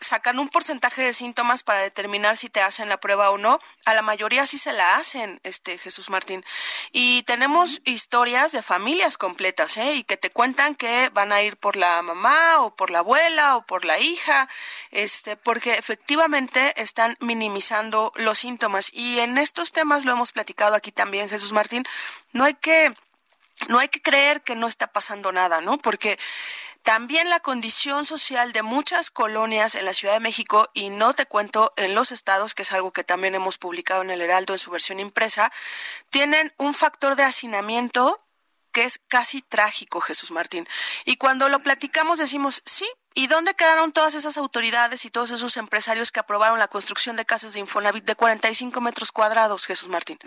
sacan 0.00 0.38
un 0.38 0.48
porcentaje 0.48 1.02
de 1.02 1.12
síntomas 1.12 1.62
para 1.62 1.80
determinar 1.80 2.36
si 2.36 2.48
te 2.48 2.60
hacen 2.60 2.88
la 2.88 2.98
prueba 2.98 3.30
o 3.30 3.38
no. 3.38 3.60
A 3.84 3.94
la 3.94 4.02
mayoría 4.02 4.46
sí 4.46 4.58
se 4.58 4.72
la 4.72 4.96
hacen, 4.96 5.40
este 5.44 5.78
Jesús 5.78 6.10
Martín. 6.10 6.44
Y 6.92 7.22
tenemos 7.24 7.80
historias 7.84 8.52
de 8.52 8.62
familias 8.62 9.18
completas, 9.18 9.76
¿eh? 9.76 9.94
Y 9.94 10.04
que 10.04 10.16
te 10.16 10.30
cuentan 10.30 10.74
que 10.74 11.10
van 11.12 11.32
a 11.32 11.42
ir 11.42 11.56
por 11.56 11.76
la 11.76 12.00
mamá 12.02 12.60
o 12.60 12.74
por 12.74 12.90
la 12.90 13.00
abuela 13.00 13.56
o 13.56 13.66
por 13.66 13.84
la 13.84 13.98
hija, 13.98 14.48
este, 14.90 15.36
porque 15.36 15.74
efectivamente 15.74 16.80
están 16.80 17.16
minimizando 17.20 18.12
los 18.16 18.38
síntomas. 18.38 18.90
Y 18.92 19.20
en 19.20 19.38
estos 19.38 19.72
temas 19.72 20.04
lo 20.04 20.12
hemos 20.12 20.32
platicado 20.32 20.74
aquí 20.74 20.92
también, 20.92 21.28
Jesús 21.28 21.52
Martín. 21.52 21.84
No 22.32 22.44
hay 22.44 22.54
que 22.54 22.94
no 23.68 23.78
hay 23.78 23.88
que 23.88 24.02
creer 24.02 24.42
que 24.42 24.56
no 24.56 24.66
está 24.66 24.88
pasando 24.88 25.32
nada, 25.32 25.60
¿no? 25.60 25.78
Porque 25.78 26.18
también 26.82 27.30
la 27.30 27.40
condición 27.40 28.04
social 28.04 28.52
de 28.52 28.62
muchas 28.62 29.10
colonias 29.10 29.74
en 29.74 29.86
la 29.86 29.94
Ciudad 29.94 30.14
de 30.14 30.20
México, 30.20 30.68
y 30.74 30.90
no 30.90 31.14
te 31.14 31.24
cuento 31.24 31.72
en 31.76 31.94
los 31.94 32.12
estados, 32.12 32.54
que 32.54 32.62
es 32.62 32.72
algo 32.72 32.92
que 32.92 33.04
también 33.04 33.34
hemos 33.34 33.56
publicado 33.56 34.02
en 34.02 34.10
el 34.10 34.20
Heraldo 34.20 34.52
en 34.52 34.58
su 34.58 34.70
versión 34.70 35.00
impresa, 35.00 35.50
tienen 36.10 36.52
un 36.58 36.74
factor 36.74 37.16
de 37.16 37.22
hacinamiento 37.22 38.18
que 38.70 38.84
es 38.84 39.00
casi 39.08 39.40
trágico, 39.40 40.00
Jesús 40.00 40.30
Martín. 40.32 40.68
Y 41.04 41.16
cuando 41.16 41.48
lo 41.48 41.60
platicamos 41.60 42.18
decimos, 42.18 42.60
sí, 42.66 42.86
¿Y 43.16 43.28
dónde 43.28 43.54
quedaron 43.54 43.92
todas 43.92 44.16
esas 44.16 44.36
autoridades 44.36 45.04
y 45.04 45.10
todos 45.10 45.30
esos 45.30 45.56
empresarios 45.56 46.10
que 46.10 46.18
aprobaron 46.18 46.58
la 46.58 46.66
construcción 46.66 47.14
de 47.14 47.24
casas 47.24 47.52
de 47.52 47.60
Infonavit 47.60 48.04
de 48.04 48.16
45 48.16 48.80
metros 48.80 49.12
cuadrados, 49.12 49.66
Jesús 49.66 49.88
Martín? 49.88 50.18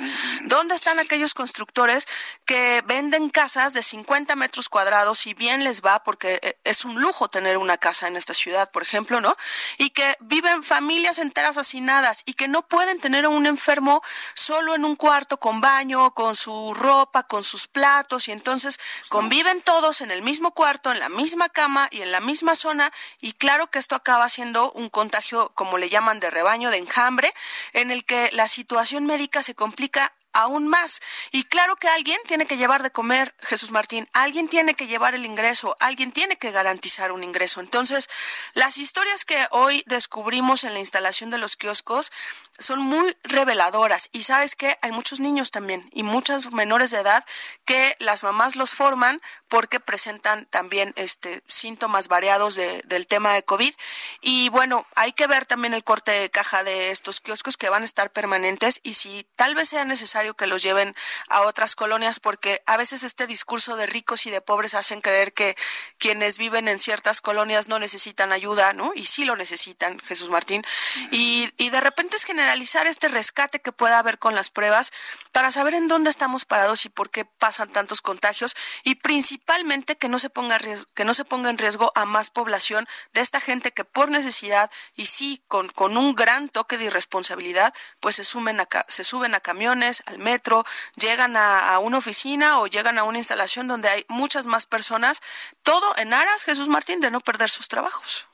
¿Dónde 0.43 0.73
están 0.73 0.97
aquellos 0.97 1.34
constructores 1.34 2.07
que 2.45 2.81
venden 2.88 3.30
casas 3.30 3.73
de 3.73 3.84
50 3.84 4.38
metros 4.38 4.69
cuadrados 4.69 5.27
y 5.27 5.34
bien 5.34 5.65
les 5.65 5.81
va 5.81 6.01
porque 6.03 6.39
eh, 6.41 6.57
es 6.64 6.85
un 6.85 7.01
lujo 7.01 7.27
tener 7.27 7.57
una 7.57 7.77
casa 7.77 8.07
en 8.07 8.15
esta 8.15 8.34
ciudad, 8.34 8.72
por 8.72 8.84
ejemplo, 8.84 9.19
¿no? 9.19 9.35
Y 9.77 9.89
que 9.89 10.15
viven 10.22 10.64
familias 10.64 11.18
enteras 11.18 11.57
hacinadas 11.57 12.23
y 12.26 12.35
que 12.35 12.47
no 12.47 12.65
pueden 12.69 13.01
tener 13.01 13.26
a 13.26 13.30
un 13.30 13.47
enfermo 13.47 14.01
solo 14.34 14.76
en 14.76 14.85
un 14.85 14.95
cuarto 14.95 15.41
con 15.41 15.59
baño, 15.59 16.14
con 16.14 16.38
su 16.38 16.73
ropa, 16.73 17.23
con 17.23 17.43
sus 17.43 17.68
platos 17.68 18.30
y 18.30 18.31
entonces 18.31 18.80
conviven 19.09 19.61
todos 19.61 19.99
en 19.99 20.09
el 20.09 20.22
mismo 20.22 20.51
cuarto, 20.51 20.89
en 20.89 20.99
la 20.99 21.09
misma 21.09 21.49
cama 21.49 21.89
y 21.91 22.01
en 22.01 22.14
la 22.14 22.22
misma 22.22 22.55
zona 22.55 22.77
y 23.22 23.34
claro 23.34 23.68
que 23.68 23.80
esto 23.80 23.95
acaba 23.95 24.30
siendo 24.30 24.72
un 24.72 24.90
contagio, 24.90 25.52
como 25.56 25.78
le 25.78 25.90
llaman, 25.90 26.20
de 26.20 26.30
rebaño, 26.30 26.72
de 26.72 26.78
enjambre, 26.78 27.34
en 27.74 27.91
el 27.91 28.06
que 28.06 28.30
la 28.34 28.48
situación 28.48 29.06
médica 29.06 29.44
se 29.44 29.56
complica 29.56 30.14
aún 30.38 30.68
más. 30.68 31.02
Y 31.32 31.44
claro 31.44 31.76
que 31.76 31.88
alguien 31.88 32.18
tiene 32.28 32.45
que 32.45 32.58
llevar 32.58 32.84
de 32.84 32.91
comer, 32.91 33.36
Jesús 33.41 33.72
Martín, 33.72 34.08
alguien 34.14 34.48
tiene 34.48 34.76
que 34.76 34.86
llevar 34.86 35.16
el 35.16 35.26
ingreso, 35.26 35.76
alguien 35.80 36.12
tiene 36.12 36.38
que 36.38 36.52
garantizar 36.52 37.12
un 37.12 37.24
ingreso. 37.24 37.60
Entonces, 37.60 38.08
las 38.54 38.78
historias 38.78 39.26
que 39.26 39.48
hoy 39.52 39.84
descubrimos 39.88 40.64
en 40.64 40.74
la 40.74 40.80
instalación 40.80 41.32
de 41.32 41.40
los 41.40 41.58
kioscos 41.58 42.12
son 42.59 42.79
muy 42.79 43.15
reveladoras. 43.23 44.09
Y 44.11 44.23
sabes 44.23 44.55
que 44.55 44.77
hay 44.81 44.91
muchos 44.91 45.19
niños 45.19 45.51
también 45.51 45.89
y 45.93 46.03
muchas 46.03 46.51
menores 46.51 46.91
de 46.91 46.99
edad 46.99 47.25
que 47.65 47.95
las 47.99 48.23
mamás 48.23 48.55
los 48.55 48.73
forman 48.73 49.21
porque 49.47 49.79
presentan 49.79 50.45
también 50.45 50.93
este 50.95 51.43
síntomas 51.47 52.07
variados 52.07 52.55
de, 52.55 52.81
del 52.85 53.07
tema 53.07 53.34
de 53.34 53.43
COVID. 53.43 53.73
Y 54.21 54.49
bueno, 54.49 54.85
hay 54.95 55.13
que 55.13 55.27
ver 55.27 55.45
también 55.45 55.73
el 55.73 55.84
corte 55.84 56.11
de 56.11 56.29
caja 56.29 56.63
de 56.63 56.91
estos 56.91 57.19
kioscos 57.19 57.57
que 57.57 57.69
van 57.69 57.81
a 57.81 57.85
estar 57.85 58.11
permanentes 58.11 58.79
y 58.84 58.93
si 58.93 59.25
tal 59.35 59.55
vez 59.55 59.69
sea 59.69 59.85
necesario 59.85 60.34
que 60.34 60.47
los 60.47 60.63
lleven 60.63 60.95
a 61.29 61.41
otras 61.41 61.75
colonias 61.75 62.19
porque 62.19 62.61
a 62.65 62.77
veces 62.77 63.03
este 63.03 63.27
discurso 63.27 63.75
de 63.75 63.85
ricos 63.85 64.25
y 64.25 64.29
de 64.29 64.41
pobres 64.41 64.73
hacen 64.73 65.01
creer 65.01 65.34
que 65.34 65.55
quienes 65.97 66.38
viven 66.38 66.67
en 66.67 66.79
ciertas 66.79 67.21
colonias 67.21 67.67
no 67.67 67.79
necesitan 67.79 68.31
ayuda, 68.31 68.73
¿no? 68.73 68.91
Y 68.95 69.05
sí 69.05 69.25
lo 69.25 69.35
necesitan, 69.35 69.99
Jesús 69.99 70.29
Martín. 70.29 70.63
Y, 71.11 71.51
y 71.57 71.69
de 71.69 71.81
repente 71.81 72.17
es 72.17 72.25
generalizar 72.48 72.88
este 72.88 73.10
rescate 73.10 73.60
que 73.60 73.74
pueda 73.74 73.99
haber 73.99 74.19
con 74.19 74.34
las 74.34 74.49
pruebas 74.49 74.94
para 75.34 75.52
saber 75.52 75.74
en 75.74 75.90
dónde 75.90 76.10
estamos 76.10 76.45
parados 76.45 76.86
y 76.86 76.90
por 76.90 77.10
qué 77.10 77.26
pasan 77.26 77.69
tantos 77.74 78.02
contagios 78.02 78.56
y 78.86 78.95
principalmente 78.95 79.98
que 79.98 80.07
no 80.07 80.18
se 80.18 80.30
ponga 80.30 80.57
que 80.95 81.03
no 81.03 81.14
se 81.14 81.26
ponga 81.26 81.49
en 81.49 81.57
riesgo 81.57 81.91
a 81.94 82.06
más 82.06 82.30
población 82.30 82.88
de 83.14 83.19
esta 83.19 83.41
gente 83.41 83.74
que 83.74 83.84
por 83.84 84.10
necesidad 84.10 84.72
y 84.95 85.07
sí 85.07 85.41
con, 85.49 85.68
con 85.68 85.98
un 85.98 86.15
gran 86.15 86.48
toque 86.48 86.78
de 86.78 86.86
irresponsabilidad 86.86 87.74
pues 87.99 88.15
se 88.15 88.24
sumen 88.24 88.61
a, 88.61 88.68
se 88.88 89.03
suben 89.03 89.36
a 89.36 89.41
camiones 89.41 90.02
al 90.06 90.18
metro, 90.18 90.65
llegan 90.95 91.36
a, 91.36 91.78
una 91.80 91.98
oficina 91.98 92.60
o 92.61 92.68
llegan 92.68 92.98
a 92.98 93.03
una 93.03 93.18
instalación 93.18 93.68
donde 93.68 93.90
hay 93.90 94.06
muchas 94.07 94.45
más 94.48 94.65
personas, 94.65 95.22
todo 95.64 95.86
en 95.98 96.14
aras, 96.14 96.45
Jesús 96.45 96.69
Martín, 96.69 97.02
de 97.02 97.11
no 97.11 97.19
perder 97.19 97.49
sus 97.49 97.68
trabajos. 97.68 98.27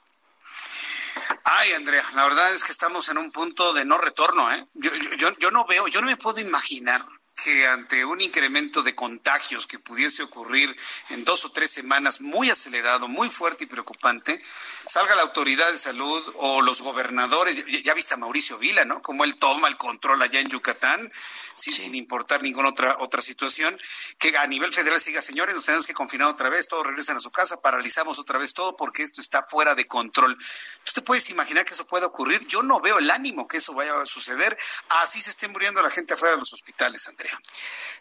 Ay, 1.44 1.74
Andrea, 1.74 2.04
la 2.16 2.24
verdad 2.26 2.54
es 2.54 2.64
que 2.64 2.72
estamos 2.72 3.10
en 3.10 3.18
un 3.18 3.32
punto 3.32 3.74
de 3.74 3.86
no 3.86 3.98
retorno, 3.98 4.52
¿eh? 4.52 4.66
Yo, 4.74 4.92
yo, 5.18 5.38
yo 5.38 5.52
no 5.52 5.66
veo, 5.66 5.88
yo 5.88 6.02
no 6.02 6.08
me 6.08 6.18
puedo 6.18 6.40
imaginar 6.40 7.02
que 7.44 7.68
ante 7.68 8.06
un 8.06 8.22
incremento 8.22 8.84
de 8.84 8.96
contagios 8.96 9.68
que 9.68 9.78
pudiese 9.78 10.24
ocurrir 10.24 10.76
en 11.10 11.26
dos 11.26 11.44
o 11.44 11.52
tres 11.52 11.72
semanas 11.72 12.22
muy 12.22 12.50
acelerado, 12.50 13.10
muy 13.10 13.30
fuerte 13.30 13.66
y 13.66 13.68
preocupante, 13.68 14.42
salga 14.88 15.16
la 15.16 15.24
autoridad 15.24 15.70
de 15.70 15.78
salud 15.78 16.24
o 16.38 16.62
los 16.62 16.82
gobernadores, 16.82 17.66
ya, 17.84 17.94
viste 17.94 18.14
a 18.14 18.18
Mauricio 18.18 18.58
Vila, 18.58 18.86
¿no? 18.86 19.02
Como 19.02 19.26
él 19.26 19.36
toma 19.36 19.68
el 19.68 19.76
control 19.76 20.22
allá 20.22 20.40
en 20.40 20.48
Yucatán, 20.48 21.12
sin 21.54 21.94
importar 21.96 22.42
ninguna 22.42 22.70
otra, 22.70 22.96
otra 23.00 23.22
situación, 23.22 23.78
que 24.18 24.38
a 24.38 24.48
nivel 24.48 24.72
federal 24.72 25.02
siga, 25.02 25.22
señores, 25.22 25.54
nos 25.54 25.66
tenemos 25.66 25.86
que 25.86 25.94
confinar 25.94 26.30
otra 26.30 26.50
vez, 26.50 26.70
todos 26.70 26.86
regresan 26.86 27.18
a 27.18 27.20
su 27.20 27.32
casa, 27.32 27.60
paralizamos 27.60 28.20
otra 28.20 28.40
vez 28.40 28.54
todo 28.54 28.78
porque 28.78 29.04
esto 29.04 29.20
está 29.20 29.44
fuera 29.44 29.76
de 29.76 29.86
control. 29.86 30.38
¿Tú 30.86 30.92
te 30.94 31.02
puedes 31.02 31.30
imaginar 31.30 31.66
que 31.66 31.74
eso 31.74 31.86
pueda 31.86 32.06
ocurrir? 32.06 32.46
Yo 32.48 32.64
no 32.64 32.80
veo 32.80 33.00
el 33.00 33.12
ánimo 33.12 33.48
que 33.48 33.58
eso 33.58 33.74
vaya 33.74 34.02
a 34.02 34.06
suceder, 34.06 34.58
así 35.02 35.22
se 35.22 35.32
esté 35.32 35.50
muriendo 35.50 35.82
la 35.82 35.90
gente 35.90 36.14
afuera 36.14 36.36
de 36.36 36.40
los 36.40 36.54
hospitales, 36.54 37.06
Andrea. 37.08 37.33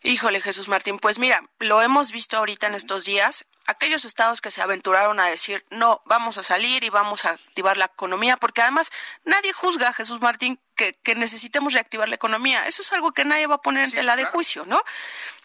Híjole, 0.02 0.40
Jesús 0.40 0.68
Martín, 0.68 0.98
pues 0.98 1.18
mira, 1.18 1.42
lo 1.60 1.80
hemos 1.80 2.10
visto 2.10 2.36
ahorita 2.36 2.66
en 2.66 2.74
estos 2.74 3.04
días, 3.04 3.44
aquellos 3.66 4.04
estados 4.04 4.40
que 4.40 4.50
se 4.50 4.60
aventuraron 4.60 5.20
a 5.20 5.26
decir, 5.26 5.64
no, 5.70 6.02
vamos 6.06 6.38
a 6.38 6.42
salir 6.42 6.82
y 6.82 6.90
vamos 6.90 7.24
a 7.24 7.30
activar 7.30 7.76
la 7.76 7.84
economía, 7.84 8.36
porque 8.36 8.62
además 8.62 8.90
nadie 9.24 9.52
juzga 9.52 9.88
a 9.88 9.92
Jesús 9.92 10.20
Martín 10.20 10.60
que, 10.74 10.94
que 10.94 11.14
necesitemos 11.14 11.72
reactivar 11.72 12.08
la 12.08 12.16
economía. 12.16 12.66
Eso 12.66 12.82
es 12.82 12.92
algo 12.92 13.12
que 13.12 13.24
nadie 13.24 13.46
va 13.46 13.56
a 13.56 13.62
poner 13.62 13.84
en 13.84 13.92
tela 13.92 14.16
de 14.16 14.24
juicio, 14.24 14.64
¿no? 14.66 14.82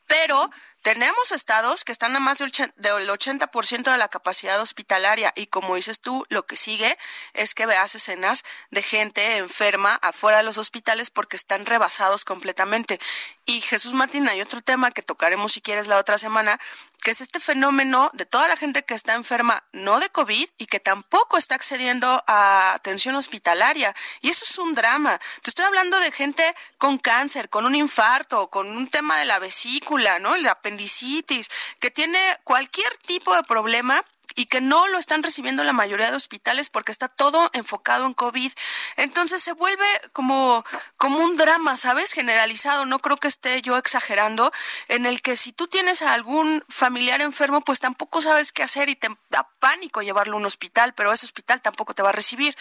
Pero 0.07 0.49
tenemos 0.81 1.33
estados 1.33 1.83
que 1.83 1.91
están 1.91 2.15
a 2.15 2.21
más 2.21 2.37
del 2.37 2.49
80% 2.49 3.91
de 3.91 3.97
la 3.97 4.07
capacidad 4.07 4.61
hospitalaria 4.61 5.33
y 5.35 5.47
como 5.47 5.75
dices 5.75 5.99
tú, 5.99 6.25
lo 6.29 6.45
que 6.45 6.55
sigue 6.55 6.97
es 7.33 7.53
que 7.53 7.65
veas 7.65 7.93
escenas 7.93 8.45
de 8.71 8.81
gente 8.81 9.35
enferma 9.35 9.95
afuera 9.95 10.37
de 10.37 10.43
los 10.43 10.57
hospitales 10.57 11.09
porque 11.09 11.35
están 11.35 11.65
rebasados 11.65 12.23
completamente. 12.23 13.01
Y 13.49 13.61
Jesús 13.61 13.93
Martín, 13.93 14.27
hay 14.27 14.41
otro 14.41 14.61
tema 14.61 14.91
que 14.91 15.01
tocaremos 15.01 15.53
si 15.53 15.61
quieres 15.61 15.87
la 15.87 15.97
otra 15.97 16.17
semana, 16.17 16.59
que 17.01 17.11
es 17.11 17.21
este 17.21 17.39
fenómeno 17.39 18.11
de 18.13 18.25
toda 18.25 18.45
la 18.49 18.57
gente 18.57 18.83
que 18.83 18.93
está 18.93 19.13
enferma, 19.13 19.63
no 19.71 20.01
de 20.01 20.09
COVID, 20.09 20.49
y 20.57 20.65
que 20.65 20.81
tampoco 20.81 21.37
está 21.37 21.55
accediendo 21.55 22.25
a 22.27 22.73
atención 22.73 23.15
hospitalaria. 23.15 23.95
Y 24.19 24.31
eso 24.31 24.43
es 24.43 24.57
un 24.57 24.73
drama. 24.73 25.17
Te 25.41 25.49
estoy 25.49 25.63
hablando 25.63 25.97
de 26.01 26.11
gente 26.11 26.43
con 26.77 26.97
cáncer, 26.97 27.49
con 27.49 27.65
un 27.65 27.73
infarto, 27.73 28.49
con 28.49 28.67
un 28.67 28.89
tema 28.89 29.17
de 29.17 29.23
la 29.23 29.39
vesícula, 29.39 30.19
¿no? 30.19 30.35
La 30.35 30.51
apendicitis, 30.51 31.49
que 31.79 31.89
tiene 31.89 32.19
cualquier 32.43 32.97
tipo 32.97 33.33
de 33.33 33.43
problema 33.43 34.03
y 34.37 34.45
que 34.45 34.61
no 34.61 34.87
lo 34.87 34.99
están 34.99 35.23
recibiendo 35.23 35.63
la 35.63 35.73
mayoría 35.73 36.11
de 36.11 36.15
hospitales 36.15 36.69
porque 36.69 36.91
está 36.91 37.07
todo 37.07 37.49
enfocado 37.53 38.05
en 38.05 38.13
COVID. 38.13 38.51
Entonces 38.95 39.41
se 39.41 39.51
vuelve 39.53 39.83
como, 40.13 40.63
como 40.97 41.17
un 41.17 41.35
drama, 41.37 41.75
¿sabes? 41.75 42.13
Generalizado. 42.13 42.85
No 42.85 42.99
creo 42.99 43.17
que 43.17 43.27
esté 43.27 43.63
yo 43.63 43.77
exagerando, 43.77 44.51
en 44.89 45.07
el 45.07 45.23
que 45.23 45.35
si 45.35 45.53
tú 45.53 45.67
tienes 45.67 46.03
a 46.03 46.13
algún 46.13 46.63
familiar 46.69 47.19
enfermo, 47.21 47.61
pues 47.61 47.79
tampoco 47.79 48.21
sabes 48.21 48.51
qué 48.51 48.61
hacer 48.61 48.89
y 48.89 48.95
te 48.95 49.09
da 49.31 49.43
pánico 49.59 50.03
llevarlo 50.03 50.35
a 50.35 50.39
un 50.39 50.45
hospital, 50.45 50.93
pero 50.93 51.11
ese 51.11 51.25
hospital 51.25 51.63
tampoco 51.63 51.95
te 51.95 52.03
va 52.03 52.09
a 52.09 52.13
recibir. 52.13 52.55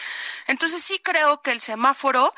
Entonces 0.47 0.83
sí 0.83 0.99
creo 1.05 1.43
que 1.43 1.53
el 1.53 1.61
semáforo 1.61 2.35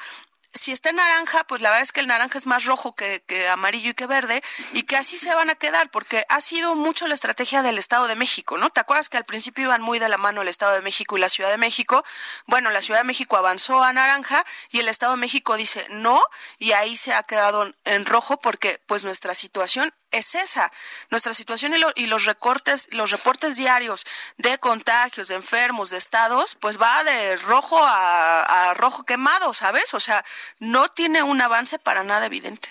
si 0.54 0.72
está 0.72 0.90
en 0.90 0.96
naranja, 0.96 1.44
pues 1.44 1.60
la 1.60 1.70
verdad 1.70 1.82
es 1.82 1.92
que 1.92 2.00
el 2.00 2.06
naranja 2.06 2.38
es 2.38 2.46
más 2.46 2.64
rojo 2.64 2.94
que, 2.94 3.22
amarillo 3.48 3.90
y 3.90 3.94
que 3.94 4.06
verde, 4.06 4.42
y 4.72 4.82
que 4.82 4.96
así 4.96 5.18
se 5.18 5.34
van 5.34 5.50
a 5.50 5.54
quedar, 5.54 5.90
porque 5.90 6.24
ha 6.28 6.40
sido 6.40 6.74
mucho 6.74 7.06
la 7.06 7.14
estrategia 7.14 7.62
del 7.62 7.78
Estado 7.78 8.06
de 8.08 8.16
México, 8.16 8.58
¿no? 8.58 8.70
¿Te 8.70 8.80
acuerdas 8.80 9.08
que 9.08 9.16
al 9.16 9.24
principio 9.24 9.64
iban 9.64 9.82
muy 9.82 9.98
de 9.98 10.08
la 10.08 10.16
mano 10.16 10.42
el 10.42 10.48
Estado 10.48 10.72
de 10.72 10.82
México 10.82 11.16
y 11.16 11.20
la 11.20 11.28
Ciudad 11.28 11.50
de 11.50 11.58
México? 11.58 12.04
Bueno, 12.46 12.70
la 12.70 12.82
Ciudad 12.82 13.00
de 13.00 13.04
México 13.04 13.36
avanzó 13.36 13.82
a 13.82 13.92
naranja 13.92 14.44
y 14.70 14.80
el 14.80 14.88
Estado 14.88 15.12
de 15.12 15.18
México 15.18 15.56
dice 15.56 15.86
no, 15.90 16.20
y 16.58 16.72
ahí 16.72 16.96
se 16.96 17.12
ha 17.12 17.22
quedado 17.22 17.72
en 17.84 18.06
rojo 18.06 18.40
porque 18.40 18.80
pues 18.86 19.04
nuestra 19.04 19.34
situación 19.34 19.92
es 20.10 20.34
esa. 20.34 20.72
Nuestra 21.10 21.34
situación 21.34 21.74
y, 21.96 22.06
los 22.06 22.24
recortes, 22.24 22.88
los 22.92 23.10
reportes 23.10 23.56
diarios 23.56 24.06
de 24.38 24.58
contagios, 24.58 25.28
de 25.28 25.34
enfermos, 25.34 25.90
de 25.90 25.98
estados, 25.98 26.56
pues 26.60 26.80
va 26.80 27.04
de 27.04 27.36
rojo 27.36 27.78
a, 27.82 28.70
a 28.70 28.74
rojo 28.74 29.04
quemado, 29.04 29.52
¿sabes? 29.52 29.94
O 29.94 30.00
sea, 30.00 30.24
no 30.58 30.90
tiene 30.90 31.22
un 31.22 31.40
avance 31.40 31.78
para 31.78 32.04
nada 32.04 32.26
evidente. 32.26 32.68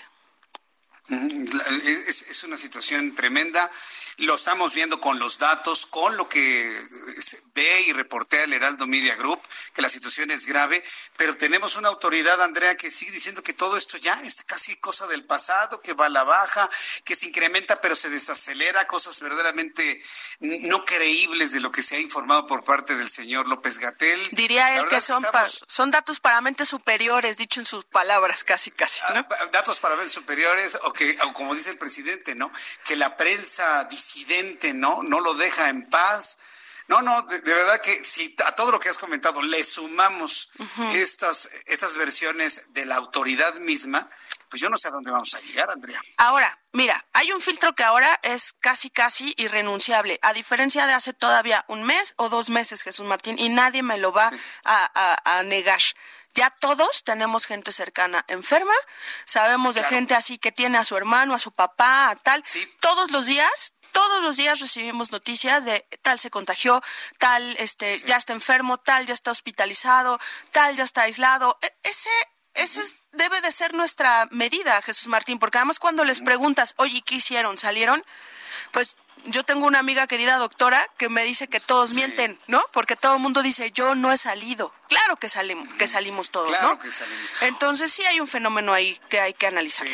Es, 1.08 2.44
una 2.44 2.58
situación 2.58 3.14
tremenda. 3.14 3.70
Lo 4.18 4.34
estamos 4.34 4.74
viendo 4.74 5.00
con 5.00 5.20
los 5.20 5.38
datos, 5.38 5.86
con 5.86 6.16
lo 6.16 6.28
que 6.28 6.86
ve 7.54 7.82
y 7.82 7.92
reportea 7.92 8.44
el 8.44 8.52
Heraldo 8.52 8.86
Media 8.86 9.14
Group, 9.14 9.40
que 9.74 9.80
la 9.80 9.88
situación 9.88 10.32
es 10.32 10.44
grave, 10.44 10.82
pero 11.16 11.36
tenemos 11.36 11.76
una 11.76 11.88
autoridad, 11.88 12.42
Andrea, 12.42 12.76
que 12.76 12.90
sigue 12.90 13.12
diciendo 13.12 13.44
que 13.44 13.52
todo 13.52 13.76
esto 13.76 13.96
ya 13.96 14.20
es 14.24 14.42
casi 14.42 14.76
cosa 14.80 15.06
del 15.06 15.24
pasado, 15.24 15.80
que 15.80 15.92
va 15.92 16.06
a 16.06 16.08
la 16.08 16.24
baja, 16.24 16.68
que 17.04 17.14
se 17.14 17.26
incrementa 17.26 17.80
pero 17.80 17.94
se 17.94 18.10
desacelera, 18.10 18.88
cosas 18.88 19.20
verdaderamente 19.20 20.02
no 20.40 20.84
creíbles 20.84 21.52
de 21.52 21.60
lo 21.60 21.70
que 21.70 21.82
se 21.82 21.96
ha 21.96 22.00
informado 22.00 22.46
por 22.46 22.64
parte 22.64 22.96
del 22.96 23.10
señor 23.10 23.46
López 23.46 23.78
Gatel. 23.78 24.20
Diría 24.32 24.76
él 24.76 24.86
que 24.86 25.00
son, 25.00 25.24
son 25.66 25.90
datos 25.90 26.18
para 26.18 26.40
mentes 26.40 26.68
superiores, 26.68 27.36
dicho 27.36 27.60
en 27.60 27.66
sus 27.66 27.84
palabras, 27.84 28.44
casi, 28.44 28.70
casi. 28.70 29.00
Ah, 29.04 29.26
datos 29.52 29.78
para 29.78 29.94
mentes 29.94 30.12
superiores, 30.12 30.76
o 30.82 30.92
que, 30.92 31.16
o 31.22 31.32
como 31.32 31.54
dice 31.54 31.70
el 31.70 31.78
presidente, 31.78 32.34
¿no? 32.34 32.50
Que 32.84 32.96
la 32.96 33.16
prensa 33.16 33.84
¿no? 34.74 35.02
No 35.02 35.20
lo 35.20 35.34
deja 35.34 35.68
en 35.68 35.88
paz. 35.88 36.38
No, 36.88 37.02
no, 37.02 37.22
de, 37.22 37.40
verdad 37.40 37.82
que 37.82 38.02
si 38.02 38.34
a 38.44 38.52
todo 38.52 38.70
lo 38.70 38.80
que 38.80 38.88
has 38.88 38.96
comentado 38.96 39.42
le 39.42 39.62
sumamos 39.62 40.50
estas, 40.94 41.50
estas 41.66 41.94
versiones 41.94 42.62
de 42.72 42.86
la 42.86 42.96
autoridad 42.96 43.54
misma, 43.56 44.08
pues 44.48 44.62
yo 44.62 44.70
no 44.70 44.78
sé 44.78 44.88
a 44.88 44.90
dónde 44.90 45.10
vamos 45.10 45.34
a 45.34 45.40
llegar, 45.40 45.70
Andrea. 45.70 46.00
Ahora, 46.16 46.58
mira, 46.72 47.04
hay 47.12 47.32
un 47.32 47.40
filtro 47.40 47.74
que 47.74 47.84
ahora 47.84 48.18
es 48.22 48.54
casi, 48.54 48.88
casi 48.88 49.34
irrenunciable, 49.36 50.18
a 50.22 50.32
diferencia 50.32 50.86
de 50.86 50.94
hace 50.94 51.12
todavía 51.12 51.64
un 51.68 51.84
mes 51.84 52.14
o 52.16 52.28
dos 52.28 52.48
meses, 52.48 52.82
Jesús 52.82 53.06
Martín, 53.06 53.38
y 53.38 53.50
nadie 53.50 53.82
me 53.82 53.98
lo 53.98 54.12
va 54.12 54.32
a, 54.64 55.42
negar. 55.44 55.80
Ya 56.34 56.50
todos 56.50 57.04
tenemos 57.04 57.46
gente 57.46 57.72
cercana 57.72 58.24
enferma, 58.28 58.74
sabemos 59.24 59.74
de 59.74 59.84
gente 59.84 60.14
así 60.14 60.38
que 60.38 60.52
tiene 60.52 60.78
a 60.78 60.84
su 60.84 60.96
hermano, 60.96 61.34
a 61.34 61.38
su 61.38 61.52
papá, 61.52 62.10
a 62.10 62.16
tal. 62.16 62.44
Todos 62.80 63.10
los 63.10 63.26
días 63.26 63.74
todos 63.92 64.22
los 64.22 64.36
días 64.36 64.60
recibimos 64.60 65.12
noticias 65.12 65.64
de 65.64 65.86
tal 66.02 66.18
se 66.18 66.30
contagió, 66.30 66.82
tal 67.18 67.42
este 67.58 67.98
ya 68.00 68.16
está 68.16 68.32
enfermo, 68.32 68.78
tal 68.78 69.06
ya 69.06 69.14
está 69.14 69.30
hospitalizado, 69.30 70.18
tal 70.52 70.76
ya 70.76 70.84
está 70.84 71.02
aislado. 71.02 71.58
E, 71.62 71.72
ese 71.82 72.10
esa 72.54 72.82
debe 73.12 73.40
de 73.40 73.52
ser 73.52 73.74
nuestra 73.74 74.28
medida, 74.30 74.82
Jesús 74.82 75.08
Martín, 75.08 75.38
porque 75.38 75.58
además 75.58 75.78
cuando 75.78 76.04
les 76.04 76.20
preguntas, 76.20 76.74
oye, 76.76 77.02
¿qué 77.02 77.16
hicieron? 77.16 77.56
¿Salieron? 77.56 78.04
Pues 78.72 78.96
yo 79.24 79.44
tengo 79.44 79.66
una 79.66 79.78
amiga 79.78 80.06
querida 80.06 80.36
doctora 80.36 80.88
que 80.96 81.08
me 81.08 81.24
dice 81.24 81.48
que 81.48 81.60
todos 81.60 81.92
mienten, 81.92 82.38
¿no? 82.46 82.62
Porque 82.72 82.96
todo 82.96 83.14
el 83.14 83.20
mundo 83.20 83.42
dice, 83.42 83.70
yo 83.70 83.94
no 83.94 84.12
he 84.12 84.16
salido. 84.16 84.72
Claro 84.88 85.16
que 85.16 85.28
salimos, 85.28 85.68
que 85.74 85.86
salimos 85.86 86.30
todos, 86.30 86.50
claro 86.50 86.78
Que 86.78 86.90
salimos. 86.90 87.30
Entonces 87.42 87.92
sí 87.92 88.04
hay 88.04 88.20
un 88.20 88.28
fenómeno 88.28 88.72
ahí 88.72 88.98
que 89.08 89.20
hay 89.20 89.34
que 89.34 89.46
analizar. 89.46 89.86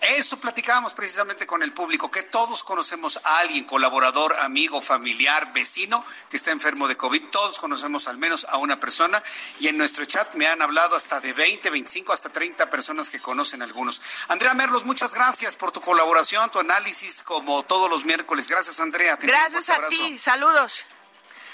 Eso 0.00 0.38
platicábamos 0.38 0.94
precisamente 0.94 1.46
con 1.46 1.62
el 1.62 1.72
público, 1.72 2.10
que 2.10 2.22
todos 2.22 2.62
conocemos 2.62 3.18
a 3.24 3.38
alguien, 3.38 3.64
colaborador, 3.64 4.36
amigo, 4.40 4.80
familiar, 4.80 5.52
vecino, 5.52 6.04
que 6.28 6.36
está 6.36 6.50
enfermo 6.50 6.86
de 6.86 6.96
COVID. 6.96 7.24
Todos 7.30 7.58
conocemos 7.58 8.06
al 8.06 8.18
menos 8.18 8.46
a 8.48 8.58
una 8.58 8.78
persona. 8.78 9.22
Y 9.58 9.68
en 9.68 9.78
nuestro 9.78 10.04
chat 10.04 10.34
me 10.34 10.46
han 10.46 10.62
hablado 10.62 10.96
hasta 10.96 11.20
de 11.20 11.32
20, 11.32 11.70
25, 11.70 12.12
hasta 12.12 12.28
30 12.30 12.68
personas 12.70 13.10
que 13.10 13.20
conocen 13.20 13.62
algunos. 13.62 14.00
Andrea 14.28 14.54
Merlos, 14.54 14.84
muchas 14.84 15.14
gracias 15.14 15.56
por 15.56 15.72
tu 15.72 15.80
colaboración, 15.80 16.50
tu 16.50 16.60
análisis, 16.60 17.22
como 17.22 17.64
todos 17.64 17.90
los 17.90 18.04
miércoles. 18.04 18.48
Gracias, 18.48 18.80
Andrea. 18.80 19.16
gracias 19.20 19.68
a 19.70 19.88
ti. 19.88 20.18
Saludos. 20.18 20.84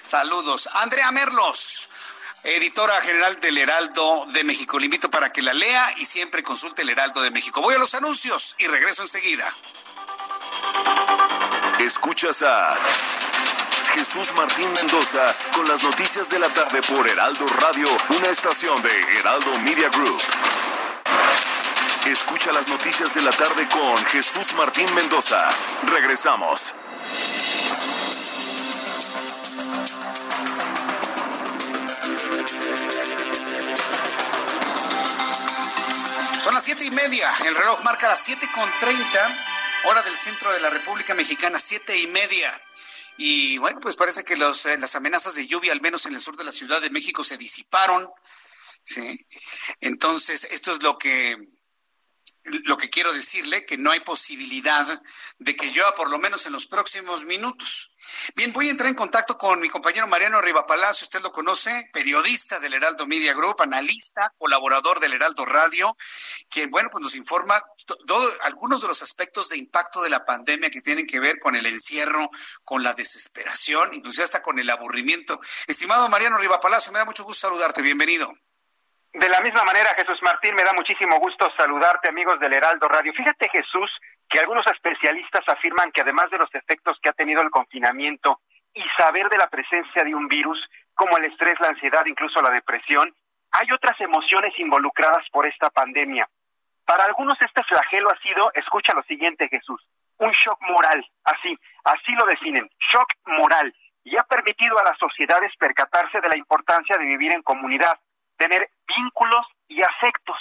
Saludos. 0.04 0.68
Andrea 0.72 1.10
Merlos 1.12 1.90
editora 2.44 3.00
general 3.00 3.38
del 3.40 3.58
Heraldo 3.58 4.26
de 4.32 4.44
México. 4.44 4.78
Le 4.78 4.86
invito 4.86 5.10
para 5.10 5.30
que 5.32 5.42
la 5.42 5.54
lea 5.54 5.94
y 5.96 6.06
siempre 6.06 6.42
consulte 6.42 6.82
el 6.82 6.90
Heraldo 6.90 7.22
de 7.22 7.30
México. 7.30 7.60
Voy 7.60 7.74
a 7.74 7.78
los 7.78 7.94
anuncios 7.94 8.56
y 8.58 8.66
regreso 8.66 9.02
enseguida. 9.02 9.54
Escuchas 11.80 12.42
a 12.42 12.76
Jesús 13.94 14.32
Martín 14.34 14.72
Mendoza 14.72 15.34
con 15.54 15.68
las 15.68 15.82
noticias 15.82 16.28
de 16.30 16.38
la 16.38 16.48
tarde 16.48 16.80
por 16.82 17.08
Heraldo 17.08 17.46
Radio, 17.60 17.88
una 18.16 18.28
estación 18.28 18.80
de 18.82 19.18
Heraldo 19.18 19.58
Media 19.60 19.88
Group. 19.90 20.20
Escucha 22.06 22.52
las 22.52 22.66
noticias 22.66 23.14
de 23.14 23.22
la 23.22 23.30
tarde 23.30 23.68
con 23.68 23.96
Jesús 24.06 24.54
Martín 24.54 24.92
Mendoza. 24.94 25.48
Regresamos. 25.84 26.74
Las 36.62 36.66
siete 36.66 36.84
y 36.84 36.90
media. 36.92 37.28
El 37.44 37.56
reloj 37.56 37.82
marca 37.82 38.06
las 38.06 38.22
siete 38.22 38.46
con 38.54 38.70
treinta, 38.78 39.36
hora 39.86 40.00
del 40.04 40.14
centro 40.14 40.52
de 40.52 40.60
la 40.60 40.70
República 40.70 41.12
Mexicana, 41.12 41.58
siete 41.58 41.98
y 41.98 42.06
media. 42.06 42.52
Y 43.16 43.58
bueno, 43.58 43.80
pues 43.80 43.96
parece 43.96 44.22
que 44.22 44.36
los, 44.36 44.64
eh, 44.66 44.78
las 44.78 44.94
amenazas 44.94 45.34
de 45.34 45.48
lluvia, 45.48 45.72
al 45.72 45.80
menos 45.80 46.06
en 46.06 46.14
el 46.14 46.20
sur 46.20 46.36
de 46.36 46.44
la 46.44 46.52
Ciudad 46.52 46.80
de 46.80 46.90
México, 46.90 47.24
se 47.24 47.36
disiparon. 47.36 48.08
¿sí? 48.84 49.26
Entonces, 49.80 50.44
esto 50.52 50.70
es 50.70 50.84
lo 50.84 50.98
que 50.98 51.36
lo 52.44 52.76
que 52.76 52.90
quiero 52.90 53.12
decirle, 53.12 53.64
que 53.66 53.78
no 53.78 53.90
hay 53.90 54.00
posibilidad 54.00 55.02
de 55.38 55.56
que 55.56 55.70
llueva 55.70 55.94
por 55.94 56.10
lo 56.10 56.18
menos 56.18 56.46
en 56.46 56.52
los 56.52 56.66
próximos 56.66 57.24
minutos. 57.24 57.96
Bien, 58.34 58.52
voy 58.52 58.68
a 58.68 58.70
entrar 58.70 58.88
en 58.88 58.94
contacto 58.94 59.38
con 59.38 59.60
mi 59.60 59.68
compañero 59.68 60.06
Mariano 60.06 60.40
Rivapalacio, 60.40 61.04
usted 61.04 61.22
lo 61.22 61.32
conoce, 61.32 61.88
periodista 61.92 62.58
del 62.58 62.74
Heraldo 62.74 63.06
Media 63.06 63.32
Group, 63.32 63.62
analista, 63.62 64.32
colaborador 64.38 65.00
del 65.00 65.12
Heraldo 65.12 65.44
Radio, 65.44 65.96
quien, 66.48 66.70
bueno, 66.70 66.88
pues 66.90 67.02
nos 67.02 67.14
informa 67.14 67.62
todo, 68.06 68.32
algunos 68.42 68.82
de 68.82 68.88
los 68.88 69.02
aspectos 69.02 69.48
de 69.48 69.56
impacto 69.56 70.02
de 70.02 70.10
la 70.10 70.24
pandemia 70.24 70.70
que 70.70 70.80
tienen 70.80 71.06
que 71.06 71.20
ver 71.20 71.38
con 71.38 71.56
el 71.56 71.66
encierro, 71.66 72.30
con 72.64 72.82
la 72.82 72.94
desesperación, 72.94 73.94
incluso 73.94 74.22
hasta 74.22 74.42
con 74.42 74.58
el 74.58 74.68
aburrimiento. 74.70 75.40
Estimado 75.66 76.08
Mariano 76.08 76.38
Rivapalacio, 76.38 76.92
me 76.92 76.98
da 76.98 77.04
mucho 77.04 77.24
gusto 77.24 77.48
saludarte, 77.48 77.82
bienvenido. 77.82 78.32
De 79.12 79.28
la 79.28 79.40
misma 79.40 79.62
manera, 79.64 79.90
Jesús 79.94 80.18
Martín, 80.22 80.54
me 80.54 80.64
da 80.64 80.72
muchísimo 80.72 81.18
gusto 81.18 81.46
saludarte, 81.56 82.08
amigos 82.08 82.40
del 82.40 82.54
Heraldo 82.54 82.88
Radio. 82.88 83.12
Fíjate, 83.12 83.46
Jesús, 83.50 83.90
que 84.28 84.38
algunos 84.38 84.66
especialistas 84.66 85.46
afirman 85.46 85.92
que 85.92 86.00
además 86.00 86.30
de 86.30 86.38
los 86.38 86.48
efectos 86.54 86.98
que 87.02 87.10
ha 87.10 87.12
tenido 87.12 87.42
el 87.42 87.50
confinamiento 87.50 88.40
y 88.72 88.82
saber 88.96 89.28
de 89.28 89.36
la 89.36 89.48
presencia 89.48 90.02
de 90.02 90.14
un 90.14 90.28
virus, 90.28 90.58
como 90.94 91.18
el 91.18 91.26
estrés, 91.26 91.60
la 91.60 91.68
ansiedad, 91.68 92.06
incluso 92.06 92.40
la 92.40 92.48
depresión, 92.48 93.14
hay 93.50 93.70
otras 93.72 94.00
emociones 94.00 94.58
involucradas 94.58 95.28
por 95.30 95.46
esta 95.46 95.68
pandemia. 95.68 96.26
Para 96.86 97.04
algunos 97.04 97.40
este 97.42 97.62
flagelo 97.64 98.08
ha 98.10 98.18
sido, 98.22 98.50
escucha 98.54 98.94
lo 98.94 99.02
siguiente 99.02 99.48
Jesús, 99.48 99.86
un 100.18 100.30
shock 100.30 100.58
moral, 100.62 101.04
así, 101.24 101.54
así 101.84 102.12
lo 102.12 102.24
definen, 102.24 102.68
shock 102.90 103.08
moral, 103.26 103.74
y 104.04 104.16
ha 104.16 104.22
permitido 104.24 104.78
a 104.78 104.84
las 104.84 104.98
sociedades 104.98 105.52
percatarse 105.58 106.18
de 106.22 106.28
la 106.28 106.36
importancia 106.38 106.96
de 106.96 107.04
vivir 107.04 107.32
en 107.32 107.42
comunidad, 107.42 107.98
tener 108.42 108.68
vínculos 108.96 109.46
y 109.68 109.80
afectos. 109.82 110.36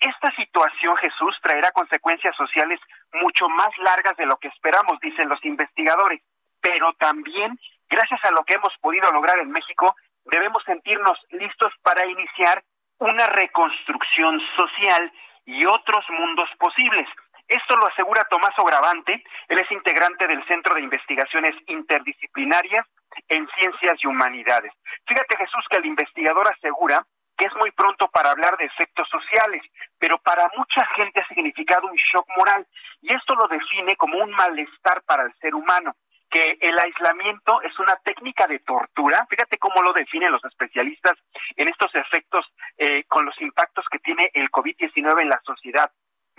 Esta 0.00 0.34
situación, 0.34 0.96
Jesús, 0.96 1.36
traerá 1.42 1.70
consecuencias 1.72 2.34
sociales 2.36 2.80
mucho 3.12 3.48
más 3.50 3.68
largas 3.78 4.16
de 4.16 4.24
lo 4.24 4.36
que 4.38 4.48
esperamos, 4.48 4.98
dicen 5.00 5.28
los 5.28 5.44
investigadores. 5.44 6.22
Pero 6.62 6.94
también, 6.94 7.58
gracias 7.90 8.24
a 8.24 8.30
lo 8.30 8.44
que 8.44 8.54
hemos 8.54 8.72
podido 8.80 9.12
lograr 9.12 9.38
en 9.40 9.50
México, 9.50 9.94
debemos 10.24 10.62
sentirnos 10.64 11.18
listos 11.32 11.70
para 11.82 12.06
iniciar 12.06 12.64
una 12.98 13.26
reconstrucción 13.26 14.40
social 14.56 15.12
y 15.44 15.66
otros 15.66 16.04
mundos 16.08 16.48
posibles. 16.58 17.06
Esto 17.46 17.76
lo 17.76 17.86
asegura 17.88 18.26
Tomás 18.30 18.58
Ogravante, 18.58 19.22
él 19.48 19.58
es 19.58 19.70
integrante 19.70 20.26
del 20.26 20.42
Centro 20.46 20.74
de 20.74 20.80
Investigaciones 20.80 21.54
Interdisciplinarias 21.66 22.86
en 23.28 23.46
Ciencias 23.58 23.98
y 24.02 24.06
Humanidades. 24.06 24.72
Fíjate 25.06 25.36
Jesús 25.36 25.64
que 25.68 25.76
el 25.76 25.84
investigador 25.84 26.48
asegura 26.48 27.04
que 27.36 27.46
es 27.46 27.54
muy 27.56 27.70
pronto 27.72 28.08
para 28.08 28.30
hablar 28.30 28.56
de 28.56 28.64
efectos 28.64 29.08
sociales, 29.08 29.62
pero 29.98 30.18
para 30.18 30.48
mucha 30.56 30.86
gente 30.96 31.20
ha 31.20 31.28
significado 31.28 31.88
un 31.88 31.96
shock 31.96 32.26
moral 32.36 32.66
y 33.02 33.12
esto 33.12 33.34
lo 33.34 33.48
define 33.48 33.96
como 33.96 34.18
un 34.18 34.30
malestar 34.30 35.02
para 35.02 35.24
el 35.24 35.34
ser 35.40 35.54
humano, 35.54 35.94
que 36.30 36.58
el 36.60 36.78
aislamiento 36.78 37.60
es 37.62 37.78
una 37.78 37.96
técnica 37.96 38.46
de 38.46 38.58
tortura, 38.60 39.26
fíjate 39.28 39.58
cómo 39.58 39.82
lo 39.82 39.92
definen 39.92 40.32
los 40.32 40.44
especialistas 40.44 41.14
en 41.56 41.68
estos 41.68 41.94
efectos 41.94 42.46
eh, 42.76 43.04
con 43.04 43.24
los 43.24 43.40
impactos 43.40 43.84
que 43.90 43.98
tiene 43.98 44.30
el 44.34 44.50
COVID-19 44.50 45.22
en 45.22 45.28
la 45.28 45.40
sociedad. 45.44 45.90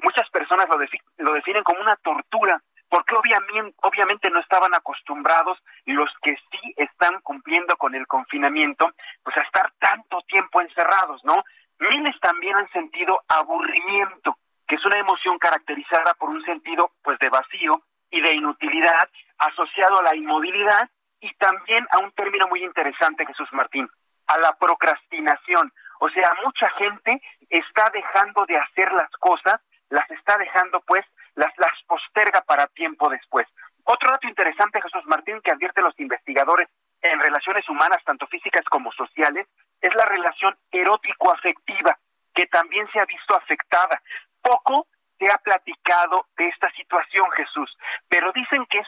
Muchas 0.04 0.30
personas 0.30 0.68
lo, 0.68 0.78
lo 1.24 1.34
definen 1.34 1.64
como 1.64 1.82
una 1.82 1.96
tortura 1.98 2.62
porque 2.96 3.14
obviamente, 3.14 3.76
obviamente 3.82 4.30
no 4.30 4.40
estaban 4.40 4.74
acostumbrados 4.74 5.62
los 5.86 6.10
que 6.24 6.34
sí 6.50 6.74
están 6.78 7.20
cumpliendo 7.24 7.76
con 7.76 7.94
el 7.94 8.08
confinamiento, 8.08 8.90
pues 9.22 9.36
a 9.36 9.42
estar 9.42 9.70
tanto 9.80 10.22
tiempo 10.22 10.62
encerrados, 10.62 11.22
¿no? 11.26 11.44
Miles 11.78 12.18
también 12.22 12.56
han 12.56 12.72
sentido 12.72 13.20
aburrimiento, 13.28 14.38
que 14.66 14.76
es 14.76 14.86
una 14.86 14.98
emoción 14.98 15.38
caracterizada 15.40 16.14
por 16.14 16.30
un 16.30 16.42
sentido 16.46 16.94
pues 17.04 17.20
de 17.20 17.28
vacío 17.28 17.84
y 18.12 18.22
de 18.22 18.34
inutilidad 18.34 19.10
asociado 19.40 20.00
a 20.00 20.04
la 20.04 20.16
inmovilidad 20.16 20.90
y 21.20 21.34
también 21.34 21.86
a 21.92 22.00
un 22.00 22.14
término 22.14 22.48
muy 22.48 22.64
interesante, 22.64 23.26
Jesús 23.26 23.50
Martín, 23.52 23.90
a 24.28 24.38
la 24.38 24.54
procrastinación. 24.54 25.70
O 26.00 26.08
sea, 26.12 26.34
mucha 26.46 26.70
gente 26.78 27.22
está 27.50 27.92
dejando 27.94 28.46
de 28.46 28.56
hacer 28.56 28.90
las 28.94 29.12
cosas, 29.20 29.60
las 29.90 30.10
está 30.12 30.38
dejando 30.38 30.80
pues 30.88 31.06
las, 31.36 31.52
las 31.58 31.84
posterga 31.88 32.42
para 32.42 32.68
tiempo 32.68 33.10
después. 33.10 33.48
Otro 33.84 34.12
dato 34.12 34.28
interesante, 34.28 34.82
Jesús 34.82 35.06
Martín, 35.06 35.40
que 35.44 35.52
advierte 35.52 35.82
los 35.82 35.98
investigadores 36.00 36.68
en 37.02 37.20
relaciones 37.20 37.68
humanas, 37.70 38.04
tanto 38.04 38.26
físicas 38.28 38.66
como 38.66 38.92
sociales, 38.94 39.48
es 39.80 39.94
la 39.94 40.06
relación 40.06 40.58
erótico-afectiva, 40.72 41.98
que 42.34 42.48
también 42.48 42.88
se 42.92 43.00
ha 43.00 43.06
visto 43.06 43.36
afectada. 43.36 44.02
Poco 44.42 44.88
se 45.20 45.28
ha 45.28 45.38
platicado 45.38 46.28
de 46.38 46.48
esta 46.48 46.70
situación, 46.72 47.30
Jesús, 47.32 47.78
pero 48.10 48.32
dicen 48.34 48.66
que 48.66 48.80
es 48.80 48.88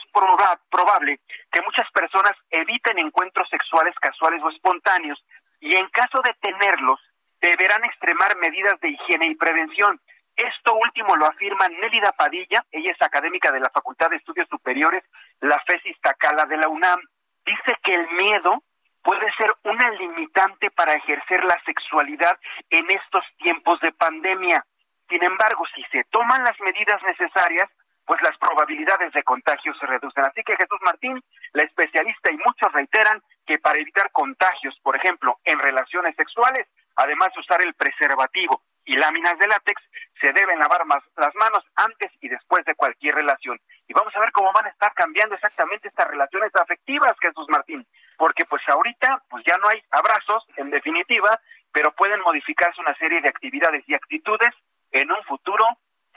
probable 0.70 1.20
que 1.52 1.62
muchas 1.62 1.90
personas 1.92 2.34
eviten 2.50 2.98
encuentros 3.00 3.48
sexuales 3.50 3.96
casuales 4.02 4.42
o 4.44 4.50
espontáneos 4.50 5.24
y 5.60 5.76
en 5.76 5.88
caso 5.90 6.22
de 6.24 6.34
tenerlos, 6.42 7.00
deberán 7.42 7.84
extremar 7.86 8.36
medidas 8.38 8.80
de 8.82 8.90
higiene 8.90 9.28
y 9.28 9.36
prevención. 9.36 10.00
Esto 10.38 10.76
último 10.76 11.16
lo 11.16 11.26
afirma 11.26 11.68
Nélida 11.68 12.12
Padilla, 12.12 12.64
ella 12.72 12.92
es 12.92 13.02
académica 13.02 13.52
de 13.52 13.60
la 13.60 13.72
Facultad 13.72 14.12
de 14.12 14.18
Estudios 14.18 14.48
Superiores, 14.48 15.04
la 15.42 15.60
FESIS 15.66 16.00
Tacala 16.00 16.46
de 16.46 16.58
la 16.58 16.68
UNAM. 16.70 17.02
Dice 17.44 17.76
que 17.84 17.96
el 17.96 18.08
miedo 18.12 18.62
puede 19.02 19.34
ser 19.36 19.52
una 19.64 19.90
limitante 19.92 20.70
para 20.70 20.94
ejercer 20.94 21.44
la 21.44 21.60
sexualidad 21.66 22.38
en 22.70 22.86
estos 22.92 23.24
tiempos 23.40 23.80
de 23.80 23.92
pandemia. 23.94 24.64
Sin 25.10 25.24
embargo, 25.24 25.66
si 25.74 25.84
se 25.86 26.04
toman 26.12 26.44
las 26.44 26.60
medidas 26.60 27.02
necesarias, 27.02 27.68
pues 28.06 28.22
las 28.22 28.38
probabilidades 28.38 29.12
de 29.14 29.24
contagio 29.24 29.74
se 29.74 29.88
reducen. 29.88 30.24
Así 30.24 30.44
que 30.44 30.56
Jesús 30.56 30.80
Martín, 30.82 31.20
la 31.54 31.64
especialista 31.64 32.32
y 32.32 32.38
muchos 32.38 32.72
reiteran 32.74 33.24
que 33.44 33.58
para 33.58 33.80
evitar 33.80 34.12
contagios, 34.12 34.78
por 34.84 34.96
ejemplo, 34.96 35.40
en 35.46 35.58
relaciones 35.58 36.16
sexuales, 36.16 36.68
además 36.96 37.30
de 37.34 37.40
usar 37.40 37.62
el 37.64 37.74
preservativo 37.74 38.62
y 38.88 38.96
láminas 38.96 39.38
de 39.38 39.48
látex, 39.48 39.82
se 40.20 40.32
deben 40.34 40.58
lavar 40.58 40.86
más 40.86 41.04
las 41.18 41.36
manos 41.36 41.64
antes 41.76 42.10
y 42.22 42.30
después 42.30 42.66
de 42.66 42.74
cualquier 42.74 43.16
relación. 43.16 43.60
Y 43.88 43.94
vamos 43.94 44.16
a 44.16 44.20
ver 44.20 44.32
cómo 44.32 44.52
van 44.54 44.66
a 44.66 44.70
estar 44.70 44.94
cambiando 44.94 45.36
exactamente 45.36 45.90
estas 45.90 46.08
relaciones 46.08 46.56
afectivas, 46.56 47.12
Jesús 47.22 47.46
Martín, 47.50 47.86
porque 48.18 48.46
pues 48.46 48.62
ahorita 48.68 49.24
pues 49.30 49.44
ya 49.46 49.58
no 49.58 49.68
hay 49.68 49.84
abrazos, 49.92 50.44
en 50.56 50.72
definitiva, 50.72 51.40
pero 51.72 51.92
pueden 51.92 52.22
modificarse 52.22 52.80
una 52.82 52.96
serie 52.96 53.22
de 53.22 53.30
actividades 53.30 53.84
y 53.88 53.94
actitudes 53.94 54.54
en 54.92 55.12
un 55.12 55.24
futuro 55.26 55.66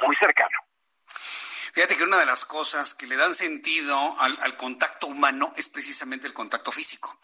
muy 0.00 0.16
cercano. 0.16 0.58
Fíjate 1.72 1.96
que 1.96 2.04
una 2.04 2.18
de 2.18 2.26
las 2.26 2.44
cosas 2.44 2.94
que 2.94 3.06
le 3.06 3.16
dan 3.16 3.34
sentido 3.34 4.16
al, 4.18 4.56
contacto 4.56 5.06
humano 5.06 5.52
es 5.56 5.68
precisamente 5.68 6.26
el 6.26 6.32
contacto 6.32 6.72
físico. 6.72 7.18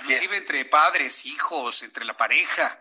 Inclusive 0.00 0.36
entre 0.36 0.64
padres, 0.66 1.26
hijos, 1.26 1.82
entre 1.82 2.04
la 2.04 2.16
pareja. 2.16 2.78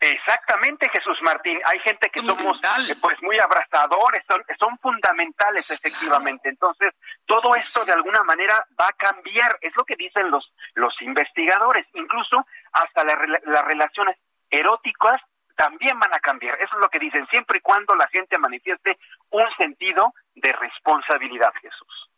Exactamente, 0.00 0.88
Jesús 0.88 1.18
Martín. 1.20 1.60
Hay 1.66 1.78
gente 1.80 2.08
que 2.08 2.20
somos 2.20 2.58
eh, 2.88 2.94
pues 3.02 3.20
muy 3.20 3.38
abrazadores, 3.38 4.22
son, 4.26 4.42
son 4.58 4.78
fundamentales 4.78 5.70
efectivamente. 5.70 6.48
Entonces, 6.48 6.94
todo 7.26 7.54
esto 7.54 7.84
de 7.84 7.92
alguna 7.92 8.24
manera 8.24 8.66
va 8.80 8.88
a 8.88 8.92
cambiar, 8.92 9.58
es 9.60 9.72
lo 9.76 9.84
que 9.84 9.96
dicen 9.96 10.30
los, 10.30 10.54
los 10.72 10.94
investigadores. 11.02 11.86
Incluso 11.92 12.46
hasta 12.72 13.04
las 13.04 13.64
relaciones 13.66 14.16
eróticas 14.48 15.20
también 15.54 15.98
van 15.98 16.14
a 16.14 16.20
cambiar. 16.20 16.54
Eso 16.62 16.76
es 16.76 16.80
lo 16.80 16.88
que 16.88 16.98
dicen, 16.98 17.26
siempre 17.28 17.58
y 17.58 17.60
cuando 17.60 17.94
la 17.94 18.08
gente 18.08 18.38
manifieste 18.38 18.98
un 19.28 19.44
sentido 19.58 20.14
de 20.34 20.50
responsabilidad, 20.52 21.52
Jesús. 21.60 22.10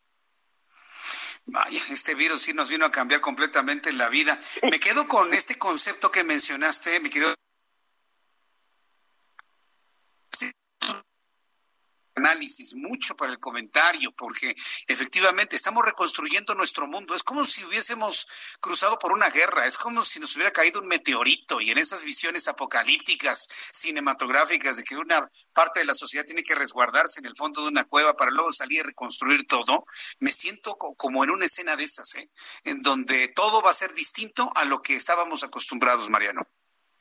Vaya, 1.47 1.81
este 1.91 2.15
virus 2.15 2.43
sí 2.43 2.55
nos 2.55 2.71
vino 2.71 2.87
a 2.87 2.93
cambiar 2.93 3.21
completamente 3.21 3.93
la 3.93 4.09
vida. 4.09 4.39
Me 4.63 4.79
quedo 4.79 5.09
con 5.09 5.35
este 5.35 5.59
concepto 5.59 6.13
que 6.13 6.23
mencionaste, 6.23 7.01
mi 7.01 7.11
querido 7.11 7.35
análisis, 12.15 12.75
mucho 12.75 13.17
para 13.17 13.33
el 13.33 13.39
comentario, 13.39 14.13
porque 14.13 14.55
efectivamente 14.87 15.57
estamos 15.57 15.85
reconstruyendo 15.85 16.55
nuestro 16.55 16.87
mundo. 16.87 17.15
Es 17.15 17.23
como 17.23 17.45
si 17.45 17.65
hubiésemos 17.65 18.27
cruzado 18.61 18.99
por 18.99 19.13
una 19.13 19.31
guerra, 19.31 19.67
es 19.67 19.77
como 19.77 20.03
si 20.03 20.21
nos 20.21 20.35
hubiera 20.35 20.51
caído 20.51 20.81
un 20.81 20.89
meteorito 20.89 21.61
y 21.61 21.71
en 21.71 21.79
esas 21.79 22.03
visiones 22.03 22.49
apocalípticas, 22.49 23.49
cinematográficas, 23.73 24.77
de 24.77 24.85
que 24.85 24.97
una 24.97 25.31
parte 25.53 25.81
de 25.81 25.87
la 25.87 25.95
sociedad 25.95 26.25
tiene 26.25 26.43
que 26.43 26.55
resguardarse 26.55 27.21
en 27.21 27.27
el 27.27 27.37
fondo 27.37 27.63
de 27.63 27.69
una 27.69 27.85
cueva 27.85 28.17
para 28.17 28.31
luego 28.31 28.53
salir 28.53 28.81
y 28.81 28.83
reconstruir 28.83 29.47
todo, 29.47 29.85
me 30.19 30.33
siento 30.33 30.77
como 30.77 31.25
en 31.25 31.31
una 31.31 31.47
escena 31.47 31.77
de 31.77 31.85
esas, 31.85 32.15
¿eh? 32.15 32.29
en 32.65 32.83
donde 32.83 33.29
todo 33.29 33.63
va 33.63 33.71
a 33.71 33.75
ser 33.75 33.93
distinto 33.95 34.51
a 34.55 34.65
lo 34.65 34.83
que 34.83 34.95
estábamos 34.95 35.43
acostumbrados, 35.43 36.09
Mariano. 36.11 36.47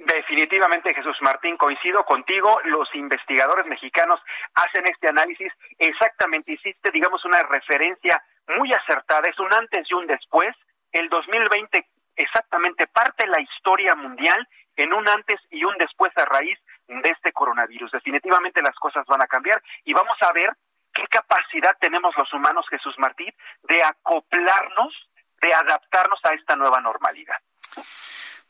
Definitivamente, 0.06 0.96
Jesús 0.96 1.16
Martín, 1.22 1.58
coincido 1.58 2.04
contigo. 2.04 2.60
Los 2.66 2.90
investigadores 2.96 3.68
mexicanos 3.68 4.20
hacen 4.56 4.84
este 4.88 5.10
análisis 5.10 5.54
exactamente, 5.78 6.54
hiciste, 6.54 6.90
digamos, 6.90 7.24
una 7.24 7.44
referencia 7.44 8.24
muy 8.58 8.74
acertada. 8.74 9.30
Es 9.30 9.38
un 9.40 9.54
antes 9.54 9.86
y 9.90 9.94
un 9.94 10.08
después. 10.08 10.56
El 10.92 11.08
2020 11.10 11.86
exactamente 12.16 12.88
parte 12.88 13.28
la 13.28 13.40
historia 13.42 13.94
mundial 13.94 14.48
en 14.76 14.92
un 14.92 15.08
antes 15.08 15.40
y 15.52 15.64
un 15.64 15.78
después 15.78 16.12
a 16.18 16.26
raíz 16.26 16.58
de 16.88 17.10
este 17.10 17.32
coronavirus. 17.32 17.92
Definitivamente 17.92 18.62
las 18.64 18.76
cosas 18.78 19.06
van 19.06 19.22
a 19.22 19.28
cambiar 19.28 19.62
y 19.86 19.94
vamos 19.94 20.18
a 20.22 20.32
ver 20.34 20.50
qué 20.94 21.06
capacidad 21.08 21.78
tenemos 21.80 22.16
los 22.18 22.34
humanos, 22.34 22.66
Jesús 22.70 22.96
Martín, 22.98 23.34
de 23.64 23.84
acoplarnos, 23.84 24.94
de 25.42 25.54
adaptarnos 25.54 26.20
a 26.24 26.34
esta 26.34 26.56
nueva 26.56 26.82
normalidad. 26.82 27.38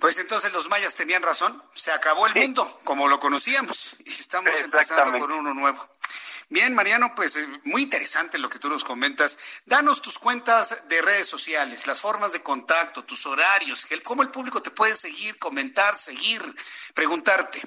Pues 0.02 0.18
entonces 0.18 0.52
los 0.52 0.68
mayas 0.68 0.96
tenían 0.96 1.22
razón, 1.22 1.62
se 1.74 1.92
acabó 1.92 2.26
el 2.26 2.34
mundo 2.34 2.80
como 2.86 3.08
lo 3.08 3.20
conocíamos 3.20 3.96
y 4.04 4.10
estamos 4.10 4.50
empezando 4.60 5.20
con 5.20 5.32
uno 5.32 5.54
nuevo. 5.54 5.78
Bien, 6.50 6.74
Mariano, 6.74 7.14
pues 7.16 7.38
eh, 7.38 7.48
muy 7.66 7.84
interesante 7.84 8.40
lo 8.40 8.50
que 8.50 8.58
tú 8.58 8.68
nos 8.68 8.84
comentas. 8.84 9.38
Danos 9.68 10.02
tus 10.02 10.18
cuentas 10.18 10.90
de 10.90 11.00
redes 11.04 11.28
sociales, 11.28 11.86
las 11.86 12.02
formas 12.02 12.34
de 12.34 12.42
contacto, 12.42 13.06
tus 13.06 13.28
horarios, 13.28 13.88
cómo 14.04 14.24
el 14.24 14.32
público 14.32 14.60
te 14.64 14.72
puede 14.72 14.96
seguir, 14.96 15.38
comentar, 15.38 15.94
seguir, 15.94 16.42
preguntarte. 16.96 17.62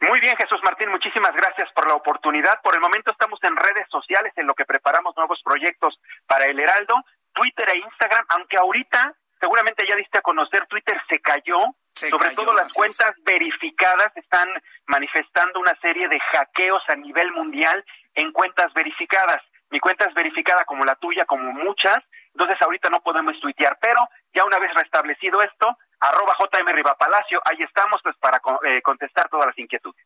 Muy 0.00 0.20
bien, 0.20 0.34
Jesús 0.38 0.60
Martín, 0.64 0.88
muchísimas 0.88 1.32
gracias 1.34 1.70
por 1.74 1.86
la 1.86 1.94
oportunidad. 1.94 2.62
Por 2.62 2.74
el 2.74 2.80
momento 2.80 3.12
estamos 3.12 3.38
en 3.42 3.54
redes 3.54 3.86
sociales 3.90 4.32
en 4.36 4.46
lo 4.46 4.54
que 4.54 4.64
preparamos 4.64 5.14
nuevos 5.14 5.42
proyectos 5.44 6.00
para 6.26 6.46
el 6.46 6.58
Heraldo, 6.58 7.04
Twitter 7.34 7.68
e 7.68 7.78
Instagram, 7.80 8.24
aunque 8.30 8.56
ahorita 8.56 9.14
seguramente 9.40 9.86
ya 9.88 9.96
diste 9.96 10.18
a 10.18 10.22
conocer, 10.22 10.66
Twitter 10.66 11.00
se 11.08 11.20
cayó, 11.20 11.58
sobre 11.94 12.30
todo 12.34 12.54
las 12.54 12.72
cuentas 12.72 13.12
verificadas 13.24 14.16
están 14.16 14.48
manifestando 14.86 15.60
una 15.60 15.78
serie 15.80 16.08
de 16.08 16.18
hackeos 16.20 16.82
a 16.88 16.96
nivel 16.96 17.32
mundial 17.32 17.84
en 18.14 18.32
cuentas 18.32 18.72
verificadas. 18.74 19.40
Mi 19.70 19.80
cuenta 19.80 20.04
es 20.06 20.14
verificada 20.14 20.64
como 20.64 20.84
la 20.84 20.94
tuya, 20.96 21.24
como 21.24 21.52
muchas, 21.52 21.98
entonces 22.34 22.60
ahorita 22.60 22.90
no 22.90 23.00
podemos 23.00 23.38
tuitear, 23.40 23.78
pero 23.80 24.00
ya 24.32 24.44
una 24.44 24.58
vez 24.58 24.72
restablecido 24.74 25.40
esto, 25.42 25.76
arroba 26.00 26.36
JM 26.38 26.82
Palacio, 26.98 27.40
ahí 27.44 27.62
estamos 27.62 28.00
pues 28.02 28.16
para 28.16 28.40
eh, 28.64 28.82
contestar 28.82 29.28
todas 29.28 29.46
las 29.46 29.58
inquietudes. 29.58 30.04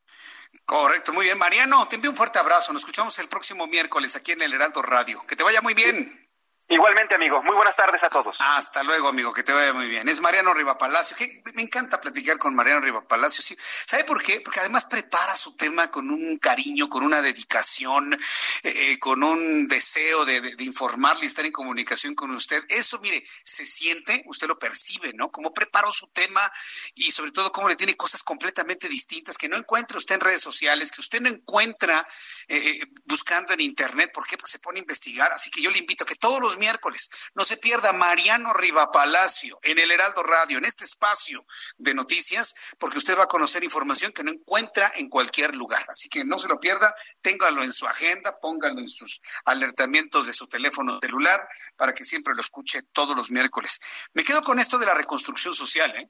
Correcto, 0.64 1.12
muy 1.12 1.24
bien. 1.24 1.38
Mariano, 1.38 1.86
te 1.88 1.96
envío 1.96 2.10
un 2.10 2.16
fuerte 2.16 2.38
abrazo. 2.38 2.72
Nos 2.72 2.82
escuchamos 2.82 3.18
el 3.18 3.28
próximo 3.28 3.66
miércoles 3.66 4.14
aquí 4.16 4.32
en 4.32 4.42
el 4.42 4.52
Heraldo 4.52 4.82
Radio. 4.82 5.20
Que 5.28 5.36
te 5.36 5.42
vaya 5.42 5.60
muy 5.60 5.74
bien. 5.74 6.27
Igualmente, 6.70 7.14
amigo. 7.14 7.42
Muy 7.42 7.56
buenas 7.56 7.74
tardes 7.74 8.02
a 8.02 8.10
todos. 8.10 8.36
Hasta 8.38 8.82
luego, 8.82 9.08
amigo. 9.08 9.32
Que 9.32 9.42
te 9.42 9.54
vaya 9.54 9.72
muy 9.72 9.88
bien. 9.88 10.06
Es 10.06 10.20
Mariano 10.20 10.52
Rivapalacio. 10.52 11.16
Que 11.16 11.42
me 11.54 11.62
encanta 11.62 11.98
platicar 11.98 12.36
con 12.36 12.54
Mariano 12.54 12.82
Rivapalacio. 12.82 13.42
Sí. 13.42 13.56
¿Sabe 13.86 14.04
por 14.04 14.22
qué? 14.22 14.42
Porque 14.42 14.60
además 14.60 14.84
prepara 14.84 15.34
su 15.34 15.56
tema 15.56 15.90
con 15.90 16.10
un 16.10 16.36
cariño, 16.36 16.90
con 16.90 17.04
una 17.04 17.22
dedicación, 17.22 18.12
eh, 18.12 18.18
eh, 18.62 18.98
con 18.98 19.22
un 19.22 19.66
deseo 19.66 20.26
de, 20.26 20.42
de, 20.42 20.64
informarle 20.64 21.24
y 21.24 21.28
estar 21.28 21.46
en 21.46 21.52
comunicación 21.52 22.14
con 22.14 22.32
usted. 22.32 22.62
Eso, 22.68 22.98
mire, 22.98 23.24
se 23.44 23.64
siente, 23.64 24.22
usted 24.26 24.46
lo 24.46 24.58
percibe, 24.58 25.14
¿no? 25.14 25.30
Cómo 25.30 25.54
preparó 25.54 25.90
su 25.90 26.08
tema 26.08 26.52
y 26.94 27.10
sobre 27.12 27.32
todo 27.32 27.50
cómo 27.50 27.70
le 27.70 27.76
tiene 27.76 27.96
cosas 27.96 28.22
completamente 28.22 28.88
distintas 28.90 29.38
que 29.38 29.48
no 29.48 29.56
encuentra 29.56 29.96
usted 29.96 30.16
en 30.16 30.20
redes 30.20 30.42
sociales, 30.42 30.90
que 30.90 31.00
usted 31.00 31.22
no 31.22 31.30
encuentra 31.30 32.06
eh, 32.46 32.84
buscando 33.06 33.54
en 33.54 33.62
Internet. 33.62 34.10
¿Por 34.12 34.26
qué? 34.26 34.36
Porque 34.36 34.52
se 34.52 34.58
pone 34.58 34.80
a 34.80 34.82
investigar. 34.82 35.32
Así 35.32 35.50
que 35.50 35.62
yo 35.62 35.70
le 35.70 35.78
invito 35.78 36.04
a 36.04 36.06
que 36.06 36.16
todos 36.16 36.42
los 36.42 36.57
miércoles. 36.58 37.08
No 37.34 37.44
se 37.44 37.56
pierda 37.56 37.92
Mariano 37.92 38.52
Riva 38.52 38.90
Palacio 38.90 39.58
en 39.62 39.78
el 39.78 39.90
Heraldo 39.90 40.22
Radio, 40.22 40.58
en 40.58 40.64
este 40.64 40.84
espacio 40.84 41.46
de 41.76 41.94
noticias, 41.94 42.54
porque 42.78 42.98
usted 42.98 43.16
va 43.18 43.24
a 43.24 43.28
conocer 43.28 43.64
información 43.64 44.12
que 44.12 44.24
no 44.24 44.30
encuentra 44.30 44.92
en 44.96 45.08
cualquier 45.08 45.54
lugar. 45.54 45.84
Así 45.88 46.08
que 46.08 46.24
no 46.24 46.38
se 46.38 46.48
lo 46.48 46.60
pierda, 46.60 46.94
téngalo 47.20 47.62
en 47.62 47.72
su 47.72 47.86
agenda, 47.86 48.38
póngalo 48.38 48.80
en 48.80 48.88
sus 48.88 49.20
alertamientos 49.44 50.26
de 50.26 50.32
su 50.32 50.46
teléfono 50.46 50.98
celular 51.00 51.48
para 51.76 51.94
que 51.94 52.04
siempre 52.04 52.34
lo 52.34 52.40
escuche 52.40 52.82
todos 52.92 53.16
los 53.16 53.30
miércoles. 53.30 53.80
Me 54.12 54.24
quedo 54.24 54.42
con 54.42 54.58
esto 54.58 54.78
de 54.78 54.86
la 54.86 54.94
reconstrucción 54.94 55.54
social, 55.54 55.94
¿eh? 55.96 56.08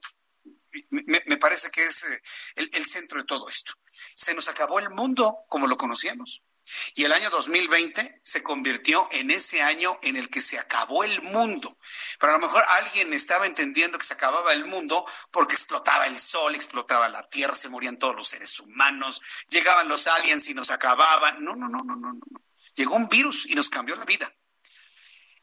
me, 0.91 1.37
parece 1.37 1.71
que 1.71 1.83
es 1.83 2.03
eh, 2.03 2.21
el 2.55 2.85
centro 2.85 3.19
de 3.19 3.25
todo 3.25 3.49
esto. 3.49 3.73
Se 4.15 4.33
nos 4.33 4.47
acabó 4.47 4.79
el 4.79 4.89
mundo 4.89 5.39
como 5.47 5.67
lo 5.67 5.77
conocíamos 5.77 6.43
Y 6.95 7.03
el 7.03 7.11
año 7.11 7.29
2020 7.29 8.21
se 8.23 8.43
convirtió 8.43 9.07
en 9.11 9.31
ese 9.31 9.61
año 9.61 9.99
en 10.01 10.15
el 10.15 10.29
que 10.29 10.41
se 10.41 10.59
acabó 10.59 11.03
el 11.03 11.21
mundo. 11.21 11.77
Pero 12.19 12.33
a 12.33 12.37
lo 12.37 12.45
mejor 12.45 12.63
alguien 12.69 13.13
estaba 13.13 13.45
entendiendo 13.45 13.97
que 13.97 14.05
se 14.05 14.13
acababa 14.13 14.53
el 14.53 14.65
mundo 14.65 15.05
porque 15.31 15.53
explotaba 15.53 16.07
el 16.07 16.19
sol, 16.19 16.55
explotaba 16.55 17.09
la 17.09 17.27
tierra, 17.27 17.55
se 17.55 17.69
morían 17.69 17.97
todos 17.97 18.15
los 18.15 18.27
seres 18.27 18.59
humanos, 18.59 19.21
llegaban 19.49 19.87
los 19.87 20.07
aliens 20.07 20.47
y 20.49 20.53
nos 20.53 20.71
acababan. 20.71 21.43
No, 21.43 21.55
no, 21.55 21.69
no, 21.69 21.83
no, 21.83 21.95
no, 21.95 22.13
no. 22.13 22.41
Llegó 22.75 22.95
un 22.95 23.09
virus 23.09 23.45
y 23.45 23.55
nos 23.55 23.69
cambió 23.69 23.95
la 23.95 24.05
vida. 24.05 24.33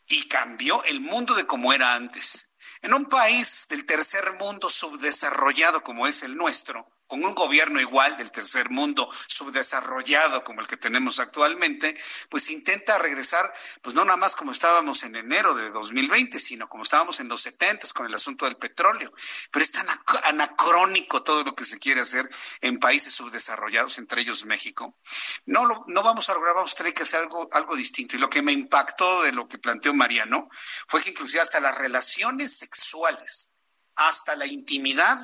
Y 0.08 0.28
cambió 0.28 0.84
el 0.84 1.00
mundo 1.00 1.34
de 1.34 1.46
como 1.46 1.72
era 1.72 1.94
antes. 1.94 2.52
En 2.82 2.94
un 2.94 3.06
país 3.06 3.66
del 3.68 3.84
tercer 3.84 4.34
mundo 4.34 4.68
subdesarrollado 4.68 5.82
como 5.82 6.06
es 6.06 6.22
el 6.22 6.36
nuestro, 6.36 6.95
con 7.06 7.24
un 7.24 7.34
gobierno 7.34 7.80
igual 7.80 8.16
del 8.16 8.30
tercer 8.30 8.70
mundo, 8.70 9.08
subdesarrollado 9.26 10.44
como 10.44 10.60
el 10.60 10.66
que 10.66 10.76
tenemos 10.76 11.20
actualmente, 11.20 11.96
pues 12.28 12.50
intenta 12.50 12.98
regresar, 12.98 13.52
pues 13.82 13.94
no 13.94 14.04
nada 14.04 14.16
más 14.16 14.34
como 14.34 14.52
estábamos 14.52 15.02
en 15.02 15.16
enero 15.16 15.54
de 15.54 15.70
2020, 15.70 16.38
sino 16.38 16.68
como 16.68 16.82
estábamos 16.82 17.20
en 17.20 17.28
los 17.28 17.42
70 17.42 17.86
con 17.94 18.06
el 18.06 18.14
asunto 18.14 18.44
del 18.44 18.56
petróleo. 18.56 19.12
Pero 19.50 19.64
es 19.64 19.72
tan 19.72 19.86
anacrónico 20.24 21.22
todo 21.22 21.44
lo 21.44 21.54
que 21.54 21.64
se 21.64 21.78
quiere 21.78 22.00
hacer 22.00 22.28
en 22.60 22.78
países 22.78 23.14
subdesarrollados, 23.14 23.98
entre 23.98 24.22
ellos 24.22 24.44
México. 24.44 24.98
No, 25.44 25.66
lo, 25.66 25.84
no 25.88 26.02
vamos 26.02 26.28
a 26.28 26.34
lograr, 26.34 26.54
vamos 26.54 26.72
a 26.72 26.76
tener 26.76 26.94
que 26.94 27.02
hacer 27.02 27.20
algo, 27.20 27.48
algo 27.52 27.76
distinto. 27.76 28.16
Y 28.16 28.18
lo 28.18 28.30
que 28.30 28.42
me 28.42 28.52
impactó 28.52 29.22
de 29.22 29.32
lo 29.32 29.48
que 29.48 29.58
planteó 29.58 29.94
Mariano 29.94 30.48
fue 30.86 31.02
que 31.02 31.10
inclusive 31.10 31.42
hasta 31.42 31.60
las 31.60 31.76
relaciones 31.76 32.58
sexuales, 32.58 33.50
hasta 33.96 34.36
la 34.36 34.46
intimidad, 34.46 35.18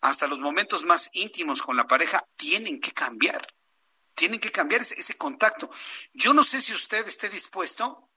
hasta 0.00 0.26
los 0.26 0.38
momentos 0.38 0.84
más 0.84 1.10
íntimos 1.14 1.62
con 1.62 1.76
la 1.76 1.86
pareja, 1.86 2.24
tienen 2.36 2.80
que 2.80 2.92
cambiar. 2.92 3.46
Tienen 4.14 4.38
que 4.38 4.52
cambiar 4.52 4.82
ese, 4.82 5.16
contacto. 5.16 5.70
Yo 6.12 6.34
no 6.34 6.44
sé 6.44 6.60
si 6.60 6.74
usted 6.74 7.08
esté 7.08 7.30
dispuesto, 7.30 8.10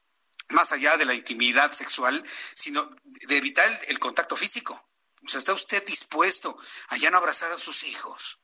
más 0.50 0.74
allá 0.74 0.98
de 0.98 1.06
la 1.06 1.14
intimidad 1.14 1.72
sexual, 1.72 2.24
sino 2.54 2.94
de 3.04 3.38
evitar 3.38 3.68
el, 3.88 4.00
contacto 4.00 4.36
físico. 4.36 4.90
O 5.26 5.30
sea, 5.30 5.40
¿está 5.40 5.54
usted 5.54 5.86
dispuesto 5.86 6.58
a 6.90 6.98
ya 6.98 7.10
no 7.10 7.18
abrazar 7.18 7.54
a 7.54 7.58
sus 7.58 7.84
hijos? 7.84 8.42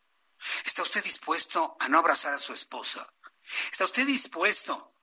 ¿Está 0.63 0.83
usted 0.83 1.03
dispuesto 1.03 1.75
a 1.81 1.89
no 1.89 1.99
abrazar 1.99 2.33
a 2.33 2.39
su 2.39 2.53
esposa? 2.53 3.13
¿Está 3.69 3.83
usted 3.83 4.07
dispuesto 4.07 4.93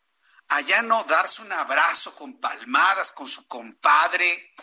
a 0.49 0.63
ya 0.63 0.81
no 0.81 1.05
darse 1.05 1.43
un 1.43 1.53
abrazo 1.53 2.15
con 2.15 2.41
palmadas 2.41 3.13
con 3.13 3.29
su 3.29 3.47
compadre? 3.47 4.55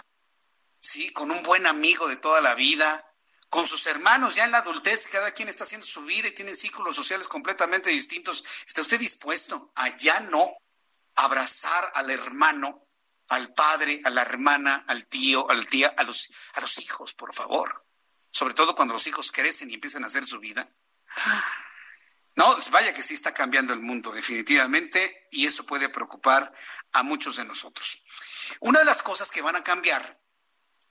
¿Sí? 0.84 1.12
Con 1.12 1.32
un 1.32 1.42
buen 1.44 1.66
amigo 1.66 2.10
de 2.10 2.18
toda 2.18 2.42
la 2.42 2.56
vida 2.56 3.10
con 3.48 3.68
sus 3.68 3.86
hermanos 3.86 4.34
ya 4.34 4.46
en 4.46 4.52
la 4.52 4.58
adultez, 4.58 5.08
cada 5.08 5.32
quien 5.32 5.48
está 5.48 5.64
haciendo 5.64 5.86
su 5.86 6.04
vida 6.06 6.28
y 6.28 6.32
tienen 6.32 6.56
círculos 6.56 6.96
sociales 6.96 7.28
completamente 7.28 7.92
distintos. 7.92 8.44
¿Está 8.66 8.82
usted 8.82 9.00
dispuesto 9.00 9.72
a 9.76 9.96
ya 9.96 10.20
no 10.22 10.58
abrazar 11.16 11.92
al 11.94 12.10
hermano, 12.10 12.84
al 13.30 13.54
padre, 13.54 14.02
a 14.04 14.10
la 14.10 14.24
hermana, 14.24 14.84
al 14.88 15.06
tío, 15.06 15.50
al 15.52 15.68
tía, 15.68 15.94
a 15.96 16.04
los, 16.04 16.32
a 16.56 16.62
los 16.62 16.80
hijos, 16.80 17.14
por 17.14 17.34
favor? 17.34 17.86
Sobre 18.32 18.56
todo 18.56 18.74
cuando 18.74 18.96
los 18.96 19.06
hijos 19.06 19.32
crecen 19.32 19.70
y 19.70 19.76
empiezan 19.76 20.04
a 20.04 20.08
hacer 20.08 20.26
su 20.26 20.40
vida. 20.40 20.68
No, 22.36 22.58
vaya 22.72 22.92
que 22.92 23.04
sí 23.04 23.14
está 23.14 23.36
cambiando 23.36 23.72
el 23.72 23.80
mundo, 23.80 24.12
definitivamente, 24.12 25.28
y 25.30 25.46
eso 25.46 25.64
puede 25.64 25.90
preocupar 25.90 26.52
a 26.92 27.04
muchos 27.04 27.36
de 27.36 27.46
nosotros. 27.46 28.04
Una 28.62 28.80
de 28.80 28.86
las 28.86 29.04
cosas 29.04 29.30
que 29.30 29.44
van 29.44 29.56
a 29.56 29.64
cambiar 29.64 30.23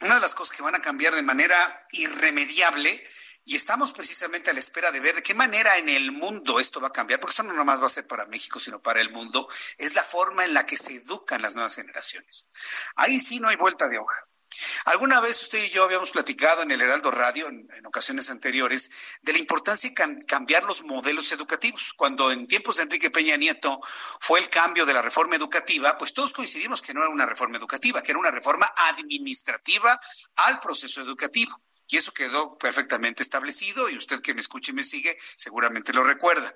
una 0.02 0.16
de 0.16 0.20
las 0.20 0.34
cosas 0.34 0.56
que 0.56 0.62
van 0.62 0.74
a 0.74 0.80
cambiar 0.82 1.14
de 1.14 1.22
manera 1.22 1.86
irremediable 1.92 3.02
y 3.44 3.56
estamos 3.56 3.92
precisamente 3.92 4.50
a 4.50 4.52
la 4.52 4.60
espera 4.60 4.92
de 4.92 5.00
ver 5.00 5.16
de 5.16 5.22
qué 5.22 5.34
manera 5.34 5.76
en 5.78 5.88
el 5.88 6.12
mundo 6.12 6.60
esto 6.60 6.80
va 6.80 6.88
a 6.88 6.92
cambiar, 6.92 7.18
porque 7.18 7.32
esto 7.32 7.42
no 7.42 7.52
nomás 7.52 7.80
va 7.80 7.86
a 7.86 7.88
ser 7.88 8.06
para 8.06 8.26
México, 8.26 8.60
sino 8.60 8.80
para 8.80 9.00
el 9.00 9.10
mundo, 9.10 9.48
es 9.78 9.94
la 9.94 10.02
forma 10.02 10.44
en 10.44 10.54
la 10.54 10.64
que 10.64 10.76
se 10.76 10.94
educan 10.94 11.42
las 11.42 11.54
nuevas 11.54 11.74
generaciones. 11.74 12.46
Ahí 12.94 13.18
sí 13.18 13.40
no 13.40 13.48
hay 13.48 13.56
vuelta 13.56 13.88
de 13.88 13.98
hoja. 13.98 14.28
Alguna 14.84 15.20
vez 15.20 15.42
usted 15.42 15.62
y 15.64 15.70
yo 15.70 15.84
habíamos 15.84 16.10
platicado 16.10 16.62
en 16.62 16.70
el 16.70 16.80
Heraldo 16.80 17.10
Radio, 17.10 17.48
en, 17.48 17.68
ocasiones 17.86 18.30
anteriores, 18.30 18.90
de 19.22 19.32
la 19.32 19.38
importancia 19.38 19.90
de 19.90 20.26
cambiar 20.26 20.64
los 20.64 20.82
modelos 20.82 21.30
educativos. 21.32 21.92
Cuando 21.94 22.30
en 22.30 22.46
tiempos 22.46 22.76
de 22.76 22.84
Enrique 22.84 23.10
Peña 23.10 23.36
Nieto 23.36 23.80
fue 24.20 24.40
el 24.40 24.48
cambio 24.48 24.86
de 24.86 24.94
la 24.94 25.02
reforma 25.02 25.36
educativa, 25.36 25.96
pues 25.98 26.12
todos 26.12 26.32
coincidimos 26.32 26.82
que 26.82 26.94
no 26.94 27.00
era 27.00 27.10
una 27.10 27.26
reforma 27.26 27.56
educativa, 27.56 28.02
que 28.02 28.12
era 28.12 28.18
una 28.18 28.30
reforma 28.30 28.72
administrativa 28.76 29.98
al 30.36 30.60
proceso 30.60 31.00
educativo. 31.00 31.60
Y 31.92 31.98
eso 31.98 32.14
quedó 32.14 32.56
perfectamente 32.56 33.22
establecido 33.22 33.90
y 33.90 33.98
usted 33.98 34.22
que 34.22 34.32
me 34.32 34.40
escuche 34.40 34.72
y 34.72 34.74
me 34.74 34.82
sigue 34.82 35.18
seguramente 35.36 35.92
lo 35.92 36.02
recuerda. 36.02 36.54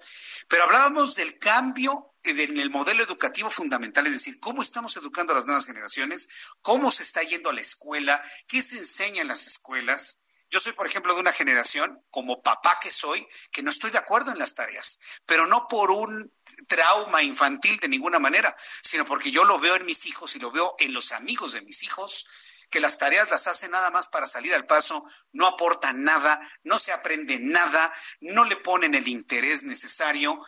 Pero 0.49 0.65
hablábamos 0.65 1.15
del 1.15 1.39
cambio 1.39 2.15
en 2.25 2.59
el 2.59 2.71
modelo 2.71 3.05
educativo 3.05 3.51
fundamental, 3.51 4.07
es 4.07 4.15
decir, 4.15 4.41
cómo 4.41 4.63
estamos 4.63 4.97
educando 4.97 5.35
a 5.35 5.37
las 5.37 5.45
nuevas 5.45 5.67
generaciones, 5.67 6.31
cómo 6.63 6.91
se 6.91 7.03
está 7.03 7.23
yendo 7.23 7.51
a 7.51 7.53
la 7.53 7.61
escuela, 7.61 8.23
qué 8.49 8.63
se 8.63 8.79
enseña 8.79 9.21
en 9.21 9.29
las 9.29 9.47
escuelas. 9.47 10.17
Yo 10.49 10.59
soy, 10.59 10.73
por 10.73 10.87
ejemplo, 10.87 11.13
de 11.13 11.21
una 11.21 11.35
generación, 11.35 12.03
como 12.09 12.43
papá 12.43 12.79
que 12.81 12.91
soy, 12.91 13.29
que 13.53 13.63
no 13.63 13.69
estoy 13.69 13.91
de 13.91 13.99
acuerdo 13.99 14.33
en 14.33 14.39
las 14.39 14.55
tareas, 14.55 15.01
pero 15.27 15.47
no 15.47 15.69
por 15.69 15.91
un 15.91 16.33
trauma 16.67 17.23
infantil 17.23 17.77
de 17.79 17.89
ninguna 17.89 18.19
manera, 18.19 18.57
sino 18.83 19.05
porque 19.05 19.31
yo 19.31 19.45
lo 19.45 19.59
veo 19.59 19.77
en 19.77 19.85
mis 19.85 20.07
hijos 20.07 20.35
y 20.35 20.39
lo 20.39 20.51
veo 20.51 20.77
en 20.79 20.95
los 20.95 21.13
amigos 21.13 21.53
de 21.53 21.61
mis 21.61 21.83
hijos, 21.83 22.25
que 22.71 22.81
las 22.81 22.99
tareas 22.99 23.31
las 23.31 23.47
hace 23.47 23.69
nada 23.69 23.91
más 23.91 24.09
para 24.09 24.27
salir 24.27 24.55
al 24.55 24.67
paso, 24.67 25.05
no 25.33 25.47
aportan 25.47 26.03
nada, 26.03 26.41
no 26.65 26.79
se 26.79 26.93
aprende 26.93 27.39
nada, 27.41 27.93
no 28.21 28.45
le 28.45 28.57
ponen 28.57 28.95
el 28.95 29.09
interés 29.09 29.65
necesario. 29.65 30.41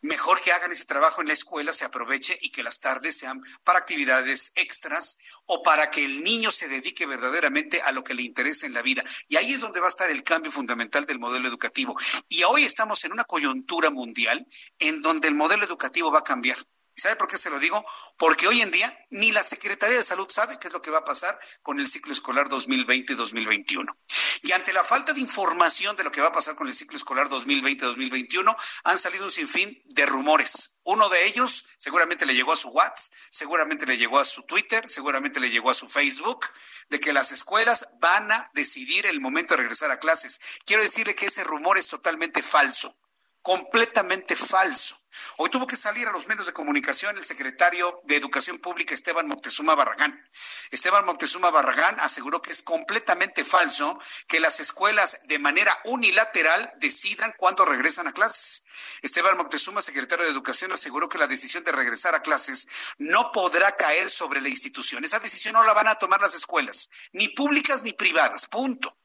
Mejor 0.00 0.40
que 0.40 0.50
hagan 0.50 0.72
ese 0.72 0.84
trabajo 0.84 1.20
en 1.20 1.28
la 1.28 1.32
escuela, 1.32 1.72
se 1.72 1.84
aproveche 1.84 2.36
y 2.40 2.50
que 2.50 2.64
las 2.64 2.80
tardes 2.80 3.16
sean 3.16 3.40
para 3.62 3.78
actividades 3.78 4.50
extras 4.56 5.18
o 5.46 5.62
para 5.62 5.92
que 5.92 6.04
el 6.04 6.24
niño 6.24 6.50
se 6.50 6.66
dedique 6.66 7.06
verdaderamente 7.06 7.80
a 7.82 7.92
lo 7.92 8.02
que 8.02 8.14
le 8.14 8.22
interesa 8.22 8.66
en 8.66 8.74
la 8.74 8.82
vida. 8.82 9.04
Y 9.28 9.36
ahí 9.36 9.52
es 9.52 9.60
donde 9.60 9.78
va 9.78 9.86
a 9.86 9.90
estar 9.90 10.10
el 10.10 10.24
cambio 10.24 10.50
fundamental 10.50 11.06
del 11.06 11.20
modelo 11.20 11.46
educativo. 11.46 11.94
Y 12.28 12.42
hoy 12.42 12.64
estamos 12.64 13.04
en 13.04 13.12
una 13.12 13.22
coyuntura 13.22 13.90
mundial 13.90 14.44
en 14.80 15.02
donde 15.02 15.28
el 15.28 15.36
modelo 15.36 15.64
educativo 15.64 16.10
va 16.10 16.18
a 16.18 16.24
cambiar. 16.24 16.66
¿Sabe 16.94 17.16
por 17.16 17.28
qué 17.28 17.38
se 17.38 17.50
lo 17.50 17.58
digo? 17.58 17.84
Porque 18.16 18.46
hoy 18.46 18.60
en 18.60 18.70
día 18.70 19.06
ni 19.10 19.32
la 19.32 19.42
Secretaría 19.42 19.96
de 19.96 20.04
Salud 20.04 20.28
sabe 20.30 20.58
qué 20.58 20.68
es 20.68 20.72
lo 20.72 20.82
que 20.82 20.90
va 20.90 20.98
a 20.98 21.04
pasar 21.04 21.38
con 21.62 21.80
el 21.80 21.88
ciclo 21.88 22.12
escolar 22.12 22.48
2020-2021. 22.48 23.96
Y 24.44 24.52
ante 24.52 24.72
la 24.72 24.82
falta 24.82 25.12
de 25.12 25.20
información 25.20 25.96
de 25.96 26.02
lo 26.02 26.10
que 26.10 26.20
va 26.20 26.28
a 26.28 26.32
pasar 26.32 26.56
con 26.56 26.66
el 26.66 26.74
ciclo 26.74 26.96
escolar 26.96 27.28
2020-2021, 27.28 28.56
han 28.84 28.98
salido 28.98 29.24
un 29.24 29.30
sinfín 29.30 29.80
de 29.86 30.04
rumores. 30.04 30.80
Uno 30.84 31.08
de 31.08 31.26
ellos 31.26 31.64
seguramente 31.76 32.26
le 32.26 32.34
llegó 32.34 32.52
a 32.52 32.56
su 32.56 32.68
WhatsApp, 32.68 33.14
seguramente 33.30 33.86
le 33.86 33.96
llegó 33.96 34.18
a 34.18 34.24
su 34.24 34.42
Twitter, 34.42 34.88
seguramente 34.88 35.38
le 35.38 35.50
llegó 35.50 35.70
a 35.70 35.74
su 35.74 35.88
Facebook, 35.88 36.46
de 36.88 36.98
que 36.98 37.12
las 37.12 37.30
escuelas 37.30 37.88
van 38.00 38.32
a 38.32 38.50
decidir 38.54 39.06
el 39.06 39.20
momento 39.20 39.54
de 39.54 39.62
regresar 39.62 39.92
a 39.92 40.00
clases. 40.00 40.40
Quiero 40.66 40.82
decirle 40.82 41.14
que 41.14 41.26
ese 41.26 41.44
rumor 41.44 41.78
es 41.78 41.86
totalmente 41.86 42.42
falso, 42.42 42.98
completamente 43.42 44.36
falso. 44.36 44.96
Hoy 45.36 45.50
tuvo 45.50 45.66
que 45.66 45.76
salir 45.76 46.08
a 46.08 46.12
los 46.12 46.26
medios 46.26 46.46
de 46.46 46.52
comunicación 46.52 47.16
el 47.18 47.24
secretario 47.24 48.00
de 48.04 48.16
Educación 48.16 48.58
Pública, 48.58 48.94
Esteban 48.94 49.28
Moctezuma 49.28 49.74
Barragán. 49.74 50.26
Esteban 50.70 51.04
Moctezuma 51.04 51.50
Barragán 51.50 52.00
aseguró 52.00 52.40
que 52.40 52.50
es 52.50 52.62
completamente 52.62 53.44
falso 53.44 54.00
que 54.26 54.40
las 54.40 54.60
escuelas 54.60 55.20
de 55.24 55.38
manera 55.38 55.78
unilateral 55.84 56.72
decidan 56.78 57.34
cuándo 57.36 57.64
regresan 57.66 58.06
a 58.06 58.12
clases. 58.12 58.64
Esteban 59.02 59.36
Moctezuma, 59.36 59.82
secretario 59.82 60.24
de 60.24 60.30
Educación, 60.30 60.72
aseguró 60.72 61.08
que 61.08 61.18
la 61.18 61.26
decisión 61.26 61.62
de 61.64 61.72
regresar 61.72 62.14
a 62.14 62.22
clases 62.22 62.66
no 62.96 63.32
podrá 63.32 63.76
caer 63.76 64.10
sobre 64.10 64.40
la 64.40 64.48
institución. 64.48 65.04
Esa 65.04 65.18
decisión 65.18 65.54
no 65.54 65.64
la 65.64 65.74
van 65.74 65.88
a 65.88 65.96
tomar 65.96 66.20
las 66.20 66.34
escuelas, 66.34 66.88
ni 67.12 67.28
públicas 67.28 67.82
ni 67.82 67.92
privadas, 67.92 68.46
punto 68.46 69.01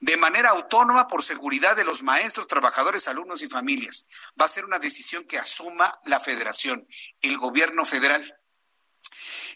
de 0.00 0.16
manera 0.16 0.50
autónoma 0.50 1.08
por 1.08 1.22
seguridad 1.22 1.76
de 1.76 1.84
los 1.84 2.02
maestros, 2.02 2.46
trabajadores, 2.46 3.08
alumnos 3.08 3.42
y 3.42 3.48
familias. 3.48 4.08
Va 4.40 4.46
a 4.46 4.48
ser 4.48 4.64
una 4.64 4.78
decisión 4.78 5.24
que 5.24 5.38
asuma 5.38 5.98
la 6.04 6.20
federación, 6.20 6.86
el 7.20 7.38
gobierno 7.38 7.84
federal. 7.84 8.38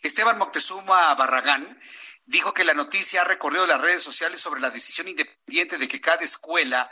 Esteban 0.02 0.38
Moctezuma 0.38 1.14
Barragán 1.14 1.78
dijo 2.24 2.54
que 2.54 2.64
la 2.64 2.74
noticia 2.74 3.22
ha 3.22 3.24
recorrido 3.24 3.66
las 3.66 3.80
redes 3.80 4.02
sociales 4.02 4.40
sobre 4.40 4.60
la 4.60 4.70
decisión 4.70 5.08
independiente 5.08 5.78
de 5.78 5.88
que 5.88 6.00
cada 6.00 6.24
escuela 6.24 6.90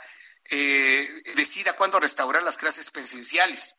eh, 0.51 1.07
decida 1.35 1.75
cuándo 1.75 1.99
restaurar 1.99 2.43
las 2.43 2.57
clases 2.57 2.91
presenciales. 2.91 3.78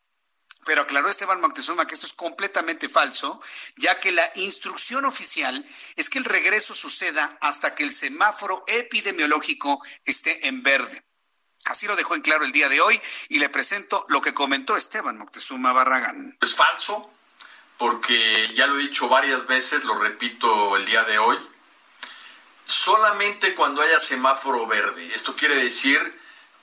Pero 0.65 0.83
aclaró 0.83 1.09
Esteban 1.09 1.41
Moctezuma 1.41 1.87
que 1.87 1.95
esto 1.95 2.05
es 2.05 2.13
completamente 2.13 2.87
falso, 2.87 3.41
ya 3.77 3.99
que 3.99 4.11
la 4.11 4.31
instrucción 4.35 5.05
oficial 5.05 5.65
es 5.95 6.09
que 6.09 6.19
el 6.19 6.25
regreso 6.25 6.75
suceda 6.75 7.37
hasta 7.41 7.73
que 7.73 7.83
el 7.83 7.91
semáforo 7.91 8.63
epidemiológico 8.67 9.81
esté 10.05 10.47
en 10.47 10.61
verde. 10.61 11.03
Así 11.65 11.87
lo 11.87 11.95
dejó 11.95 12.15
en 12.15 12.21
claro 12.21 12.43
el 12.43 12.51
día 12.51 12.69
de 12.69 12.81
hoy 12.81 12.99
y 13.29 13.39
le 13.39 13.49
presento 13.49 14.05
lo 14.09 14.21
que 14.21 14.33
comentó 14.33 14.77
Esteban 14.77 15.17
Moctezuma 15.17 15.73
Barragán. 15.73 16.37
Es 16.41 16.55
falso, 16.55 17.11
porque 17.77 18.53
ya 18.53 18.67
lo 18.67 18.77
he 18.77 18.83
dicho 18.83 19.09
varias 19.09 19.47
veces, 19.47 19.83
lo 19.83 19.97
repito 19.99 20.77
el 20.77 20.85
día 20.85 21.03
de 21.03 21.17
hoy, 21.17 21.37
solamente 22.65 23.55
cuando 23.55 23.81
haya 23.81 23.99
semáforo 23.99 24.67
verde. 24.67 25.13
Esto 25.13 25.35
quiere 25.35 25.55
decir 25.55 26.20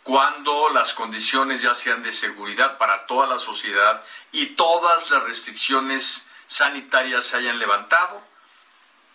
cuando 0.09 0.71
las 0.71 0.95
condiciones 0.95 1.61
ya 1.61 1.75
sean 1.75 2.03
de 2.03 2.13
seguridad 2.13 2.79
para 2.79 3.05
toda 3.05 3.27
la 3.27 3.39
sociedad 3.39 4.03
y 4.33 4.47
todas 4.57 5.11
las 5.11 5.23
restricciones 5.25 6.27
sanitarias 6.47 7.27
se 7.27 7.37
hayan 7.37 7.59
levantado, 7.59 8.23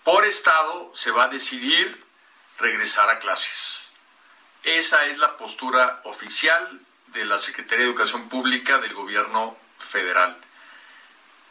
por 0.04 0.24
estado 0.24 0.92
se 0.94 1.10
va 1.10 1.24
a 1.24 1.30
decidir 1.30 2.06
regresar 2.60 3.10
a 3.10 3.18
clases. 3.18 3.88
Esa 4.62 5.08
es 5.08 5.18
la 5.18 5.36
postura 5.36 6.00
oficial 6.04 6.80
de 7.08 7.26
la 7.26 7.40
Secretaría 7.40 7.86
de 7.86 7.90
Educación 7.90 8.30
Pública 8.30 8.78
del 8.78 8.94
Gobierno 8.94 9.58
federal. 9.80 10.38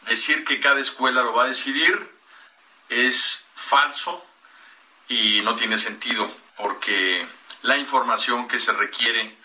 Decir 0.03 0.45
que 0.45 0.61
cada 0.61 0.79
escuela 0.79 1.21
lo 1.21 1.33
va 1.33 1.43
a 1.43 1.47
decidir 1.47 2.15
es 2.87 3.43
falso 3.55 4.25
y 5.09 5.41
no 5.41 5.57
tiene 5.57 5.77
sentido 5.77 6.33
porque 6.55 7.27
la 7.63 7.77
información 7.77 8.47
que 8.47 8.59
se 8.59 8.73
requiere 8.73 9.35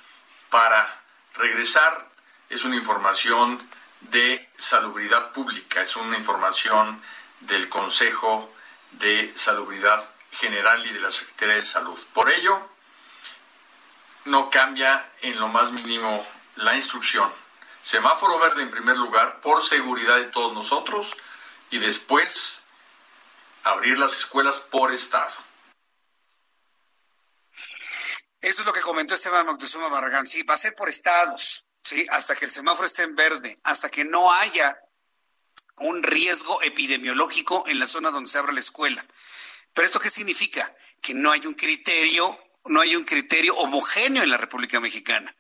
para 0.51 1.01
regresar 1.35 2.09
es 2.51 2.65
una 2.65 2.77
información 2.77 3.61
de 4.01 4.49
salubridad 4.57 5.31
pública, 5.33 5.83
es 5.83 5.95
una 5.97 6.19
información 6.19 7.01
del 7.41 7.69
Consejo 7.69 8.53
de 8.93 9.33
Salubridad 9.37 10.03
General 10.33 10.85
y 10.85 10.93
de 10.93 11.01
la 11.01 11.11
Secretaría 11.13 11.57
de 11.57 11.65
Salud. 11.65 11.99
Por 12.13 12.31
ello, 12.31 12.61
no 14.25 14.51
cambia 14.51 15.09
en 15.21 15.39
lo 15.39 15.49
más 15.49 15.71
mínimo 15.71 16.27
la 16.57 16.75
instrucción. 16.75 17.33
Semáforo 17.83 18.39
verde 18.41 18.63
en 18.63 18.71
primer 18.71 18.97
lugar 18.97 19.41
por 19.41 19.63
seguridad 19.63 20.17
de 20.17 20.25
todos 20.25 20.53
nosotros 20.53 21.17
y 21.71 21.79
después 21.79 22.63
abrir 23.63 23.97
las 23.97 24.17
escuelas 24.19 24.59
por 24.59 24.93
estado. 24.93 25.48
Eso 28.41 28.63
es 28.63 28.67
lo 28.67 28.73
que 28.73 28.81
comentó 28.81 29.15
Esteban 29.15 29.47
Moctezuma 29.47 29.89
Barragán. 29.89 30.27
Sí, 30.27 30.43
va 30.43 30.55
a 30.55 30.59
ser 30.59 30.75
por 30.75 30.89
estados, 30.89 31.65
sí, 31.83 32.07
hasta 32.11 32.37
que 32.37 32.45
el 32.45 32.51
semáforo 32.51 32.87
esté 32.87 33.03
en 33.03 33.17
verde, 33.17 33.59
hasta 33.65 33.91
que 33.91 34.05
no 34.05 34.33
haya 34.33 34.81
un 35.79 36.03
riesgo 36.03 36.61
epidemiológico 36.63 37.65
en 37.67 37.79
la 37.79 37.87
zona 37.87 38.11
donde 38.11 38.31
se 38.31 38.39
abra 38.39 38.53
la 38.53 38.61
escuela. 38.61 39.07
Pero 39.73 39.87
esto 39.87 40.01
qué 40.01 40.11
significa? 40.11 40.75
Que 41.01 41.15
no 41.15 41.31
hay 41.31 41.47
un 41.47 41.55
criterio, 41.55 42.39
no 42.67 42.81
hay 42.81 42.97
un 42.97 43.05
criterio 43.05 43.55
homogéneo 43.57 44.23
en 44.23 44.31
la 44.31 44.37
República 44.37 44.81
Mexicana. 44.81 45.37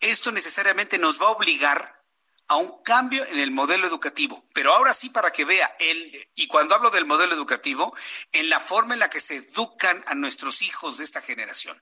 Esto 0.00 0.32
necesariamente 0.32 0.98
nos 0.98 1.20
va 1.20 1.26
a 1.26 1.30
obligar 1.30 2.02
a 2.48 2.56
un 2.56 2.82
cambio 2.82 3.24
en 3.26 3.38
el 3.38 3.50
modelo 3.50 3.86
educativo. 3.86 4.44
Pero 4.52 4.74
ahora 4.74 4.92
sí, 4.92 5.10
para 5.10 5.30
que 5.30 5.44
vea, 5.44 5.74
el, 5.78 6.28
y 6.34 6.46
cuando 6.48 6.74
hablo 6.74 6.90
del 6.90 7.06
modelo 7.06 7.34
educativo, 7.34 7.96
en 8.32 8.50
la 8.50 8.60
forma 8.60 8.94
en 8.94 9.00
la 9.00 9.10
que 9.10 9.20
se 9.20 9.36
educan 9.36 10.02
a 10.06 10.14
nuestros 10.14 10.62
hijos 10.62 10.98
de 10.98 11.04
esta 11.04 11.20
generación. 11.20 11.80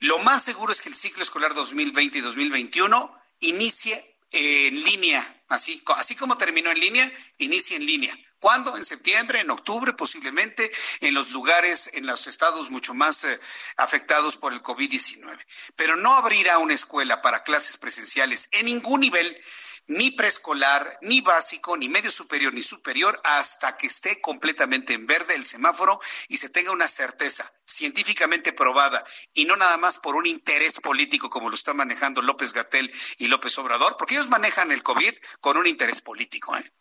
Lo 0.00 0.18
más 0.20 0.44
seguro 0.44 0.72
es 0.72 0.80
que 0.80 0.88
el 0.88 0.94
ciclo 0.94 1.22
escolar 1.22 1.54
2020 1.54 2.18
y 2.18 2.20
2021 2.20 3.20
inicie 3.40 4.18
en 4.30 4.74
línea, 4.84 5.42
así, 5.48 5.82
como 6.18 6.36
terminó 6.36 6.70
en 6.70 6.78
línea, 6.78 7.12
inicie 7.38 7.76
en 7.76 7.86
línea. 7.86 8.16
¿Cuándo? 8.38 8.76
En 8.76 8.84
septiembre, 8.84 9.40
en 9.40 9.50
octubre, 9.50 9.92
posiblemente, 9.94 10.70
en 11.00 11.12
los 11.12 11.30
lugares, 11.30 11.90
en 11.94 12.06
los 12.06 12.28
estados 12.28 12.70
mucho 12.70 12.94
más 12.94 13.24
eh, 13.24 13.40
afectados 13.76 14.36
por 14.36 14.52
el 14.52 14.62
COVID-19. 14.62 15.44
Pero 15.74 15.96
no 15.96 16.14
abrirá 16.14 16.58
una 16.58 16.74
escuela 16.74 17.20
para 17.20 17.42
clases 17.42 17.76
presenciales 17.76 18.48
en 18.52 18.66
ningún 18.66 19.00
nivel 19.00 19.42
ni 19.88 20.10
preescolar, 20.10 20.98
ni 21.00 21.22
básico, 21.22 21.76
ni 21.76 21.88
medio 21.88 22.10
superior, 22.10 22.52
ni 22.54 22.62
superior, 22.62 23.20
hasta 23.24 23.76
que 23.76 23.86
esté 23.86 24.20
completamente 24.20 24.92
en 24.92 25.06
verde 25.06 25.34
el 25.34 25.46
semáforo 25.46 25.98
y 26.28 26.36
se 26.36 26.50
tenga 26.50 26.72
una 26.72 26.86
certeza 26.86 27.52
científicamente 27.64 28.52
probada 28.52 29.02
y 29.32 29.46
no 29.46 29.56
nada 29.56 29.76
más 29.78 29.98
por 29.98 30.14
un 30.14 30.26
interés 30.26 30.80
político 30.80 31.30
como 31.30 31.48
lo 31.48 31.54
está 31.54 31.72
manejando 31.72 32.22
López 32.22 32.52
Gatel 32.52 32.92
y 33.16 33.28
López 33.28 33.56
Obrador, 33.58 33.96
porque 33.98 34.14
ellos 34.14 34.28
manejan 34.28 34.72
el 34.72 34.82
COVID 34.82 35.14
con 35.40 35.56
un 35.56 35.66
interés 35.66 36.02
político. 36.02 36.54
¿eh? 36.56 36.72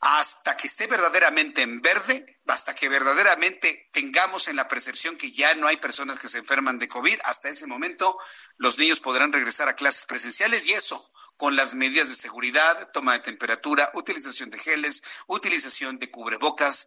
Hasta 0.00 0.56
que 0.56 0.68
esté 0.68 0.86
verdaderamente 0.86 1.62
en 1.62 1.80
verde, 1.80 2.40
hasta 2.46 2.74
que 2.74 2.88
verdaderamente 2.88 3.88
tengamos 3.92 4.46
en 4.46 4.56
la 4.56 4.68
percepción 4.68 5.16
que 5.16 5.32
ya 5.32 5.54
no 5.56 5.66
hay 5.66 5.78
personas 5.78 6.20
que 6.20 6.28
se 6.28 6.38
enferman 6.38 6.78
de 6.78 6.88
COVID, 6.88 7.18
hasta 7.24 7.48
ese 7.48 7.66
momento 7.66 8.16
los 8.58 8.78
niños 8.78 9.00
podrán 9.00 9.32
regresar 9.32 9.68
a 9.68 9.74
clases 9.74 10.04
presenciales 10.04 10.66
y 10.68 10.72
eso 10.72 11.11
con 11.42 11.56
las 11.56 11.74
medidas 11.74 12.08
de 12.08 12.14
seguridad, 12.14 12.92
toma 12.92 13.14
de 13.14 13.18
temperatura, 13.18 13.90
utilización 13.94 14.48
de 14.48 14.58
geles, 14.58 15.02
utilización 15.26 15.98
de 15.98 16.08
cubrebocas. 16.08 16.86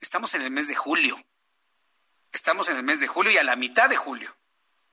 Estamos 0.00 0.32
en 0.32 0.40
el 0.40 0.50
mes 0.50 0.66
de 0.68 0.74
julio. 0.74 1.14
Estamos 2.32 2.70
en 2.70 2.78
el 2.78 2.84
mes 2.84 3.00
de 3.00 3.06
julio 3.06 3.32
y 3.32 3.36
a 3.36 3.44
la 3.44 3.54
mitad 3.54 3.90
de 3.90 3.96
julio. 3.96 4.34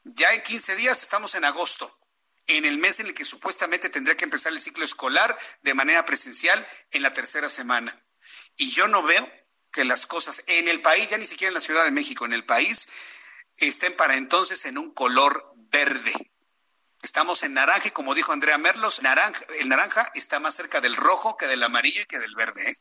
Ya 0.04 0.34
en 0.34 0.44
15 0.44 0.76
días 0.76 1.02
estamos 1.02 1.34
en 1.36 1.46
agosto, 1.46 1.98
en 2.48 2.66
el 2.66 2.78
mes 2.78 3.00
en 3.00 3.06
el 3.06 3.14
que 3.14 3.24
supuestamente 3.24 3.90
tendría 3.90 4.18
que 4.18 4.26
empezar 4.26 4.52
el 4.52 4.60
ciclo 4.60 4.84
escolar 4.84 5.40
de 5.62 5.74
manera 5.74 6.04
presencial 6.04 6.68
en 6.92 7.02
la 7.02 7.14
tercera 7.14 7.48
semana. 7.48 8.04
Y 8.58 8.72
yo 8.72 8.90
no 8.90 9.02
veo 9.02 9.32
que 9.72 9.86
las 9.86 10.08
cosas 10.08 10.44
en 10.48 10.68
el 10.68 10.82
país, 10.82 11.10
ya 11.10 11.18
ni 11.18 11.26
siquiera 11.26 11.48
en 11.48 11.54
la 11.56 11.62
Ciudad 11.62 11.86
de 11.86 11.92
México, 11.92 12.26
en 12.26 12.34
el 12.34 12.46
país, 12.46 12.90
estén 13.56 13.96
para 13.96 14.18
entonces 14.18 14.66
en 14.66 14.78
un 14.78 14.94
color 14.94 15.54
verde. 15.56 16.29
Estamos 17.02 17.44
en 17.44 17.54
naranja 17.54 17.88
y 17.88 17.92
como 17.92 18.14
dijo 18.14 18.34
Andrea 18.34 18.58
Merlos, 18.58 19.02
naranja, 19.02 19.40
el 19.60 19.70
naranja 19.70 20.12
está 20.16 20.40
más 20.40 20.56
cerca 20.56 20.82
del 20.82 20.96
rojo 20.96 21.38
que 21.38 21.48
del 21.48 21.64
amarillo 21.64 22.02
y 22.02 22.06
que 22.06 22.20
del 22.20 22.36
verde. 22.36 22.70
¿eh? 22.70 22.76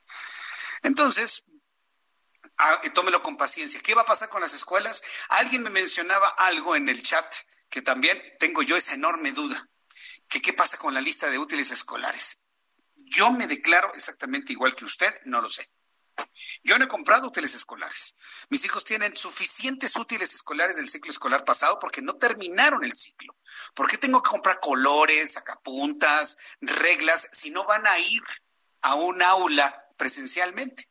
Entonces, 0.83 1.45
ah, 2.59 2.81
tómelo 2.95 3.23
con 3.23 3.37
paciencia. 3.37 3.81
¿Qué 3.81 3.95
va 3.95 4.03
a 4.03 4.07
pasar 4.07 4.29
con 4.29 4.41
las 4.41 4.55
escuelas? 4.55 5.03
Alguien 5.29 5.63
me 5.63 5.71
mencionaba 5.71 6.29
algo 6.29 6.75
en 6.75 6.89
el 6.89 7.03
chat 7.03 7.33
que 7.71 7.83
también 7.83 8.21
tengo 8.39 8.63
yo 8.63 8.77
esa 8.77 8.95
enorme 8.95 9.33
duda. 9.33 9.69
Qué 10.29 10.53
pasa 10.53 10.77
con 10.77 10.95
la 10.95 11.01
lista 11.01 11.31
de 11.31 11.39
útiles 11.39 11.71
escolares. 11.71 12.45
Yo 12.97 13.33
me 13.33 13.47
declaro 13.47 13.93
exactamente 13.95 14.53
igual 14.53 14.75
que 14.75 14.85
usted, 14.85 15.15
no 15.25 15.41
lo 15.41 15.49
sé. 15.49 15.71
Yo 16.63 16.79
no 16.79 16.85
he 16.85 16.89
comprado 16.89 17.29
útiles 17.29 17.55
escolares. 17.55 18.15
Mis 18.51 18.65
hijos 18.65 18.85
tienen 18.85 19.17
suficientes 19.17 19.97
útiles 19.97 20.35
escolares 20.35 20.77
del 20.77 20.89
ciclo 20.89 21.11
escolar 21.11 21.45
pasado 21.45 21.79
porque 21.79 22.03
no 22.03 22.17
terminaron 22.17 22.85
el 22.85 22.93
ciclo. 22.93 23.38
¿Por 23.79 23.89
qué 23.89 23.97
tengo 23.97 24.21
que 24.21 24.31
comprar 24.31 24.59
colores, 24.59 25.35
sacapuntas, 25.35 26.37
reglas 26.61 27.29
si 27.31 27.53
no 27.53 27.63
van 27.63 27.87
a 27.87 27.97
ir 28.01 28.25
a 28.83 28.97
un 28.97 29.23
aula 29.23 29.87
presencialmente? 29.97 30.91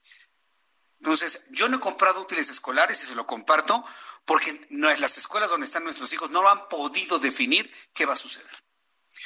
Entonces, 1.00 1.48
yo 1.50 1.68
no 1.68 1.76
he 1.76 1.80
comprado 1.82 2.22
útiles 2.22 2.48
escolares 2.50 3.04
y 3.04 3.06
se 3.06 3.16
lo 3.16 3.28
comparto 3.28 3.84
porque 4.24 4.66
las 4.70 5.18
escuelas 5.18 5.50
donde 5.50 5.66
están 5.66 5.84
nuestros 5.84 6.14
hijos 6.14 6.32
no 6.32 6.48
han 6.48 6.70
podido 6.70 7.20
definir 7.20 7.70
qué 7.94 8.06
va 8.06 8.14
a 8.14 8.16
suceder. 8.16 8.64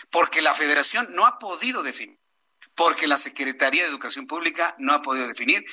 Porque 0.10 0.42
la 0.42 0.56
federación 0.56 1.08
no 1.12 1.28
ha 1.28 1.38
podido 1.38 1.84
definir 1.84 2.20
porque 2.76 3.06
la 3.06 3.18
Secretaría 3.18 3.84
de 3.84 3.90
Educación 3.90 4.26
Pública 4.26 4.76
no 4.80 4.94
ha 4.94 5.04
podido 5.04 5.28
definir 5.28 5.64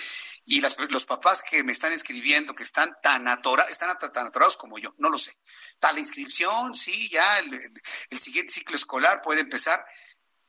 y 0.51 0.63
los 0.63 1.05
papás 1.05 1.43
que 1.43 1.63
me 1.63 1.73
están 1.73 1.93
escribiendo, 1.93 2.55
que 2.55 2.63
están 2.63 2.97
tan, 3.03 3.29
atorados, 3.29 3.71
están 3.71 3.99
tan 3.99 4.29
atorados 4.29 4.57
como 4.57 4.79
yo, 4.79 4.95
no 4.97 5.11
lo 5.11 5.19
sé. 5.19 5.39
Tal 5.79 5.99
inscripción, 5.99 6.75
sí, 6.75 7.11
ya 7.11 7.41
el, 7.41 7.53
el, 8.09 8.19
siguiente 8.19 8.51
ciclo 8.51 8.75
escolar 8.75 9.21
puede 9.21 9.43
empezar, 9.43 9.85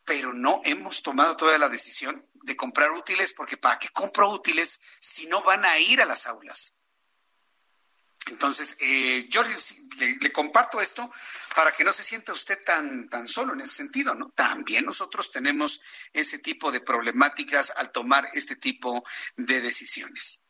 pero 0.05 0.33
no 0.33 0.61
hemos 0.63 1.03
tomado 1.03 1.35
todavía 1.35 1.59
la 1.59 1.67
decisión 1.67 2.25
de 2.33 2.55
comprar 2.55 2.91
útiles, 2.91 3.33
porque 3.33 3.57
¿para 3.57 3.77
qué 3.77 3.89
compro 3.89 4.29
útiles 4.29 4.79
si 5.01 5.27
no 5.27 5.43
van 5.43 5.65
a 5.65 5.77
ir 5.79 6.01
a 6.01 6.05
las 6.05 6.27
aulas? 6.27 6.75
Entonces, 8.29 8.77
eh, 8.79 9.27
yo 9.29 9.43
le, 9.43 10.31
comparto 10.31 10.79
esto 10.79 11.09
para 11.55 11.71
que 11.71 11.83
no 11.83 11.91
se 11.91 12.03
sienta 12.03 12.33
usted 12.33 12.63
tan, 12.63 13.09
tan 13.09 13.27
solo 13.27 13.53
en 13.53 13.61
ese 13.61 13.75
sentido, 13.75 14.15
¿no? 14.15 14.29
También 14.29 14.85
nosotros 14.85 15.31
tenemos 15.31 15.81
ese 16.13 16.39
tipo 16.39 16.71
de 16.71 16.81
problemáticas 16.81 17.71
al 17.75 17.91
tomar 17.91 18.29
este 18.33 18.55
tipo 18.55 19.03
de 19.35 19.61
decisiones. 19.61 20.41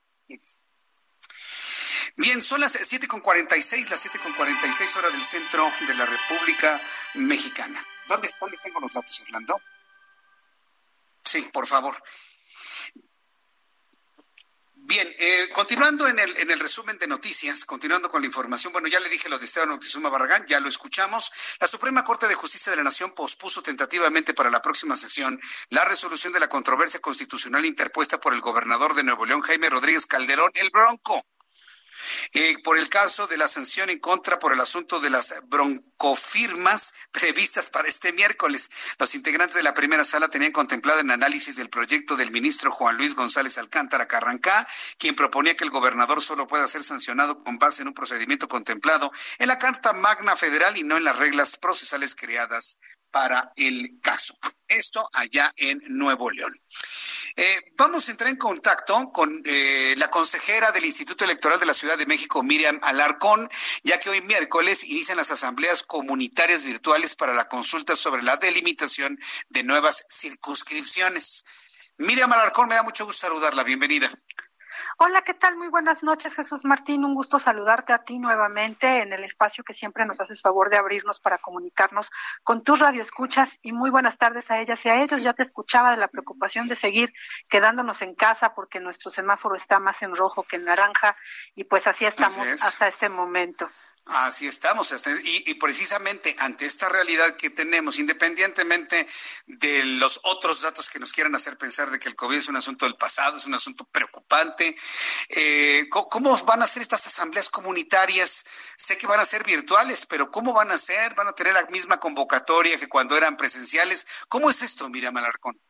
Bien, 2.15 2.41
son 2.41 2.61
las 2.61 2.76
7.46, 2.76 3.89
las 3.89 4.06
7.46 4.06 4.95
horas 4.97 5.14
del 5.14 5.23
centro 5.23 5.72
de 5.88 5.95
la 5.95 6.06
República 6.06 6.81
Mexicana. 7.15 7.84
¿Dónde, 8.07 8.30
¿Dónde 8.39 8.57
tengo 8.64 8.80
los 8.80 8.93
datos, 8.93 9.22
Orlando? 9.22 9.56
Sí, 11.23 11.41
por 11.53 11.68
favor. 11.68 11.95
Bien, 14.90 15.07
eh, 15.20 15.49
continuando 15.53 16.07
en 16.07 16.18
el, 16.18 16.36
en 16.38 16.49
el 16.49 16.60
resumen 16.60 16.98
de 16.98 17.06
noticias, 17.06 17.64
continuando 17.64 18.10
con 18.10 18.24
la 18.24 18.26
información, 18.26 18.74
bueno, 18.74 18.88
ya 18.88 18.99
le 18.99 19.07
dije 19.07 19.30
lo 19.30 19.38
de 19.38 19.45
Esteban 19.45 19.70
Moctezuma 19.70 20.10
Barragán, 20.10 20.48
ya 20.48 20.60
lo 20.60 20.68
escuchamos. 20.68 21.32
La 21.60 21.68
Suprema 21.68 22.03
Corte 22.03 22.28
de 22.28 22.34
Justicia 22.34 22.72
de 22.72 22.78
la 22.78 22.84
Nación 22.84 23.11
pospuso 23.11 23.61
tentativamente 23.61 24.34
para 24.34 24.49
la 24.49 24.64
próxima 24.64 24.98
sesión 24.98 25.40
la 25.70 25.86
resolución 25.86 26.34
de 26.34 26.40
la 26.40 26.49
controversia 26.49 26.99
constitucional 27.02 27.66
interpuesta 27.66 28.20
por 28.20 28.34
el 28.34 28.41
gobernador 28.41 28.95
de 28.95 29.03
Nuevo 29.03 29.28
León, 29.28 29.41
Jaime 29.41 29.70
Rodríguez 29.70 30.07
Calderón, 30.07 30.49
el 30.56 30.72
Bronco 30.72 31.24
eh, 32.34 32.56
por 32.64 32.77
el 32.77 32.90
caso 32.90 33.27
de 33.27 33.38
la 33.38 33.48
sanción 33.48 33.90
en 33.90 33.99
contra 33.99 34.40
por 34.40 34.53
el 34.53 34.60
asunto 34.60 34.99
de 34.99 35.10
las 35.10 35.34
broncofirmas 35.48 36.94
previstas 37.11 37.69
para 37.69 37.88
este 37.88 38.14
miércoles. 38.14 38.69
Los 38.98 39.15
integrantes 39.15 39.56
de 39.56 39.64
la 39.64 39.73
primera 39.73 40.03
sala 40.03 40.27
tenían 40.30 40.52
contemplado 40.52 40.99
el 40.99 41.11
análisis 41.11 41.56
del 41.56 41.69
proyecto 41.69 42.15
del 42.15 42.31
ministro 42.31 42.72
Juan 42.72 42.98
Luis 42.98 43.15
González 43.15 43.57
Alcántara 43.57 44.07
Carrancá, 44.07 44.68
quien 44.98 45.15
proponía 45.15 45.56
que 45.56 45.64
el 45.64 45.69
gobernador 45.69 46.22
solo 46.22 46.48
pueda 46.48 46.68
ser 46.68 46.84
sancionado 46.84 47.44
con 47.44 47.57
base 47.57 47.81
en 47.81 47.90
un 47.90 47.94
procedimiento 47.94 48.48
contemplado 48.48 49.11
en 49.38 49.48
la 49.48 49.60
Carta 49.60 49.94
Magna 49.94 50.36
Federal 50.36 50.77
y 50.77 50.84
no 50.84 50.98
en 50.98 51.03
las 51.03 51.18
reglas 51.18 51.57
procesales 51.57 52.15
creadas 52.15 52.80
para 53.11 53.52
el 53.56 53.99
caso. 54.02 54.38
Esto 54.68 55.10
allá 55.14 55.53
en 55.57 55.81
Nuevo 55.88 56.30
León. 56.30 56.53
Eh, 57.41 57.72
vamos 57.78 58.06
a 58.06 58.11
entrar 58.11 58.30
en 58.30 58.36
contacto 58.36 59.14
con 59.14 59.41
eh, 59.45 59.95
la 59.95 60.10
consejera 60.10 60.74
del 60.74 60.84
Instituto 60.84 61.24
Electoral 61.24 61.57
de 61.57 61.68
la 61.68 61.74
Ciudad 61.74 61.98
de 61.98 62.06
México, 62.06 62.44
Miriam 62.44 62.82
Alarcón, 62.84 63.48
ya 63.82 63.98
que 63.98 64.10
hoy 64.10 64.20
miércoles 64.20 64.84
inician 64.84 65.16
las 65.16 65.32
asambleas 65.32 65.84
comunitarias 65.84 66.66
virtuales 66.66 67.16
para 67.16 67.34
la 67.34 67.48
consulta 67.48 67.95
sobre 67.95 68.24
la 68.24 68.36
delimitación 68.36 69.18
de 69.48 69.64
nuevas 69.64 70.03
circunscripciones. 70.10 71.45
Miriam 71.98 72.34
Alarcón, 72.34 72.68
me 72.68 72.76
da 72.76 72.84
mucho 72.84 73.06
gusto 73.06 73.22
saludarla. 73.22 73.64
Bienvenida. 73.64 74.11
Hola, 75.02 75.22
¿qué 75.22 75.34
tal? 75.34 75.56
Muy 75.56 75.70
buenas 75.70 76.04
noches, 76.04 76.34
Jesús 76.34 76.66
Martín. 76.66 77.06
Un 77.06 77.16
gusto 77.16 77.40
saludarte 77.40 77.94
a 77.94 78.04
ti 78.04 78.20
nuevamente 78.20 79.02
en 79.02 79.14
el 79.14 79.24
espacio 79.24 79.64
que 79.64 79.74
siempre 79.74 80.06
nos 80.06 80.20
haces 80.20 80.42
favor 80.42 80.70
de 80.70 80.76
abrirnos 80.76 81.22
para 81.22 81.38
comunicarnos 81.38 82.12
con 82.44 82.66
tus 82.66 82.80
radioescuchas 82.80 83.50
y 83.62 83.72
muy 83.72 83.92
buenas 83.92 84.18
tardes 84.18 84.52
a 84.52 84.60
ellas 84.60 84.86
y 84.86 84.90
a 84.90 85.02
ellos. 85.02 85.24
Ya 85.24 85.32
te 85.32 85.44
escuchaba 85.44 85.92
de 85.92 85.98
la 85.98 86.10
preocupación 86.10 86.68
de 86.68 86.76
seguir 86.76 87.14
quedándonos 87.50 88.02
en 88.02 88.14
casa 88.14 88.54
porque 88.54 88.82
nuestro 88.82 89.10
semáforo 89.10 89.56
está 89.56 89.80
más 89.80 90.02
en 90.02 90.14
rojo 90.14 90.44
que 90.44 90.58
en 90.58 90.66
naranja 90.66 91.16
y 91.56 91.64
pues 91.64 91.88
así 91.88 92.04
estamos 92.04 92.38
hasta 92.38 92.90
este 92.90 93.08
momento. 93.08 93.70
Así 94.11 94.48
estamos, 94.48 94.91
y, 95.23 95.53
precisamente 95.53 96.36
ante 96.40 96.65
esta 96.65 96.90
realidad 96.90 97.36
que 97.36 97.52
tenemos, 97.52 97.99
independientemente 97.99 99.07
de 99.45 99.86
los 99.86 100.19
otros 100.23 100.61
datos 100.61 100.90
que 100.90 100.98
nos 100.98 101.14
quieran 101.14 101.36
hacer 101.36 101.60
pensar 101.60 101.91
de 101.91 101.99
que 101.99 102.10
el 102.10 102.15
COVID 102.15 102.38
es 102.38 102.48
un 102.48 102.56
asunto 102.56 102.86
del 102.86 102.95
pasado, 102.95 103.38
es 103.38 103.45
un 103.45 103.53
asunto 103.53 103.86
preocupante, 103.86 104.76
eh, 105.30 105.88
¿cómo 105.91 106.36
van 106.44 106.64
a 106.64 106.68
ser 106.68 106.81
estas 106.81 107.06
asambleas 107.06 107.52
comunitarias? 107.52 108.45
Sé 108.76 108.98
que 108.98 109.06
van 109.06 109.19
a 109.19 109.26
ser 109.26 109.44
virtuales, 109.44 110.07
pero 110.07 110.31
¿cómo 110.31 110.53
van 110.53 110.72
a 110.72 110.80
ser? 110.80 111.14
¿Van 111.14 111.27
a 111.27 111.34
tener 111.34 111.53
la 111.53 111.68
misma 111.68 111.99
convocatoria 111.99 112.80
que 112.80 112.90
cuando 112.90 113.15
eran 113.15 113.38
presenciales? 113.38 114.07
¿Cómo 114.27 114.49
es 114.49 114.64
esto, 114.64 114.90
Miriam 114.90 115.15
Alarcón? 115.18 115.61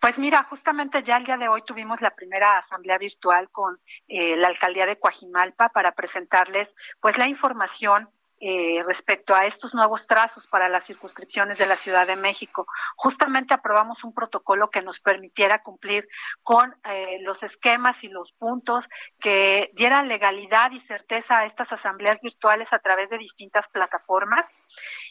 Pues 0.00 0.18
mira, 0.18 0.44
justamente 0.44 1.02
ya 1.02 1.16
el 1.16 1.24
día 1.24 1.36
de 1.36 1.48
hoy 1.48 1.62
tuvimos 1.62 2.00
la 2.00 2.14
primera 2.14 2.58
asamblea 2.58 2.98
virtual 2.98 3.50
con 3.50 3.78
eh, 4.08 4.36
la 4.36 4.48
alcaldía 4.48 4.86
de 4.86 4.98
Coajimalpa 4.98 5.70
para 5.70 5.92
presentarles 5.92 6.74
pues 7.00 7.18
la 7.18 7.28
información 7.28 8.08
eh, 8.42 8.82
respecto 8.86 9.34
a 9.34 9.44
estos 9.44 9.74
nuevos 9.74 10.06
trazos 10.06 10.46
para 10.46 10.70
las 10.70 10.84
circunscripciones 10.86 11.58
de 11.58 11.66
la 11.66 11.76
Ciudad 11.76 12.06
de 12.06 12.16
México. 12.16 12.66
Justamente 12.96 13.52
aprobamos 13.52 14.02
un 14.02 14.14
protocolo 14.14 14.70
que 14.70 14.80
nos 14.80 14.98
permitiera 14.98 15.62
cumplir 15.62 16.08
con 16.42 16.74
eh, 16.84 17.18
los 17.20 17.42
esquemas 17.42 18.02
y 18.02 18.08
los 18.08 18.32
puntos 18.32 18.88
que 19.18 19.70
dieran 19.74 20.08
legalidad 20.08 20.70
y 20.70 20.80
certeza 20.80 21.40
a 21.40 21.44
estas 21.44 21.70
asambleas 21.70 22.18
virtuales 22.22 22.72
a 22.72 22.78
través 22.78 23.10
de 23.10 23.18
distintas 23.18 23.68
plataformas. 23.68 24.46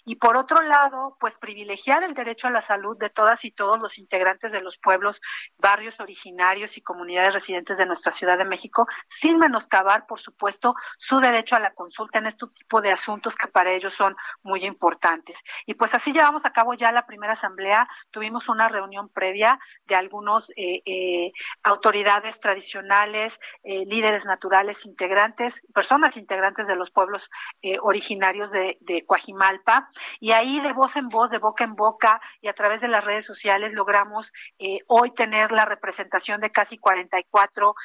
Y 0.06 0.16
por 0.16 0.38
otro 0.38 0.62
lado, 0.62 1.18
pues 1.20 1.36
privilegiar 1.36 2.04
el 2.04 2.14
derecho 2.14 2.48
a 2.48 2.52
la 2.52 2.62
salud 2.62 2.98
de 2.98 3.10
todas 3.10 3.46
y 3.46 3.52
todos 3.52 3.80
los 3.80 3.98
integrantes 3.98 4.52
de 4.52 4.62
los 4.62 4.78
pueblos, 4.78 5.22
barrios 5.58 6.00
originarios 6.00 6.78
y 6.78 6.82
comunidades 6.82 7.34
residentes 7.34 7.78
de 7.78 7.86
nuestra 7.86 8.12
Ciudad 8.12 8.38
de 8.38 8.46
México, 8.46 8.88
sin 9.08 9.38
menoscabar, 9.38 10.06
por 10.08 10.20
supuesto, 10.20 10.76
su 10.98 11.20
derecho 11.20 11.56
a 11.56 11.60
la 11.60 11.74
consulta 11.74 12.20
en 12.20 12.28
este 12.28 12.48
tipo 12.48 12.82
de 12.82 12.92
asuntos 12.92 13.36
que 13.36 13.48
para 13.48 13.72
ellos 13.72 13.94
son 13.94 14.16
muy 14.44 14.66
importantes. 14.66 15.38
Y 15.66 15.74
pues 15.74 15.94
así 15.94 16.12
llevamos 16.12 16.46
a 16.46 16.54
cabo 16.54 16.74
ya 16.74 16.92
la 16.92 17.06
primera 17.06 17.34
asamblea. 17.34 17.88
Tuvimos 18.12 18.50
una 18.50 18.70
reunión 18.70 19.10
previa 19.10 19.60
de 19.86 19.96
algunos 19.96 20.50
eh, 20.56 20.82
eh, 20.86 21.32
autoridades 21.64 22.40
tradicionales, 22.40 23.40
eh, 23.64 23.86
líderes 23.86 24.26
naturales 24.26 24.86
integrantes, 24.86 25.54
personas 25.74 26.18
integrantes 26.18 26.68
de 26.68 26.76
los 26.76 26.92
pueblos 26.92 27.30
originarios 27.82 28.52
de, 28.52 28.78
de 28.82 29.06
Coajimalpa. 29.06 29.89
Y 30.20 30.32
ahí 30.32 30.60
de 30.60 30.74
voz 30.74 30.96
en 30.96 31.08
voz, 31.08 31.30
de 31.30 31.38
boca 31.38 31.64
en 31.64 31.76
boca 31.76 32.22
y 32.42 32.48
a 32.48 32.54
través 32.54 32.82
de 32.82 32.88
las 32.88 33.04
redes 33.04 33.26
sociales 33.26 33.74
logramos 33.74 34.32
hoy 34.88 35.12
tener 35.12 35.52
la 35.52 35.66
representación 35.66 36.40
de 36.40 36.52
casi 36.52 36.78
44 36.78 37.76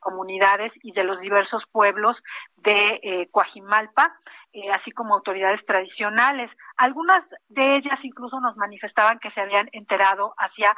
comunidades 0.00 0.72
y 0.82 0.92
de 0.92 1.04
los 1.04 1.20
diversos 1.20 1.66
pueblos 1.66 2.22
de 2.56 3.28
Coajimalpa. 3.30 4.18
Eh, 4.56 4.70
así 4.70 4.92
como 4.92 5.14
autoridades 5.14 5.64
tradicionales. 5.64 6.56
Algunas 6.76 7.24
de 7.48 7.74
ellas 7.74 8.04
incluso 8.04 8.38
nos 8.38 8.56
manifestaban 8.56 9.18
que 9.18 9.30
se 9.30 9.40
habían 9.40 9.68
enterado 9.72 10.32
hacia 10.38 10.76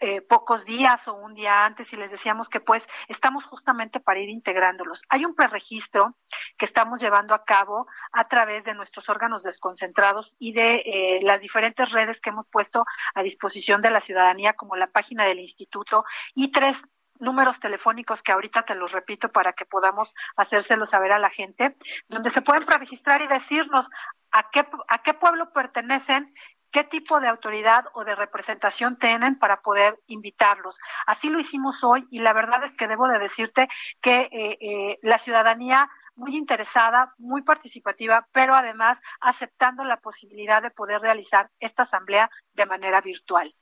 eh, 0.00 0.20
pocos 0.20 0.64
días 0.64 1.06
o 1.08 1.14
un 1.14 1.34
día 1.34 1.64
antes 1.64 1.92
y 1.92 1.96
les 1.96 2.10
decíamos 2.10 2.48
que 2.48 2.60
pues 2.60 2.86
estamos 3.08 3.44
justamente 3.44 4.00
para 4.00 4.20
ir 4.20 4.28
integrándolos. 4.28 5.02
Hay 5.08 5.24
un 5.24 5.34
preregistro 5.34 6.16
que 6.56 6.64
estamos 6.64 7.00
llevando 7.00 7.34
a 7.34 7.44
cabo 7.44 7.86
a 8.12 8.28
través 8.28 8.64
de 8.64 8.74
nuestros 8.74 9.08
órganos 9.08 9.42
desconcentrados 9.42 10.36
y 10.38 10.52
de 10.52 10.82
eh, 10.86 11.20
las 11.22 11.40
diferentes 11.40 11.90
redes 11.92 12.20
que 12.20 12.30
hemos 12.30 12.46
puesto 12.48 12.84
a 13.14 13.22
disposición 13.22 13.82
de 13.82 13.90
la 13.90 14.00
ciudadanía 14.00 14.54
como 14.54 14.76
la 14.76 14.88
página 14.88 15.24
del 15.24 15.40
instituto 15.40 16.04
y 16.34 16.50
tres 16.50 16.80
números 17.20 17.60
telefónicos 17.60 18.22
que 18.22 18.32
ahorita 18.32 18.62
te 18.62 18.74
los 18.74 18.92
repito 18.92 19.30
para 19.30 19.52
que 19.52 19.66
podamos 19.66 20.14
hacérselo 20.36 20.86
saber 20.86 21.12
a 21.12 21.18
la 21.18 21.30
gente, 21.30 21.76
donde 22.08 22.30
se 22.30 22.42
pueden 22.42 22.64
preregistrar 22.64 23.22
y 23.22 23.26
decirnos 23.26 23.88
a 24.30 24.50
qué, 24.50 24.66
a 24.88 25.02
qué 25.02 25.14
pueblo 25.14 25.52
pertenecen, 25.52 26.34
qué 26.70 26.84
tipo 26.84 27.20
de 27.20 27.28
autoridad 27.28 27.86
o 27.94 28.04
de 28.04 28.14
representación 28.14 28.98
tienen 28.98 29.38
para 29.38 29.60
poder 29.60 29.98
invitarlos. 30.06 30.78
Así 31.06 31.28
lo 31.28 31.38
hicimos 31.38 31.82
hoy 31.84 32.06
y 32.10 32.20
la 32.20 32.32
verdad 32.32 32.64
es 32.64 32.72
que 32.72 32.88
debo 32.88 33.08
de 33.08 33.18
decirte 33.18 33.68
que 34.00 34.28
eh, 34.32 34.58
eh, 34.60 34.98
la 35.02 35.18
ciudadanía 35.18 35.88
muy 36.14 36.36
interesada, 36.36 37.14
muy 37.18 37.42
participativa, 37.42 38.26
pero 38.32 38.54
además 38.54 39.00
aceptando 39.20 39.84
la 39.84 39.98
posibilidad 39.98 40.60
de 40.60 40.70
poder 40.70 41.00
realizar 41.00 41.50
esta 41.60 41.84
asamblea 41.84 42.30
de 42.54 42.66
manera 42.66 43.00
virtual. 43.00 43.54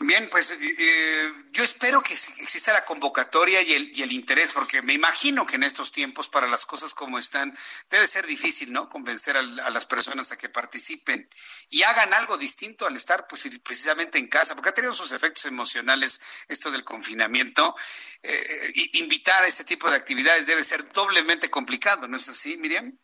Bien, 0.00 0.28
pues 0.30 0.50
eh, 0.50 0.56
eh, 0.60 1.32
yo 1.52 1.62
espero 1.62 2.02
que 2.02 2.14
exista 2.14 2.72
la 2.72 2.84
convocatoria 2.84 3.62
y 3.62 3.72
el, 4.02 4.12
interés, 4.12 4.52
porque 4.52 4.82
me 4.82 4.92
imagino 4.92 5.46
que 5.46 5.56
en 5.56 5.62
estos 5.62 5.92
tiempos, 5.92 6.28
para 6.28 6.48
las 6.48 6.66
cosas 6.66 6.94
como 6.94 7.18
están, 7.18 7.56
debe 7.90 8.06
ser 8.06 8.26
difícil, 8.26 8.72
¿no? 8.72 8.88
Convencer 8.88 9.36
a, 9.36 9.42
las 9.42 9.86
personas 9.86 10.32
a 10.32 10.38
que 10.38 10.48
participen 10.48 11.28
y 11.70 11.82
hagan 11.82 12.12
algo 12.14 12.36
distinto 12.36 12.86
al 12.86 12.96
estar 12.96 13.26
pues, 13.26 13.48
precisamente 13.62 14.18
en 14.18 14.26
casa, 14.26 14.54
porque 14.54 14.70
ha 14.70 14.74
tenido 14.74 14.94
sus 14.94 15.12
efectos 15.12 15.44
emocionales 15.46 16.20
esto 16.48 16.70
del 16.70 16.84
confinamiento. 16.84 17.74
Eh, 18.22 18.72
invitar 18.94 19.44
a 19.44 19.46
este 19.46 19.64
tipo 19.64 19.90
de 19.90 19.96
actividades 19.96 20.46
debe 20.46 20.64
ser 20.64 20.90
doblemente 20.92 21.50
complicado, 21.50 22.08
¿no 22.08 22.16
es 22.16 22.28
así, 22.28 22.56
Miriam? 22.56 22.98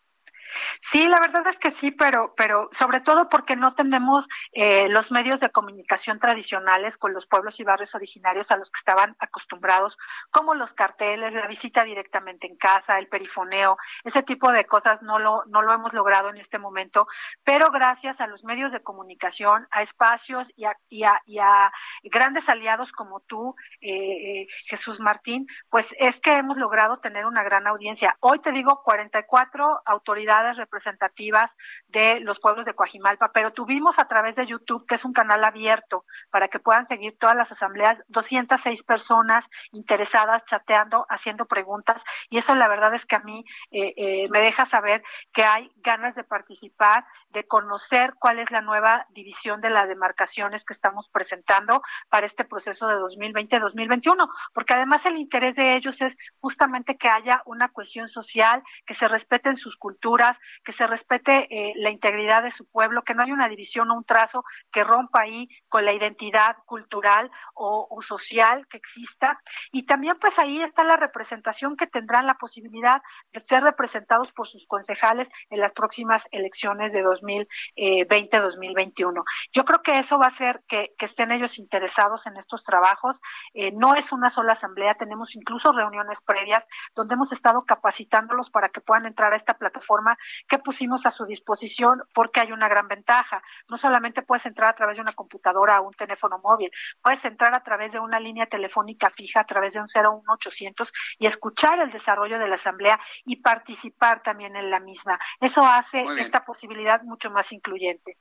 Sí, 0.80 1.06
la 1.06 1.20
verdad 1.20 1.46
es 1.46 1.58
que 1.58 1.70
sí, 1.70 1.90
pero, 1.90 2.34
pero 2.36 2.68
sobre 2.72 3.00
todo 3.00 3.28
porque 3.28 3.56
no 3.56 3.74
tenemos 3.74 4.28
eh, 4.52 4.88
los 4.88 5.12
medios 5.12 5.40
de 5.40 5.50
comunicación 5.50 6.18
tradicionales 6.18 6.96
con 6.96 7.12
los 7.12 7.26
pueblos 7.26 7.60
y 7.60 7.64
barrios 7.64 7.94
originarios 7.94 8.50
a 8.50 8.56
los 8.56 8.70
que 8.70 8.78
estaban 8.78 9.16
acostumbrados, 9.18 9.96
como 10.30 10.54
los 10.54 10.72
carteles, 10.72 11.32
la 11.32 11.46
visita 11.46 11.84
directamente 11.84 12.46
en 12.46 12.56
casa, 12.56 12.98
el 12.98 13.08
perifoneo, 13.08 13.76
ese 14.04 14.22
tipo 14.22 14.50
de 14.52 14.64
cosas 14.66 15.02
no 15.02 15.18
lo, 15.18 15.44
no 15.46 15.62
lo 15.62 15.72
hemos 15.72 15.92
logrado 15.92 16.30
en 16.30 16.38
este 16.38 16.58
momento, 16.58 17.06
pero 17.44 17.70
gracias 17.70 18.20
a 18.20 18.26
los 18.26 18.44
medios 18.44 18.72
de 18.72 18.82
comunicación, 18.82 19.68
a 19.70 19.82
espacios 19.82 20.50
y 20.56 20.64
a, 20.64 20.76
y 20.88 21.04
a, 21.04 21.20
y 21.26 21.38
a 21.38 21.72
grandes 22.02 22.48
aliados 22.48 22.92
como 22.92 23.20
tú, 23.20 23.54
eh, 23.80 24.42
eh, 24.42 24.46
Jesús 24.66 25.00
Martín, 25.00 25.46
pues 25.68 25.86
es 25.98 26.20
que 26.20 26.32
hemos 26.32 26.56
logrado 26.56 26.98
tener 26.98 27.26
una 27.26 27.42
gran 27.42 27.66
audiencia. 27.66 28.16
Hoy 28.20 28.40
te 28.40 28.52
digo 28.52 28.82
44 28.82 29.82
autoridades 29.84 30.39
representativas 30.56 31.50
de 31.88 32.20
los 32.20 32.40
pueblos 32.40 32.64
de 32.64 32.74
Coajimalpa, 32.74 33.32
pero 33.32 33.52
tuvimos 33.52 33.98
a 33.98 34.06
través 34.06 34.36
de 34.36 34.46
YouTube, 34.46 34.86
que 34.86 34.94
es 34.94 35.04
un 35.04 35.12
canal 35.12 35.44
abierto 35.44 36.04
para 36.30 36.48
que 36.48 36.58
puedan 36.58 36.86
seguir 36.86 37.16
todas 37.18 37.36
las 37.36 37.52
asambleas, 37.52 38.02
206 38.08 38.82
personas 38.82 39.46
interesadas 39.72 40.44
chateando, 40.44 41.06
haciendo 41.08 41.46
preguntas, 41.46 42.02
y 42.28 42.38
eso 42.38 42.54
la 42.54 42.68
verdad 42.68 42.94
es 42.94 43.06
que 43.06 43.16
a 43.16 43.20
mí 43.20 43.44
eh, 43.70 43.94
eh, 43.96 44.28
me 44.30 44.40
deja 44.40 44.66
saber 44.66 45.02
que 45.32 45.44
hay 45.44 45.70
ganas 45.76 46.14
de 46.14 46.24
participar, 46.24 47.04
de 47.32 47.46
conocer 47.46 48.14
cuál 48.18 48.38
es 48.38 48.50
la 48.50 48.60
nueva 48.60 49.06
división 49.10 49.60
de 49.60 49.70
las 49.70 49.88
demarcaciones 49.88 50.64
que 50.64 50.72
estamos 50.72 51.08
presentando 51.08 51.82
para 52.08 52.26
este 52.26 52.44
proceso 52.44 52.88
de 52.88 52.96
2020-2021, 52.96 54.28
porque 54.52 54.74
además 54.74 55.04
el 55.06 55.16
interés 55.16 55.56
de 55.56 55.76
ellos 55.76 56.00
es 56.00 56.16
justamente 56.40 56.96
que 56.96 57.08
haya 57.08 57.42
una 57.46 57.68
cohesión 57.68 58.08
social, 58.08 58.62
que 58.86 58.94
se 58.94 59.08
respeten 59.08 59.56
sus 59.56 59.76
culturas, 59.76 60.38
que 60.64 60.72
se 60.72 60.86
respete 60.86 61.46
eh, 61.50 61.72
la 61.76 61.90
integridad 61.90 62.42
de 62.42 62.50
su 62.50 62.66
pueblo, 62.66 63.02
que 63.02 63.14
no 63.14 63.22
haya 63.22 63.34
una 63.34 63.48
división 63.48 63.90
o 63.90 63.94
un 63.94 64.04
trazo 64.04 64.44
que 64.70 64.84
rompa 64.84 65.20
ahí 65.20 65.48
con 65.68 65.84
la 65.84 65.92
identidad 65.92 66.56
cultural 66.66 67.30
o, 67.54 67.86
o 67.90 68.02
social 68.02 68.66
que 68.68 68.76
exista. 68.76 69.40
Y 69.72 69.84
también 69.84 70.18
pues 70.18 70.38
ahí 70.38 70.60
está 70.62 70.84
la 70.84 70.96
representación 70.96 71.76
que 71.76 71.86
tendrán 71.86 72.26
la 72.26 72.34
posibilidad 72.34 73.02
de 73.32 73.40
ser 73.40 73.62
representados 73.62 74.32
por 74.32 74.46
sus 74.46 74.66
concejales 74.66 75.30
en 75.50 75.60
las 75.60 75.72
próximas 75.72 76.26
elecciones 76.30 76.92
de 76.92 77.02
2020-2021. 77.20 79.24
Yo 79.52 79.64
creo 79.64 79.82
que 79.82 79.98
eso 79.98 80.18
va 80.18 80.26
a 80.26 80.28
hacer 80.28 80.62
que, 80.66 80.94
estén 80.98 81.32
ellos 81.32 81.58
interesados 81.58 82.26
en 82.26 82.36
estos 82.36 82.62
trabajos. 82.62 83.20
Eh, 83.54 83.72
no 83.72 83.94
es 83.94 84.12
una 84.12 84.30
sola 84.30 84.52
asamblea, 84.52 84.94
tenemos 84.94 85.34
incluso 85.34 85.72
reuniones 85.72 86.20
previas 86.20 86.66
donde 86.94 87.14
hemos 87.14 87.32
estado 87.32 87.64
capacitándolos 87.64 88.50
para 88.50 88.68
que 88.68 88.80
puedan 88.80 89.06
entrar 89.06 89.32
a 89.32 89.36
esta 89.36 89.54
plataforma 89.54 90.18
que 90.46 90.58
pusimos 90.58 91.06
a 91.06 91.10
su 91.10 91.26
disposición 91.26 92.02
porque 92.14 92.40
hay 92.40 92.52
una 92.52 92.68
gran 92.68 92.88
ventaja. 92.88 93.42
No 93.68 93.76
solamente 93.76 94.22
puedes 94.22 94.46
entrar 94.46 94.70
a 94.70 94.74
través 94.74 94.96
de 94.96 95.02
una 95.02 95.12
computadora 95.12 95.80
o 95.80 95.88
un 95.88 95.94
teléfono 95.94 96.38
móvil, 96.38 96.70
puedes 97.02 97.24
entrar 97.24 97.54
a 97.54 97.62
través 97.62 97.92
de 97.92 98.00
una 98.00 98.20
línea 98.20 98.46
telefónica 98.46 99.10
fija, 99.10 99.40
a 99.40 99.46
través 99.46 99.74
de 99.74 99.80
un 99.80 99.88
01800 99.92 100.92
y 101.18 101.26
escuchar 101.26 101.80
el 101.80 101.90
desarrollo 101.90 102.38
de 102.38 102.48
la 102.48 102.54
asamblea 102.54 103.00
y 103.24 103.36
participar 103.36 104.22
también 104.22 104.56
en 104.56 104.70
la 104.70 104.80
misma. 104.80 105.18
Eso 105.40 105.64
hace 105.64 106.02
esta 106.18 106.44
posibilidad 106.44 107.02
mucho 107.10 107.30
más 107.30 107.52
incluyente. 107.52 108.16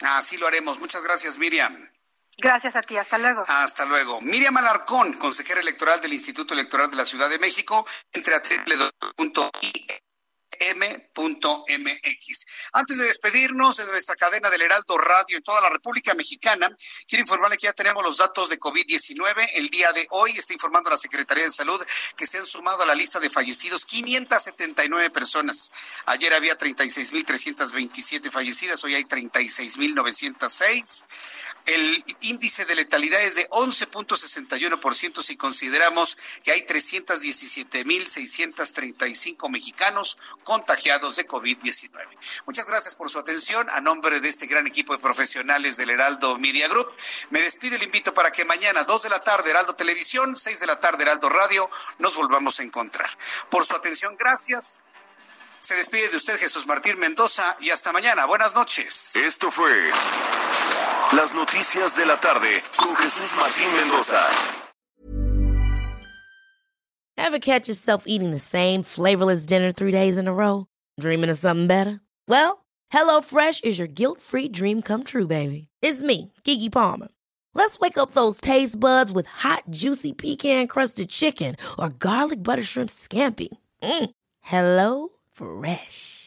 Así 0.01 0.37
lo 0.37 0.47
haremos. 0.47 0.79
Muchas 0.79 1.03
gracias, 1.03 1.37
Miriam. 1.37 1.89
Gracias 2.37 2.75
a 2.75 2.81
ti, 2.81 2.95
hasta 2.97 3.17
luego. 3.17 3.43
Hasta 3.47 3.85
luego. 3.85 4.21
Miriam 4.21 4.55
Alarcón, 4.57 5.13
consejera 5.13 5.59
electoral 5.59 5.99
del 5.99 6.13
Instituto 6.13 6.53
Electoral 6.53 6.89
de 6.91 6.97
la 6.97 7.05
Ciudad 7.05 7.29
de 7.29 7.39
México, 7.39 7.85
entre 8.13 8.35
a 8.35 8.41
m.mx. 10.59 12.45
Antes 12.73 12.97
de 12.97 13.05
despedirnos 13.05 13.77
de 13.77 13.87
nuestra 13.87 14.15
cadena 14.15 14.49
del 14.49 14.61
Heraldo 14.61 14.97
Radio 14.97 15.37
en 15.37 15.43
toda 15.43 15.61
la 15.61 15.69
República 15.69 16.13
Mexicana, 16.15 16.69
quiero 17.07 17.21
informarle 17.21 17.57
que 17.57 17.67
ya 17.67 17.73
tenemos 17.73 18.03
los 18.03 18.17
datos 18.17 18.49
de 18.49 18.59
COVID-19. 18.59 19.49
El 19.55 19.69
día 19.69 19.91
de 19.93 20.07
hoy 20.11 20.31
está 20.31 20.53
informando 20.53 20.89
la 20.89 20.97
Secretaría 20.97 21.43
de 21.43 21.51
Salud 21.51 21.81
que 22.15 22.25
se 22.25 22.37
han 22.37 22.45
sumado 22.45 22.83
a 22.83 22.85
la 22.85 22.95
lista 22.95 23.19
de 23.19 23.29
fallecidos 23.29 23.85
579 23.85 25.09
personas. 25.09 25.71
Ayer 26.05 26.33
había 26.33 26.57
36.327 26.57 28.31
fallecidas, 28.31 28.83
hoy 28.83 28.95
hay 28.95 29.05
36.906. 29.05 31.05
El 31.67 32.03
índice 32.21 32.63
de 32.63 32.75
letalidad 32.75 33.21
es 33.21 33.35
de 33.35 33.49
11.61% 33.49 35.21
si 35.21 35.35
consideramos 35.35 36.17
que 36.41 36.53
hay 36.53 36.61
317.635 36.61 39.49
mexicanos 39.49 40.17
contagiados 40.45 41.17
de 41.17 41.27
COVID-19. 41.27 41.91
Muchas 42.45 42.67
gracias 42.67 42.95
por 42.95 43.09
su 43.09 43.19
atención. 43.19 43.69
A 43.71 43.81
nombre 43.81 44.21
de 44.21 44.29
este 44.29 44.47
gran 44.47 44.65
equipo 44.65 44.93
de 44.93 44.99
profesionales 44.99 45.75
del 45.75 45.89
Heraldo 45.89 46.37
Media 46.37 46.69
Group, 46.69 46.89
me 47.31 47.41
despido 47.41 47.75
y 47.75 47.79
le 47.79 47.85
invito 47.85 48.13
para 48.13 48.31
que 48.31 48.45
mañana, 48.45 48.85
2 48.85 49.03
de 49.03 49.09
la 49.09 49.19
tarde, 49.19 49.49
Heraldo 49.49 49.75
Televisión, 49.75 50.37
6 50.37 50.61
de 50.61 50.67
la 50.67 50.79
tarde, 50.79 51.03
Heraldo 51.03 51.27
Radio, 51.27 51.69
nos 51.99 52.15
volvamos 52.15 52.61
a 52.61 52.63
encontrar. 52.63 53.09
Por 53.49 53.65
su 53.65 53.75
atención, 53.75 54.15
gracias. 54.17 54.83
Se 55.59 55.75
despide 55.75 56.07
de 56.07 56.15
usted 56.15 56.39
Jesús 56.39 56.65
Martín 56.65 56.97
Mendoza 56.97 57.57
y 57.59 57.71
hasta 57.71 57.91
mañana. 57.91 58.23
Buenas 58.23 58.55
noches. 58.55 59.17
Esto 59.17 59.51
fue 59.51 59.91
Las 61.13 61.33
Noticias 61.33 61.95
de 61.95 62.05
la 62.05 62.17
Tarde 62.17 62.61
con 62.77 62.93
Jesús 62.97 63.33
Martín 63.37 63.73
Mendoza. 63.77 64.19
Ever 67.17 67.39
catch 67.39 67.69
yourself 67.69 68.03
eating 68.07 68.31
the 68.31 68.39
same 68.39 68.83
flavorless 68.83 69.45
dinner 69.45 69.71
three 69.71 69.93
days 69.93 70.17
in 70.17 70.27
a 70.27 70.33
row? 70.33 70.65
Dreaming 70.99 71.29
of 71.29 71.37
something 71.37 71.67
better? 71.67 72.01
Well, 72.27 72.65
HelloFresh 72.91 73.63
is 73.63 73.79
your 73.79 73.87
guilt-free 73.87 74.49
dream 74.49 74.81
come 74.81 75.03
true, 75.03 75.27
baby. 75.27 75.69
It's 75.81 76.01
me, 76.01 76.33
Kiki 76.43 76.69
Palmer. 76.69 77.07
Let's 77.53 77.79
wake 77.79 77.97
up 77.97 78.11
those 78.11 78.41
taste 78.41 78.77
buds 78.77 79.09
with 79.09 79.27
hot, 79.27 79.63
juicy 79.69 80.11
pecan-crusted 80.11 81.09
chicken 81.09 81.55
or 81.79 81.87
garlic 81.89 82.43
butter 82.43 82.63
shrimp 82.63 82.89
scampi. 82.89 83.47
Mm. 83.81 84.09
Hello? 84.41 85.09
Fresh. 85.31 86.26